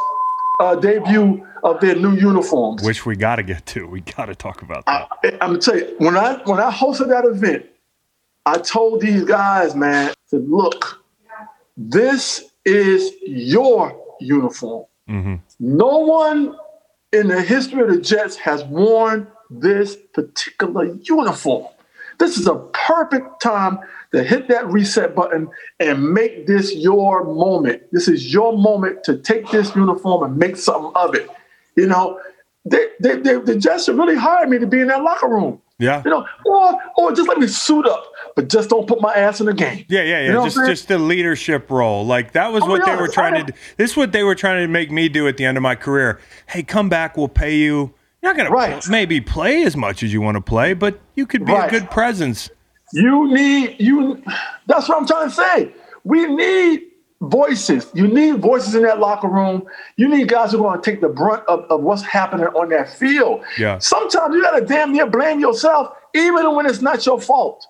uh, 0.60 0.74
debut 0.74 1.46
of 1.62 1.80
their 1.80 1.94
new 1.94 2.14
uniforms, 2.14 2.82
Which 2.82 3.06
we 3.06 3.16
got 3.16 3.36
to 3.36 3.42
get 3.42 3.66
to. 3.66 3.86
We 3.86 4.00
got 4.00 4.26
to 4.26 4.34
talk 4.34 4.62
about 4.62 4.84
I, 4.86 5.06
that. 5.22 5.34
I'm 5.34 5.50
gonna 5.50 5.58
tell 5.58 5.78
you 5.78 5.94
when 5.98 6.16
I 6.16 6.42
when 6.44 6.60
I 6.60 6.70
hosted 6.70 7.08
that 7.08 7.24
event, 7.24 7.66
I 8.44 8.58
told 8.58 9.00
these 9.00 9.24
guys, 9.24 9.74
man, 9.74 10.10
I 10.10 10.14
said, 10.26 10.48
look, 10.48 11.04
this 11.76 12.44
is 12.64 13.12
your 13.22 14.00
uniform. 14.20 14.86
Mm-hmm. 15.08 15.36
No 15.60 15.98
one 15.98 16.56
in 17.12 17.28
the 17.28 17.42
history 17.42 17.82
of 17.82 17.88
the 17.88 18.00
Jets 18.00 18.36
has 18.36 18.64
worn 18.64 19.28
this 19.50 19.96
particular 20.12 20.84
uniform. 21.02 21.66
This 22.18 22.38
is 22.38 22.46
a 22.46 22.56
perfect 22.72 23.40
time 23.42 23.78
to 24.12 24.22
hit 24.22 24.48
that 24.48 24.66
reset 24.68 25.14
button 25.14 25.48
and 25.80 26.12
make 26.12 26.46
this 26.46 26.74
your 26.74 27.24
moment. 27.24 27.82
This 27.92 28.08
is 28.08 28.32
your 28.32 28.56
moment 28.56 29.04
to 29.04 29.18
take 29.18 29.50
this 29.50 29.74
uniform 29.76 30.22
and 30.22 30.38
make 30.38 30.56
something 30.56 30.92
of 30.94 31.14
it. 31.14 31.28
You 31.76 31.86
know, 31.86 32.20
they, 32.64 32.88
they, 33.00 33.16
they, 33.16 33.34
the 33.36 33.56
Jets 33.56 33.88
really 33.88 34.16
hired 34.16 34.48
me 34.48 34.58
to 34.58 34.66
be 34.66 34.80
in 34.80 34.88
that 34.88 35.02
locker 35.02 35.28
room. 35.28 35.60
Yeah. 35.78 36.02
You 36.04 36.10
know, 36.10 36.26
or 36.46 36.74
or 36.96 37.12
just 37.12 37.28
let 37.28 37.38
me 37.38 37.46
suit 37.46 37.86
up, 37.86 38.10
but 38.34 38.48
just 38.48 38.70
don't 38.70 38.86
put 38.88 39.00
my 39.02 39.12
ass 39.14 39.40
in 39.40 39.46
the 39.46 39.52
game. 39.52 39.84
Yeah, 39.88 40.02
yeah, 40.02 40.20
yeah. 40.20 40.26
You 40.26 40.32
know 40.32 40.44
just 40.44 40.56
just 40.66 40.88
the 40.88 40.98
leadership 40.98 41.70
role. 41.70 42.06
Like 42.06 42.32
that 42.32 42.50
was 42.52 42.62
Oh, 42.62 42.68
what 42.68 42.86
they 42.86 42.96
were 42.96 43.08
trying 43.08 43.34
to 43.34 43.40
I- 43.40 43.42
do. 43.44 43.52
This 43.76 43.90
is 43.90 43.96
what 43.96 44.12
they 44.12 44.22
were 44.22 44.34
trying 44.34 44.62
to 44.66 44.68
make 44.68 44.90
me 44.90 45.08
do 45.10 45.28
at 45.28 45.36
the 45.36 45.44
end 45.44 45.58
of 45.58 45.62
my 45.62 45.74
career. 45.74 46.18
Hey, 46.46 46.62
come 46.62 46.88
back, 46.88 47.16
we'll 47.18 47.28
pay 47.28 47.56
you. 47.56 47.92
You're 48.22 48.32
not 48.32 48.36
gonna 48.38 48.50
Right. 48.50 48.82
maybe 48.88 49.20
play 49.20 49.64
as 49.64 49.76
much 49.76 50.02
as 50.02 50.12
you 50.14 50.22
want 50.22 50.36
to 50.36 50.40
play, 50.40 50.72
but 50.72 50.98
you 51.14 51.26
could 51.26 51.44
be 51.44 51.52
Right. 51.52 51.68
a 51.68 51.70
good 51.70 51.90
presence. 51.90 52.48
You 52.94 53.32
need 53.34 53.76
you. 53.78 54.22
That's 54.66 54.88
what 54.88 54.96
I'm 54.98 55.06
trying 55.06 55.28
to 55.28 55.34
say. 55.34 55.72
We 56.04 56.24
need 56.26 56.84
voices. 57.20 57.90
You 57.94 58.06
need 58.06 58.40
voices 58.40 58.74
in 58.74 58.82
that 58.82 58.98
locker 58.98 59.28
room. 59.28 59.66
You 59.96 60.08
need 60.08 60.28
guys 60.28 60.52
who 60.52 60.58
are 60.58 60.70
going 60.70 60.82
to 60.82 60.90
take 60.90 61.00
the 61.00 61.08
brunt 61.08 61.44
of, 61.48 61.60
of 61.70 61.82
what's 61.82 62.02
happening 62.02 62.46
on 62.46 62.68
that 62.70 62.90
field. 62.90 63.42
Yeah. 63.58 63.78
Sometimes 63.78 64.34
you 64.34 64.42
got 64.42 64.58
to 64.58 64.64
damn 64.64 64.92
near 64.92 65.06
blame 65.06 65.40
yourself, 65.40 65.96
even 66.14 66.54
when 66.54 66.66
it's 66.66 66.82
not 66.82 67.04
your 67.06 67.20
fault, 67.20 67.66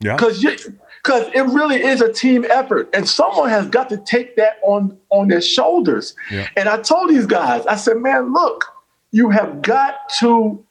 Yeah. 0.00 0.16
because 0.16 0.42
you 0.42 0.56
because 1.02 1.28
it 1.34 1.42
really 1.42 1.82
is 1.82 2.00
a 2.00 2.10
team 2.10 2.46
effort, 2.48 2.88
and 2.94 3.06
someone 3.06 3.50
has 3.50 3.68
got 3.68 3.88
to 3.90 3.98
take 3.98 4.36
that 4.36 4.56
on 4.62 4.96
on 5.10 5.28
their 5.28 5.42
shoulders. 5.42 6.14
Yeah. 6.30 6.48
And 6.56 6.68
I 6.68 6.80
told 6.80 7.10
these 7.10 7.26
guys, 7.26 7.66
I 7.66 7.76
said, 7.76 7.98
man, 7.98 8.32
look, 8.32 8.64
you 9.12 9.28
have 9.30 9.60
got 9.62 10.08
to 10.20 10.64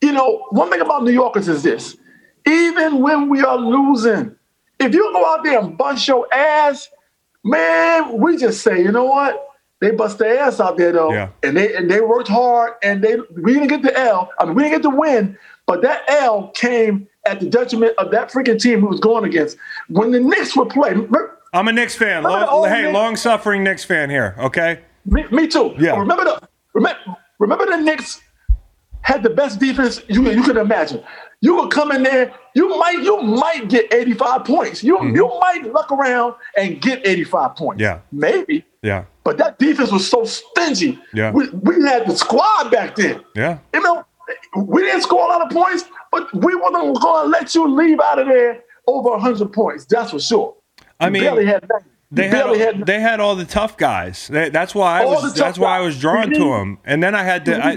you 0.00 0.12
know, 0.12 0.46
one 0.50 0.70
thing 0.70 0.80
about 0.80 1.02
New 1.04 1.10
Yorkers 1.12 1.48
is 1.48 1.62
this: 1.62 1.96
even 2.46 3.00
when 3.00 3.28
we 3.28 3.42
are 3.42 3.56
losing, 3.56 4.34
if 4.78 4.94
you 4.94 5.12
go 5.12 5.26
out 5.26 5.42
there 5.44 5.58
and 5.58 5.76
bust 5.76 6.06
your 6.06 6.32
ass, 6.32 6.88
man, 7.44 8.18
we 8.18 8.36
just 8.36 8.62
say, 8.62 8.78
you 8.82 8.92
know 8.92 9.04
what? 9.04 9.44
They 9.80 9.92
bust 9.92 10.18
their 10.18 10.38
ass 10.40 10.58
out 10.58 10.76
there 10.76 10.90
though, 10.92 11.12
Yeah. 11.12 11.28
and 11.44 11.56
they 11.56 11.74
and 11.76 11.88
they 11.88 12.00
worked 12.00 12.26
hard, 12.28 12.72
and 12.82 13.00
they 13.02 13.16
we 13.40 13.54
didn't 13.54 13.68
get 13.68 13.82
the 13.82 13.96
L. 13.96 14.28
I 14.40 14.44
mean, 14.44 14.54
we 14.56 14.64
didn't 14.64 14.82
get 14.82 14.90
the 14.90 14.96
win, 14.96 15.38
but 15.66 15.82
that 15.82 16.02
L 16.08 16.48
came 16.48 17.06
at 17.26 17.38
the 17.38 17.46
detriment 17.48 17.92
of 17.98 18.10
that 18.10 18.32
freaking 18.32 18.60
team 18.60 18.80
who 18.80 18.86
was 18.88 18.98
going 18.98 19.24
against. 19.24 19.56
When 19.88 20.10
the 20.10 20.18
Knicks 20.18 20.56
were 20.56 20.66
play, 20.66 20.94
me, 20.94 21.06
I'm 21.52 21.68
a 21.68 21.72
Knicks 21.72 21.94
fan. 21.94 22.24
Lo- 22.24 22.64
hey, 22.64 22.82
Knicks? 22.82 22.94
long 22.94 23.14
suffering 23.14 23.62
Knicks 23.62 23.84
fan 23.84 24.10
here. 24.10 24.34
Okay. 24.38 24.80
me 25.04 25.46
too. 25.46 25.74
Yeah. 25.78 25.96
Remember 25.96 26.24
the 26.24 26.48
remember, 26.74 26.98
remember 27.38 27.66
the 27.66 27.76
Knicks 27.76 28.20
had 29.02 29.22
the 29.22 29.30
best 29.30 29.60
defense 29.60 30.02
you 30.08 30.28
you 30.28 30.42
could 30.42 30.56
imagine. 30.56 31.04
You 31.40 31.54
would 31.56 31.70
come 31.70 31.92
in 31.92 32.02
there, 32.02 32.32
you 32.54 32.68
might 32.78 32.98
you 33.02 33.22
might 33.22 33.68
get 33.68 33.92
85 33.94 34.44
points. 34.44 34.82
You 34.82 35.00
you 35.14 35.28
might 35.40 35.72
luck 35.72 35.92
around 35.92 36.34
and 36.56 36.80
get 36.80 37.06
85 37.06 37.54
points. 37.56 37.80
Mm-hmm. 37.82 37.94
Yeah. 37.94 38.00
Maybe. 38.12 38.64
Yeah. 38.82 39.04
But 39.24 39.38
that 39.38 39.58
defense 39.58 39.92
was 39.92 40.08
so 40.08 40.24
stingy. 40.24 40.98
Yeah. 41.14 41.30
We, 41.30 41.48
we 41.50 41.82
had 41.84 42.06
the 42.08 42.16
squad 42.16 42.70
back 42.70 42.96
then. 42.96 43.22
Yeah. 43.36 43.58
You 43.74 43.80
know, 43.82 44.04
we 44.56 44.82
didn't 44.82 45.02
score 45.02 45.24
a 45.24 45.28
lot 45.28 45.42
of 45.42 45.50
points, 45.50 45.84
but 46.10 46.32
we 46.34 46.54
wasn't 46.56 47.00
going 47.00 47.24
to 47.24 47.28
let 47.30 47.54
you 47.54 47.68
leave 47.68 48.00
out 48.00 48.18
of 48.18 48.26
there 48.26 48.62
over 48.86 49.10
100 49.10 49.52
points. 49.52 49.84
That's 49.84 50.10
for 50.10 50.18
sure. 50.20 50.54
I 50.98 51.06
You 51.06 51.10
mean, 51.12 51.22
barely 51.22 51.46
had. 51.46 51.68
They 52.10 52.28
had, 52.28 52.56
had 52.56 52.86
they 52.86 53.00
had 53.00 53.20
all 53.20 53.36
the 53.36 53.44
tough 53.44 53.76
guys. 53.76 54.28
They- 54.28 54.48
that's 54.48 54.74
why 54.74 55.02
I 55.02 55.04
All 55.04 55.22
was 55.22 55.34
that's 55.34 55.58
why 55.58 55.76
I 55.76 55.80
was 55.80 55.98
drawn 56.00 56.30
to 56.30 56.38
Mhm. 56.38 56.58
them. 56.58 56.78
And 56.84 57.02
then 57.02 57.14
I 57.14 57.22
had 57.22 57.44
to. 57.44 57.64
I, 57.64 57.76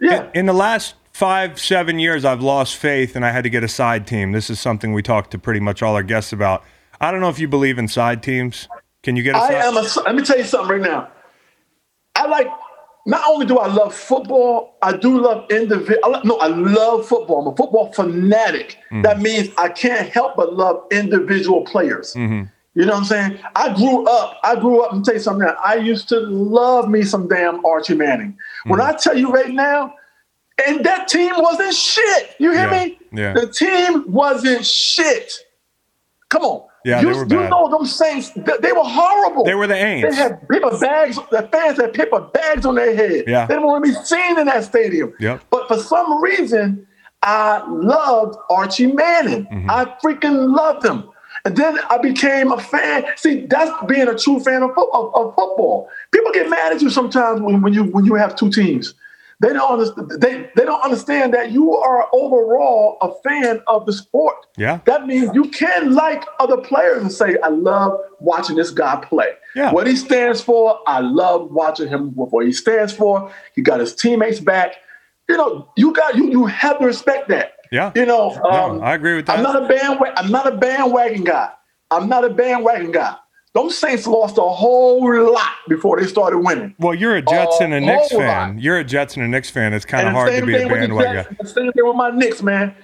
yeah. 0.00 0.28
in 0.34 0.46
the 0.46 0.52
last 0.52 0.94
five 1.14 1.58
seven 1.58 1.98
years 1.98 2.24
i've 2.24 2.42
lost 2.42 2.76
faith 2.76 3.16
and 3.16 3.24
i 3.24 3.30
had 3.30 3.44
to 3.44 3.50
get 3.50 3.64
a 3.64 3.68
side 3.68 4.06
team 4.06 4.32
this 4.32 4.50
is 4.50 4.60
something 4.60 4.92
we 4.92 5.00
talk 5.00 5.30
to 5.30 5.38
pretty 5.38 5.60
much 5.60 5.82
all 5.82 5.94
our 5.94 6.02
guests 6.02 6.32
about 6.32 6.62
i 7.00 7.10
don't 7.10 7.20
know 7.20 7.30
if 7.30 7.38
you 7.38 7.48
believe 7.48 7.78
in 7.78 7.88
side 7.88 8.22
teams 8.22 8.68
can 9.04 9.16
you 9.16 9.22
get 9.22 9.36
a 9.36 9.38
I 9.38 9.48
side 9.48 9.54
am 9.56 9.76
a. 9.76 9.82
Let 10.04 10.14
me 10.16 10.24
tell 10.24 10.38
you 10.38 10.44
something 10.44 10.80
right 10.80 10.90
now. 10.90 11.08
I 12.16 12.26
like. 12.26 12.48
Not 13.06 13.22
only 13.28 13.44
do 13.44 13.58
I 13.58 13.66
love 13.66 13.94
football, 13.94 14.78
I 14.80 14.96
do 14.96 15.20
love 15.20 15.50
individual. 15.50 16.22
No, 16.24 16.38
I 16.38 16.46
love 16.46 17.06
football. 17.06 17.42
I'm 17.42 17.52
a 17.52 17.54
football 17.54 17.92
fanatic. 17.92 18.78
Mm-hmm. 18.86 19.02
That 19.02 19.20
means 19.20 19.50
I 19.58 19.68
can't 19.68 20.08
help 20.08 20.36
but 20.36 20.54
love 20.54 20.84
individual 20.90 21.66
players. 21.66 22.14
Mm-hmm. 22.14 22.44
You 22.74 22.86
know 22.86 22.92
what 22.92 23.00
I'm 23.00 23.04
saying? 23.04 23.38
I 23.54 23.74
grew 23.74 24.06
up. 24.06 24.40
I 24.42 24.58
grew 24.58 24.80
up. 24.82 24.94
and 24.94 25.04
tell 25.04 25.12
you 25.12 25.20
something. 25.20 25.46
Now. 25.46 25.54
I 25.62 25.74
used 25.74 26.08
to 26.08 26.20
love 26.20 26.88
me 26.88 27.02
some 27.02 27.28
damn 27.28 27.62
Archie 27.66 27.94
Manning. 27.94 28.38
When 28.64 28.80
mm-hmm. 28.80 28.90
I 28.90 28.98
tell 28.98 29.18
you 29.18 29.30
right 29.30 29.52
now, 29.52 29.94
and 30.66 30.84
that 30.84 31.08
team 31.08 31.32
wasn't 31.36 31.74
shit. 31.74 32.30
You 32.38 32.52
hear 32.52 32.70
Yeah, 32.70 32.84
me? 32.84 32.98
yeah. 33.12 33.32
The 33.34 33.48
team 33.48 34.10
wasn't 34.10 34.64
shit. 34.64 35.32
Come 36.28 36.42
on. 36.42 36.66
Yeah, 36.84 37.00
you, 37.00 37.06
they 37.06 37.12
were 37.14 37.22
you 37.22 37.38
bad. 37.40 37.50
know 37.50 37.70
them 37.70 37.86
Saints. 37.86 38.30
They, 38.30 38.52
they 38.60 38.72
were 38.72 38.84
horrible. 38.84 39.44
They 39.44 39.54
were 39.54 39.66
the 39.66 39.74
Aints. 39.74 40.10
They 40.10 40.14
had 40.14 40.46
paper 40.48 40.76
bags. 40.78 41.18
The 41.30 41.48
fans 41.50 41.78
had 41.78 41.94
paper 41.94 42.20
bags 42.20 42.66
on 42.66 42.74
their 42.74 42.94
head. 42.94 43.24
Yeah. 43.26 43.46
They 43.46 43.54
didn't 43.54 43.66
want 43.66 43.84
to 43.86 43.90
be 43.90 43.96
seen 44.04 44.38
in 44.38 44.46
that 44.46 44.64
stadium. 44.64 45.14
Yep. 45.18 45.44
But 45.48 45.66
for 45.66 45.78
some 45.78 46.22
reason, 46.22 46.86
I 47.22 47.64
loved 47.68 48.36
Archie 48.50 48.92
Manning. 48.92 49.46
Mm-hmm. 49.46 49.70
I 49.70 49.86
freaking 50.04 50.54
loved 50.54 50.84
him. 50.84 51.08
And 51.46 51.56
then 51.56 51.78
I 51.88 51.96
became 51.98 52.52
a 52.52 52.60
fan. 52.60 53.04
See, 53.16 53.46
that's 53.46 53.70
being 53.86 54.08
a 54.08 54.14
true 54.16 54.40
fan 54.40 54.62
of, 54.62 54.70
of, 54.70 55.14
of 55.14 55.34
football. 55.34 55.88
People 56.10 56.32
get 56.32 56.50
mad 56.50 56.74
at 56.74 56.82
you 56.82 56.90
sometimes 56.90 57.40
when, 57.40 57.62
when 57.62 57.72
you 57.72 57.84
when 57.84 58.04
you 58.04 58.14
have 58.14 58.36
two 58.36 58.50
teams. 58.50 58.92
They 59.40 59.52
don't 59.52 59.72
understand. 59.72 60.10
They, 60.20 60.50
they 60.56 60.64
don't 60.64 60.82
understand 60.82 61.34
that 61.34 61.50
you 61.50 61.74
are 61.74 62.08
overall 62.12 62.98
a 63.00 63.12
fan 63.22 63.60
of 63.66 63.84
the 63.86 63.92
sport. 63.92 64.36
Yeah. 64.56 64.80
That 64.86 65.06
means 65.06 65.30
you 65.34 65.50
can 65.50 65.94
like 65.94 66.24
other 66.38 66.56
players 66.56 67.02
and 67.02 67.12
say, 67.12 67.36
"I 67.42 67.48
love 67.48 67.98
watching 68.20 68.56
this 68.56 68.70
guy 68.70 68.96
play. 69.04 69.32
Yeah. 69.54 69.72
What 69.72 69.86
he 69.86 69.96
stands 69.96 70.40
for, 70.40 70.78
I 70.86 71.00
love 71.00 71.50
watching 71.50 71.88
him. 71.88 72.10
What 72.14 72.46
he 72.46 72.52
stands 72.52 72.92
for, 72.92 73.32
he 73.54 73.62
got 73.62 73.80
his 73.80 73.94
teammates 73.94 74.40
back. 74.40 74.76
You 75.28 75.36
know, 75.36 75.68
you 75.76 75.92
got 75.92 76.16
you 76.16 76.30
you 76.30 76.46
have 76.46 76.78
to 76.78 76.86
respect 76.86 77.28
that. 77.28 77.54
Yeah. 77.72 77.92
You 77.94 78.06
know, 78.06 78.30
um, 78.30 78.82
I 78.82 78.94
agree 78.94 79.16
with 79.16 79.26
that. 79.26 79.38
I'm 79.38 79.42
not 79.42 79.62
a 79.62 79.66
bandwagon. 79.66 80.14
I'm 80.16 80.30
not 80.30 80.52
a 80.52 80.56
bandwagon 80.56 81.24
guy. 81.24 81.50
I'm 81.90 82.08
not 82.08 82.24
a 82.24 82.30
bandwagon 82.30 82.92
guy. 82.92 83.16
Those 83.54 83.78
Saints 83.78 84.06
lost 84.08 84.36
a 84.36 84.42
whole 84.42 85.32
lot 85.32 85.52
before 85.68 86.00
they 86.00 86.06
started 86.06 86.38
winning. 86.38 86.74
well 86.78 86.94
you're 86.94 87.16
a 87.16 87.22
jets 87.22 87.60
and 87.60 87.72
a 87.72 87.80
knicks 87.80 88.08
fan 88.10 88.56
lot. 88.56 88.62
you're 88.62 88.78
a 88.78 88.84
jets 88.84 89.16
and 89.16 89.24
a 89.24 89.28
knicks 89.28 89.48
fan 89.48 89.72
it's 89.72 89.84
kind 89.84 90.08
of 90.08 90.12
hard 90.12 90.32
to 90.32 90.44
be 90.44 90.54
a 90.54 90.64
the 90.64 90.68
bandwagon 90.68 91.24
Jets, 91.24 91.36
The 91.40 91.46
same 91.46 91.72
thing 91.72 91.86
with 91.86 91.96
my 91.96 92.10
Knicks, 92.10 92.42
man. 92.42 92.74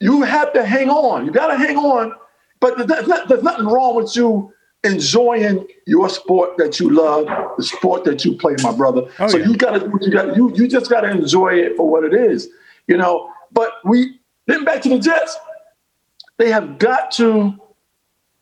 You 0.00 0.22
have 0.22 0.52
to 0.54 0.64
hang 0.64 0.90
on. 0.90 1.26
You 1.26 1.32
got 1.32 1.48
to 1.48 1.56
hang 1.56 1.76
on. 1.76 2.12
But 2.60 2.86
there's, 2.88 3.08
not, 3.08 3.28
there's 3.28 3.42
nothing 3.42 3.66
wrong 3.66 3.96
with 3.96 4.14
you 4.16 4.52
enjoying 4.84 5.66
your 5.86 6.08
sport 6.08 6.56
that 6.58 6.80
you 6.80 6.90
love, 6.90 7.26
the 7.56 7.62
sport 7.62 8.04
that 8.04 8.24
you 8.24 8.36
play, 8.36 8.54
my 8.62 8.72
brother. 8.72 9.02
Oh, 9.18 9.28
so 9.28 9.36
yeah. 9.38 9.46
you 9.46 9.56
got 9.56 9.72
to 9.72 9.80
do 9.80 9.90
what 9.90 10.02
you 10.02 10.10
got. 10.10 10.36
You 10.36 10.52
you 10.54 10.68
just 10.68 10.90
got 10.90 11.02
to 11.02 11.10
enjoy 11.10 11.54
it 11.54 11.76
for 11.76 11.88
what 11.88 12.04
it 12.04 12.14
is, 12.14 12.48
you 12.86 12.96
know. 12.96 13.30
But 13.52 13.72
we 13.84 14.20
then 14.46 14.64
back 14.64 14.82
to 14.82 14.88
the 14.88 14.98
Jets. 14.98 15.36
They 16.38 16.50
have 16.50 16.78
got 16.78 17.10
to 17.12 17.56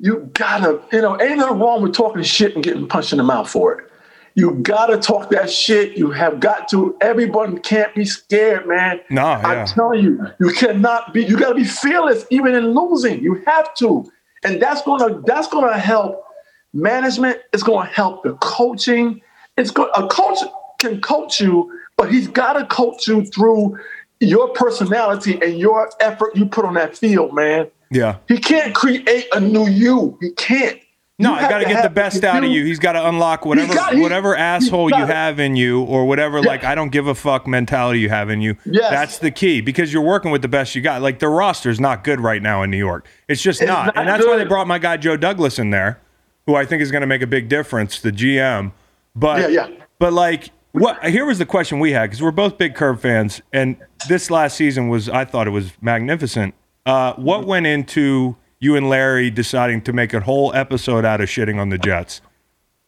you 0.01 0.31
gotta, 0.33 0.81
you 0.93 1.03
know, 1.03 1.21
ain't 1.21 1.39
nothing 1.39 1.59
wrong 1.59 1.83
with 1.83 1.93
talking 1.95 2.23
shit 2.23 2.55
and 2.55 2.65
getting 2.65 2.89
punched 2.89 3.13
in 3.13 3.19
the 3.19 3.25
mouth 3.25 3.51
for 3.51 3.79
it. 3.79 3.91
You 4.35 4.55
gotta 4.63 4.97
talk 4.97 5.29
that 5.31 5.51
shit. 5.51 5.99
You 5.99 6.11
have 6.13 6.41
got 6.41 6.69
to. 6.71 6.97
Everyone 7.01 7.59
can't 7.59 7.95
be 7.95 8.05
scared, 8.05 8.67
man. 8.67 9.01
No, 9.11 9.25
I'm 9.25 9.67
telling 9.67 10.03
you, 10.03 10.27
you 10.39 10.53
cannot 10.53 11.13
be. 11.13 11.25
You 11.25 11.37
gotta 11.37 11.57
be 11.57 11.65
fearless, 11.65 12.25
even 12.31 12.55
in 12.55 12.71
losing. 12.71 13.23
You 13.23 13.43
have 13.47 13.75
to, 13.77 14.11
and 14.45 14.63
that's 14.63 14.83
gonna 14.83 15.21
that's 15.27 15.49
gonna 15.49 15.79
help 15.79 16.25
management. 16.73 17.41
It's 17.53 17.63
gonna 17.63 17.89
help 17.89 18.23
the 18.23 18.35
coaching. 18.35 19.21
It's 19.59 19.71
going. 19.71 19.91
A 19.95 20.07
coach 20.07 20.39
can 20.79 21.01
coach 21.01 21.41
you, 21.41 21.79
but 21.97 22.11
he's 22.11 22.29
gotta 22.29 22.65
coach 22.67 23.09
you 23.09 23.25
through 23.27 23.79
your 24.21 24.49
personality 24.51 25.39
and 25.43 25.59
your 25.59 25.91
effort 26.01 26.37
you 26.37 26.47
put 26.47 26.65
on 26.65 26.75
that 26.75 26.97
field, 26.97 27.35
man. 27.35 27.71
Yeah. 27.91 28.17
He 28.29 28.39
can't 28.39 28.75
create 28.75 29.27
a 29.35 29.41
new 29.41 29.67
you. 29.69 30.17
He 30.21 30.31
can't. 30.33 30.79
No, 31.19 31.33
You 31.39 31.45
I 31.45 31.51
got 31.51 31.59
to 31.59 31.67
get 31.67 31.83
the 31.83 31.91
best 31.91 32.25
out 32.25 32.43
of 32.43 32.51
you. 32.51 32.65
He's 32.65 32.79
got 32.79 32.93
to 32.93 33.07
unlock 33.07 33.45
whatever 33.45 33.75
got- 33.75 33.93
he- 33.95 34.01
whatever 34.01 34.35
asshole 34.35 34.89
you 34.91 35.05
have 35.05 35.39
in 35.39 35.55
you, 35.55 35.83
or 35.83 36.07
whatever 36.07 36.41
like 36.43 36.65
I 36.65 36.75
don't 36.75 36.89
give 36.89 37.07
a 37.09 37.15
fuck 37.15 37.47
mentality 37.47 38.01
you 38.01 38.09
have 38.09 38.31
in 38.31 38.41
you. 38.41 38.57
Yes. 38.65 38.91
That's 38.91 39.19
the 39.19 39.31
key 39.31 39.61
because 39.61 39.93
you're 39.93 40.03
working 40.03 40.31
with 40.31 40.41
the 40.41 40.49
best 40.49 40.75
you 40.75 40.81
got. 40.81 41.03
Like 41.03 41.19
the 41.19 41.29
roster's 41.29 41.79
not 41.79 42.05
good 42.05 42.21
right 42.21 42.41
now 42.41 42.63
in 42.63 42.71
New 42.71 42.79
York. 42.79 43.07
It's 43.29 43.43
just 43.43 43.61
It's 43.61 43.69
not, 43.69 43.87
not 43.87 43.99
and 43.99 44.09
that's 44.09 44.25
why 44.27 44.37
they 44.39 44.45
brought 44.45 44.67
my 44.67 44.79
guy 44.79 44.97
Joe 44.97 45.19
Douglas 45.19 45.59
in 45.59 45.69
there, 45.69 46.01
who 46.47 46.55
I 46.55 46.65
think 46.65 46.81
is 46.81 46.91
going 46.91 47.03
to 47.03 47.07
make 47.07 47.21
a 47.21 47.27
big 47.27 47.51
difference. 47.51 48.01
The 48.01 48.13
GM, 48.13 48.73
but 49.15 49.41
Yeah, 49.41 49.67
yeah. 49.69 49.69
but 49.99 50.13
like. 50.13 50.51
What 50.73 51.05
here 51.05 51.27
was 51.27 51.39
the 51.39 51.47
question 51.47 51.81
we 51.81 51.91
had 51.91 52.03
because 52.11 52.23
we're 52.23 52.31
both 52.31 52.57
big 52.57 52.77
Curb 52.77 53.01
fans, 53.01 53.43
and 53.53 53.77
this 54.09 54.31
last 54.31 54.57
season 54.57 54.87
was 54.89 55.09
I 55.09 55.25
thought 55.25 55.49
it 55.49 55.51
was 55.51 55.73
magnificent. 55.83 56.55
Uh, 56.87 57.15
what 57.15 57.47
went 57.47 57.67
into 57.67 58.37
you 58.59 58.77
and 58.77 58.89
Larry 58.89 59.31
deciding 59.31 59.83
to 59.83 59.93
make 59.93 60.15
a 60.15 60.21
whole 60.21 60.55
episode 60.55 61.05
out 61.05 61.21
of 61.21 61.29
shitting 61.29 61.59
on 61.59 61.69
the 61.69 61.79
Jets? 61.79 62.21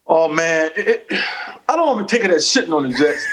Oh 0.07 0.29
man, 0.29 0.71
it, 0.77 1.07
I 1.69 1.77
don't 1.77 1.87
want 1.87 2.09
to 2.09 2.17
take 2.17 2.25
it 2.25 2.31
as 2.31 2.45
shitting 2.45 2.75
on 2.75 2.91
the 2.91 2.97
Jets, 2.97 3.25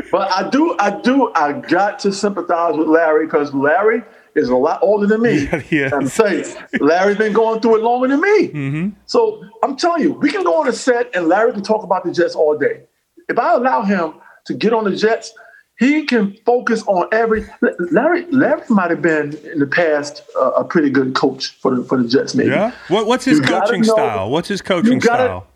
but 0.12 0.30
I 0.30 0.48
do, 0.48 0.76
I 0.78 1.00
do, 1.00 1.32
I 1.34 1.52
got 1.52 1.98
to 2.00 2.12
sympathize 2.12 2.76
with 2.76 2.88
Larry 2.88 3.26
because 3.26 3.52
Larry 3.52 4.02
is 4.34 4.48
a 4.48 4.56
lot 4.56 4.80
older 4.82 5.06
than 5.06 5.22
me. 5.22 5.44
Yeah, 5.52 5.58
he 5.60 5.78
is. 5.78 5.92
I'm 5.92 6.32
you, 6.32 6.54
Larry's 6.80 7.18
been 7.18 7.32
going 7.32 7.60
through 7.60 7.76
it 7.76 7.82
longer 7.82 8.08
than 8.08 8.20
me. 8.20 8.48
Mm-hmm. 8.48 8.88
So 9.06 9.44
I'm 9.62 9.76
telling 9.76 10.02
you, 10.02 10.12
we 10.14 10.30
can 10.30 10.42
go 10.42 10.60
on 10.60 10.68
a 10.68 10.72
set 10.72 11.14
and 11.14 11.28
Larry 11.28 11.52
can 11.52 11.62
talk 11.62 11.82
about 11.84 12.04
the 12.04 12.12
Jets 12.12 12.34
all 12.34 12.56
day. 12.56 12.82
If 13.28 13.38
I 13.38 13.54
allow 13.54 13.82
him 13.82 14.14
to 14.46 14.54
get 14.54 14.72
on 14.72 14.84
the 14.84 14.96
Jets, 14.96 15.34
he 15.78 16.04
can 16.04 16.36
focus 16.46 16.82
on 16.86 17.08
every. 17.12 17.46
Larry, 17.90 18.26
Larry 18.30 18.62
might 18.68 18.90
have 18.90 19.02
been 19.02 19.36
in 19.52 19.58
the 19.58 19.66
past 19.66 20.22
uh, 20.38 20.50
a 20.52 20.64
pretty 20.64 20.90
good 20.90 21.14
coach 21.14 21.48
for 21.60 21.74
the 21.74 21.84
for 21.84 22.00
the 22.00 22.08
Jets, 22.08 22.34
maybe. 22.34 22.50
Yeah. 22.50 22.72
What, 22.88 23.06
what's 23.06 23.24
his 23.24 23.38
You 23.40 23.44
coaching 23.44 23.80
know- 23.82 23.94
style? 23.94 24.30
What's 24.30 24.48
his 24.48 24.62
coaching 24.62 24.98
gotta- 24.98 25.24
style? 25.24 25.46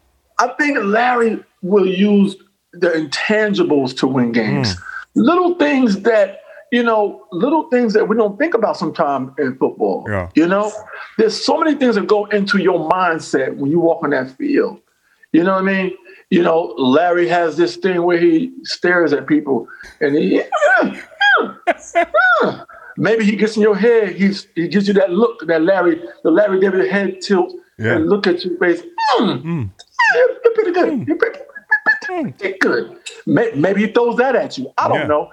I 0.40 0.48
think 0.58 0.78
Larry 0.82 1.42
will 1.62 1.86
use 1.86 2.36
the 2.72 2.88
intangibles 2.90 3.96
to 3.98 4.06
win 4.06 4.30
games. 4.32 4.72
Hmm. 4.74 4.80
Little 5.14 5.54
things 5.56 6.00
that, 6.02 6.42
you 6.70 6.82
know, 6.82 7.24
little 7.32 7.68
things 7.70 7.92
that 7.94 8.08
we 8.08 8.14
don't 8.16 8.38
think 8.38 8.54
about 8.54 8.76
sometimes 8.76 9.32
in 9.38 9.56
football. 9.56 10.04
Yeah. 10.08 10.28
You 10.34 10.46
know, 10.46 10.70
there's 11.16 11.44
so 11.44 11.58
many 11.58 11.76
things 11.76 11.96
that 11.96 12.06
go 12.06 12.26
into 12.26 12.58
your 12.58 12.88
mindset 12.88 13.56
when 13.56 13.70
you 13.70 13.80
walk 13.80 14.04
on 14.04 14.10
that 14.10 14.30
field. 14.36 14.80
You 15.32 15.42
know 15.44 15.52
what 15.54 15.62
I 15.62 15.66
mean? 15.66 15.96
You 16.30 16.42
know, 16.42 16.74
Larry 16.76 17.26
has 17.28 17.56
this 17.56 17.76
thing 17.76 18.02
where 18.02 18.18
he 18.18 18.52
stares 18.64 19.12
at 19.14 19.26
people 19.26 19.66
and 20.00 20.14
he 20.14 20.42
maybe 22.96 23.24
he 23.24 23.36
gets 23.36 23.56
in 23.56 23.62
your 23.62 23.76
head, 23.76 24.14
he's 24.14 24.46
he 24.54 24.68
gives 24.68 24.88
you 24.88 24.94
that 24.94 25.10
look, 25.10 25.46
that 25.46 25.62
Larry, 25.62 26.00
the 26.24 26.30
Larry 26.30 26.60
David 26.60 26.90
head 26.90 27.20
tilt 27.22 27.52
Yeah. 27.78 27.94
and 27.96 28.08
look 28.08 28.26
at 28.26 28.44
your 28.44 28.56
face. 28.58 28.82
Mm. 29.18 29.70
You're, 30.14 30.30
you're 30.44 30.54
pretty 30.54 30.72
good. 30.72 31.06
You're 31.08 31.16
pretty, 31.16 31.38
pretty, 32.02 32.32
pretty 32.32 32.58
good. 32.58 32.98
May- 33.26 33.52
Maybe 33.54 33.86
he 33.86 33.92
throws 33.92 34.16
that 34.16 34.34
at 34.36 34.58
you. 34.58 34.70
I 34.78 34.88
don't 34.88 35.08
know. 35.08 35.30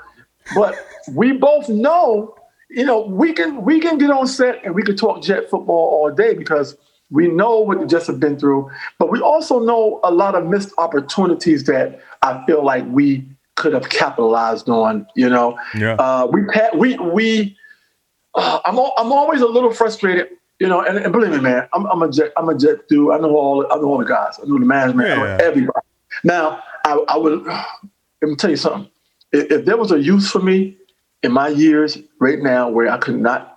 But 0.53 0.75
we 1.13 1.31
both 1.33 1.67
know, 1.69 2.35
you 2.69 2.85
know, 2.85 3.01
we 3.01 3.33
can 3.33 3.63
we 3.63 3.79
can 3.79 3.97
get 3.97 4.11
on 4.11 4.27
set 4.27 4.63
and 4.63 4.73
we 4.75 4.83
can 4.83 4.95
talk 4.95 5.21
jet 5.23 5.49
football 5.49 5.89
all 5.95 6.11
day 6.11 6.33
because 6.35 6.77
we 7.11 7.27
know 7.27 7.59
what 7.59 7.79
the 7.79 7.85
Jets 7.85 8.07
have 8.07 8.19
been 8.19 8.37
through. 8.37 8.69
But 8.99 9.11
we 9.11 9.19
also 9.21 9.59
know 9.59 9.99
a 10.03 10.11
lot 10.11 10.35
of 10.35 10.45
missed 10.47 10.73
opportunities 10.77 11.63
that 11.65 12.01
I 12.21 12.43
feel 12.45 12.63
like 12.63 12.83
we 12.89 13.25
could 13.55 13.73
have 13.73 13.89
capitalized 13.89 14.67
on. 14.69 15.07
You 15.15 15.29
know, 15.29 15.57
Yeah. 15.75 15.95
uh, 15.95 16.27
we 16.31 16.41
we 16.75 16.97
we. 16.97 17.57
Uh, 18.33 18.59
I'm 18.65 18.77
al- 18.77 18.93
I'm 18.97 19.11
always 19.13 19.41
a 19.41 19.45
little 19.47 19.71
frustrated, 19.71 20.27
you 20.59 20.67
know. 20.67 20.81
And, 20.81 20.97
and 20.97 21.13
believe 21.13 21.31
me, 21.31 21.39
man, 21.39 21.67
I'm, 21.73 21.85
I'm 21.85 22.01
a 22.01 22.11
jet 22.11 22.31
I'm 22.37 22.49
a 22.49 22.57
jet 22.57 22.87
dude. 22.89 23.11
I 23.13 23.17
know 23.19 23.35
all 23.35 23.65
I 23.71 23.75
know 23.77 23.85
all 23.85 23.97
the 23.97 24.05
guys. 24.05 24.39
I 24.41 24.45
know 24.47 24.59
the 24.59 24.65
management. 24.65 25.09
I 25.09 25.15
know 25.15 25.23
everybody. 25.41 25.79
Now, 26.23 26.61
I, 26.85 26.93
I 27.07 27.17
would 27.17 27.45
let 28.21 28.29
me 28.29 28.35
tell 28.35 28.49
you 28.49 28.57
something. 28.57 28.89
If, 29.31 29.51
if 29.51 29.65
there 29.65 29.77
was 29.77 29.91
a 29.91 29.99
use 29.99 30.29
for 30.29 30.39
me 30.39 30.75
in 31.23 31.31
my 31.31 31.47
years 31.47 31.97
right 32.19 32.39
now 32.39 32.69
where 32.69 32.89
I 32.89 32.97
could 32.97 33.19
not, 33.19 33.54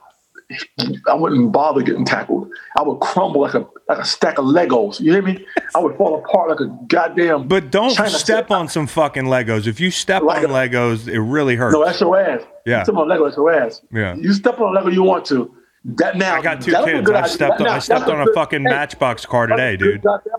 I 1.07 1.15
wouldn't 1.15 1.53
bother 1.53 1.83
getting 1.83 2.05
tackled. 2.05 2.51
I 2.79 2.83
would 2.83 3.01
crumble 3.01 3.43
like 3.43 3.55
a 3.55 3.67
like 3.89 3.99
a 3.99 4.05
stack 4.05 4.39
of 4.39 4.47
Legos. 4.47 4.99
You 5.01 5.13
hear 5.13 5.23
me? 5.23 5.45
I 5.75 5.79
would 5.81 5.97
fall 5.97 6.19
apart 6.25 6.49
like 6.51 6.61
a 6.61 6.75
goddamn. 6.87 7.49
But 7.49 7.71
don't 7.71 7.95
China 7.95 8.11
step 8.11 8.51
on 8.51 8.69
some 8.69 8.87
fucking 8.87 9.25
Legos. 9.25 9.67
If 9.67 9.79
you 9.81 9.91
step 9.91 10.23
Like 10.23 10.45
on 10.45 10.51
a- 10.51 10.55
Legos, 10.55 11.07
it 11.09 11.21
really 11.21 11.57
hurts. 11.57 11.75
No, 11.75 11.85
that's 11.85 12.01
your 12.01 12.19
ass. 12.19 12.43
Yeah. 12.65 12.79
You 12.79 12.85
step 12.85 12.95
on 12.97 13.07
a 13.07 13.11
Lego, 13.11 13.25
that's 13.25 13.37
your 13.37 13.53
ass. 13.53 13.83
Yeah. 13.93 14.15
You 14.15 14.33
step 14.33 14.59
on 14.61 14.69
a 14.69 14.79
Lego 14.79 14.89
you 14.91 15.03
want 15.03 15.25
to. 15.27 15.55
That 15.85 16.17
now 16.17 16.35
I 16.37 16.43
got 16.43 16.61
two 16.61 16.73
kids. 16.85 17.11
I 17.11 17.27
stepped 17.29 17.61
on, 17.61 17.67
Now, 17.67 17.75
I 17.75 17.79
stepped 17.79 18.09
on 18.09 18.21
a 18.21 18.25
good- 18.25 18.35
fucking 18.35 18.63
hey, 18.65 18.71
Matchbox 18.71 19.27
car 19.27 19.47
today, 19.47 19.77
dude. 19.77 20.03
goddamn- 20.03 20.33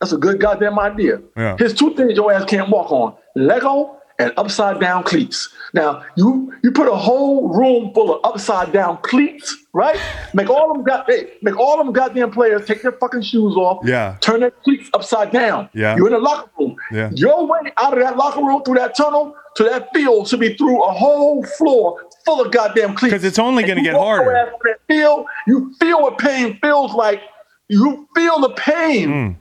That's 0.00 0.12
a 0.12 0.18
good 0.18 0.40
goddamn 0.40 0.78
idea. 0.78 1.20
Yeah. 1.36 1.56
Here's 1.58 1.74
two 1.74 1.94
things 1.94 2.14
your 2.16 2.32
ass 2.32 2.44
can't 2.44 2.68
walk 2.70 2.90
on: 2.92 3.14
Lego 3.34 3.96
and 4.18 4.32
upside 4.36 4.80
down 4.80 5.02
cleats. 5.02 5.48
Now 5.72 6.04
you 6.16 6.52
you 6.62 6.70
put 6.70 6.86
a 6.88 6.94
whole 6.94 7.48
room 7.52 7.92
full 7.94 8.14
of 8.14 8.20
upside 8.24 8.72
down 8.72 8.98
cleats, 9.02 9.56
right? 9.72 9.98
Make 10.34 10.48
all 10.48 10.72
them 10.72 10.84
got 10.84 11.10
hey, 11.10 11.32
make 11.42 11.56
all 11.58 11.76
them 11.76 11.92
goddamn 11.92 12.30
players 12.30 12.64
take 12.66 12.82
their 12.82 12.92
fucking 12.92 13.22
shoes 13.22 13.56
off. 13.56 13.84
Yeah. 13.84 14.16
Turn 14.20 14.40
their 14.40 14.52
cleats 14.52 14.88
upside 14.94 15.32
down. 15.32 15.68
Yeah. 15.74 15.96
You're 15.96 16.06
in 16.06 16.12
the 16.12 16.18
locker 16.20 16.48
room. 16.58 16.76
Yeah. 16.92 17.10
Your 17.14 17.46
way 17.46 17.72
out 17.76 17.92
of 17.96 18.04
that 18.04 18.16
locker 18.16 18.40
room 18.42 18.62
through 18.62 18.76
that 18.76 18.96
tunnel 18.96 19.34
to 19.56 19.64
that 19.64 19.88
field 19.94 20.28
should 20.28 20.40
be 20.40 20.54
through 20.54 20.82
a 20.84 20.92
whole 20.92 21.42
floor 21.44 22.00
full 22.24 22.40
of 22.40 22.52
goddamn 22.52 22.94
cleats. 22.94 23.12
Because 23.12 23.24
it's 23.24 23.38
only 23.38 23.64
gonna 23.64 23.82
get 23.82 23.94
harder. 23.96 24.24
your 24.24 24.36
ass 24.36 24.48
on 24.52 24.58
That 24.64 24.78
field, 24.86 25.26
you 25.48 25.74
feel 25.80 26.00
what 26.02 26.18
pain 26.18 26.58
feels 26.62 26.94
like. 26.94 27.20
You 27.68 28.06
feel 28.14 28.38
the 28.40 28.50
pain 28.50 29.08
Mm. 29.08 29.36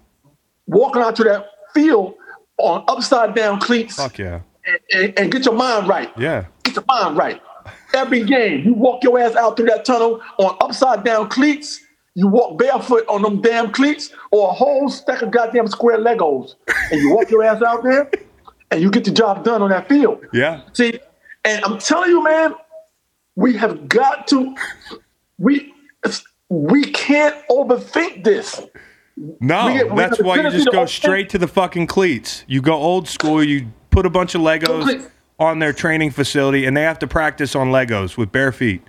walking 0.68 1.02
out 1.04 1.16
to 1.18 1.24
that 1.26 1.46
field 1.74 2.16
on 2.58 2.84
upside 2.88 3.34
down 3.36 3.60
cleats 3.60 3.96
Fuck 3.98 4.18
yeah. 4.20 4.40
And, 4.94 5.14
and- 5.18 5.32
get 5.32 5.46
your 5.46 5.56
mind 5.56 5.88
right. 5.88 6.12
Yeah. 6.18 6.46
Get 6.64 6.76
your 6.76 6.86
mind 6.88 7.18
right. 7.18 7.42
Every 7.94 8.24
game, 8.24 8.66
you 8.66 8.74
walk 8.74 9.04
your 9.04 9.20
ass 9.20 9.36
out 9.36 9.56
through 9.56 9.68
that 9.68 9.86
tunnel 9.86 10.22
on 10.38 10.58
upside 10.62 11.04
down 11.04 11.30
cleats. 11.30 11.80
You 12.16 12.28
walk 12.28 12.58
barefoot 12.60 13.06
on 13.08 13.22
them 13.22 13.42
damn 13.42 13.72
cleats 13.72 14.12
or 14.32 14.50
a 14.50 14.54
whole 14.54 14.90
stack 14.90 15.22
of 15.22 15.32
goddamn 15.32 15.68
square 15.68 15.98
Legos. 15.98 16.56
And 16.92 17.02
you 17.02 17.16
walk 17.16 17.32
your 17.32 17.44
ass 17.44 17.62
out 17.62 17.84
there 17.84 18.12
and 18.70 18.82
you 18.82 18.92
get 18.92 19.06
the 19.06 19.12
job 19.12 19.44
done 19.44 19.62
on 19.62 19.70
that 19.70 19.88
field. 19.88 20.24
Yeah. 20.34 20.62
See, 20.74 21.00
and 21.46 21.64
I'm 21.66 21.80
telling 21.80 22.10
you, 22.10 22.24
man, 22.24 22.54
we 23.36 23.56
have 23.58 23.88
got 23.88 24.28
to, 24.28 24.56
we, 25.38 25.74
we 26.50 26.84
can't 26.92 27.36
overthink 27.50 28.24
this. 28.24 28.62
No, 29.40 29.68
We 29.68 29.84
we 29.84 29.96
that's 29.96 30.22
why 30.22 30.38
you 30.38 30.50
just 30.50 30.72
go 30.72 30.86
straight 30.86 31.30
to 31.30 31.38
the 31.38 31.48
fucking 31.48 31.88
cleats. 31.88 32.44
You 32.48 32.62
go 32.62 32.74
old 32.74 33.08
school. 33.08 33.44
You 33.44 33.72
put 33.94 34.06
a 34.06 34.10
bunch 34.10 34.36
of 34.36 34.42
Legos 34.42 35.10
on 35.40 35.60
their 35.60 35.74
training 35.74 36.12
facility, 36.12 36.66
and 36.66 36.76
they 36.76 36.82
have 36.82 37.00
to 37.00 37.08
practice 37.08 37.56
on 37.56 37.70
Legos 37.70 38.18
with 38.18 38.32
bare 38.32 38.52
feet. 38.52 38.82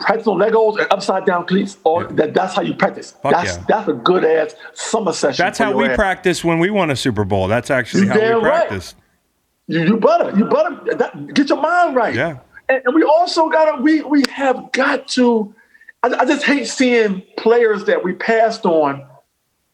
practice 0.00 0.26
on 0.26 0.38
Legos 0.38 0.78
and 0.78 0.86
upside 0.90 1.24
down 1.24 1.46
cleats. 1.46 1.78
Or 1.84 2.04
that, 2.04 2.34
that's 2.34 2.54
how 2.54 2.62
you 2.62 2.74
practice. 2.74 3.12
Fuck 3.22 3.32
that's 3.32 3.56
yeah. 3.56 3.64
that's 3.68 3.88
a 3.88 3.92
good 3.92 4.24
ass 4.24 4.54
summer 4.74 5.12
session. 5.12 5.42
That's 5.42 5.58
how 5.58 5.76
we 5.76 5.86
ass. 5.86 5.96
practice 5.96 6.44
when 6.44 6.58
we 6.58 6.70
won 6.70 6.90
a 6.90 6.96
Super 6.96 7.24
Bowl. 7.24 7.48
That's 7.48 7.70
actually 7.70 8.04
You 8.04 8.08
how 8.08 8.14
we 8.14 8.20
damn 8.20 8.42
right. 8.42 8.68
practice. 8.68 8.94
You, 9.66 9.80
you 9.84 9.96
better 9.96 10.36
you 10.36 10.44
better 10.44 10.96
that, 10.96 11.34
get 11.34 11.48
your 11.48 11.60
mind 11.60 11.94
right. 11.94 12.14
Yeah. 12.14 12.38
And, 12.68 12.82
and 12.84 12.94
we 12.94 13.02
also 13.04 13.48
gotta 13.48 13.80
we 13.80 14.02
we 14.02 14.24
have 14.30 14.72
got 14.72 15.08
to. 15.08 15.54
I, 16.02 16.08
I 16.08 16.24
just 16.24 16.44
hate 16.44 16.66
seeing 16.66 17.22
players 17.36 17.84
that 17.84 18.02
we 18.02 18.14
passed 18.14 18.64
on 18.64 19.06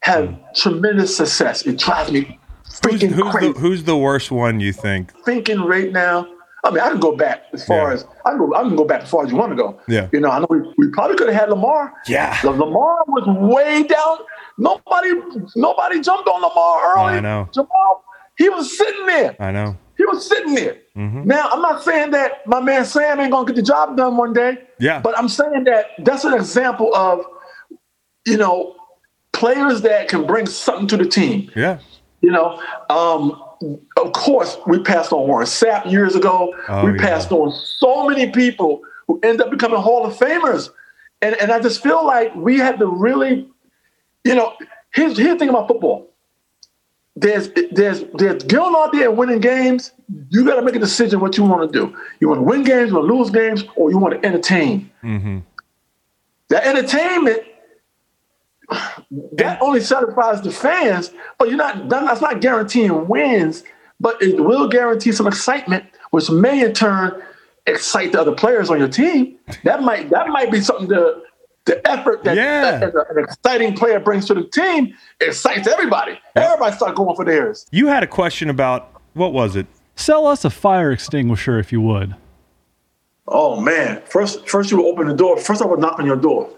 have 0.01 0.29
hmm. 0.29 0.35
tremendous 0.55 1.17
success. 1.17 1.67
It 1.67 1.79
drives 1.79 2.13
me 2.13 2.39
freaking 2.81 3.11
who's, 3.11 3.31
crazy. 3.33 3.53
the, 3.53 3.59
who's 3.59 3.85
the 3.85 3.97
worst 3.97 4.31
one 4.31 4.61
you 4.61 4.73
think? 4.73 5.13
thinking 5.25 5.61
right 5.61 5.93
now. 5.93 6.27
I 6.65 6.71
mean, 6.71 6.81
I 6.81 6.89
can 6.91 6.99
go 6.99 7.15
back 7.15 7.43
as 7.53 7.65
far 7.65 7.89
Yeah. 7.89 7.95
as 7.95 8.07
I 8.25 8.31
can 8.31 8.39
go. 8.39 8.55
I 8.55 8.63
can 8.63 8.75
go 8.75 8.85
back 8.85 9.03
as 9.03 9.11
far 9.11 9.25
as 9.25 9.31
you 9.31 9.37
want 9.37 9.53
to 9.53 9.57
go. 9.57 9.79
Yeah. 9.89 10.09
You 10.13 10.19
know, 10.21 10.31
I 10.31 10.41
know 10.41 10.47
we, 10.51 10.59
we 10.79 10.91
probably 10.91 11.17
could 11.17 11.29
have 11.29 11.37
had 11.41 11.49
Lamar. 11.51 11.93
Yeah. 12.09 12.37
La- 12.43 12.51
Lamar 12.53 13.05
was 13.07 13.25
way 13.55 13.85
down. 13.85 14.19
Nobody, 14.59 15.13
nobody 15.55 16.01
jumped 16.01 16.29
on 16.29 16.41
Lamar 16.43 16.93
early. 16.97 17.19
I 17.19 17.21
know. 17.21 17.49
Jamal, 17.55 18.03
he 18.37 18.49
was 18.49 18.77
sitting 18.77 19.07
there. 19.07 19.37
I 19.39 19.53
know. 19.53 19.77
He 19.97 20.05
was 20.07 20.29
sitting 20.29 20.55
there. 20.55 20.77
Mm-hmm. 20.97 21.25
Now, 21.27 21.49
I'm 21.53 21.63
not 21.63 21.85
saying 21.85 22.11
that 22.13 22.45
my 22.47 22.61
man 22.61 22.85
Sam 22.85 23.21
ain't 23.21 23.31
gonna 23.31 23.47
get 23.47 23.57
the 23.57 23.63
job 23.63 23.97
done 23.97 24.17
one 24.17 24.33
day. 24.33 24.59
Yeah. 24.81 24.99
But 25.01 25.17
I'm 25.17 25.29
saying 25.29 25.65
that 25.65 25.87
that's 26.01 26.25
an 26.25 26.35
example 26.35 26.93
of, 26.97 27.25
you 28.27 28.37
know, 28.39 28.75
players 29.33 29.83
that 29.83 30.09
can 30.09 30.27
bring 30.27 30.47
something 30.47 30.89
to 30.89 30.97
the 30.97 31.07
team. 31.07 31.51
Yeah. 31.55 31.79
You 32.21 32.31
know, 32.31 32.61
um, 32.89 33.43
of 33.97 34.13
course, 34.13 34.57
we 34.67 34.81
passed 34.81 35.13
on 35.13 35.27
Warren 35.29 35.47
Sapp 35.47 35.91
years 35.91 36.15
ago. 36.15 36.55
Oh, 36.69 36.85
we 36.85 36.93
yeah. 36.93 36.99
passed 36.99 37.31
on 37.31 37.53
so 37.53 38.09
many 38.09 38.31
people 38.31 38.83
who 39.07 39.21
end 39.23 39.41
up 39.41 39.51
becoming 39.51 39.81
Hall 39.81 40.05
of 40.05 40.15
Famers. 40.15 40.71
And, 41.23 41.35
and 41.41 41.53
I 41.53 41.61
just 41.61 41.83
feel 41.83 42.05
like 42.05 42.35
we 42.35 42.59
had 42.59 42.79
to 42.79 42.87
really, 42.87 43.49
you 44.25 44.35
know, 44.35 44.55
here's, 44.93 45.17
here's 45.17 45.35
the 45.35 45.39
thing 45.39 45.49
about 45.49 45.69
football. 45.69 46.11
There's 47.19 47.49
there's 47.73 48.05
there's 48.15 48.43
going 48.43 48.75
out 48.77 48.93
there 48.93 49.11
winning 49.11 49.41
games. 49.41 49.91
You 50.29 50.45
got 50.45 50.57
to 50.57 50.63
make 50.63 50.77
a 50.77 50.79
decision 50.79 51.19
what 51.21 51.39
you 51.39 51.45
want 51.45 51.73
to 51.73 51.79
do. 51.79 51.97
You 52.21 52.29
want 52.29 52.41
to 52.41 52.43
win 52.43 52.63
games, 52.63 52.91
you 52.91 52.97
want 52.97 53.09
to 53.09 53.15
lose 53.15 53.31
games, 53.31 53.65
or 53.75 53.91
you 53.91 53.97
want 53.97 54.21
to 54.21 54.27
entertain. 54.27 54.91
Mm-hmm. 55.03 55.39
That 56.51 56.67
entertainment 56.67 57.41
that 59.33 59.61
only 59.61 59.81
satisfies 59.81 60.41
the 60.43 60.51
fans, 60.51 61.13
but 61.39 61.49
you're 61.49 61.57
not 61.57 61.89
that's 61.89 62.21
not 62.21 62.41
guaranteeing 62.41 63.07
wins, 63.09 63.63
but 64.01 64.21
it 64.23 64.41
will 64.41 64.69
guarantee 64.69 65.13
some 65.13 65.27
excitement, 65.27 65.85
which 66.11 66.31
may 66.31 66.65
in 66.65 66.73
turn 66.73 67.23
excite 67.67 68.13
the 68.13 68.21
other 68.21 68.33
players 68.35 68.71
on 68.71 68.79
your 68.79 68.89
team. 68.89 69.37
That 69.65 69.83
might 69.83 70.11
that 70.11 70.29
might 70.29 70.51
be 70.51 70.61
something 70.61 70.89
to 70.89 71.23
the 71.65 71.85
effort 71.89 72.23
that, 72.23 72.37
Yeah. 72.37 72.79
that 72.79 72.95
an 72.95 73.25
exciting 73.25 73.75
player 73.75 73.99
brings 73.99 74.27
to 74.27 74.35
the 74.35 74.45
team 74.45 74.95
excites 75.21 75.67
everybody. 75.67 76.19
Everybody 76.37 76.77
start 76.77 76.95
going 76.95 77.17
for 77.17 77.25
theirs. 77.25 77.67
You 77.73 77.89
had 77.89 78.05
a 78.05 78.07
question 78.07 78.51
about 78.51 78.91
what 79.15 79.33
was 79.33 79.57
it? 79.57 79.67
Sell 79.97 80.27
us 80.27 80.45
a 80.45 80.51
fire 80.51 80.93
extinguisher 80.93 81.59
if 81.59 81.73
you 81.73 81.81
would. 81.81 82.15
Oh 83.29 83.61
man! 83.61 84.03
First, 84.07 84.49
first 84.49 84.71
you 84.71 84.77
would 84.77 84.87
open 84.87 85.09
the 85.09 85.15
door. 85.15 85.37
First, 85.39 85.61
I 85.61 85.67
would 85.67 85.81
knock 85.81 85.99
on 85.99 86.07
your 86.07 86.17
door, 86.17 86.49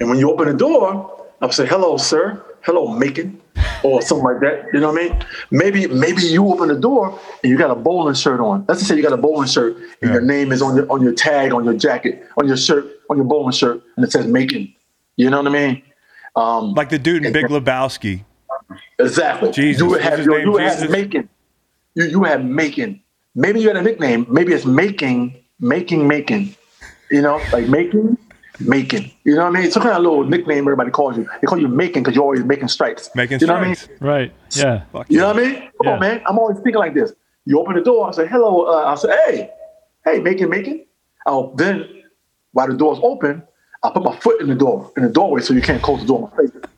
and 0.00 0.08
when 0.08 0.18
you 0.18 0.30
open 0.32 0.48
the 0.48 0.54
door, 0.54 1.23
I 1.44 1.46
would 1.46 1.54
say, 1.54 1.66
"Hello, 1.66 1.98
sir. 1.98 2.42
Hello, 2.62 2.88
Macon," 2.88 3.38
or 3.82 4.00
something 4.00 4.24
like 4.24 4.40
that. 4.40 4.64
You 4.72 4.80
know 4.80 4.90
what 4.90 5.02
I 5.02 5.08
mean? 5.10 5.24
Maybe, 5.50 5.86
maybe 5.86 6.22
you 6.22 6.48
open 6.48 6.68
the 6.68 6.80
door 6.80 7.20
and 7.42 7.50
you 7.50 7.58
got 7.58 7.70
a 7.70 7.74
bowling 7.74 8.14
shirt 8.14 8.40
on. 8.40 8.64
Let's 8.66 8.80
just 8.80 8.88
say 8.88 8.96
you 8.96 9.02
got 9.02 9.12
a 9.12 9.18
bowling 9.18 9.46
shirt 9.46 9.76
and 10.00 10.10
your 10.10 10.22
name 10.22 10.52
is 10.52 10.62
on 10.62 10.74
your 10.74 10.90
on 10.90 11.02
your 11.02 11.12
tag, 11.12 11.52
on 11.52 11.66
your 11.66 11.74
jacket, 11.74 12.26
on 12.38 12.48
your 12.48 12.56
shirt, 12.56 12.86
on 13.10 13.18
your 13.18 13.26
bowling 13.26 13.52
shirt, 13.52 13.82
and 13.96 14.06
it 14.06 14.10
says 14.10 14.26
Macon. 14.26 14.72
You 15.16 15.28
know 15.28 15.36
what 15.42 15.48
I 15.48 15.50
mean? 15.50 15.82
Um, 16.34 16.72
Like 16.72 16.88
the 16.88 16.98
dude 16.98 17.26
in 17.26 17.34
Big 17.34 17.48
Lebowski. 17.48 18.24
Exactly. 18.98 19.52
Jesus. 19.52 19.82
You 19.82 19.90
would 19.90 20.00
have 20.00 20.24
your, 20.24 20.40
you 20.40 20.52
would 20.52 20.62
have 20.62 20.88
making. 20.88 21.28
You 21.94 22.04
you 22.06 22.24
have 22.24 22.42
making. 22.42 23.02
Maybe 23.34 23.60
you 23.60 23.68
had 23.68 23.76
a 23.76 23.82
nickname. 23.82 24.26
Maybe 24.30 24.54
it's 24.54 24.64
making, 24.64 25.44
making, 25.60 26.08
making. 26.08 26.56
You 27.10 27.20
know, 27.20 27.38
like 27.52 27.68
making, 27.68 28.16
making. 28.60 29.10
You 29.24 29.34
know 29.36 29.44
what 29.48 29.56
I 29.56 29.60
mean? 29.62 29.70
Some 29.70 29.82
kind 29.82 29.96
of 29.96 30.02
little 30.02 30.24
nickname 30.24 30.58
everybody 30.64 30.90
calls 30.90 31.16
you. 31.16 31.28
They 31.40 31.46
call 31.46 31.58
you 31.58 31.68
making 31.68 32.02
because 32.02 32.14
you're 32.14 32.24
always 32.24 32.44
making 32.44 32.68
strikes. 32.68 33.10
Making 33.14 33.40
You 33.40 33.46
know 33.48 33.54
what 33.54 33.62
I 33.64 33.66
mean? 33.68 33.76
Right. 34.00 34.32
Yeah. 34.52 34.84
Fuck 34.92 35.10
You 35.10 35.16
yeah. 35.16 35.22
know 35.22 35.28
what 35.34 35.36
I 35.36 35.46
mean? 35.46 35.54
Come 35.54 35.70
Yeah. 35.84 35.90
on, 35.94 36.00
man. 36.00 36.22
I'm 36.26 36.38
always 36.38 36.56
thinking 36.58 36.76
like 36.78 36.94
this. 36.94 37.12
You 37.46 37.60
open 37.60 37.74
the 37.74 37.82
door. 37.82 38.08
I 38.08 38.12
say 38.12 38.26
hello. 38.26 38.62
Uh, 38.66 38.84
I 38.86 38.94
say 38.94 39.16
hey, 39.26 39.50
hey, 40.04 40.20
making, 40.20 40.48
making. 40.50 40.86
Oh, 41.26 41.52
then 41.56 41.88
while 42.52 42.68
the 42.68 42.74
door's 42.74 42.98
open, 43.02 43.42
I 43.82 43.90
put 43.90 44.02
my 44.04 44.16
foot 44.16 44.40
in 44.40 44.48
the 44.48 44.54
door 44.54 44.90
in 44.96 45.02
the 45.02 45.10
doorway 45.10 45.40
so 45.42 45.52
you 45.52 45.60
can't 45.60 45.82
close 45.82 46.00
the 46.00 46.06
door 46.06 46.18
in 46.18 46.36
my 46.36 46.42
face. 46.52 46.70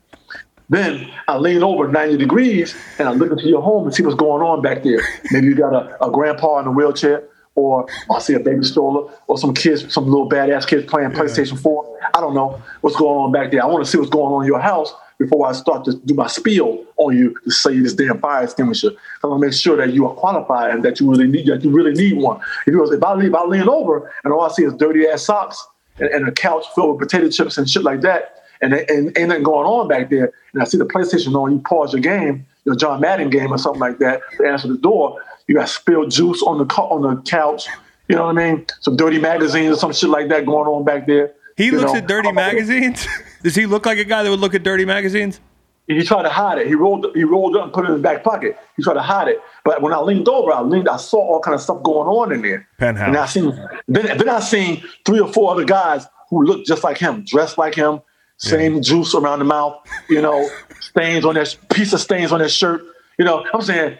Then 0.69 1.09
I 1.29 1.37
lean 1.37 1.63
over 1.63 1.87
90 1.87 2.17
degrees 2.17 2.75
and 2.99 3.07
I 3.07 3.13
look 3.13 3.31
into 3.31 3.47
your 3.47 3.61
home 3.61 3.85
and 3.85 3.95
see 3.95 4.03
what's 4.03 4.17
going 4.17 4.41
on 4.41 4.61
back 4.61 4.83
there. 4.83 4.99
Maybe 5.31 5.45
you 5.47 5.55
got 5.55 5.73
a, 5.73 6.05
a 6.05 6.11
grandpa 6.11 6.59
in 6.59 6.67
a 6.67 6.71
wheelchair, 6.71 7.23
or 7.57 7.87
I 8.09 8.19
see 8.19 8.35
a 8.35 8.39
baby 8.39 8.63
stroller, 8.63 9.11
or 9.25 9.37
some 9.37 9.53
kids, 9.53 9.91
some 9.91 10.05
little 10.05 10.29
badass 10.29 10.67
kids 10.67 10.85
playing 10.85 11.09
PlayStation 11.09 11.59
4. 11.59 11.99
I 12.13 12.21
don't 12.21 12.35
know 12.35 12.61
what's 12.81 12.95
going 12.95 13.17
on 13.17 13.31
back 13.31 13.51
there. 13.51 13.63
I 13.63 13.65
want 13.65 13.83
to 13.83 13.89
see 13.89 13.97
what's 13.97 14.11
going 14.11 14.31
on 14.31 14.43
in 14.43 14.47
your 14.47 14.59
house 14.59 14.93
before 15.17 15.47
I 15.47 15.53
start 15.53 15.83
to 15.85 15.93
do 15.93 16.13
my 16.13 16.27
spiel 16.27 16.85
on 16.97 17.17
you 17.17 17.35
to 17.43 17.51
sell 17.51 17.73
you 17.73 17.81
this 17.81 17.95
damn 17.95 18.19
fire 18.19 18.43
extinguisher. 18.43 18.91
I 19.23 19.27
want 19.27 19.41
to 19.41 19.47
make 19.47 19.55
sure 19.55 19.75
that 19.77 19.91
you 19.91 20.05
are 20.05 20.13
qualified 20.13 20.69
and 20.69 20.85
that 20.85 20.99
you 20.99 21.09
really 21.09 21.27
need 21.27 21.47
that 21.47 21.63
you 21.63 21.71
really 21.71 21.93
need 21.93 22.17
one. 22.17 22.39
If, 22.67 22.73
you, 22.73 22.93
if 22.93 23.03
I 23.03 23.15
leave, 23.15 23.33
I 23.33 23.43
lean 23.43 23.67
over 23.67 24.13
and 24.23 24.31
all 24.31 24.41
I 24.41 24.49
see 24.49 24.63
is 24.63 24.73
dirty 24.75 25.07
ass 25.07 25.23
socks 25.23 25.65
and, 25.99 26.07
and 26.09 26.27
a 26.27 26.31
couch 26.31 26.65
filled 26.75 26.99
with 26.99 27.09
potato 27.09 27.27
chips 27.31 27.57
and 27.57 27.67
shit 27.67 27.81
like 27.81 28.01
that, 28.01 28.43
and, 28.61 28.73
and 28.73 29.17
ain't 29.17 29.29
nothing 29.29 29.43
going 29.43 29.65
on 29.65 29.87
back 29.87 30.11
there, 30.11 30.31
and 30.53 30.61
I 30.61 30.65
see 30.65 30.77
the 30.77 30.85
PlayStation 30.85 31.35
on, 31.35 31.51
you 31.51 31.59
pause 31.59 31.93
your 31.93 32.01
game, 32.01 32.45
your 32.67 32.75
John 32.75 32.99
Madden 33.01 33.29
game 33.29 33.51
or 33.51 33.57
something 33.57 33.79
like 33.79 33.97
that, 33.99 34.21
to 34.37 34.45
answer 34.45 34.67
the 34.67 34.77
door, 34.77 35.19
you 35.47 35.55
got 35.55 35.69
spilled 35.69 36.11
juice 36.11 36.43
on 36.43 36.57
the 36.59 36.65
on 36.75 37.01
the 37.01 37.21
couch, 37.23 37.67
you 38.09 38.15
know 38.15 38.25
what 38.25 38.37
I 38.37 38.53
mean? 38.53 38.65
Some 38.81 38.97
dirty 38.97 39.19
magazines 39.19 39.77
or 39.77 39.79
some 39.79 39.93
shit 39.93 40.09
like 40.09 40.27
that 40.27 40.45
going 40.45 40.67
on 40.67 40.83
back 40.83 41.07
there. 41.07 41.33
He 41.55 41.71
looks 41.71 41.93
know? 41.93 41.97
at 41.97 42.07
dirty 42.07 42.31
magazines. 42.33 43.07
Does 43.43 43.55
he 43.55 43.65
look 43.65 43.85
like 43.85 43.97
a 43.97 44.03
guy 44.03 44.21
that 44.21 44.29
would 44.29 44.41
look 44.41 44.53
at 44.53 44.63
dirty 44.63 44.85
magazines? 44.85 45.39
He 45.87 46.03
tried 46.03 46.23
to 46.23 46.29
hide 46.29 46.57
it. 46.57 46.67
He 46.67 46.75
rolled 46.75 47.07
he 47.15 47.23
rolled 47.23 47.55
up 47.55 47.63
and 47.63 47.73
put 47.73 47.85
it 47.85 47.87
in 47.87 47.93
his 47.93 48.01
back 48.03 48.21
pocket. 48.21 48.57
He 48.75 48.83
tried 48.83 48.95
to 48.95 49.01
hide 49.01 49.29
it. 49.29 49.41
But 49.63 49.81
when 49.81 49.93
I 49.93 49.99
leaned 49.99 50.27
over, 50.27 50.51
I 50.51 50.61
leaned, 50.61 50.89
I 50.89 50.97
saw 50.97 51.17
all 51.17 51.39
kind 51.39 51.55
of 51.55 51.61
stuff 51.61 51.81
going 51.81 52.09
on 52.09 52.33
in 52.33 52.41
there. 52.41 52.67
Penthouse. 52.77 53.07
And 53.07 53.15
I 53.15 53.25
seen 53.25 53.69
then, 53.87 54.17
then 54.17 54.27
I 54.27 54.41
seen 54.41 54.83
three 55.05 55.21
or 55.21 55.31
four 55.31 55.53
other 55.53 55.63
guys 55.63 56.05
who 56.29 56.43
looked 56.43 56.67
just 56.67 56.83
like 56.83 56.97
him, 56.97 57.23
dressed 57.23 57.57
like 57.57 57.73
him, 57.73 58.01
same 58.37 58.81
juice 58.81 59.15
around 59.15 59.39
the 59.39 59.45
mouth, 59.45 59.75
you 60.09 60.21
know, 60.21 60.49
stains 60.79 61.25
on 61.25 61.33
their 61.33 61.45
piece 61.71 61.93
of 61.93 61.99
stains 61.99 62.31
on 62.31 62.39
their 62.39 62.49
shirt. 62.49 62.81
You 63.17 63.25
know, 63.25 63.45
I'm 63.53 63.61
saying, 63.61 63.97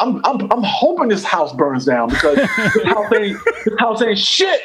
I'm 0.00 0.24
I'm, 0.24 0.50
I'm 0.52 0.62
hoping 0.62 1.08
this 1.08 1.24
house 1.24 1.52
burns 1.52 1.84
down 1.84 2.08
because 2.08 2.36
this 2.74 2.84
house 2.84 3.12
ain't 3.12 3.38
this 3.64 3.78
house 3.78 4.02
ain't 4.02 4.18
shit. 4.18 4.60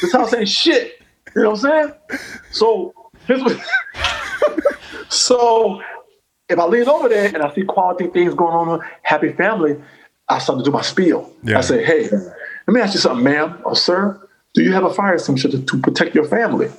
This 0.00 0.12
house 0.12 0.34
ain't 0.34 0.48
shit. 0.48 1.00
You 1.34 1.42
know 1.42 1.50
what 1.50 1.64
I'm 1.64 1.92
saying? 2.08 2.28
So 2.52 2.94
so 5.08 5.82
if 6.48 6.58
I 6.58 6.64
lean 6.64 6.88
over 6.88 7.08
there 7.08 7.26
and 7.26 7.42
I 7.42 7.54
see 7.54 7.64
quality 7.64 8.06
things 8.08 8.34
going 8.34 8.54
on, 8.54 8.80
happy 9.02 9.32
family, 9.32 9.76
I 10.28 10.38
start 10.38 10.58
to 10.58 10.64
do 10.64 10.70
my 10.70 10.82
spiel. 10.82 11.32
Yeah. 11.42 11.58
I 11.58 11.60
say, 11.60 11.84
hey, 11.84 12.08
let 12.10 12.74
me 12.74 12.80
ask 12.80 12.94
you 12.94 13.00
something, 13.00 13.24
ma'am 13.24 13.60
or 13.64 13.76
sir. 13.76 14.20
Do 14.54 14.62
you 14.62 14.72
have 14.72 14.84
a 14.84 14.92
fire 14.92 15.14
extinguisher 15.14 15.50
to, 15.50 15.62
to 15.62 15.78
protect 15.78 16.14
your 16.14 16.24
family? 16.24 16.70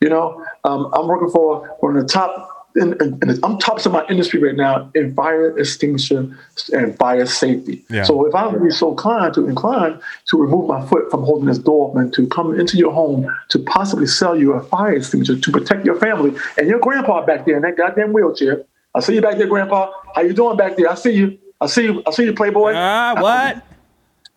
You 0.00 0.10
know, 0.10 0.44
um, 0.64 0.90
I'm 0.92 1.06
working 1.06 1.30
for 1.30 1.66
one 1.80 1.96
of 1.96 2.02
the 2.02 2.08
top. 2.08 2.52
In, 2.76 2.92
in, 3.00 3.18
in- 3.22 3.40
I'm 3.42 3.56
tops 3.58 3.86
of 3.86 3.92
my 3.92 4.04
industry 4.10 4.38
right 4.38 4.54
now 4.54 4.90
in 4.94 5.14
fire 5.14 5.56
extinguisher 5.58 6.28
and 6.74 6.94
fire 6.98 7.24
safety. 7.24 7.82
Yeah. 7.88 8.02
So 8.02 8.26
if 8.26 8.34
I 8.34 8.46
would 8.46 8.62
be 8.62 8.70
so 8.70 8.90
inclined 8.90 9.32
to 9.34 9.46
incline 9.48 9.98
to 10.26 10.36
remove 10.38 10.68
my 10.68 10.84
foot 10.86 11.10
from 11.10 11.22
holding 11.22 11.46
this 11.46 11.56
door 11.56 11.98
and 11.98 12.12
to 12.12 12.26
come 12.26 12.60
into 12.60 12.76
your 12.76 12.92
home 12.92 13.34
to 13.48 13.58
possibly 13.60 14.06
sell 14.06 14.36
you 14.36 14.52
a 14.52 14.62
fire 14.62 14.92
extinguisher 14.92 15.38
to 15.40 15.50
protect 15.50 15.86
your 15.86 15.94
family 15.98 16.38
and 16.58 16.68
your 16.68 16.78
grandpa 16.78 17.24
back 17.24 17.46
there 17.46 17.56
in 17.56 17.62
that 17.62 17.78
goddamn 17.78 18.12
wheelchair. 18.12 18.62
I 18.94 19.00
see 19.00 19.14
you 19.14 19.22
back 19.22 19.38
there, 19.38 19.46
Grandpa. 19.46 19.90
How 20.14 20.20
you 20.20 20.34
doing 20.34 20.58
back 20.58 20.76
there? 20.76 20.90
I 20.90 20.96
see 20.96 21.12
you. 21.12 21.38
I 21.62 21.66
see 21.68 21.84
you. 21.84 22.02
I 22.06 22.10
see 22.10 22.24
you, 22.24 22.34
Playboy. 22.34 22.72
Ah, 22.74 23.14
what? 23.18 23.62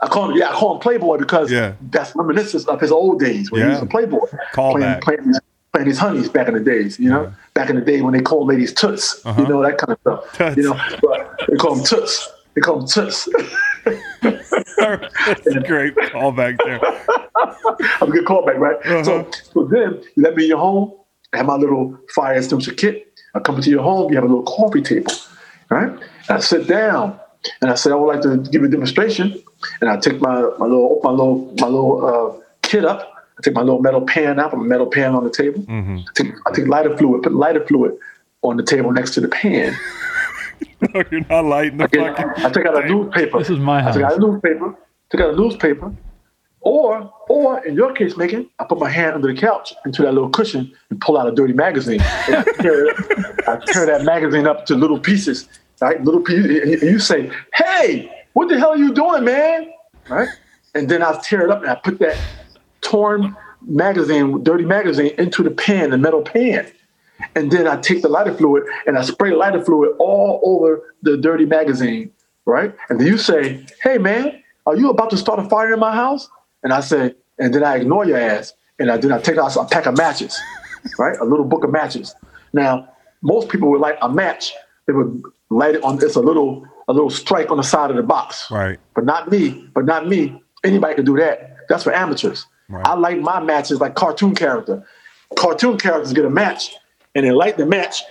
I 0.02 0.08
call 0.08 0.32
him, 0.32 0.38
yeah, 0.38 0.50
I 0.50 0.54
call 0.54 0.76
him 0.76 0.80
Playboy 0.80 1.18
because 1.18 1.52
Yeah. 1.52 1.74
that's 1.92 2.16
reminiscence 2.16 2.66
of 2.68 2.80
his 2.80 2.90
old 2.92 3.20
days 3.20 3.52
when 3.52 3.64
he 3.64 3.68
was 3.68 3.82
a 3.82 3.86
Playboy. 3.86 4.26
Call 4.54 4.72
playing, 4.76 4.88
back. 4.88 5.02
Playing, 5.02 5.28
these, 5.28 5.40
playing 5.72 5.88
these 5.88 5.98
honeys 5.98 6.30
back 6.30 6.48
in 6.48 6.54
the 6.54 6.60
days, 6.60 7.00
you 7.00 7.10
know? 7.10 7.34
Back 7.54 7.70
in 7.70 7.76
the 7.76 7.82
day 7.82 8.02
when 8.02 8.14
they 8.14 8.22
called 8.22 8.48
ladies 8.48 8.74
toots, 8.74 9.22
you 9.26 9.48
know, 9.48 9.62
that 9.62 9.78
kind 9.78 9.92
of 9.92 10.00
stuff. 10.00 10.42
Uh-huh. 10.42 10.50
Toots. 10.50 10.58
You 10.58 10.64
know, 10.64 10.80
but 11.02 11.40
they 11.48 11.56
call 11.58 11.76
them 11.76 11.86
toots. 11.86 12.30
They 12.56 12.62
call 12.62 12.80
them 12.80 12.88
toots. 12.88 13.30
That's 14.22 15.48
a 15.48 15.60
great 15.66 15.96
callback 15.96 16.58
there. 16.66 16.80
I'm 18.02 18.10
a 18.10 18.12
good 18.12 18.26
callback, 18.26 18.58
right? 18.58 18.78
Uh-huh. 18.78 19.04
So, 19.04 19.32
so 19.54 19.64
then 19.66 20.02
you 20.16 20.24
let 20.24 20.36
me 20.36 20.44
in 20.44 20.50
your 20.50 20.60
home. 20.60 20.94
I 21.34 21.38
have 21.38 21.46
my 21.46 21.56
little 21.56 21.98
fire 22.16 22.34
extinguisher 22.34 22.74
kit. 22.74 23.20
I 23.36 23.40
come 23.40 23.56
into 23.56 23.70
your 23.70 23.84
home. 23.84 24.10
You 24.12 24.16
have 24.16 24.26
a 24.26 24.28
little 24.28 24.44
coffee 24.44 24.82
table, 24.82 25.12
right? 25.70 25.90
And 25.90 26.02
I 26.30 26.40
sit 26.40 26.68
down 26.68 27.20
and 27.62 27.70
I 27.70 27.76
say, 27.76 27.92
I 27.92 27.96
would 27.96 28.08
like 28.08 28.22
to 28.22 28.38
give 28.38 28.64
a 28.64 28.68
demonstration. 28.68 29.42
And 29.82 29.90
I 29.90 29.98
take 29.98 30.20
my, 30.22 30.42
my 30.58 30.66
little 30.66 31.00
my 31.04 31.12
little 31.12 31.54
my 31.60 31.68
little 31.68 32.06
uh, 32.06 32.44
kit 32.62 32.86
up. 32.86 33.19
I 33.40 33.42
take 33.42 33.54
my 33.54 33.62
little 33.62 33.82
metal 33.82 34.02
pan 34.02 34.40
out. 34.40 34.52
Put 34.52 34.60
my 34.60 34.66
metal 34.66 34.88
pan 34.88 35.16
on 35.16 35.24
the 35.24 35.30
table. 35.30 35.62
Mm-hmm. 35.62 35.98
I, 36.00 36.12
take, 36.14 36.34
I 36.46 36.52
take 36.52 36.68
lighter 36.68 36.96
fluid. 36.98 37.24
Put 37.24 37.34
lighter 37.34 37.66
fluid 37.66 37.98
on 38.42 38.58
the 38.58 38.64
table 38.64 38.92
next 38.92 39.12
to 39.16 39.22
the 39.22 39.30
pan. 39.30 39.76
No, 40.94 41.04
you're 41.10 41.26
not 41.30 41.46
lighting 41.46 41.78
the 41.78 41.86
Again, 41.86 42.16
fucking. 42.16 42.46
I 42.46 42.50
take 42.50 42.66
out 42.66 42.84
a 42.84 42.88
newspaper. 42.88 43.40
This 43.40 43.50
is 43.50 43.60
my 43.60 43.80
I 43.80 43.92
take 43.94 44.04
out 44.04 44.12
house. 44.12 44.18
a 44.18 44.20
newspaper. 44.20 44.76
Take 45.10 45.22
out 45.22 45.34
a 45.34 45.38
newspaper. 45.38 45.94
Or, 46.62 47.14
or 47.30 47.66
in 47.66 47.76
your 47.76 47.94
case, 47.94 48.18
Megan, 48.18 48.50
I 48.60 48.66
put 48.66 48.78
my 48.80 48.90
hand 48.90 49.16
under 49.16 49.34
the 49.34 49.40
couch 49.40 49.74
into 49.86 50.02
that 50.04 50.14
little 50.14 50.30
cushion 50.30 50.72
and 50.90 51.00
pull 51.00 51.18
out 51.18 51.28
a 51.28 51.32
dirty 51.32 51.54
magazine. 51.54 52.02
And 52.28 52.36
I, 52.38 52.44
tear 52.62 52.88
I 53.48 53.60
tear 53.68 53.86
that 53.86 54.04
magazine 54.04 54.48
up 54.48 54.66
to 54.66 54.76
little 54.76 55.00
pieces, 55.00 55.48
right? 55.82 56.02
Little 56.04 56.22
pieces. 56.22 56.82
And 56.82 56.82
you 56.82 57.00
say, 57.00 57.32
"Hey, 57.54 58.12
what 58.34 58.50
the 58.50 58.58
hell 58.60 58.72
are 58.72 58.78
you 58.78 58.94
doing, 58.94 59.24
man?" 59.24 59.72
Right? 60.10 60.28
And 60.76 60.90
then 60.90 61.02
I 61.02 61.18
tear 61.24 61.46
it 61.46 61.52
up 61.52 61.62
and 61.62 61.72
I 61.72 61.76
put 61.76 62.00
that 62.00 62.18
torn 62.82 63.36
magazine, 63.62 64.44
dirty 64.44 64.66
magazine, 64.66 65.14
into 65.18 65.44
the 65.44 65.52
pan, 65.52 65.90
the 65.90 65.98
metal 65.98 66.22
pan. 66.22 66.72
And 67.36 67.52
then 67.52 67.68
I 67.68 67.78
take 67.78 68.02
the 68.02 68.10
lighter 68.10 68.34
fluid 68.34 68.64
and 68.88 68.98
I 68.98 69.02
spray 69.02 69.32
lighter 69.32 69.64
fluid 69.64 69.96
all 70.00 70.42
over 70.44 70.94
the 71.02 71.18
dirty 71.18 71.46
magazine, 71.46 72.12
right? 72.46 72.74
And 72.90 73.00
then 73.00 73.08
you 73.08 73.18
say, 73.18 73.66
"Hey, 73.84 73.98
man, 73.98 74.42
are 74.66 74.76
you 74.78 74.90
about 74.90 75.10
to 75.10 75.18
start 75.18 75.40
a 75.40 75.44
fire 75.50 75.74
in 75.74 75.80
my 75.80 75.94
house?" 75.94 76.30
And 76.64 76.72
I 76.72 76.80
say, 76.80 77.16
and 77.40 77.54
then 77.54 77.64
I 77.64 77.78
ignore 77.78 78.06
your 78.06 78.18
ass, 78.18 78.54
and 78.78 78.92
I 78.92 78.98
then 78.98 79.12
I 79.12 79.20
take 79.20 79.38
out 79.38 79.56
a 79.56 79.66
pack 79.66 79.86
of 79.86 79.98
matches, 79.98 80.38
right? 81.00 81.18
A 81.20 81.26
little 81.26 81.46
book 81.46 81.64
of 81.64 81.72
matches. 81.72 82.14
Now, 82.54 82.88
most 83.22 83.50
people 83.50 83.70
would 83.72 83.82
light 83.82 83.98
a 84.02 84.10
match. 84.10 84.54
They 84.86 84.94
would 84.94 85.24
light 85.50 85.76
it 85.76 85.84
on. 85.84 86.04
It's 86.04 86.16
a 86.16 86.22
little 86.22 86.66
a 86.88 86.94
little 86.94 87.10
strike 87.10 87.52
on 87.52 87.58
the 87.58 87.64
side 87.64 87.90
of 87.90 87.96
the 87.96 88.04
box. 88.04 88.50
Right. 88.50 88.80
But 88.96 89.06
not 89.06 89.32
me. 89.32 89.70
But 89.74 89.86
not 89.86 90.08
me. 90.08 90.42
Anybody 90.64 90.96
can 90.96 91.06
do 91.06 91.16
that. 91.18 91.58
That's 91.70 91.84
for 91.84 91.94
amateurs. 91.94 92.46
Right. 92.70 92.86
I 92.86 92.94
like 92.94 93.20
my 93.20 93.40
matches 93.40 93.82
like 93.82 93.96
cartoon 93.96 94.36
character. 94.36 94.86
Cartoon 95.36 95.78
characters 95.78 96.14
get 96.14 96.26
a 96.26 96.30
match 96.30 96.76
and 97.16 97.26
they 97.26 97.32
light 97.32 97.58
the 97.58 97.66
match 97.66 98.04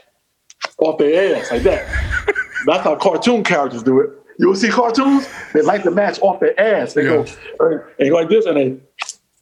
off 0.78 0.98
their 0.98 1.36
ass 1.36 1.51
like 1.51 1.62
that. 1.62 2.35
That's 2.66 2.85
how 2.85 2.97
cartoon 2.97 3.44
characters 3.44 3.82
do 3.82 4.01
it. 4.01 4.10
You 4.39 4.48
will 4.48 4.56
see 4.56 4.68
cartoons, 4.68 5.28
they 5.52 5.62
light 5.62 5.85
the 5.85 5.90
match 5.90 6.18
off 6.20 6.40
their 6.40 6.59
ass. 6.60 6.94
They 6.94 7.05
go 7.05 7.24
and 7.60 7.82
they 7.98 8.09
go 8.09 8.16
like 8.16 8.28
this 8.28 8.47
and 8.47 8.56
they 8.56 8.80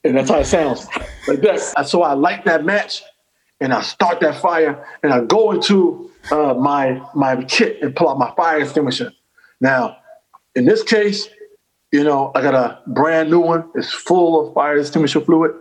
and 0.03 0.15
that's 0.15 0.29
how 0.29 0.39
it 0.39 0.45
sounds. 0.45 0.87
Like 1.27 1.41
that. 1.41 1.73
And 1.75 1.85
so 1.85 2.01
I 2.01 2.13
light 2.13 2.45
that 2.45 2.65
match 2.65 3.03
and 3.59 3.73
I 3.73 3.81
start 3.81 4.19
that 4.21 4.41
fire 4.41 4.87
and 5.03 5.13
I 5.13 5.23
go 5.25 5.51
into 5.51 6.11
uh, 6.31 6.53
my 6.53 7.01
my 7.13 7.43
kit 7.43 7.81
and 7.81 7.95
pull 7.95 8.09
out 8.09 8.17
my 8.17 8.33
fire 8.35 8.61
extinguisher. 8.61 9.11
Now, 9.61 9.97
in 10.55 10.65
this 10.65 10.83
case, 10.83 11.29
you 11.97 12.03
know, 12.03 12.31
I 12.35 12.41
got 12.43 12.53
a 12.53 12.79
brand 12.85 13.31
new 13.31 13.39
one. 13.39 13.67
It's 13.73 13.91
full 13.91 14.47
of 14.47 14.53
fire 14.53 14.77
extinguisher 14.77 15.19
fluid, 15.21 15.51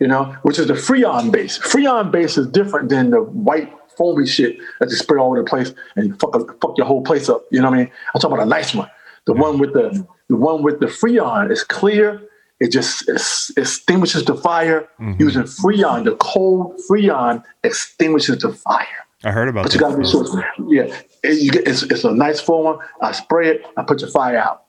you 0.00 0.06
know, 0.06 0.24
which 0.42 0.58
is 0.58 0.66
the 0.66 0.72
Freon 0.72 1.30
base. 1.30 1.58
Freon 1.58 2.10
base 2.10 2.38
is 2.38 2.46
different 2.48 2.88
than 2.88 3.10
the 3.10 3.22
white 3.22 3.70
foamy 3.98 4.26
shit 4.26 4.56
that 4.80 4.88
you 4.88 4.96
spray 4.96 5.20
all 5.20 5.28
over 5.28 5.42
the 5.42 5.44
place 5.44 5.74
and 5.94 6.06
you 6.06 6.14
fuck, 6.14 6.32
fuck 6.62 6.78
your 6.78 6.86
whole 6.86 7.02
place 7.02 7.28
up. 7.28 7.44
You 7.50 7.60
know 7.60 7.68
what 7.68 7.76
I 7.76 7.82
mean? 7.82 7.90
I'm 8.14 8.20
talking 8.22 8.34
about 8.34 8.46
a 8.46 8.48
nice 8.48 8.74
one. 8.74 8.90
The 9.26 9.34
one 9.34 9.58
with 9.58 9.74
the 9.74 10.06
the 10.28 10.36
one 10.36 10.62
with 10.62 10.80
the 10.80 10.86
Freon 10.86 11.50
is 11.50 11.62
clear. 11.62 12.22
It 12.58 12.72
just 12.72 13.06
es- 13.08 13.52
extinguishes 13.56 14.24
the 14.24 14.34
fire 14.34 14.88
mm-hmm. 14.98 15.20
using 15.20 15.42
Freon. 15.42 16.04
The 16.04 16.16
cold 16.16 16.80
Freon 16.88 17.44
extinguishes 17.62 18.38
the 18.38 18.52
fire. 18.54 18.86
I 19.24 19.30
heard 19.30 19.48
about 19.48 19.64
But 19.64 19.74
you 19.74 19.80
got 19.80 19.90
to 19.90 19.98
be 19.98 20.06
sure. 20.06 20.24
Yeah, 20.68 20.96
it, 21.22 21.52
get, 21.52 21.68
it's, 21.68 21.82
it's 21.82 22.04
a 22.04 22.12
nice 22.12 22.40
form. 22.40 22.78
I 23.00 23.12
spray 23.12 23.50
it. 23.50 23.66
I 23.76 23.82
put 23.82 24.00
your 24.00 24.10
fire 24.10 24.38
out. 24.38 24.64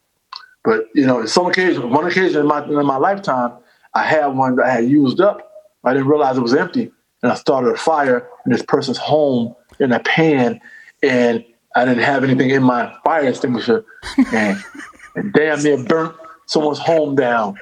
But 0.63 0.87
you 0.95 1.05
know, 1.05 1.19
in 1.21 1.27
some 1.27 1.45
occasion, 1.47 1.89
one 1.89 2.05
occasion 2.05 2.41
in 2.41 2.47
my 2.47 2.63
in 2.63 2.85
my 2.85 2.97
lifetime, 2.97 3.53
I 3.93 4.03
had 4.03 4.27
one 4.27 4.55
that 4.55 4.65
I 4.65 4.69
had 4.71 4.85
used 4.85 5.19
up. 5.19 5.51
I 5.83 5.93
didn't 5.93 6.07
realize 6.07 6.37
it 6.37 6.41
was 6.41 6.53
empty, 6.53 6.91
and 7.21 7.31
I 7.31 7.35
started 7.35 7.71
a 7.71 7.77
fire 7.77 8.27
in 8.45 8.51
this 8.51 8.63
person's 8.63 8.97
home 8.97 9.55
in 9.79 9.91
a 9.91 9.99
pan, 9.99 10.61
and 11.01 11.43
I 11.75 11.85
didn't 11.85 12.03
have 12.03 12.23
anything 12.23 12.49
in 12.49 12.63
my 12.63 12.95
fire 13.03 13.27
extinguisher, 13.27 13.83
and, 14.31 14.57
and 15.15 15.33
damn 15.33 15.61
near 15.61 15.83
burnt 15.83 16.15
someone's 16.45 16.79
home 16.79 17.15
down. 17.15 17.59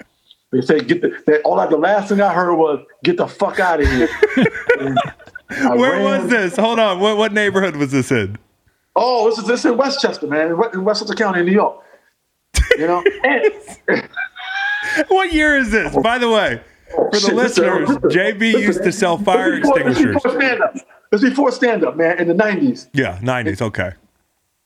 They 0.52 0.62
said, 0.62 0.88
"Get 0.88 1.02
the." 1.02 1.18
They, 1.26 1.42
all 1.42 1.60
I, 1.60 1.68
the 1.68 1.78
last 1.78 2.10
thing 2.10 2.22
I 2.22 2.34
heard 2.34 2.54
was, 2.56 2.86
"Get 3.04 3.18
the 3.18 3.28
fuck 3.28 3.60
out 3.60 3.82
of 3.82 3.88
here." 3.88 4.10
Where 5.48 5.92
ran- 5.94 6.04
was 6.04 6.30
this? 6.30 6.56
Hold 6.58 6.80
on. 6.80 7.00
What 7.00 7.18
what 7.18 7.34
neighborhood 7.34 7.78
was 7.78 7.92
this 7.92 8.12
in? 8.12 8.38
Oh, 8.96 9.30
this 9.30 9.40
is 9.40 9.46
this 9.46 9.66
in 9.66 9.78
Westchester, 9.78 10.28
man, 10.28 10.48
in 10.48 10.58
West- 10.58 10.76
in 10.76 10.84
Westchester 10.84 11.16
County, 11.16 11.44
New 11.44 11.54
York. 11.54 11.82
You 12.82 12.88
know, 12.88 13.04
What 15.10 15.32
year 15.32 15.56
is 15.58 15.70
this? 15.72 15.96
By 15.98 16.18
the 16.18 16.30
way, 16.30 16.62
for 16.90 17.10
the 17.12 17.20
Shit, 17.20 17.36
listeners, 17.36 17.90
listen, 17.90 18.02
listen, 18.04 18.20
JB 18.40 18.52
used 18.60 18.84
to 18.84 18.92
sell 18.92 19.18
fire 19.20 19.60
before- 19.60 19.80
extinguishers. 19.80 20.14
This 20.16 20.24
before 20.24 20.42
stand 20.42 20.62
up. 20.62 20.74
This 21.12 21.22
before 21.22 21.52
stand 21.52 21.86
up, 21.86 21.96
man, 21.96 22.18
in 22.20 22.28
the 22.28 22.34
nineties, 22.34 22.90
Yeah, 22.94 23.20
90s. 23.22 23.62
Okay. 23.62 23.92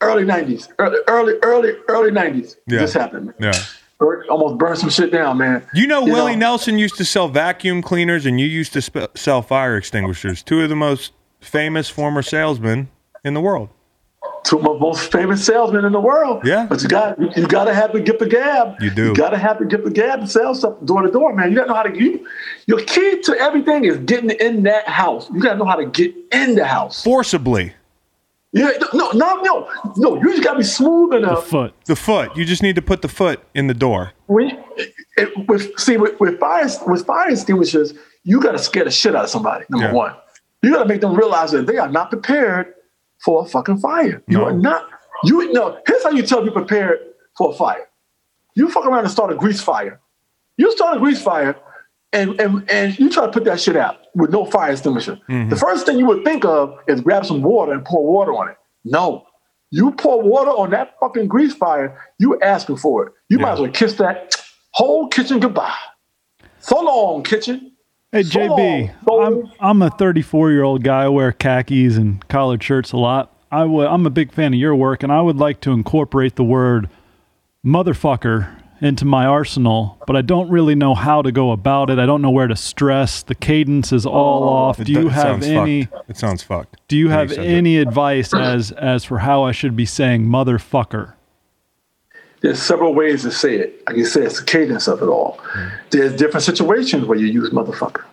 early 0.00 0.24
nineties, 0.24 0.68
early, 0.78 0.98
early, 1.08 1.34
early, 1.42 1.72
early 1.88 2.10
nineties. 2.10 2.56
Yeah. 2.66 2.80
This 2.80 2.94
happened. 2.94 3.34
Man. 3.38 3.52
Yeah. 3.52 4.08
Almost 4.30 4.58
burned 4.58 4.78
some 4.78 4.90
shit 4.90 5.10
down, 5.12 5.38
man. 5.38 5.62
You 5.74 5.86
know, 5.86 6.06
You 6.06 6.12
Willie 6.12 6.32
know- 6.32 6.50
Nelson 6.50 6.78
used 6.78 6.96
to 6.96 7.04
sell 7.04 7.28
vacuum 7.28 7.82
cleaners 7.82 8.24
and 8.26 8.40
you 8.40 8.46
used 8.46 8.72
to 8.74 8.80
sp- 8.84 9.12
sell 9.14 9.42
fire 9.42 9.76
extinguishers. 9.76 10.42
Two 10.42 10.62
of 10.62 10.68
the 10.70 10.76
most 10.76 11.12
famous 11.40 11.88
former 11.90 12.22
salesmen 12.22 12.88
in 13.24 13.34
the 13.34 13.40
world. 13.40 13.68
Two 14.46 14.58
of 14.58 14.62
the 14.62 14.74
most 14.78 15.10
famous 15.10 15.44
salesmen 15.44 15.84
in 15.84 15.92
the 15.92 16.00
world. 16.00 16.42
Yeah. 16.46 16.66
But 16.66 16.80
you 16.82 16.88
got 16.88 17.20
you, 17.20 17.28
you 17.36 17.46
got 17.48 17.64
to 17.64 17.74
have 17.74 17.92
the 17.92 18.00
gift 18.00 18.22
of 18.22 18.30
gab. 18.30 18.80
You 18.80 18.90
do. 18.90 19.06
You 19.08 19.14
got 19.14 19.30
to 19.30 19.38
have 19.38 19.58
the 19.58 19.64
gift 19.64 19.84
of 19.86 19.92
gab 19.94 20.20
to 20.20 20.26
sell 20.28 20.54
stuff 20.54 20.74
door 20.84 21.02
to 21.02 21.10
door, 21.10 21.34
man. 21.34 21.50
You 21.50 21.56
got 21.56 21.64
to 21.64 21.68
know 21.70 21.74
how 21.74 21.82
to 21.82 21.90
get. 21.90 22.20
Your 22.66 22.80
key 22.80 23.20
to 23.22 23.34
everything 23.40 23.84
is 23.84 23.96
getting 23.98 24.30
in 24.30 24.62
that 24.62 24.88
house. 24.88 25.28
You 25.32 25.40
got 25.40 25.54
to 25.54 25.58
know 25.58 25.64
how 25.64 25.74
to 25.76 25.86
get 25.86 26.14
in 26.32 26.54
the 26.54 26.64
house. 26.64 27.02
Forcibly. 27.02 27.74
Yeah, 28.52 28.70
no, 28.94 29.10
no, 29.10 29.42
no, 29.42 29.68
no. 29.96 30.16
You 30.22 30.30
just 30.30 30.42
gotta 30.42 30.58
be 30.58 30.64
smooth 30.64 31.12
enough. 31.12 31.44
The 31.44 31.50
foot. 31.50 31.74
The 31.84 31.96
foot. 31.96 32.36
You 32.36 32.44
just 32.46 32.62
need 32.62 32.76
to 32.76 32.82
put 32.82 33.02
the 33.02 33.08
foot 33.08 33.40
in 33.54 33.66
the 33.66 33.74
door. 33.74 34.12
When 34.28 34.48
you- 34.48 34.62
it, 35.18 35.48
with 35.48 35.78
see 35.78 35.96
with, 35.98 36.18
with 36.20 36.38
fire 36.40 36.66
with 36.86 37.04
fire 37.04 37.28
extinguishers, 37.30 37.92
you 38.24 38.40
gotta 38.40 38.58
scare 38.58 38.84
the 38.84 38.90
shit 38.90 39.14
out 39.14 39.24
of 39.24 39.30
somebody. 39.30 39.66
Number 39.68 39.88
Yeah. 39.88 39.92
one, 39.92 40.14
you 40.62 40.72
gotta 40.72 40.88
make 40.88 41.02
them 41.02 41.14
realize 41.14 41.50
that 41.50 41.66
they 41.66 41.76
are 41.76 41.88
not 41.90 42.08
prepared 42.08 42.72
for 43.26 43.42
a 43.42 43.44
fucking 43.44 43.78
fire. 43.78 44.22
You 44.28 44.38
No. 44.38 44.44
are 44.46 44.52
not. 44.52 44.86
You 45.24 45.52
know. 45.52 45.76
Here's 45.86 46.04
how 46.04 46.10
you 46.10 46.22
tell 46.22 46.42
people 46.42 46.62
prepared 46.62 46.98
for 47.36 47.50
a 47.50 47.54
fire. 47.54 47.88
You 48.54 48.70
fuck 48.70 48.86
around 48.86 49.00
and 49.00 49.10
start 49.10 49.32
a 49.32 49.34
grease 49.34 49.60
fire. 49.60 50.00
You 50.56 50.70
start 50.72 50.96
a 50.96 51.00
grease 51.00 51.20
fire, 51.20 51.56
and 52.12 52.40
and 52.40 52.70
and 52.70 52.98
you 52.98 53.10
try 53.10 53.26
to 53.26 53.32
put 53.32 53.44
that 53.44 53.60
shit 53.60 53.76
out 53.76 53.96
with 54.14 54.30
no 54.30 54.44
fire 54.46 54.70
extinguisher. 54.72 55.16
Mm-hmm. 55.28 55.48
The 55.50 55.56
first 55.56 55.84
thing 55.86 55.98
you 55.98 56.06
would 56.06 56.24
think 56.24 56.44
of 56.44 56.78
is 56.86 57.00
grab 57.00 57.26
some 57.26 57.42
water 57.42 57.72
and 57.72 57.84
pour 57.84 58.06
water 58.06 58.32
on 58.32 58.48
it. 58.48 58.56
No. 58.84 59.26
You 59.72 59.90
pour 59.90 60.22
water 60.22 60.50
on 60.52 60.70
that 60.70 60.94
fucking 61.00 61.26
grease 61.26 61.52
fire, 61.52 61.98
you 62.20 62.38
asking 62.40 62.76
for 62.76 63.06
it. 63.06 63.12
You 63.28 63.38
might 63.40 63.54
as 63.54 63.60
well 63.60 63.70
kiss 63.72 63.94
that 63.94 64.36
whole 64.70 65.08
kitchen 65.08 65.40
goodbye. 65.40 65.74
So 66.60 66.80
long, 66.80 67.24
kitchen. 67.24 67.72
Hey 68.16 68.22
JB, 68.22 68.94
I'm 69.10 69.52
I'm 69.60 69.82
a 69.82 69.90
34 69.90 70.50
year 70.50 70.62
old 70.62 70.82
guy. 70.82 71.02
I 71.02 71.08
wear 71.08 71.32
khakis 71.32 71.98
and 71.98 72.26
collared 72.28 72.62
shirts 72.62 72.92
a 72.92 72.96
lot. 72.96 73.30
I 73.52 73.64
would 73.64 73.86
I'm 73.88 74.06
a 74.06 74.10
big 74.10 74.32
fan 74.32 74.54
of 74.54 74.58
your 74.58 74.74
work, 74.74 75.02
and 75.02 75.12
I 75.12 75.20
would 75.20 75.36
like 75.36 75.60
to 75.60 75.72
incorporate 75.72 76.36
the 76.36 76.42
word 76.42 76.88
motherfucker 77.62 78.58
into 78.80 79.04
my 79.04 79.26
arsenal, 79.26 80.02
but 80.06 80.16
I 80.16 80.22
don't 80.22 80.48
really 80.48 80.74
know 80.74 80.94
how 80.94 81.20
to 81.20 81.30
go 81.30 81.50
about 81.50 81.90
it. 81.90 81.98
I 81.98 82.06
don't 82.06 82.22
know 82.22 82.30
where 82.30 82.46
to 82.46 82.56
stress. 82.56 83.22
The 83.22 83.34
cadence 83.34 83.92
is 83.92 84.06
all 84.06 84.44
oh, 84.44 84.48
off. 84.48 84.80
It 84.80 84.84
Do 84.84 84.92
you 84.94 85.08
have 85.08 85.42
sounds 85.42 85.46
any? 85.46 85.84
Fucked. 85.84 86.10
It 86.10 86.16
sounds 86.16 86.42
fucked. 86.42 86.80
Do 86.88 86.96
you 86.96 87.08
when 87.08 87.18
have 87.18 87.32
said 87.32 87.44
any 87.44 87.76
advice 87.76 88.32
as 88.32 88.72
as 88.72 89.04
for 89.04 89.18
how 89.18 89.42
I 89.42 89.52
should 89.52 89.76
be 89.76 89.84
saying 89.84 90.24
motherfucker? 90.24 91.15
There's 92.40 92.60
several 92.62 92.94
ways 92.94 93.22
to 93.22 93.30
say 93.30 93.56
it. 93.56 93.82
Like 93.86 93.96
you 93.96 94.04
said, 94.04 94.24
it's 94.24 94.40
the 94.40 94.46
cadence 94.46 94.88
of 94.88 95.02
it 95.02 95.06
all. 95.06 95.38
Mm-hmm. 95.38 95.76
There's 95.90 96.16
different 96.16 96.44
situations 96.44 97.04
where 97.06 97.18
you 97.18 97.26
use 97.26 97.50
motherfucker. 97.50 98.04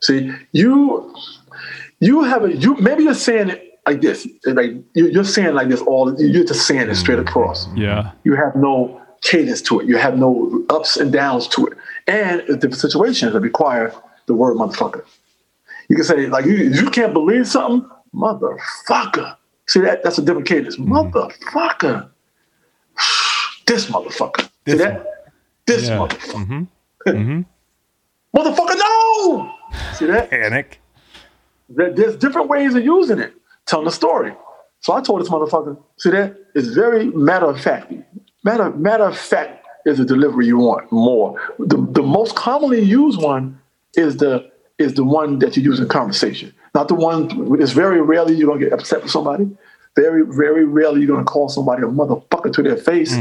See, 0.00 0.32
you 0.52 1.14
you 2.00 2.22
have 2.22 2.44
a 2.44 2.54
you 2.54 2.76
maybe 2.76 3.04
you're 3.04 3.14
saying 3.14 3.50
it 3.50 3.80
like 3.86 4.00
this. 4.00 4.26
Like 4.46 4.70
you- 4.94 5.08
you're 5.08 5.24
saying 5.24 5.54
like 5.54 5.68
this 5.68 5.80
all 5.82 6.14
you're 6.20 6.44
just 6.44 6.66
saying 6.66 6.88
it 6.88 6.94
straight 6.94 7.18
mm-hmm. 7.18 7.28
across. 7.28 7.68
Yeah. 7.74 8.12
you 8.24 8.34
have 8.34 8.54
no 8.56 9.00
cadence 9.24 9.62
to 9.62 9.80
it. 9.80 9.86
You 9.88 9.96
have 9.96 10.18
no 10.18 10.64
ups 10.70 10.96
and 10.96 11.12
downs 11.12 11.48
to 11.48 11.66
it. 11.66 11.72
And 12.06 12.46
different 12.46 12.76
situations 12.76 13.32
that 13.32 13.40
require 13.40 13.92
the 14.26 14.34
word 14.34 14.56
motherfucker. 14.56 15.04
You 15.88 15.96
can 15.96 16.04
say, 16.04 16.26
like, 16.28 16.44
you, 16.44 16.54
you 16.54 16.90
can't 16.90 17.12
believe 17.12 17.46
something, 17.48 17.88
motherfucker. 18.14 19.36
See 19.66 19.80
that? 19.80 20.02
That's 20.02 20.18
a 20.18 20.22
different 20.22 20.46
cadence. 20.46 20.76
Mm-hmm. 20.76 20.92
Motherfucker. 20.92 22.08
This 23.66 23.86
motherfucker. 23.86 24.42
See 24.42 24.48
This 24.66 24.78
that? 24.78 25.24
This 25.66 25.88
Yeah. 25.88 25.98
motherfucker. 25.98 26.44
Mm-hmm. 26.46 26.62
Mm-hmm. 27.06 27.40
Motherfucker, 28.36 28.76
no! 28.78 29.52
See 29.92 30.06
that? 30.06 30.30
Panic. 30.30 30.80
There- 31.68 31.92
There's 31.92 32.16
different 32.16 32.48
ways 32.48 32.74
of 32.74 32.82
using 32.84 33.18
it, 33.18 33.34
telling 33.66 33.86
a 33.86 33.90
story. 33.90 34.32
So 34.80 34.92
I 34.94 35.00
told 35.02 35.20
this 35.20 35.28
motherfucker, 35.28 35.76
see 35.98 36.10
that? 36.10 36.34
It's 36.54 36.68
very 36.68 37.06
matter 37.06 37.46
of 37.46 37.60
fact. 37.60 37.92
Matter, 38.42 38.70
matter 38.70 39.04
of 39.04 39.16
fact 39.18 39.64
is 39.86 39.98
the 39.98 40.04
delivery 40.04 40.46
you 40.46 40.58
want 40.58 40.90
more. 40.90 41.38
The, 41.58 41.76
the 41.90 42.02
most 42.02 42.34
commonly 42.36 42.80
used 42.82 43.20
one 43.20 43.60
is 43.94 44.16
the 44.16 44.50
is 44.78 44.94
the 44.94 45.04
one 45.04 45.38
that 45.38 45.56
you 45.56 45.62
use 45.62 45.78
in 45.78 45.88
conversation. 45.88 46.52
Not 46.74 46.88
the 46.88 46.94
one, 46.96 47.28
it's 47.60 47.70
very 47.72 48.00
rarely 48.00 48.34
you're 48.34 48.48
gonna 48.48 48.58
get 48.64 48.72
upset 48.72 49.02
with 49.02 49.10
somebody. 49.12 49.46
Very, 49.96 50.24
very 50.26 50.64
rarely 50.64 51.02
you're 51.02 51.14
gonna 51.14 51.24
call 51.24 51.48
somebody 51.48 51.82
a 51.82 51.86
motherfucker 51.86 52.52
to 52.52 52.62
their 52.62 52.76
face. 52.76 53.14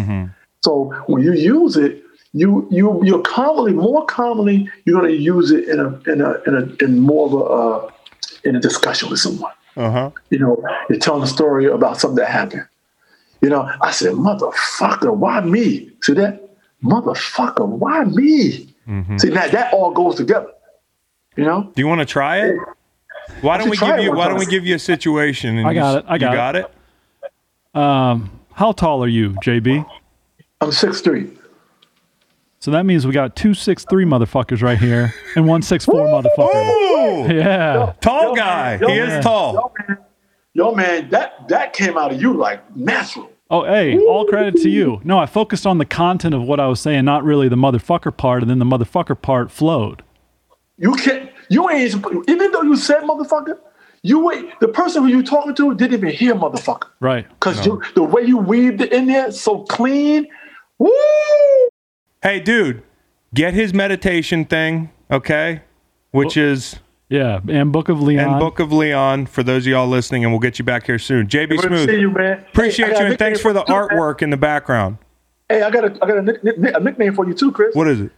So 0.63 0.93
when 1.07 1.21
you 1.23 1.33
use 1.33 1.77
it, 1.77 2.03
you 2.33 2.67
you 2.71 2.99
you're 3.03 3.21
commonly 3.21 3.73
more 3.73 4.05
commonly 4.05 4.67
you're 4.85 4.99
going 4.99 5.11
to 5.11 5.17
use 5.17 5.51
it 5.51 5.69
in 5.69 5.79
a 5.79 5.87
in 6.11 6.19
a 6.21 6.33
in 6.47 6.55
a 6.55 6.83
in 6.83 6.99
more 6.99 7.27
of 7.27 7.33
a 7.33 7.37
uh, 7.37 7.91
in 8.43 8.55
a 8.55 8.59
discussion 8.59 9.09
with 9.09 9.19
someone. 9.19 9.51
Uh 9.77 9.91
huh. 9.91 10.11
You 10.31 10.39
know, 10.39 10.63
you're 10.89 10.99
telling 10.99 11.23
a 11.23 11.27
story 11.27 11.65
about 11.65 11.99
something 11.99 12.17
that 12.17 12.29
happened. 12.29 12.65
You 13.41 13.49
know, 13.49 13.69
I 13.81 13.91
said, 13.91 14.13
"Motherfucker, 14.13 15.15
why 15.15 15.41
me?" 15.41 15.91
See 16.01 16.13
that? 16.13 16.41
Motherfucker, 16.83 17.67
why 17.67 18.03
me? 18.05 18.73
See 19.17 19.29
now 19.29 19.47
that 19.47 19.73
all 19.73 19.91
goes 19.91 20.15
together. 20.15 20.51
You 21.35 21.45
know, 21.45 21.71
Do 21.75 21.81
you 21.81 21.87
want 21.87 21.99
to 21.99 22.05
try 22.05 22.45
it? 22.45 22.55
Why 23.41 23.57
don't 23.57 23.69
we 23.69 23.77
give 23.77 23.99
you 23.99 24.11
Why 24.13 24.27
don't 24.27 24.37
we 24.39 24.45
give 24.45 24.65
you 24.65 24.75
a 24.75 24.79
situation? 24.79 25.57
And 25.57 25.67
I 25.67 25.73
got 25.73 25.97
s- 25.97 26.03
it, 26.03 26.05
I 26.09 26.17
got 26.17 26.27
you 26.27 26.33
it. 26.33 26.37
got 26.37 26.55
it. 26.55 27.79
Um, 27.79 28.39
how 28.53 28.71
tall 28.71 29.03
are 29.03 29.07
you, 29.07 29.31
JB? 29.43 29.85
I'm 30.61 30.71
six 30.71 31.01
three. 31.01 31.31
So 32.59 32.71
that 32.71 32.85
means 32.85 33.05
we 33.05 33.11
got 33.13 33.35
two 33.35 33.53
six 33.53 33.83
three 33.89 34.05
motherfuckers 34.05 34.61
right 34.61 34.77
here 34.77 35.13
and 35.35 35.47
one 35.47 35.61
six 35.61 35.83
four 35.85 36.05
motherfucker. 36.07 36.69
Ooh, 37.29 37.33
Yeah. 37.33 37.93
tall 38.01 38.29
Yo, 38.29 38.35
guy. 38.35 38.77
yo, 38.81 38.87
he 38.87 38.99
man. 38.99 39.09
is 39.19 39.23
tall. 39.23 39.53
Yo, 39.53 39.71
man, 39.87 39.97
yo, 40.53 40.75
man, 40.75 41.09
that 41.09 41.47
that 41.49 41.73
came 41.73 41.97
out 41.97 42.13
of 42.13 42.21
you 42.21 42.33
like 42.33 42.75
natural. 42.75 43.29
Oh, 43.49 43.65
hey, 43.65 43.99
all 43.99 44.25
credit 44.25 44.55
to 44.63 44.69
you. 44.69 44.99
No, 45.03 45.19
I 45.19 45.25
focused 45.27 45.67
on 45.67 45.77
the 45.77 45.85
content 45.85 46.33
of 46.33 46.43
what 46.43 46.59
I 46.59 46.67
was 46.67 46.79
saying, 46.79 47.05
not 47.05 47.23
really 47.23 47.49
the 47.49 47.55
motherfucker 47.57 48.15
part, 48.15 48.41
and 48.41 48.49
then 48.49 48.57
the 48.59 48.65
motherfucker 48.65 49.19
part 49.21 49.51
flowed. 49.51 50.01
You 50.77 50.93
can't. 50.93 51.29
You 51.53 51.69
ain't. 51.69 51.93
Even 52.29 52.51
though 52.51 52.63
you 52.63 52.75
said 52.75 53.03
motherfucker, 53.03 53.57
you 54.01 54.19
wait. 54.25 54.59
The 54.59 54.67
person 54.67 55.03
who 55.03 55.09
you 55.09 55.23
talking 55.23 55.53
to 55.55 55.73
didn't 55.75 55.93
even 55.93 56.09
hear 56.09 56.35
motherfucker 56.35 56.87
Right. 56.99 57.27
because 57.29 57.65
you 57.65 57.81
the 57.95 58.03
way 58.03 58.23
you 58.23 58.37
weaved 58.37 58.81
it 58.81 58.91
in 58.91 59.05
there 59.07 59.31
so 59.31 59.59
clean. 59.63 60.27
Woo! 60.79 60.91
Hey, 62.21 62.39
dude, 62.39 62.81
get 63.33 63.53
his 63.53 63.73
meditation 63.73 64.45
thing, 64.45 64.89
okay? 65.11 65.61
Which 66.11 66.37
is 66.37 66.79
Yeah. 67.09 67.39
And 67.47 67.71
Book 67.71 67.89
of 67.89 68.01
Leon. 68.01 68.27
and 68.31 68.39
Book 68.39 68.59
of 68.59 68.71
Leon 68.73 69.27
for 69.27 69.43
those 69.43 69.63
of 69.63 69.67
y'all 69.71 69.87
listening, 69.87 70.23
and 70.23 70.33
we'll 70.33 70.39
get 70.39 70.57
you 70.59 70.65
back 70.65 70.85
here 70.85 70.97
soon. 70.99 71.27
JB 71.27 71.57
Good 71.61 71.69
Smoove, 71.71 71.85
see 71.85 71.99
you, 71.99 72.09
man. 72.11 72.39
Hey, 72.39 72.45
appreciate 72.51 72.93
I 72.95 72.99
you, 72.99 73.05
and 73.07 73.19
thanks 73.19 73.39
for 73.41 73.53
the 73.53 73.63
you, 73.67 73.73
man. 73.73 73.87
artwork 73.89 74.21
in 74.21 74.29
the 74.29 74.37
background. 74.37 74.97
Hey, 75.49 75.61
I 75.61 75.69
got 75.69 75.83
a 75.85 75.87
I 76.03 76.07
got 76.07 76.17
a, 76.17 76.21
nick, 76.21 76.43
nick- 76.43 76.75
a 76.75 76.79
nickname 76.79 77.13
for 77.13 77.27
you 77.27 77.33
too, 77.33 77.51
Chris. 77.51 77.75
What 77.75 77.87
is 77.87 77.99
it? 77.99 78.11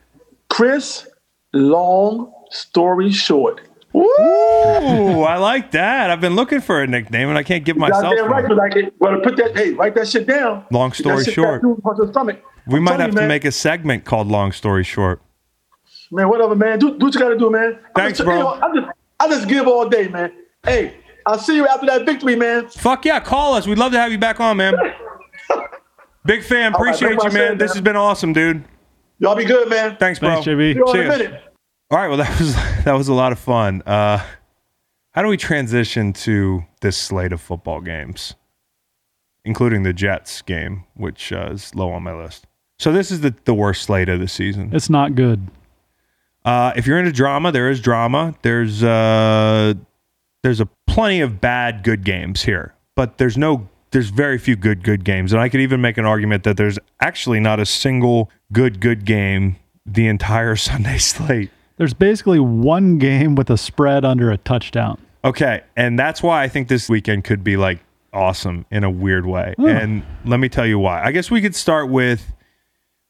Chris, 0.50 1.08
long 1.54 2.32
story 2.52 3.12
short. 3.12 3.62
Woo! 3.94 4.04
Ooh, 4.04 5.22
I 5.22 5.38
like 5.38 5.72
that. 5.72 6.10
I've 6.10 6.20
been 6.20 6.36
looking 6.36 6.60
for 6.60 6.82
a 6.82 6.88
nickname, 6.88 7.30
and 7.30 7.38
I 7.38 7.44
can't 7.44 7.64
give 7.64 7.78
myself 7.78 8.04
Goddamn 8.04 8.30
right, 8.30 8.42
but 8.42 8.52
you 8.52 8.58
like 8.58 8.76
it. 8.76 8.94
Well, 9.00 9.20
put 9.22 9.38
that. 9.38 9.56
Hey, 9.56 9.72
write 9.72 9.96
that 9.96 10.10
shit 10.10 10.28
down. 10.28 10.66
Long 10.70 10.92
story 10.92 11.24
short. 11.24 11.62
tattooed 11.62 11.80
across 11.80 11.98
your 11.98 12.12
stomach. 12.12 12.44
We 12.68 12.78
I'm 12.78 12.84
might 12.84 13.00
have 13.00 13.10
you, 13.10 13.14
to 13.14 13.22
man. 13.22 13.28
make 13.30 13.46
a 13.46 13.52
segment 13.54 14.04
called 14.04 14.28
"Long 14.28 14.52
Story 14.52 14.84
Short." 14.84 15.22
Man, 16.12 16.30
whatever, 16.30 16.56
man. 16.56 16.78
Do, 16.78 16.98
do 16.98 17.06
what 17.06 17.14
you 17.14 17.20
got 17.20 17.30
to 17.30 17.38
do, 17.38 17.50
man. 17.50 17.80
I'm 17.80 17.92
Thanks, 17.96 18.18
just, 18.18 18.26
bro. 18.26 18.36
you 18.38 18.44
know, 18.44 18.50
I 18.50 18.76
just, 18.76 18.88
I 19.22 19.28
just 19.30 19.48
give 19.48 19.68
all 19.68 19.88
day, 19.88 20.10
man. 20.10 20.32
Hey, 20.64 20.98
I'll 21.26 21.40
see 21.40 21.56
you 21.56 21.66
after 21.68 21.86
that 21.88 22.06
victory, 22.06 22.36
man. 22.36 22.68
Fuck 22.68 23.06
yeah, 23.06 23.20
call 23.20 23.54
us. 23.54 23.66
We'd 23.66 23.78
love 23.78 23.92
to 23.94 24.00
have 24.00 24.12
you 24.12 24.18
back 24.18 24.40
on, 24.40 24.58
man. 24.58 24.76
Big 26.26 26.44
fan. 26.44 26.74
Appreciate 26.74 27.12
that's 27.12 27.24
you, 27.24 27.30
what 27.30 27.32
I 27.32 27.50
man. 27.50 27.58
This 27.58 27.74
has 27.74 27.82
been 27.82 27.96
awesome, 27.96 28.34
dude. 28.34 28.64
Y'all 29.20 29.36
be 29.36 29.46
good, 29.46 29.70
man. 29.70 29.96
Thanks, 29.98 30.20
bro. 30.20 30.42
Thanks, 30.42 30.48
JB. 30.48 30.74
See 30.74 30.80
you 30.80 30.88
See 30.88 31.00
in 31.00 31.06
a 31.06 31.10
minute. 31.10 31.55
All 31.92 32.00
right, 32.00 32.08
well 32.08 32.18
that 32.18 32.40
was 32.40 32.56
that 32.86 32.94
was 32.94 33.08
a 33.08 33.14
lot 33.14 33.32
of 33.32 33.40
fun. 33.40 33.82
Uh, 33.86 34.24
how 35.12 35.22
do 35.22 35.28
we 35.30 35.38
transition 35.38 36.12
to 36.14 36.66
this 36.82 36.98
slate 36.98 37.32
of 37.32 37.40
football 37.40 37.80
games, 37.80 38.36
including 39.46 39.84
the 39.84 39.94
Jets 39.94 40.42
game, 40.42 40.84
which 40.96 41.32
uh, 41.32 41.52
is 41.52 41.74
low 41.76 41.92
on 41.92 42.04
my 42.04 42.14
list? 42.14 42.48
So 42.80 42.92
this 42.92 43.12
is 43.12 43.22
the 43.22 43.36
the 43.46 43.54
worst 43.54 43.84
slate 43.84 44.10
of 44.10 44.20
the 44.20 44.28
season. 44.28 44.72
it's 44.74 44.90
not 44.90 45.16
good. 45.16 45.48
Uh, 46.44 46.74
if 46.76 46.86
you're 46.86 47.00
into 47.00 47.12
drama, 47.12 47.52
there 47.52 47.70
is 47.70 47.80
drama. 47.80 48.36
There's 48.42 48.84
uh, 48.84 49.74
there's 50.44 50.60
a 50.60 50.68
plenty 50.88 51.22
of 51.22 51.40
bad 51.40 51.84
good 51.84 52.04
games 52.04 52.44
here, 52.44 52.74
but 52.96 53.18
there's 53.18 53.38
no 53.38 53.70
there's 53.92 54.10
very 54.10 54.38
few 54.38 54.56
good 54.56 54.84
good 54.84 55.04
games, 55.04 55.34
and 55.34 55.42
I 55.42 55.50
could 55.50 55.62
even 55.62 55.82
make 55.82 55.98
an 55.98 56.06
argument 56.06 56.44
that 56.44 56.58
there's 56.58 56.78
actually 57.00 57.40
not 57.40 57.60
a 57.60 57.66
single 57.66 58.30
good 58.52 58.80
good 58.82 59.06
game 59.06 59.56
the 59.86 60.08
entire 60.08 60.56
Sunday 60.58 60.98
slate. 60.98 61.52
There's 61.78 61.94
basically 61.94 62.40
one 62.40 62.98
game 62.98 63.36
with 63.36 63.50
a 63.50 63.58
spread 63.58 64.06
under 64.06 64.32
a 64.32 64.38
touchdown. 64.38 65.00
Okay, 65.24 65.62
and 65.76 65.98
that's 65.98 66.22
why 66.24 66.44
I 66.44 66.48
think 66.48 66.68
this 66.68 66.88
weekend 66.90 67.24
could 67.24 67.44
be 67.44 67.58
like 67.58 67.80
awesome 68.14 68.66
in 68.72 68.84
a 68.84 68.90
weird 68.90 69.26
way. 69.26 69.56
And 69.58 70.04
let 70.24 70.40
me 70.40 70.48
tell 70.48 70.66
you 70.66 70.80
why. 70.80 71.04
I 71.04 71.12
guess 71.12 71.30
we 71.30 71.42
could 71.42 71.56
start 71.56 71.90
with 71.90 72.34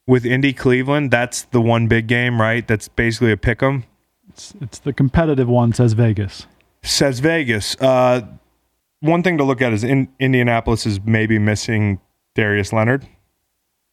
with 0.07 0.25
Indy 0.25 0.53
Cleveland. 0.53 1.11
That's 1.11 1.43
the 1.43 1.61
one 1.61 1.87
big 1.87 2.07
game, 2.07 2.39
right? 2.39 2.67
That's 2.67 2.87
basically 2.87 3.31
a 3.31 3.37
pick 3.37 3.61
'em. 3.61 3.83
It's, 4.29 4.53
it's 4.61 4.79
the 4.79 4.93
competitive 4.93 5.47
one, 5.47 5.73
says 5.73 5.93
Vegas. 5.93 6.47
Says 6.83 7.19
Vegas. 7.19 7.75
Uh, 7.79 8.21
one 8.99 9.23
thing 9.23 9.37
to 9.37 9.43
look 9.43 9.61
at 9.61 9.73
is 9.73 9.83
in, 9.83 10.07
Indianapolis 10.19 10.85
is 10.85 10.99
maybe 11.03 11.37
missing 11.39 11.99
Darius 12.33 12.71
Leonard. 12.73 13.07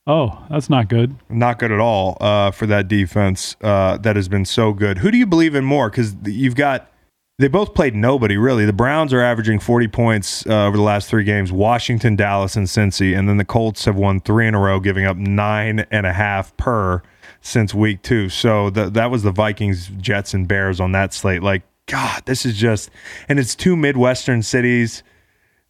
Oh, 0.06 0.44
that's 0.50 0.68
not 0.68 0.88
good. 0.88 1.14
Not 1.28 1.58
good 1.58 1.70
at 1.70 1.78
all 1.78 2.16
uh, 2.20 2.50
for 2.50 2.66
that 2.66 2.88
defense 2.88 3.56
uh, 3.60 3.98
that 3.98 4.16
has 4.16 4.28
been 4.28 4.44
so 4.44 4.72
good. 4.72 4.98
Who 4.98 5.10
do 5.10 5.18
you 5.18 5.26
believe 5.26 5.54
in 5.54 5.64
more? 5.64 5.90
Because 5.90 6.14
you've 6.24 6.56
got 6.56 6.92
they 7.38 7.48
both 7.48 7.74
played 7.74 7.94
nobody 7.94 8.36
really. 8.36 8.66
The 8.66 8.72
Browns 8.72 9.12
are 9.12 9.20
averaging 9.20 9.58
40 9.58 9.88
points 9.88 10.46
uh, 10.46 10.66
over 10.66 10.76
the 10.76 10.82
last 10.82 11.08
three 11.08 11.24
games. 11.24 11.50
Washington, 11.50 12.14
Dallas, 12.14 12.56
and 12.56 12.66
Cincy, 12.66 13.16
and 13.16 13.28
then 13.28 13.36
the 13.36 13.44
Colts 13.44 13.84
have 13.84 13.96
won 13.96 14.20
three 14.20 14.46
in 14.46 14.54
a 14.54 14.60
row, 14.60 14.80
giving 14.80 15.06
up 15.06 15.16
nine 15.16 15.86
and 15.90 16.06
a 16.06 16.12
half 16.12 16.56
per 16.56 17.02
since 17.40 17.74
week 17.74 18.02
two. 18.02 18.28
So 18.28 18.70
the, 18.70 18.90
that 18.90 19.10
was 19.10 19.22
the 19.22 19.32
Vikings, 19.32 19.88
Jets, 19.98 20.34
and 20.34 20.46
Bears 20.46 20.78
on 20.78 20.92
that 20.92 21.14
slate. 21.14 21.42
Like 21.42 21.62
God, 21.86 22.22
this 22.26 22.44
is 22.44 22.56
just, 22.56 22.90
and 23.28 23.38
it's 23.38 23.54
two 23.54 23.76
Midwestern 23.76 24.42
cities. 24.42 25.02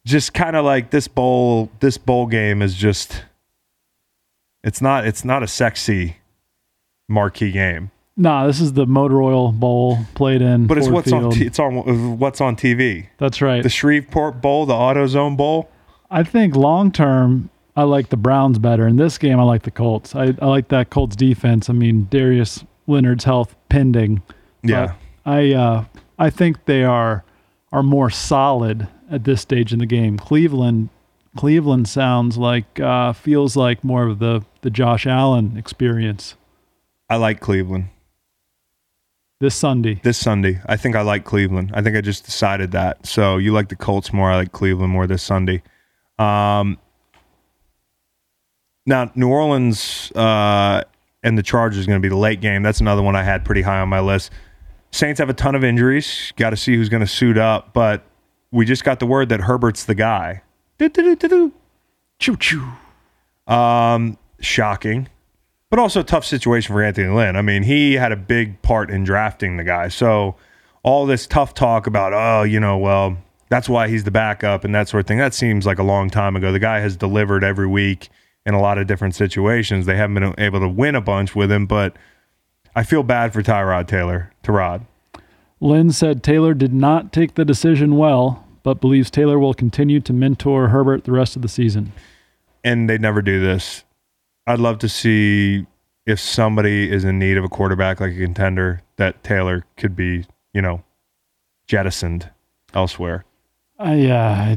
Just 0.05 0.33
kind 0.33 0.55
of 0.55 0.65
like 0.65 0.91
this 0.91 1.07
bowl. 1.07 1.71
This 1.79 1.97
bowl 1.97 2.27
game 2.27 2.61
is 2.61 2.75
just. 2.75 3.23
It's 4.63 4.81
not. 4.81 5.05
It's 5.05 5.25
not 5.25 5.43
a 5.43 5.47
sexy 5.47 6.17
marquee 7.09 7.51
game, 7.51 7.91
Nah, 8.15 8.45
this 8.45 8.61
is 8.61 8.73
the 8.73 8.85
Motor 8.85 9.21
Oil 9.23 9.51
Bowl 9.51 9.97
played 10.13 10.41
in. 10.41 10.67
but 10.67 10.77
it's 10.77 10.85
Ford 10.87 10.93
what's 10.95 11.11
on. 11.11 11.31
T- 11.31 11.45
it's 11.45 11.59
on. 11.59 12.19
What's 12.19 12.41
on 12.41 12.55
TV? 12.55 13.07
That's 13.17 13.41
right. 13.41 13.63
The 13.63 13.69
Shreveport 13.69 14.41
Bowl, 14.41 14.65
the 14.65 14.73
AutoZone 14.73 15.35
Bowl. 15.35 15.69
I 16.11 16.23
think 16.23 16.55
long 16.55 16.91
term, 16.91 17.49
I 17.75 17.83
like 17.83 18.09
the 18.09 18.17
Browns 18.17 18.59
better. 18.59 18.87
In 18.87 18.97
this 18.97 19.17
game, 19.17 19.39
I 19.39 19.43
like 19.43 19.63
the 19.63 19.71
Colts. 19.71 20.15
I, 20.15 20.35
I 20.39 20.45
like 20.45 20.67
that 20.67 20.91
Colts 20.91 21.15
defense. 21.15 21.71
I 21.71 21.73
mean, 21.73 22.07
Darius 22.11 22.63
Leonard's 22.85 23.23
health 23.23 23.55
pending. 23.69 24.21
Yeah. 24.61 24.93
I 25.25 25.53
uh, 25.53 25.85
I 26.19 26.29
think 26.29 26.65
they 26.65 26.83
are 26.83 27.23
are 27.71 27.83
more 27.83 28.11
solid 28.11 28.87
at 29.09 29.23
this 29.23 29.41
stage 29.41 29.73
in 29.73 29.79
the 29.79 29.87
game. 29.87 30.17
Cleveland 30.17 30.89
Cleveland 31.35 31.87
sounds 31.87 32.37
like 32.37 32.79
uh, 32.79 33.13
feels 33.13 33.55
like 33.55 33.83
more 33.83 34.07
of 34.07 34.19
the 34.19 34.43
the 34.61 34.69
Josh 34.69 35.05
Allen 35.07 35.57
experience 35.57 36.35
I 37.09 37.17
like 37.17 37.39
Cleveland 37.39 37.89
this 39.39 39.55
Sunday. 39.55 39.99
this 40.03 40.17
Sunday. 40.17 40.61
I 40.67 40.77
think 40.77 40.95
I 40.95 41.01
like 41.01 41.25
Cleveland. 41.25 41.71
I 41.73 41.81
think 41.81 41.97
I 41.97 42.01
just 42.01 42.23
decided 42.25 42.71
that. 42.71 43.05
So 43.05 43.37
you 43.37 43.51
like 43.51 43.69
the 43.69 43.75
Colts 43.75 44.13
more. 44.13 44.31
I 44.31 44.37
like 44.37 44.51
Cleveland 44.51 44.91
more 44.91 45.05
this 45.05 45.21
Sunday. 45.21 45.61
Um, 46.17 46.79
now 48.85 49.11
New 49.15 49.27
Orleans 49.29 50.11
uh, 50.15 50.83
and 51.23 51.37
the 51.37 51.43
Chargers 51.43 51.79
is 51.79 51.87
going 51.87 51.99
to 51.99 52.01
be 52.01 52.09
the 52.09 52.17
late 52.17 52.41
game. 52.41 52.63
That's 52.63 52.79
another 52.79 53.01
one 53.01 53.15
I 53.15 53.23
had 53.23 53.43
pretty 53.43 53.63
high 53.63 53.79
on 53.79 53.89
my 53.89 53.99
list. 53.99 54.31
Saints 54.91 55.19
have 55.19 55.29
a 55.29 55.33
ton 55.33 55.55
of 55.55 55.63
injuries. 55.63 56.31
Got 56.37 56.51
to 56.51 56.57
see 56.57 56.75
who's 56.75 56.89
going 56.89 57.01
to 57.01 57.07
suit 57.07 57.37
up. 57.37 57.73
But 57.73 58.03
we 58.51 58.65
just 58.65 58.83
got 58.83 58.99
the 58.99 59.07
word 59.07 59.29
that 59.29 59.41
Herbert's 59.41 59.83
the 59.85 59.95
guy. 59.95 60.41
Choo 62.19 62.37
choo. 62.37 62.67
Um, 63.47 64.17
shocking, 64.39 65.09
but 65.69 65.79
also 65.79 66.01
a 66.01 66.03
tough 66.03 66.25
situation 66.25 66.73
for 66.73 66.81
Anthony 66.81 67.09
Lynn. 67.09 67.35
I 67.35 67.41
mean, 67.41 67.63
he 67.63 67.93
had 67.93 68.11
a 68.11 68.15
big 68.15 68.61
part 68.61 68.89
in 68.89 69.03
drafting 69.03 69.57
the 69.57 69.63
guy. 69.63 69.89
So 69.89 70.35
all 70.83 71.05
this 71.05 71.27
tough 71.27 71.53
talk 71.53 71.87
about, 71.87 72.13
oh, 72.13 72.43
you 72.43 72.59
know, 72.59 72.77
well, 72.77 73.17
that's 73.49 73.69
why 73.69 73.87
he's 73.87 74.03
the 74.03 74.11
backup 74.11 74.63
and 74.63 74.73
that 74.75 74.87
sort 74.87 75.01
of 75.01 75.07
thing. 75.07 75.17
That 75.17 75.33
seems 75.33 75.65
like 75.65 75.79
a 75.79 75.83
long 75.83 76.09
time 76.09 76.35
ago. 76.35 76.51
The 76.51 76.59
guy 76.59 76.79
has 76.79 76.95
delivered 76.95 77.43
every 77.43 77.67
week 77.67 78.09
in 78.45 78.53
a 78.53 78.61
lot 78.61 78.77
of 78.77 78.87
different 78.87 79.15
situations. 79.15 79.85
They 79.85 79.95
haven't 79.95 80.15
been 80.15 80.35
able 80.37 80.59
to 80.59 80.67
win 80.67 80.95
a 80.95 81.01
bunch 81.01 81.35
with 81.35 81.51
him, 81.51 81.65
but 81.65 81.95
I 82.75 82.83
feel 82.83 83.03
bad 83.03 83.33
for 83.33 83.41
Tyrod 83.41 83.87
Taylor. 83.87 84.31
Tyrod. 84.43 84.85
Lynn 85.59 85.91
said 85.91 86.23
Taylor 86.23 86.53
did 86.53 86.73
not 86.73 87.13
take 87.13 87.35
the 87.35 87.45
decision 87.45 87.95
well, 87.97 88.45
but 88.63 88.81
believes 88.81 89.11
Taylor 89.11 89.37
will 89.37 89.53
continue 89.53 89.99
to 90.01 90.13
mentor 90.13 90.69
Herbert 90.69 91.03
the 91.03 91.11
rest 91.11 91.35
of 91.35 91.41
the 91.41 91.47
season. 91.49 91.91
and 92.63 92.89
they 92.89 92.97
never 92.97 93.21
do 93.21 93.39
this. 93.41 93.83
I'd 94.47 94.59
love 94.59 94.79
to 94.79 94.89
see 94.89 95.65
if 96.05 96.19
somebody 96.19 96.91
is 96.91 97.03
in 97.05 97.19
need 97.19 97.37
of 97.37 97.43
a 97.43 97.49
quarterback 97.49 97.99
like 98.01 98.11
a 98.13 98.17
contender 98.17 98.81
that 98.97 99.23
Taylor 99.23 99.65
could 99.77 99.95
be, 99.95 100.25
you 100.53 100.61
know, 100.61 100.83
jettisoned 101.67 102.29
elsewhere. 102.73 103.25
I 103.79 104.05
uh, 104.07 104.55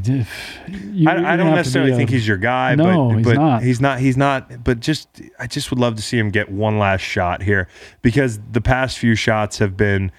you, 0.69 1.09
I, 1.09 1.33
I 1.33 1.37
don't 1.37 1.55
necessarily 1.55 1.93
a- 1.93 1.97
think 1.97 2.11
he's 2.11 2.29
your 2.29 2.37
guy, 2.37 2.75
No, 2.75 3.09
but 3.09 3.17
he's 3.17 3.27
but 3.27 3.35
not. 3.37 3.63
he's 3.63 3.81
not 3.81 3.99
he's 4.01 4.17
not 4.17 4.63
but 4.63 4.79
just 4.81 5.09
I 5.39 5.47
just 5.47 5.71
would 5.71 5.79
love 5.81 5.97
to 5.97 6.03
see 6.03 6.19
him 6.19 6.31
get 6.31 6.51
one 6.51 6.79
last 6.79 7.01
shot 7.01 7.43
here 7.43 7.67
because 8.03 8.39
the 8.53 8.61
past 8.61 8.99
few 8.99 9.15
shots 9.15 9.59
have 9.59 9.77
been 9.77 10.13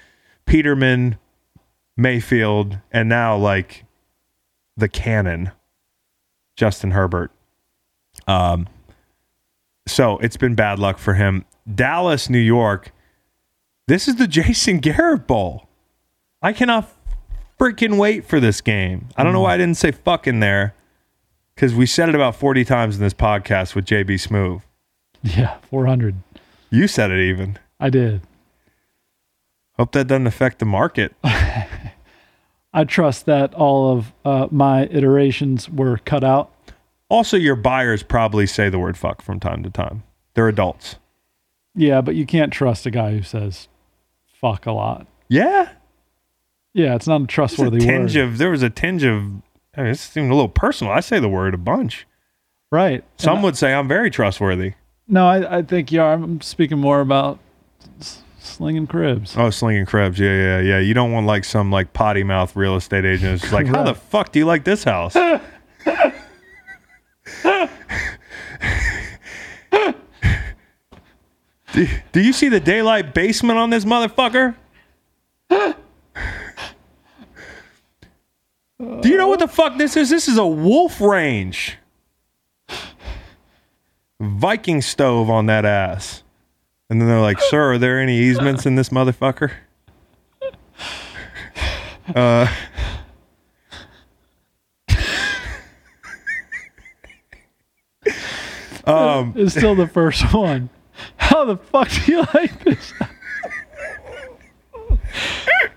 Peterman, 0.45 1.17
Mayfield, 1.97 2.77
and 2.91 3.09
now 3.09 3.35
like 3.35 3.83
the 4.77 4.87
cannon, 4.87 5.51
Justin 6.55 6.91
Herbert. 6.91 7.31
Um 8.27 8.67
so 9.87 10.17
it's 10.19 10.37
been 10.37 10.55
bad 10.55 10.79
luck 10.79 10.97
for 10.97 11.15
him. 11.15 11.45
Dallas, 11.73 12.29
New 12.29 12.39
York. 12.39 12.91
This 13.87 14.07
is 14.07 14.15
the 14.15 14.27
Jason 14.37 14.79
Garrett 14.79 15.27
Bowl. 15.27 15.67
I 16.41 16.53
cannot 16.53 16.89
freaking 17.59 17.97
wait 17.97 18.25
for 18.25 18.39
this 18.39 18.61
game. 18.61 19.07
I 19.17 19.23
don't 19.23 19.33
know 19.33 19.41
why 19.41 19.55
I 19.55 19.57
didn't 19.57 19.77
say 19.77 19.91
fuck 19.91 20.27
in 20.27 20.39
there 20.39 20.75
because 21.55 21.73
we 21.73 21.85
said 21.87 22.09
it 22.09 22.15
about 22.15 22.35
40 22.35 22.63
times 22.65 22.97
in 22.97 23.01
this 23.01 23.13
podcast 23.13 23.73
with 23.73 23.85
JB 23.85 24.11
Smoove. 24.27 24.61
Yeah, 25.23 25.57
400. 25.69 26.15
You 26.69 26.87
said 26.87 27.09
it 27.11 27.19
even. 27.19 27.57
I 27.79 27.89
did. 27.89 28.21
Hope 29.77 29.91
that 29.93 30.07
doesn't 30.07 30.27
affect 30.27 30.59
the 30.59 30.65
market. 30.65 31.13
I 31.23 31.67
I 32.73 32.83
trust 32.83 33.25
that 33.25 33.53
all 33.55 33.97
of 33.97 34.13
uh, 34.25 34.47
my 34.51 34.83
iterations 34.87 35.69
were 35.69 35.97
cut 35.99 36.23
out. 36.23 36.51
Also, 37.09 37.37
your 37.37 37.55
buyers 37.55 38.03
probably 38.03 38.45
say 38.45 38.69
the 38.69 38.77
word 38.79 38.97
fuck 38.97 39.21
from 39.21 39.39
time 39.39 39.63
to 39.63 39.69
time. 39.69 40.03
They're 40.33 40.47
adults. 40.49 40.97
Yeah, 41.73 42.01
but 42.01 42.15
you 42.15 42.25
can't 42.25 42.51
trust 42.51 42.85
a 42.85 42.91
guy 42.91 43.11
who 43.11 43.21
says 43.23 43.67
fuck 44.41 44.65
a 44.65 44.71
lot. 44.71 45.07
Yeah. 45.29 45.69
Yeah, 46.73 46.95
it's 46.95 47.07
not 47.07 47.15
a 47.15 47.19
There's 47.19 47.25
a 47.25 47.27
trustworthy 47.27 47.79
tinge 47.79 48.15
word. 48.15 48.23
of 48.23 48.37
there 48.37 48.51
was 48.51 48.61
a 48.63 48.69
tinge 48.69 49.03
of 49.03 49.23
I 49.75 49.81
mean, 49.83 49.91
it's 49.91 50.15
even 50.17 50.29
a 50.31 50.35
little 50.35 50.49
personal. 50.49 50.91
I 50.93 50.99
say 50.99 51.19
the 51.19 51.29
word 51.29 51.53
a 51.53 51.57
bunch. 51.57 52.05
right. 52.71 53.03
Some 53.17 53.35
And 53.35 53.43
would 53.43 53.57
say 53.57 53.73
I'm 53.73 53.87
very 53.87 54.09
trustworthy. 54.11 54.73
No, 55.07 55.27
I, 55.27 55.59
I 55.59 55.61
think 55.61 55.91
yeah, 55.91 56.05
I'm 56.05 56.41
speaking 56.41 56.77
more 56.79 56.99
about 56.99 57.39
slinging 58.47 58.87
cribs. 58.87 59.35
Oh, 59.37 59.49
slinging 59.49 59.85
cribs. 59.85 60.19
Yeah, 60.19 60.35
yeah, 60.35 60.59
yeah. 60.59 60.79
You 60.79 60.93
don't 60.93 61.11
want 61.11 61.27
like 61.27 61.43
some 61.43 61.71
like 61.71 61.93
potty 61.93 62.23
mouth 62.23 62.55
real 62.55 62.75
estate 62.75 63.05
agent. 63.05 63.43
It's 63.43 63.51
like, 63.51 63.67
how 63.67 63.83
the 63.83 63.93
fuck 63.93 64.31
do 64.31 64.39
you 64.39 64.45
like 64.45 64.63
this 64.63 64.83
house? 64.83 65.13
do, 71.73 71.87
do 72.11 72.21
you 72.21 72.33
see 72.33 72.49
the 72.49 72.59
daylight 72.59 73.13
basement 73.13 73.59
on 73.59 73.69
this 73.69 73.85
motherfucker? 73.85 74.55
Do 78.79 79.09
you 79.09 79.17
know 79.17 79.27
what 79.27 79.39
the 79.39 79.47
fuck 79.47 79.77
this 79.77 79.97
is? 79.97 80.09
This 80.09 80.27
is 80.27 80.37
a 80.37 80.45
wolf 80.45 81.01
range. 81.01 81.77
Viking 84.19 84.81
stove 84.81 85.29
on 85.29 85.47
that 85.47 85.65
ass. 85.65 86.23
And 86.89 87.01
then 87.01 87.07
they're 87.09 87.19
like, 87.21 87.39
"Sir, 87.41 87.73
are 87.73 87.77
there 87.77 87.99
any 87.99 88.17
easements 88.17 88.65
in 88.65 88.75
this 88.75 88.89
motherfucker?" 88.89 89.51
Uh, 92.15 92.47
um, 98.85 99.33
It's 99.35 99.53
still 99.53 99.75
the 99.75 99.87
first 99.87 100.33
one. 100.33 100.69
How 101.17 101.45
the 101.45 101.57
fuck 101.57 101.89
do 101.89 102.11
you 102.11 102.25
like 102.33 102.63
this? 102.63 102.93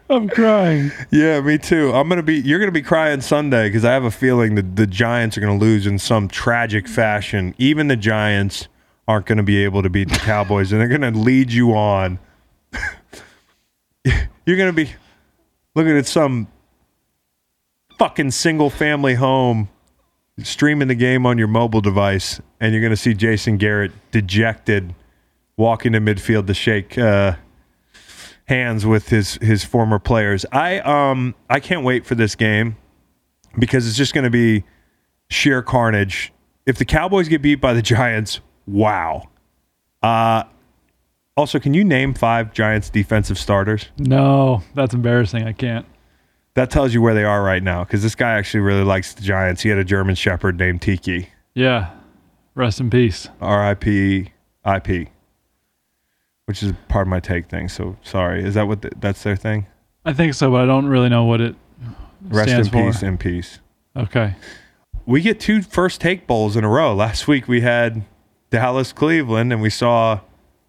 I'm 0.08 0.28
crying. 0.28 0.90
yeah, 1.10 1.40
me 1.40 1.58
too. 1.58 1.92
I'm 1.92 2.08
gonna 2.08 2.22
be. 2.22 2.36
You're 2.40 2.58
gonna 2.58 2.72
be 2.72 2.82
crying 2.82 3.20
Sunday 3.20 3.68
because 3.68 3.84
I 3.84 3.92
have 3.92 4.04
a 4.04 4.10
feeling 4.10 4.54
that 4.56 4.74
the 4.76 4.86
Giants 4.86 5.36
are 5.36 5.40
gonna 5.40 5.58
lose 5.58 5.86
in 5.86 5.98
some 5.98 6.26
tragic 6.28 6.88
fashion. 6.88 7.54
Even 7.58 7.88
the 7.88 7.96
Giants 7.96 8.68
aren't 9.08 9.26
gonna 9.26 9.42
be 9.42 9.64
able 9.64 9.82
to 9.82 9.90
beat 9.90 10.08
the 10.08 10.18
Cowboys, 10.18 10.72
and 10.72 10.80
they're 10.80 10.88
gonna 10.88 11.10
lead 11.10 11.52
you 11.52 11.74
on. 11.74 12.18
you're 14.04 14.56
gonna 14.56 14.72
be 14.72 14.90
looking 15.74 15.96
at 15.96 16.06
some 16.06 16.48
fucking 17.98 18.30
single 18.30 18.70
family 18.70 19.14
home 19.14 19.68
streaming 20.42 20.88
the 20.88 20.94
game 20.94 21.26
on 21.26 21.38
your 21.38 21.48
mobile 21.48 21.80
device, 21.80 22.40
and 22.60 22.72
you're 22.72 22.80
going 22.80 22.90
to 22.90 22.96
see 22.96 23.14
Jason 23.14 23.56
Garrett 23.56 23.92
dejected 24.10 24.94
walking 25.56 25.92
to 25.92 26.00
midfield 26.00 26.46
to 26.46 26.54
shake 26.54 26.96
uh, 26.96 27.36
hands 28.46 28.86
with 28.86 29.08
his 29.08 29.34
his 29.34 29.64
former 29.64 29.98
players. 29.98 30.46
I 30.52 30.80
um 30.80 31.34
I 31.48 31.60
can't 31.60 31.84
wait 31.84 32.06
for 32.06 32.14
this 32.14 32.34
game 32.34 32.76
because 33.58 33.86
it's 33.86 33.96
just 33.96 34.14
going 34.14 34.24
to 34.24 34.30
be 34.30 34.64
sheer 35.28 35.62
carnage. 35.62 36.32
If 36.66 36.78
the 36.78 36.84
Cowboys 36.84 37.28
get 37.28 37.42
beat 37.42 37.56
by 37.56 37.74
the 37.74 37.82
Giants, 37.82 38.40
wow. 38.66 39.28
Uh 40.02 40.44
also, 41.36 41.58
can 41.58 41.72
you 41.72 41.84
name 41.84 42.12
five 42.12 42.52
Giants 42.52 42.90
defensive 42.90 43.38
starters? 43.38 43.88
No, 43.98 44.62
that's 44.74 44.92
embarrassing. 44.92 45.44
I 45.44 45.52
can't. 45.52 45.86
That 46.54 46.70
tells 46.70 46.92
you 46.92 47.00
where 47.00 47.14
they 47.14 47.24
are 47.24 47.42
right 47.42 47.62
now 47.62 47.84
because 47.84 48.02
this 48.02 48.14
guy 48.14 48.32
actually 48.32 48.60
really 48.60 48.84
likes 48.84 49.14
the 49.14 49.22
Giants. 49.22 49.62
He 49.62 49.68
had 49.70 49.78
a 49.78 49.84
German 49.84 50.16
Shepherd 50.16 50.58
named 50.58 50.82
Tiki. 50.82 51.28
Yeah. 51.54 51.90
Rest 52.54 52.80
in 52.80 52.90
peace. 52.90 53.28
R.I.P. 53.40 54.32
IP, 54.66 55.08
which 56.44 56.62
is 56.62 56.72
part 56.88 57.06
of 57.06 57.08
my 57.10 57.20
take 57.20 57.48
thing. 57.48 57.68
So 57.68 57.96
sorry. 58.02 58.44
Is 58.44 58.54
that 58.54 58.68
what 58.68 58.82
the, 58.82 58.90
that's 59.00 59.22
their 59.22 59.36
thing? 59.36 59.66
I 60.04 60.12
think 60.12 60.34
so, 60.34 60.50
but 60.50 60.60
I 60.60 60.66
don't 60.66 60.86
really 60.86 61.08
know 61.08 61.24
what 61.24 61.40
it 61.40 61.54
Rest 62.28 62.50
stands 62.50 62.66
in 62.68 62.72
for. 62.72 62.92
peace. 62.92 63.02
In 63.02 63.16
peace. 63.18 63.60
Okay. 63.96 64.34
We 65.06 65.22
get 65.22 65.40
two 65.40 65.62
first 65.62 66.00
take 66.00 66.26
bowls 66.26 66.56
in 66.56 66.64
a 66.64 66.68
row. 66.68 66.94
Last 66.94 67.26
week 67.26 67.48
we 67.48 67.62
had 67.62 68.04
Dallas 68.50 68.92
Cleveland, 68.92 69.52
and 69.52 69.62
we 69.62 69.70
saw 69.70 70.20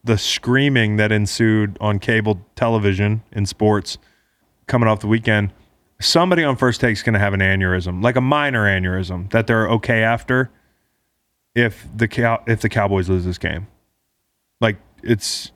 the 0.03 0.17
screaming 0.17 0.97
that 0.97 1.11
ensued 1.11 1.77
on 1.79 1.99
cable 1.99 2.41
television 2.55 3.23
in 3.31 3.45
sports 3.45 3.97
coming 4.67 4.87
off 4.87 4.99
the 4.99 5.07
weekend. 5.07 5.51
Somebody 5.99 6.43
on 6.43 6.55
first 6.55 6.81
take 6.81 6.93
is 6.93 7.03
going 7.03 7.13
to 7.13 7.19
have 7.19 7.33
an 7.33 7.39
aneurysm, 7.39 8.03
like 8.03 8.15
a 8.15 8.21
minor 8.21 8.65
aneurysm, 8.65 9.29
that 9.31 9.45
they're 9.45 9.67
okay 9.69 10.01
after 10.01 10.49
if 11.53 11.85
the 11.95 12.07
cow 12.07 12.43
if 12.47 12.61
the 12.61 12.69
Cowboys 12.69 13.09
lose 13.09 13.25
this 13.25 13.37
game. 13.37 13.67
Like 14.59 14.77
it's 15.03 15.51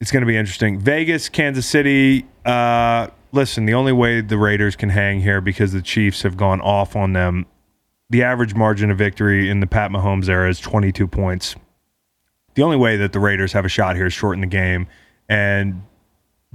it's 0.00 0.12
going 0.12 0.20
to 0.20 0.26
be 0.26 0.36
interesting. 0.36 0.78
Vegas, 0.78 1.28
Kansas 1.28 1.66
City. 1.66 2.26
Uh, 2.44 3.08
listen, 3.32 3.66
the 3.66 3.74
only 3.74 3.92
way 3.92 4.20
the 4.20 4.38
Raiders 4.38 4.76
can 4.76 4.90
hang 4.90 5.20
here 5.20 5.40
because 5.40 5.72
the 5.72 5.82
Chiefs 5.82 6.22
have 6.22 6.36
gone 6.36 6.60
off 6.60 6.94
on 6.94 7.12
them. 7.12 7.46
The 8.10 8.22
average 8.22 8.54
margin 8.54 8.90
of 8.90 8.98
victory 8.98 9.50
in 9.50 9.60
the 9.60 9.66
Pat 9.66 9.90
Mahomes 9.90 10.28
era 10.28 10.48
is 10.48 10.60
22 10.60 11.06
points. 11.06 11.56
The 12.54 12.62
only 12.62 12.76
way 12.76 12.96
that 12.96 13.12
the 13.12 13.20
Raiders 13.20 13.52
have 13.52 13.64
a 13.64 13.68
shot 13.68 13.96
here 13.96 14.06
is 14.06 14.14
shorten 14.14 14.40
the 14.40 14.46
game. 14.46 14.86
And 15.28 15.82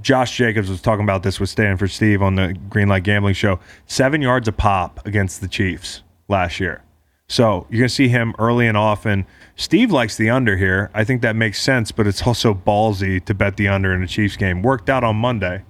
Josh 0.00 0.36
Jacobs 0.36 0.68
was 0.68 0.82
talking 0.82 1.04
about 1.04 1.22
this 1.22 1.38
with 1.38 1.48
Stanford 1.48 1.90
Steve 1.90 2.22
on 2.22 2.34
the 2.34 2.56
Greenlight 2.68 3.04
Gambling 3.04 3.34
Show. 3.34 3.60
Seven 3.86 4.20
yards 4.20 4.48
a 4.48 4.52
pop 4.52 5.06
against 5.06 5.40
the 5.40 5.48
Chiefs 5.48 6.02
last 6.28 6.58
year. 6.58 6.82
So 7.28 7.66
you're 7.70 7.78
going 7.78 7.88
to 7.88 7.94
see 7.94 8.08
him 8.08 8.34
early 8.38 8.66
and 8.66 8.76
often. 8.76 9.24
Steve 9.56 9.92
likes 9.92 10.16
the 10.16 10.28
under 10.30 10.56
here. 10.56 10.90
I 10.92 11.04
think 11.04 11.22
that 11.22 11.36
makes 11.36 11.62
sense, 11.62 11.92
but 11.92 12.06
it's 12.06 12.26
also 12.26 12.52
ballsy 12.52 13.24
to 13.24 13.32
bet 13.32 13.56
the 13.56 13.68
under 13.68 13.94
in 13.94 14.02
a 14.02 14.06
Chiefs 14.08 14.36
game. 14.36 14.60
Worked 14.60 14.90
out 14.90 15.04
on 15.04 15.16
Monday. 15.16 15.62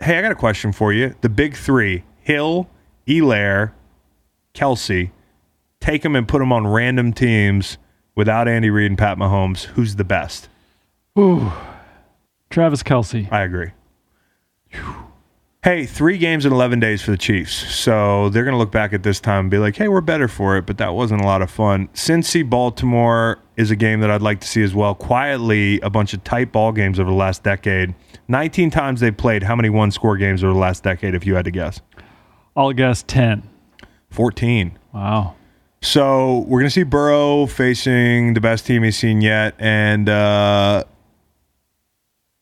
Hey, 0.00 0.18
I 0.18 0.22
got 0.22 0.32
a 0.32 0.36
question 0.36 0.72
for 0.72 0.92
you. 0.92 1.14
The 1.20 1.28
big 1.28 1.54
three 1.54 2.04
Hill, 2.22 2.68
Helaire, 3.06 3.72
Kelce. 4.60 5.10
Take 5.80 6.02
them 6.02 6.14
and 6.14 6.28
put 6.28 6.40
them 6.40 6.52
on 6.52 6.66
random 6.66 7.12
teams 7.14 7.78
without 8.14 8.46
Andy 8.46 8.68
Reid 8.68 8.90
and 8.90 8.98
Pat 8.98 9.16
Mahomes. 9.16 9.64
Who's 9.64 9.96
the 9.96 10.04
best? 10.04 10.48
Ooh. 11.18 11.50
Travis 12.50 12.82
Kelce. 12.82 13.32
I 13.32 13.42
agree. 13.42 13.70
Hey, 15.62 15.84
three 15.84 16.16
games 16.18 16.46
in 16.46 16.52
11 16.52 16.80
days 16.80 17.02
for 17.02 17.10
the 17.10 17.18
Chiefs. 17.18 17.52
So 17.52 18.30
they're 18.30 18.44
going 18.44 18.54
to 18.54 18.58
look 18.58 18.72
back 18.72 18.92
at 18.92 19.02
this 19.02 19.20
time 19.20 19.40
and 19.40 19.50
be 19.50 19.58
like, 19.58 19.76
hey, 19.76 19.88
we're 19.88 20.00
better 20.00 20.26
for 20.26 20.56
it, 20.56 20.66
but 20.66 20.78
that 20.78 20.94
wasn't 20.94 21.20
a 21.20 21.24
lot 21.24 21.42
of 21.42 21.50
fun. 21.50 21.88
Cincy 21.88 22.48
Baltimore 22.48 23.38
is 23.56 23.70
a 23.70 23.76
game 23.76 24.00
that 24.00 24.10
I'd 24.10 24.22
like 24.22 24.40
to 24.40 24.48
see 24.48 24.62
as 24.62 24.74
well. 24.74 24.94
Quietly, 24.94 25.78
a 25.80 25.90
bunch 25.90 26.14
of 26.14 26.24
tight 26.24 26.50
ball 26.50 26.72
games 26.72 26.98
over 26.98 27.10
the 27.10 27.16
last 27.16 27.42
decade. 27.42 27.94
19 28.28 28.70
times 28.70 29.00
they've 29.00 29.16
played. 29.16 29.42
How 29.42 29.54
many 29.54 29.68
one 29.68 29.90
score 29.90 30.16
games 30.16 30.42
over 30.42 30.52
the 30.52 30.58
last 30.58 30.82
decade, 30.82 31.14
if 31.14 31.26
you 31.26 31.34
had 31.34 31.44
to 31.44 31.50
guess? 31.50 31.80
I'll 32.56 32.72
guess 32.72 33.04
10. 33.06 33.49
14. 34.10 34.78
Wow. 34.92 35.34
So 35.82 36.40
we're 36.40 36.60
going 36.60 36.68
to 36.68 36.74
see 36.74 36.82
Burrow 36.82 37.46
facing 37.46 38.34
the 38.34 38.40
best 38.40 38.66
team 38.66 38.82
he's 38.82 38.98
seen 38.98 39.20
yet. 39.22 39.54
And, 39.58 40.08
uh, 40.08 40.84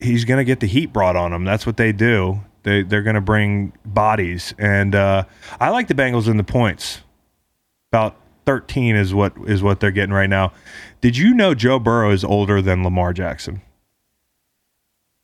he's 0.01 0.25
going 0.25 0.39
to 0.39 0.45
get 0.45 0.61
the 0.61 0.67
heat 0.67 0.93
brought 0.93 1.17
on 1.17 1.33
him. 1.33 1.45
That's 1.45 1.67
what 1.67 1.77
they 1.77 1.93
do. 1.93 2.41
They 2.63 2.83
they're 2.83 3.03
going 3.03 3.15
to 3.15 3.21
bring 3.21 3.73
bodies, 3.85 4.53
and 4.59 4.95
uh, 4.95 5.25
I 5.61 5.71
like 5.71 5.89
the 5.89 5.95
Bengals 5.95 6.29
in 6.29 6.37
the 6.37 6.45
points. 6.45 7.01
About 7.93 8.17
thirteen 8.45 8.97
is 8.97 9.15
what 9.15 9.33
is 9.47 9.63
what 9.63 9.81
they're 9.81 9.91
getting 9.93 10.13
right 10.13 10.29
now. 10.29 10.53
Did 11.01 11.17
you 11.17 11.35
know 11.35 11.55
Joe 11.55 11.79
Burrow 11.79 12.11
is 12.11 12.25
older 12.25 12.61
than 12.61 12.83
Lamar 12.83 13.13
Jackson? 13.13 13.63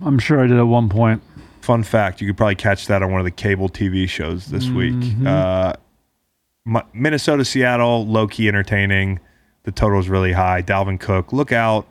I'm 0.01 0.19
sure 0.19 0.43
I 0.43 0.47
did 0.47 0.59
at 0.59 0.63
one 0.67 0.89
point. 0.89 1.23
Fun 1.61 1.83
fact: 1.83 2.21
you 2.21 2.27
could 2.29 2.37
probably 2.37 2.55
catch 2.55 2.87
that 2.87 3.03
on 3.03 3.11
one 3.11 3.21
of 3.21 3.25
the 3.25 3.31
cable 3.31 3.69
TV 3.69 4.09
shows 4.09 4.47
this 4.47 4.69
week. 4.69 4.95
Uh, 5.27 5.75
Minnesota, 6.93 7.45
Seattle, 7.45 8.07
low 8.07 8.27
key 8.27 8.49
entertaining. 8.49 9.21
The 9.65 9.73
total 9.73 9.99
is 9.99 10.09
really 10.09 10.33
high. 10.33 10.63
Dalvin 10.63 10.99
Cook, 10.99 11.33
look 11.33 11.53
out! 11.53 11.87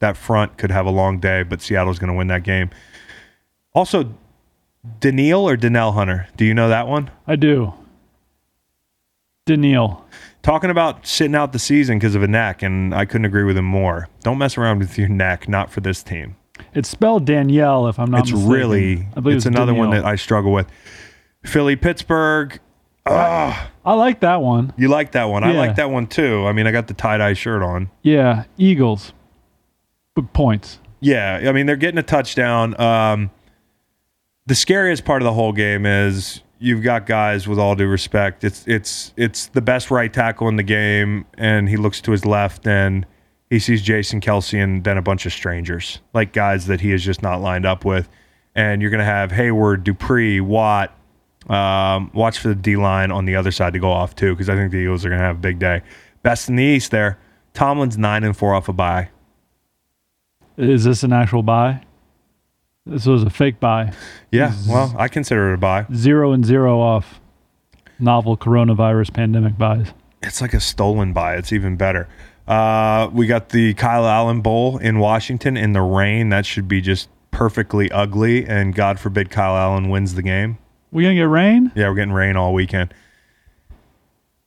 That 0.00 0.16
front 0.16 0.58
could 0.58 0.70
have 0.70 0.86
a 0.86 0.90
long 0.90 1.18
day, 1.20 1.42
but 1.42 1.62
Seattle's 1.62 1.98
going 1.98 2.08
to 2.12 2.16
win 2.16 2.26
that 2.26 2.42
game. 2.42 2.70
Also, 3.74 4.14
Daniil 5.00 5.48
or 5.48 5.56
Danelle 5.56 5.94
Hunter? 5.94 6.28
Do 6.36 6.44
you 6.44 6.54
know 6.54 6.68
that 6.68 6.86
one? 6.86 7.10
I 7.26 7.36
do. 7.36 7.72
Daniil. 9.46 10.04
Talking 10.42 10.70
about 10.70 11.06
sitting 11.06 11.34
out 11.34 11.52
the 11.52 11.58
season 11.58 11.98
because 11.98 12.14
of 12.14 12.22
a 12.22 12.28
neck, 12.28 12.62
and 12.62 12.94
I 12.94 13.04
couldn't 13.04 13.24
agree 13.24 13.44
with 13.44 13.56
him 13.56 13.64
more. 13.64 14.08
Don't 14.22 14.38
mess 14.38 14.58
around 14.58 14.80
with 14.80 14.98
your 14.98 15.08
neck, 15.08 15.48
not 15.48 15.70
for 15.70 15.80
this 15.80 16.02
team. 16.02 16.36
It's 16.74 16.88
spelled 16.88 17.24
Danielle, 17.24 17.88
if 17.88 17.98
I'm 17.98 18.10
not 18.10 18.20
it's 18.20 18.32
mistaken. 18.32 18.52
really, 18.52 19.08
I 19.16 19.20
believe 19.20 19.36
it's 19.36 19.46
another 19.46 19.74
one 19.74 19.90
that 19.90 20.04
I 20.04 20.16
struggle 20.16 20.52
with. 20.52 20.66
Philly, 21.44 21.76
Pittsburgh. 21.76 22.58
Ah, 23.06 23.70
I 23.84 23.92
like 23.94 24.20
that 24.20 24.40
one. 24.40 24.72
you 24.76 24.88
like 24.88 25.12
that 25.12 25.24
one? 25.24 25.44
I 25.44 25.52
Yeah. 25.52 25.58
like 25.58 25.76
that 25.76 25.90
one 25.90 26.06
too. 26.06 26.46
I 26.46 26.52
mean, 26.52 26.66
I 26.66 26.72
got 26.72 26.86
the 26.86 26.94
tie 26.94 27.18
dye 27.18 27.34
shirt 27.34 27.62
on. 27.62 27.90
Yeah. 28.02 28.44
Eagles. 28.56 29.12
But 30.14 30.32
points. 30.32 30.78
Yeah, 31.00 31.42
I 31.46 31.52
mean 31.52 31.66
they're 31.66 31.76
getting 31.76 31.98
a 31.98 32.02
touchdown. 32.02 32.78
Um, 32.80 33.30
the 34.46 34.54
scariest 34.54 35.04
part 35.04 35.20
of 35.22 35.24
the 35.26 35.32
whole 35.32 35.52
game 35.52 35.84
is 35.84 36.40
you've 36.58 36.82
got 36.82 37.04
guys 37.04 37.46
with 37.46 37.58
all 37.58 37.74
due 37.74 37.86
respect. 37.88 38.42
It's 38.44 38.66
it's 38.66 39.12
it's 39.16 39.46
the 39.48 39.60
best 39.60 39.90
right 39.90 40.10
tackle 40.12 40.48
in 40.48 40.56
the 40.56 40.62
game, 40.62 41.26
and 41.36 41.68
he 41.68 41.76
looks 41.76 42.00
to 42.02 42.12
his 42.12 42.24
left 42.24 42.66
and 42.66 43.04
he 43.50 43.58
sees 43.58 43.82
Jason 43.82 44.20
Kelce 44.20 44.62
and 44.62 44.82
then 44.82 44.96
a 44.96 45.02
bunch 45.02 45.26
of 45.26 45.32
strangers, 45.32 46.00
like 46.14 46.32
guys 46.32 46.66
that 46.68 46.80
he 46.80 46.92
is 46.92 47.04
just 47.04 47.22
not 47.22 47.42
lined 47.42 47.66
up 47.66 47.84
with. 47.84 48.08
And 48.54 48.80
you're 48.80 48.90
gonna 48.90 49.04
have 49.04 49.30
Heyward, 49.30 49.84
Dupree, 49.84 50.40
Watt. 50.40 50.96
Um, 51.48 52.10
watch 52.14 52.38
for 52.38 52.48
the 52.48 52.54
D 52.54 52.76
line 52.76 53.10
on 53.10 53.26
the 53.26 53.36
other 53.36 53.50
side 53.50 53.72
to 53.74 53.78
go 53.78 53.90
off 53.90 54.14
too, 54.16 54.32
because 54.32 54.48
I 54.48 54.54
think 54.54 54.72
the 54.72 54.78
Eagles 54.78 55.04
are 55.04 55.10
gonna 55.10 55.22
have 55.22 55.36
a 55.36 55.40
big 55.40 55.58
day. 55.58 55.82
Best 56.22 56.48
in 56.48 56.56
the 56.56 56.64
East 56.64 56.90
there. 56.90 57.18
Tomlin's 57.52 57.98
nine 57.98 58.24
and 58.24 58.36
four 58.36 58.54
off 58.54 58.68
a 58.68 58.72
bye. 58.72 59.10
Is 60.56 60.84
this 60.84 61.02
an 61.02 61.12
actual 61.12 61.42
bye? 61.42 61.82
This 62.86 63.06
was 63.06 63.22
a 63.22 63.30
fake 63.30 63.60
bye. 63.60 63.92
Yeah, 64.30 64.54
well, 64.68 64.94
I 64.98 65.08
consider 65.08 65.50
it 65.50 65.54
a 65.54 65.58
bye. 65.58 65.86
Zero 65.94 66.32
and 66.32 66.44
zero 66.44 66.80
off 66.80 67.20
novel 67.98 68.36
coronavirus 68.36 69.12
pandemic 69.12 69.56
byes. 69.56 69.88
It's 70.22 70.40
like 70.40 70.54
a 70.54 70.60
stolen 70.60 71.12
bye. 71.12 71.36
It's 71.36 71.52
even 71.52 71.76
better. 71.76 72.08
Uh, 72.46 73.08
we 73.12 73.26
got 73.26 73.50
the 73.50 73.74
Kyle 73.74 74.06
Allen 74.06 74.42
Bowl 74.42 74.78
in 74.78 74.98
Washington 74.98 75.56
in 75.56 75.72
the 75.72 75.80
rain. 75.80 76.28
That 76.28 76.44
should 76.44 76.68
be 76.68 76.80
just 76.80 77.08
perfectly 77.30 77.90
ugly. 77.90 78.46
And 78.46 78.74
God 78.74 79.00
forbid 79.00 79.30
Kyle 79.30 79.56
Allen 79.56 79.88
wins 79.88 80.14
the 80.14 80.22
game. 80.22 80.58
We 80.94 81.02
gonna 81.02 81.16
get 81.16 81.22
rain? 81.22 81.72
Yeah, 81.74 81.88
we're 81.88 81.96
getting 81.96 82.12
rain 82.12 82.36
all 82.36 82.54
weekend. 82.54 82.94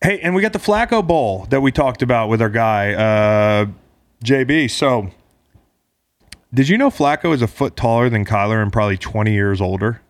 Hey, 0.02 0.22
and 0.22 0.34
we 0.34 0.42
got 0.42 0.54
the 0.54 0.60
Flacco 0.60 1.06
Bowl 1.06 1.46
that 1.50 1.60
we 1.60 1.74
talked 1.74 2.02
about 2.02 2.30
with 2.30 2.42
our 2.42 2.50
guy, 2.50 2.94
uh, 2.94 3.66
JB. 4.24 4.72
So, 4.72 5.10
did 6.54 6.70
you 6.70 6.78
know 6.78 6.90
Flacco 6.90 7.34
is 7.34 7.42
a 7.42 7.48
foot 7.48 7.76
taller 7.76 8.10
than 8.10 8.24
Kyler 8.24 8.62
and 8.62 8.72
probably 8.72 8.98
20 8.98 9.34
years 9.34 9.60
older? 9.60 10.02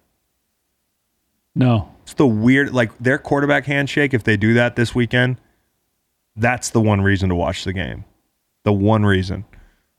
No. 1.56 1.92
It's 2.04 2.14
the 2.14 2.28
weird, 2.28 2.72
like 2.72 2.96
their 3.00 3.18
quarterback 3.18 3.66
handshake. 3.66 4.14
If 4.14 4.24
they 4.24 4.38
do 4.38 4.54
that 4.54 4.76
this 4.76 4.94
weekend, 4.94 5.38
that's 6.36 6.70
the 6.70 6.82
one 6.82 7.02
reason 7.02 7.30
to 7.30 7.36
watch 7.36 7.64
the 7.64 7.74
game. 7.74 8.06
The 8.64 8.74
one 8.74 9.06
reason. 9.08 9.44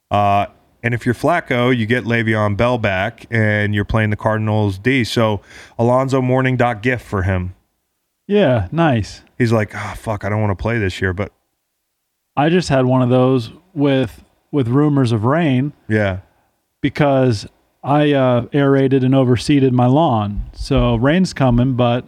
Uh, 0.09 0.47
and 0.82 0.94
if 0.94 1.05
you're 1.06 1.14
Flacco, 1.14 1.76
you 1.76 1.86
get 1.86 2.05
Le'Veon 2.05 2.56
Bell 2.56 2.78
back, 2.78 3.26
and 3.30 3.74
you're 3.74 3.84
playing 3.84 4.10
the 4.10 4.16
Cardinals 4.16 4.78
D. 4.78 5.05
So 5.05 5.40
Alonzo 5.78 6.20
Mourning 6.22 6.56
dot 6.56 6.82
gift 6.82 7.05
for 7.05 7.22
him. 7.22 7.55
Yeah, 8.26 8.68
nice. 8.72 9.22
He's 9.38 9.52
like, 9.52 9.72
oh 9.74 9.94
fuck, 9.96 10.24
I 10.24 10.28
don't 10.28 10.40
want 10.40 10.56
to 10.56 10.60
play 10.62 10.78
this 10.78 11.00
year, 11.00 11.12
but 11.12 11.32
I 12.36 12.48
just 12.50 12.68
had 12.68 12.84
one 12.86 13.02
of 13.02 13.09
those 13.09 13.50
with 13.74 14.22
with 14.50 14.68
rumors 14.68 15.12
of 15.12 15.24
rain 15.24 15.72
yeah, 15.88 16.20
because 16.80 17.46
I 17.82 18.12
uh, 18.12 18.46
aerated 18.52 19.05
and 19.05 19.14
overseeded 19.14 19.72
my 19.72 19.86
lawn. 19.86 20.44
So 20.55 20.96
rain's 20.96 21.32
coming, 21.32 21.74
but 21.74 22.05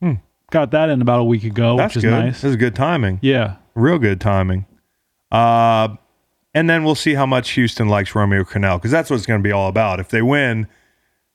Hmm. 0.00 0.14
got 0.50 0.70
that 0.72 0.88
in 0.90 1.00
about 1.02 1.20
a 1.20 1.24
week 1.24 1.44
ago, 1.44 1.76
that's 1.76 1.94
which 1.94 2.04
is 2.04 2.10
good. 2.10 2.18
nice. 2.24 2.40
This 2.40 2.50
is 2.50 2.56
good 2.56 2.74
timing. 2.74 3.18
Yeah. 3.22 3.56
Real 3.74 3.98
good 3.98 4.20
timing. 4.20 4.66
Uh, 5.30 5.96
and 6.54 6.68
then 6.68 6.84
we'll 6.84 6.94
see 6.94 7.14
how 7.14 7.26
much 7.26 7.50
Houston 7.50 7.88
likes 7.88 8.14
Romeo 8.14 8.44
Crennel 8.44 8.78
because 8.78 8.90
that's 8.90 9.10
what 9.10 9.16
it's 9.16 9.26
going 9.26 9.40
to 9.40 9.46
be 9.46 9.52
all 9.52 9.68
about. 9.68 10.00
If 10.00 10.08
they 10.08 10.22
win, 10.22 10.66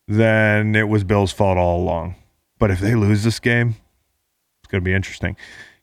then 0.08 0.76
it 0.76 0.88
was 0.88 1.04
Bill's 1.04 1.32
fault 1.32 1.58
all 1.58 1.82
along. 1.82 2.16
But 2.60 2.72
if 2.72 2.80
they 2.80 2.96
lose 2.96 3.24
this 3.24 3.40
game, 3.40 3.76
it's 4.62 4.72
going 4.72 4.82
to 4.82 4.86
be 4.86 4.94
interesting. 4.94 5.36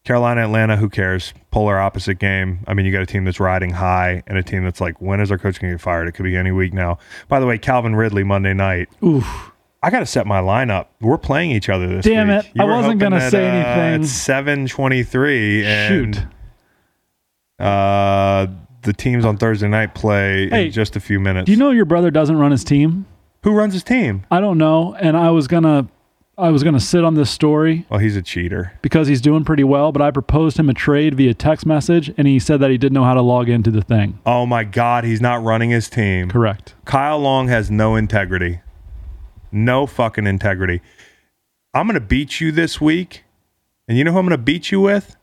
Carolina, 0.04 0.42
Atlanta, 0.42 0.76
who 0.76 0.88
cares? 0.88 1.32
Polar 1.52 1.78
opposite 1.78 2.18
game. 2.18 2.64
I 2.66 2.74
mean, 2.74 2.86
you 2.86 2.92
got 2.92 3.02
a 3.02 3.06
team 3.06 3.24
that's 3.24 3.38
riding 3.38 3.70
high 3.70 4.24
and 4.26 4.36
a 4.36 4.42
team 4.42 4.64
that's 4.64 4.80
like, 4.80 5.00
when 5.00 5.20
is 5.20 5.30
our 5.30 5.38
coach 5.38 5.60
going 5.60 5.70
to 5.70 5.76
get 5.76 5.80
fired? 5.80 6.08
It 6.08 6.12
could 6.12 6.24
be 6.24 6.36
any 6.36 6.50
week 6.50 6.72
now. 6.74 6.98
By 7.28 7.38
the 7.38 7.46
way, 7.46 7.56
Calvin 7.56 7.94
Ridley 7.94 8.24
Monday 8.24 8.52
night. 8.52 8.88
Oof. 9.04 9.52
I 9.80 9.90
got 9.90 10.00
to 10.00 10.06
set 10.06 10.26
my 10.26 10.40
lineup. 10.40 10.86
We're 11.00 11.18
playing 11.18 11.52
each 11.52 11.68
other 11.68 11.88
this 11.88 12.04
Damn 12.04 12.28
week. 12.28 12.50
it. 12.54 12.60
I 12.60 12.64
wasn't 12.64 13.00
gonna 13.00 13.18
that, 13.18 13.30
say 13.32 13.48
uh, 13.48 13.52
anything. 13.52 14.02
It's 14.02 14.12
seven 14.12 14.66
twenty-three, 14.68 15.66
and 15.66 16.14
Shoot. 16.14 16.24
uh, 17.58 18.46
the 18.82 18.92
teams 18.92 19.24
on 19.24 19.36
Thursday 19.36 19.68
night 19.68 19.94
play 19.94 20.48
Hey, 20.48 20.66
in 20.66 20.72
just 20.72 20.96
a 20.96 21.00
few 21.00 21.18
minutes. 21.20 21.46
Do 21.46 21.52
you 21.52 21.58
know 21.58 21.70
your 21.70 21.84
brother 21.84 22.10
doesn't 22.10 22.36
run 22.36 22.50
his 22.50 22.64
team? 22.64 23.06
who 23.44 23.50
runs 23.52 23.72
his 23.74 23.82
team? 23.82 24.24
I 24.30 24.40
don't 24.40 24.56
know, 24.58 24.94
and 24.94 25.16
I 25.16 25.30
was 25.30 25.48
gonna 25.48 25.88
I 26.38 26.48
was 26.50 26.62
gonna 26.62 26.80
sit 26.80 27.04
on 27.04 27.14
this 27.14 27.30
story 27.30 27.86
Well, 27.90 27.98
he's 28.00 28.16
a 28.16 28.22
cheater. 28.22 28.72
because 28.82 29.06
he's 29.08 29.20
doing 29.20 29.44
pretty 29.44 29.64
well, 29.64 29.92
but 29.92 30.00
I 30.00 30.10
proposed 30.10 30.58
him 30.58 30.68
a 30.70 30.74
trade 30.74 31.14
via 31.14 31.34
text 31.34 31.66
message 31.66 32.12
and 32.16 32.26
he 32.26 32.38
said 32.38 32.60
that 32.60 32.70
he 32.70 32.78
didn't 32.78 32.94
know 32.94 33.04
how 33.04 33.14
to 33.14 33.20
log 33.22 33.48
into 33.48 33.70
the 33.70 33.82
thing. 33.82 34.18
Oh 34.24 34.46
my 34.46 34.64
God, 34.64 35.04
he's 35.04 35.20
not 35.20 35.42
running 35.42 35.70
his 35.70 35.90
team. 35.90 36.30
Correct. 36.30 36.74
Kyle 36.84 37.18
Long 37.18 37.48
has 37.48 37.70
no 37.70 37.96
integrity. 37.96 38.60
No 39.50 39.86
fucking 39.86 40.26
integrity. 40.26 40.80
I'm 41.74 41.86
going 41.86 41.94
to 41.94 42.00
beat 42.00 42.40
you 42.40 42.52
this 42.52 42.80
week. 42.80 43.24
And 43.86 43.98
you 43.98 44.04
know 44.04 44.12
who 44.12 44.18
I'm 44.18 44.24
going 44.26 44.30
to 44.38 44.42
beat 44.42 44.70
you 44.70 44.80
with? 44.80 45.16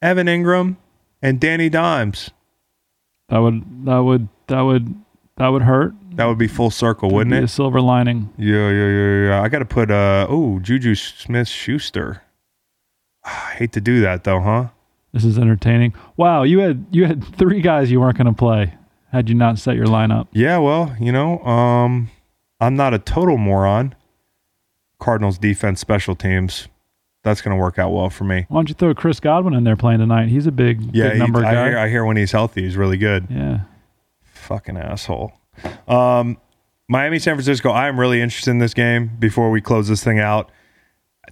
Evan 0.00 0.26
Engram 0.26 0.76
and 1.20 1.38
Danny 1.38 1.68
Dimes. 1.68 2.30
That 3.30 3.38
would 3.38 3.86
that 3.86 3.98
would 3.98 4.28
that 4.48 4.60
would 4.60 4.94
that 5.36 5.48
would 5.48 5.62
hurt. 5.62 5.94
That 6.16 6.26
would 6.26 6.38
be 6.38 6.48
full 6.48 6.70
circle, 6.70 7.10
wouldn't 7.10 7.34
Be 7.34 7.44
a 7.44 7.48
silver 7.48 7.80
lining. 7.80 8.30
Yeah, 8.36 8.68
yeah, 8.68 8.88
yeah, 8.88 9.26
yeah. 9.28 9.42
I 9.42 9.48
got 9.48 9.60
to 9.60 9.64
put, 9.64 9.90
uh, 9.90 10.26
oh, 10.28 10.58
Juju 10.58 10.94
Smith 10.96 11.48
Schuster. 11.48 12.22
I 13.24 13.54
hate 13.54 13.72
to 13.72 13.80
do 13.80 14.00
that 14.00 14.24
though, 14.24 14.40
huh? 14.40 14.68
This 15.12 15.24
is 15.24 15.38
entertaining. 15.38 15.94
Wow, 16.16 16.42
you 16.42 16.58
had 16.60 16.84
you 16.90 17.06
had 17.06 17.24
three 17.24 17.60
guys 17.60 17.90
you 17.90 18.00
weren't 18.00 18.18
going 18.18 18.26
to 18.26 18.32
play 18.32 18.74
had 19.12 19.28
you 19.28 19.34
not 19.34 19.58
set 19.58 19.76
your 19.76 19.86
lineup. 19.86 20.28
Yeah, 20.32 20.58
well, 20.58 20.94
you 21.00 21.10
know, 21.10 21.38
um, 21.40 22.10
I'm 22.60 22.76
not 22.76 22.94
a 22.94 22.98
total 22.98 23.36
moron. 23.36 23.94
Cardinals 24.98 25.38
defense, 25.38 25.80
special 25.80 26.14
teams. 26.14 26.68
That's 27.22 27.42
going 27.42 27.56
to 27.56 27.60
work 27.62 27.78
out 27.78 27.92
well 27.92 28.08
for 28.08 28.24
me. 28.24 28.46
Why 28.48 28.56
don't 28.58 28.68
you 28.68 28.74
throw 28.74 28.94
Chris 28.94 29.20
Godwin 29.20 29.52
in 29.54 29.64
there 29.64 29.76
playing 29.76 29.98
tonight? 30.00 30.28
He's 30.28 30.46
a 30.46 30.52
big, 30.52 30.80
Yeah, 30.94 31.04
big 31.08 31.12
he- 31.14 31.18
number 31.18 31.40
I, 31.44 31.52
guy. 31.54 31.68
hear, 31.68 31.78
I 31.78 31.88
hear 31.88 32.04
when 32.04 32.16
he's 32.16 32.32
healthy, 32.32 32.62
he's 32.62 32.76
really 32.76 32.96
good. 32.96 33.26
yeah. 33.28 33.60
Fucking 34.22 34.76
asshole. 34.78 35.32
Um, 35.86 36.38
Miami, 36.88 37.18
San 37.18 37.34
Francisco. 37.36 37.70
I 37.70 37.88
am 37.88 38.00
really 38.00 38.20
interested 38.22 38.50
in 38.50 38.58
this 38.58 38.74
game. 38.74 39.10
Before 39.18 39.50
we 39.50 39.60
close 39.60 39.86
this 39.88 40.02
thing 40.02 40.18
out, 40.18 40.50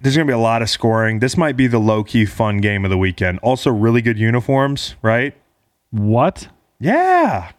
there's 0.01 0.15
going 0.15 0.25
to 0.27 0.31
be 0.31 0.35
a 0.35 0.37
lot 0.39 0.61
of 0.61 0.69
scoring. 0.69 1.19
This 1.19 1.35
might 1.35 1.57
be 1.57 1.67
the 1.67 1.79
low 1.79 2.03
key 2.03 2.25
fun 2.25 2.59
game 2.59 2.85
of 2.85 2.91
the 2.91 2.97
weekend. 2.97 3.39
Also, 3.39 3.69
really 3.71 4.01
good 4.01 4.17
uniforms, 4.19 4.95
right? 5.01 5.35
What? 5.91 6.47
Yeah. 6.79 7.51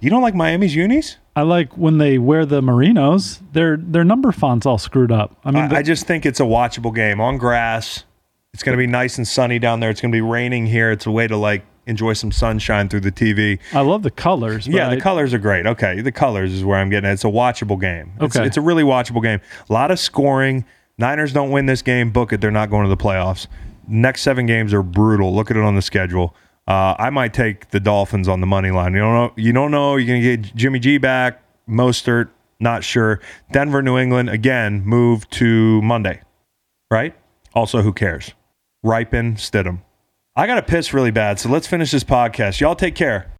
You 0.00 0.10
don't 0.10 0.22
like 0.22 0.34
Miami's 0.34 0.74
unis? 0.74 1.16
I 1.38 1.42
like 1.42 1.76
when 1.78 1.98
they 1.98 2.18
wear 2.18 2.44
the 2.44 2.60
merinos. 2.60 3.40
Their 3.52 3.76
their 3.76 4.04
number 4.04 4.32
fonts 4.32 4.66
all 4.66 4.78
screwed 4.78 5.12
up. 5.12 5.36
I 5.44 5.50
mean, 5.52 5.64
I, 5.64 5.68
the- 5.68 5.76
I 5.76 5.82
just 5.82 6.06
think 6.06 6.26
it's 6.26 6.40
a 6.40 6.44
watchable 6.44 6.94
game 6.94 7.20
on 7.20 7.38
grass. 7.38 8.04
It's 8.54 8.62
going 8.62 8.76
to 8.76 8.80
be 8.82 8.86
nice 8.88 9.18
and 9.18 9.28
sunny 9.28 9.58
down 9.58 9.78
there. 9.80 9.90
It's 9.90 10.00
going 10.00 10.10
to 10.10 10.16
be 10.16 10.20
raining 10.22 10.66
here. 10.66 10.90
It's 10.90 11.06
a 11.06 11.10
way 11.12 11.28
to 11.28 11.36
like 11.36 11.64
enjoy 11.86 12.14
some 12.14 12.32
sunshine 12.32 12.88
through 12.88 13.00
the 13.00 13.12
TV. 13.12 13.58
I 13.72 13.80
love 13.82 14.02
the 14.02 14.10
colors. 14.10 14.66
Yeah, 14.66 14.88
I- 14.88 14.94
the 14.96 15.00
colors 15.00 15.32
are 15.32 15.38
great. 15.38 15.64
Okay, 15.66 16.00
the 16.00 16.10
colors 16.12 16.52
is 16.52 16.64
where 16.64 16.78
I'm 16.78 16.90
getting 16.90 17.08
at. 17.08 17.12
It's 17.14 17.24
a 17.24 17.28
watchable 17.28 17.80
game. 17.80 18.12
It's, 18.20 18.34
Okay. 18.36 18.44
it's 18.46 18.56
a 18.56 18.60
really 18.60 18.82
watchable 18.82 19.22
game. 19.22 19.40
A 19.68 19.72
lot 19.72 19.90
of 19.90 19.98
scoring. 20.00 20.64
Niners 20.98 21.32
don't 21.32 21.50
win 21.50 21.66
this 21.66 21.82
game. 21.82 22.10
Book 22.10 22.32
it. 22.32 22.40
They're 22.40 22.50
not 22.50 22.68
going 22.70 22.82
to 22.84 22.88
the 22.90 22.96
playoffs. 22.96 23.46
Next 23.86 24.22
seven 24.22 24.46
games 24.46 24.74
are 24.74 24.82
brutal. 24.82 25.32
Look 25.34 25.50
at 25.52 25.56
it 25.56 25.62
on 25.62 25.76
the 25.76 25.82
schedule. 25.82 26.34
Uh, 26.68 26.94
I 26.98 27.08
might 27.08 27.32
take 27.32 27.70
the 27.70 27.80
Dolphins 27.80 28.28
on 28.28 28.40
the 28.40 28.46
money 28.46 28.70
line. 28.70 28.92
You 28.92 29.00
don't 29.00 29.14
know. 29.14 29.32
You 29.36 29.52
don't 29.54 29.70
know. 29.70 29.96
You're 29.96 30.06
gonna 30.06 30.36
get 30.36 30.54
Jimmy 30.54 30.78
G 30.78 30.98
back. 30.98 31.42
Mostert, 31.66 32.28
not 32.60 32.84
sure. 32.84 33.20
Denver, 33.52 33.82
New 33.82 33.96
England 33.96 34.28
again. 34.28 34.84
Move 34.84 35.28
to 35.30 35.80
Monday, 35.80 36.20
right? 36.90 37.14
Also, 37.54 37.80
who 37.80 37.92
cares? 37.92 38.32
Rypien, 38.84 39.36
Stidham. 39.36 39.80
I 40.36 40.46
got 40.46 40.54
to 40.54 40.62
piss 40.62 40.94
really 40.94 41.10
bad, 41.10 41.40
so 41.40 41.48
let's 41.48 41.66
finish 41.66 41.90
this 41.90 42.04
podcast. 42.04 42.60
Y'all 42.60 42.76
take 42.76 42.94
care. 42.94 43.32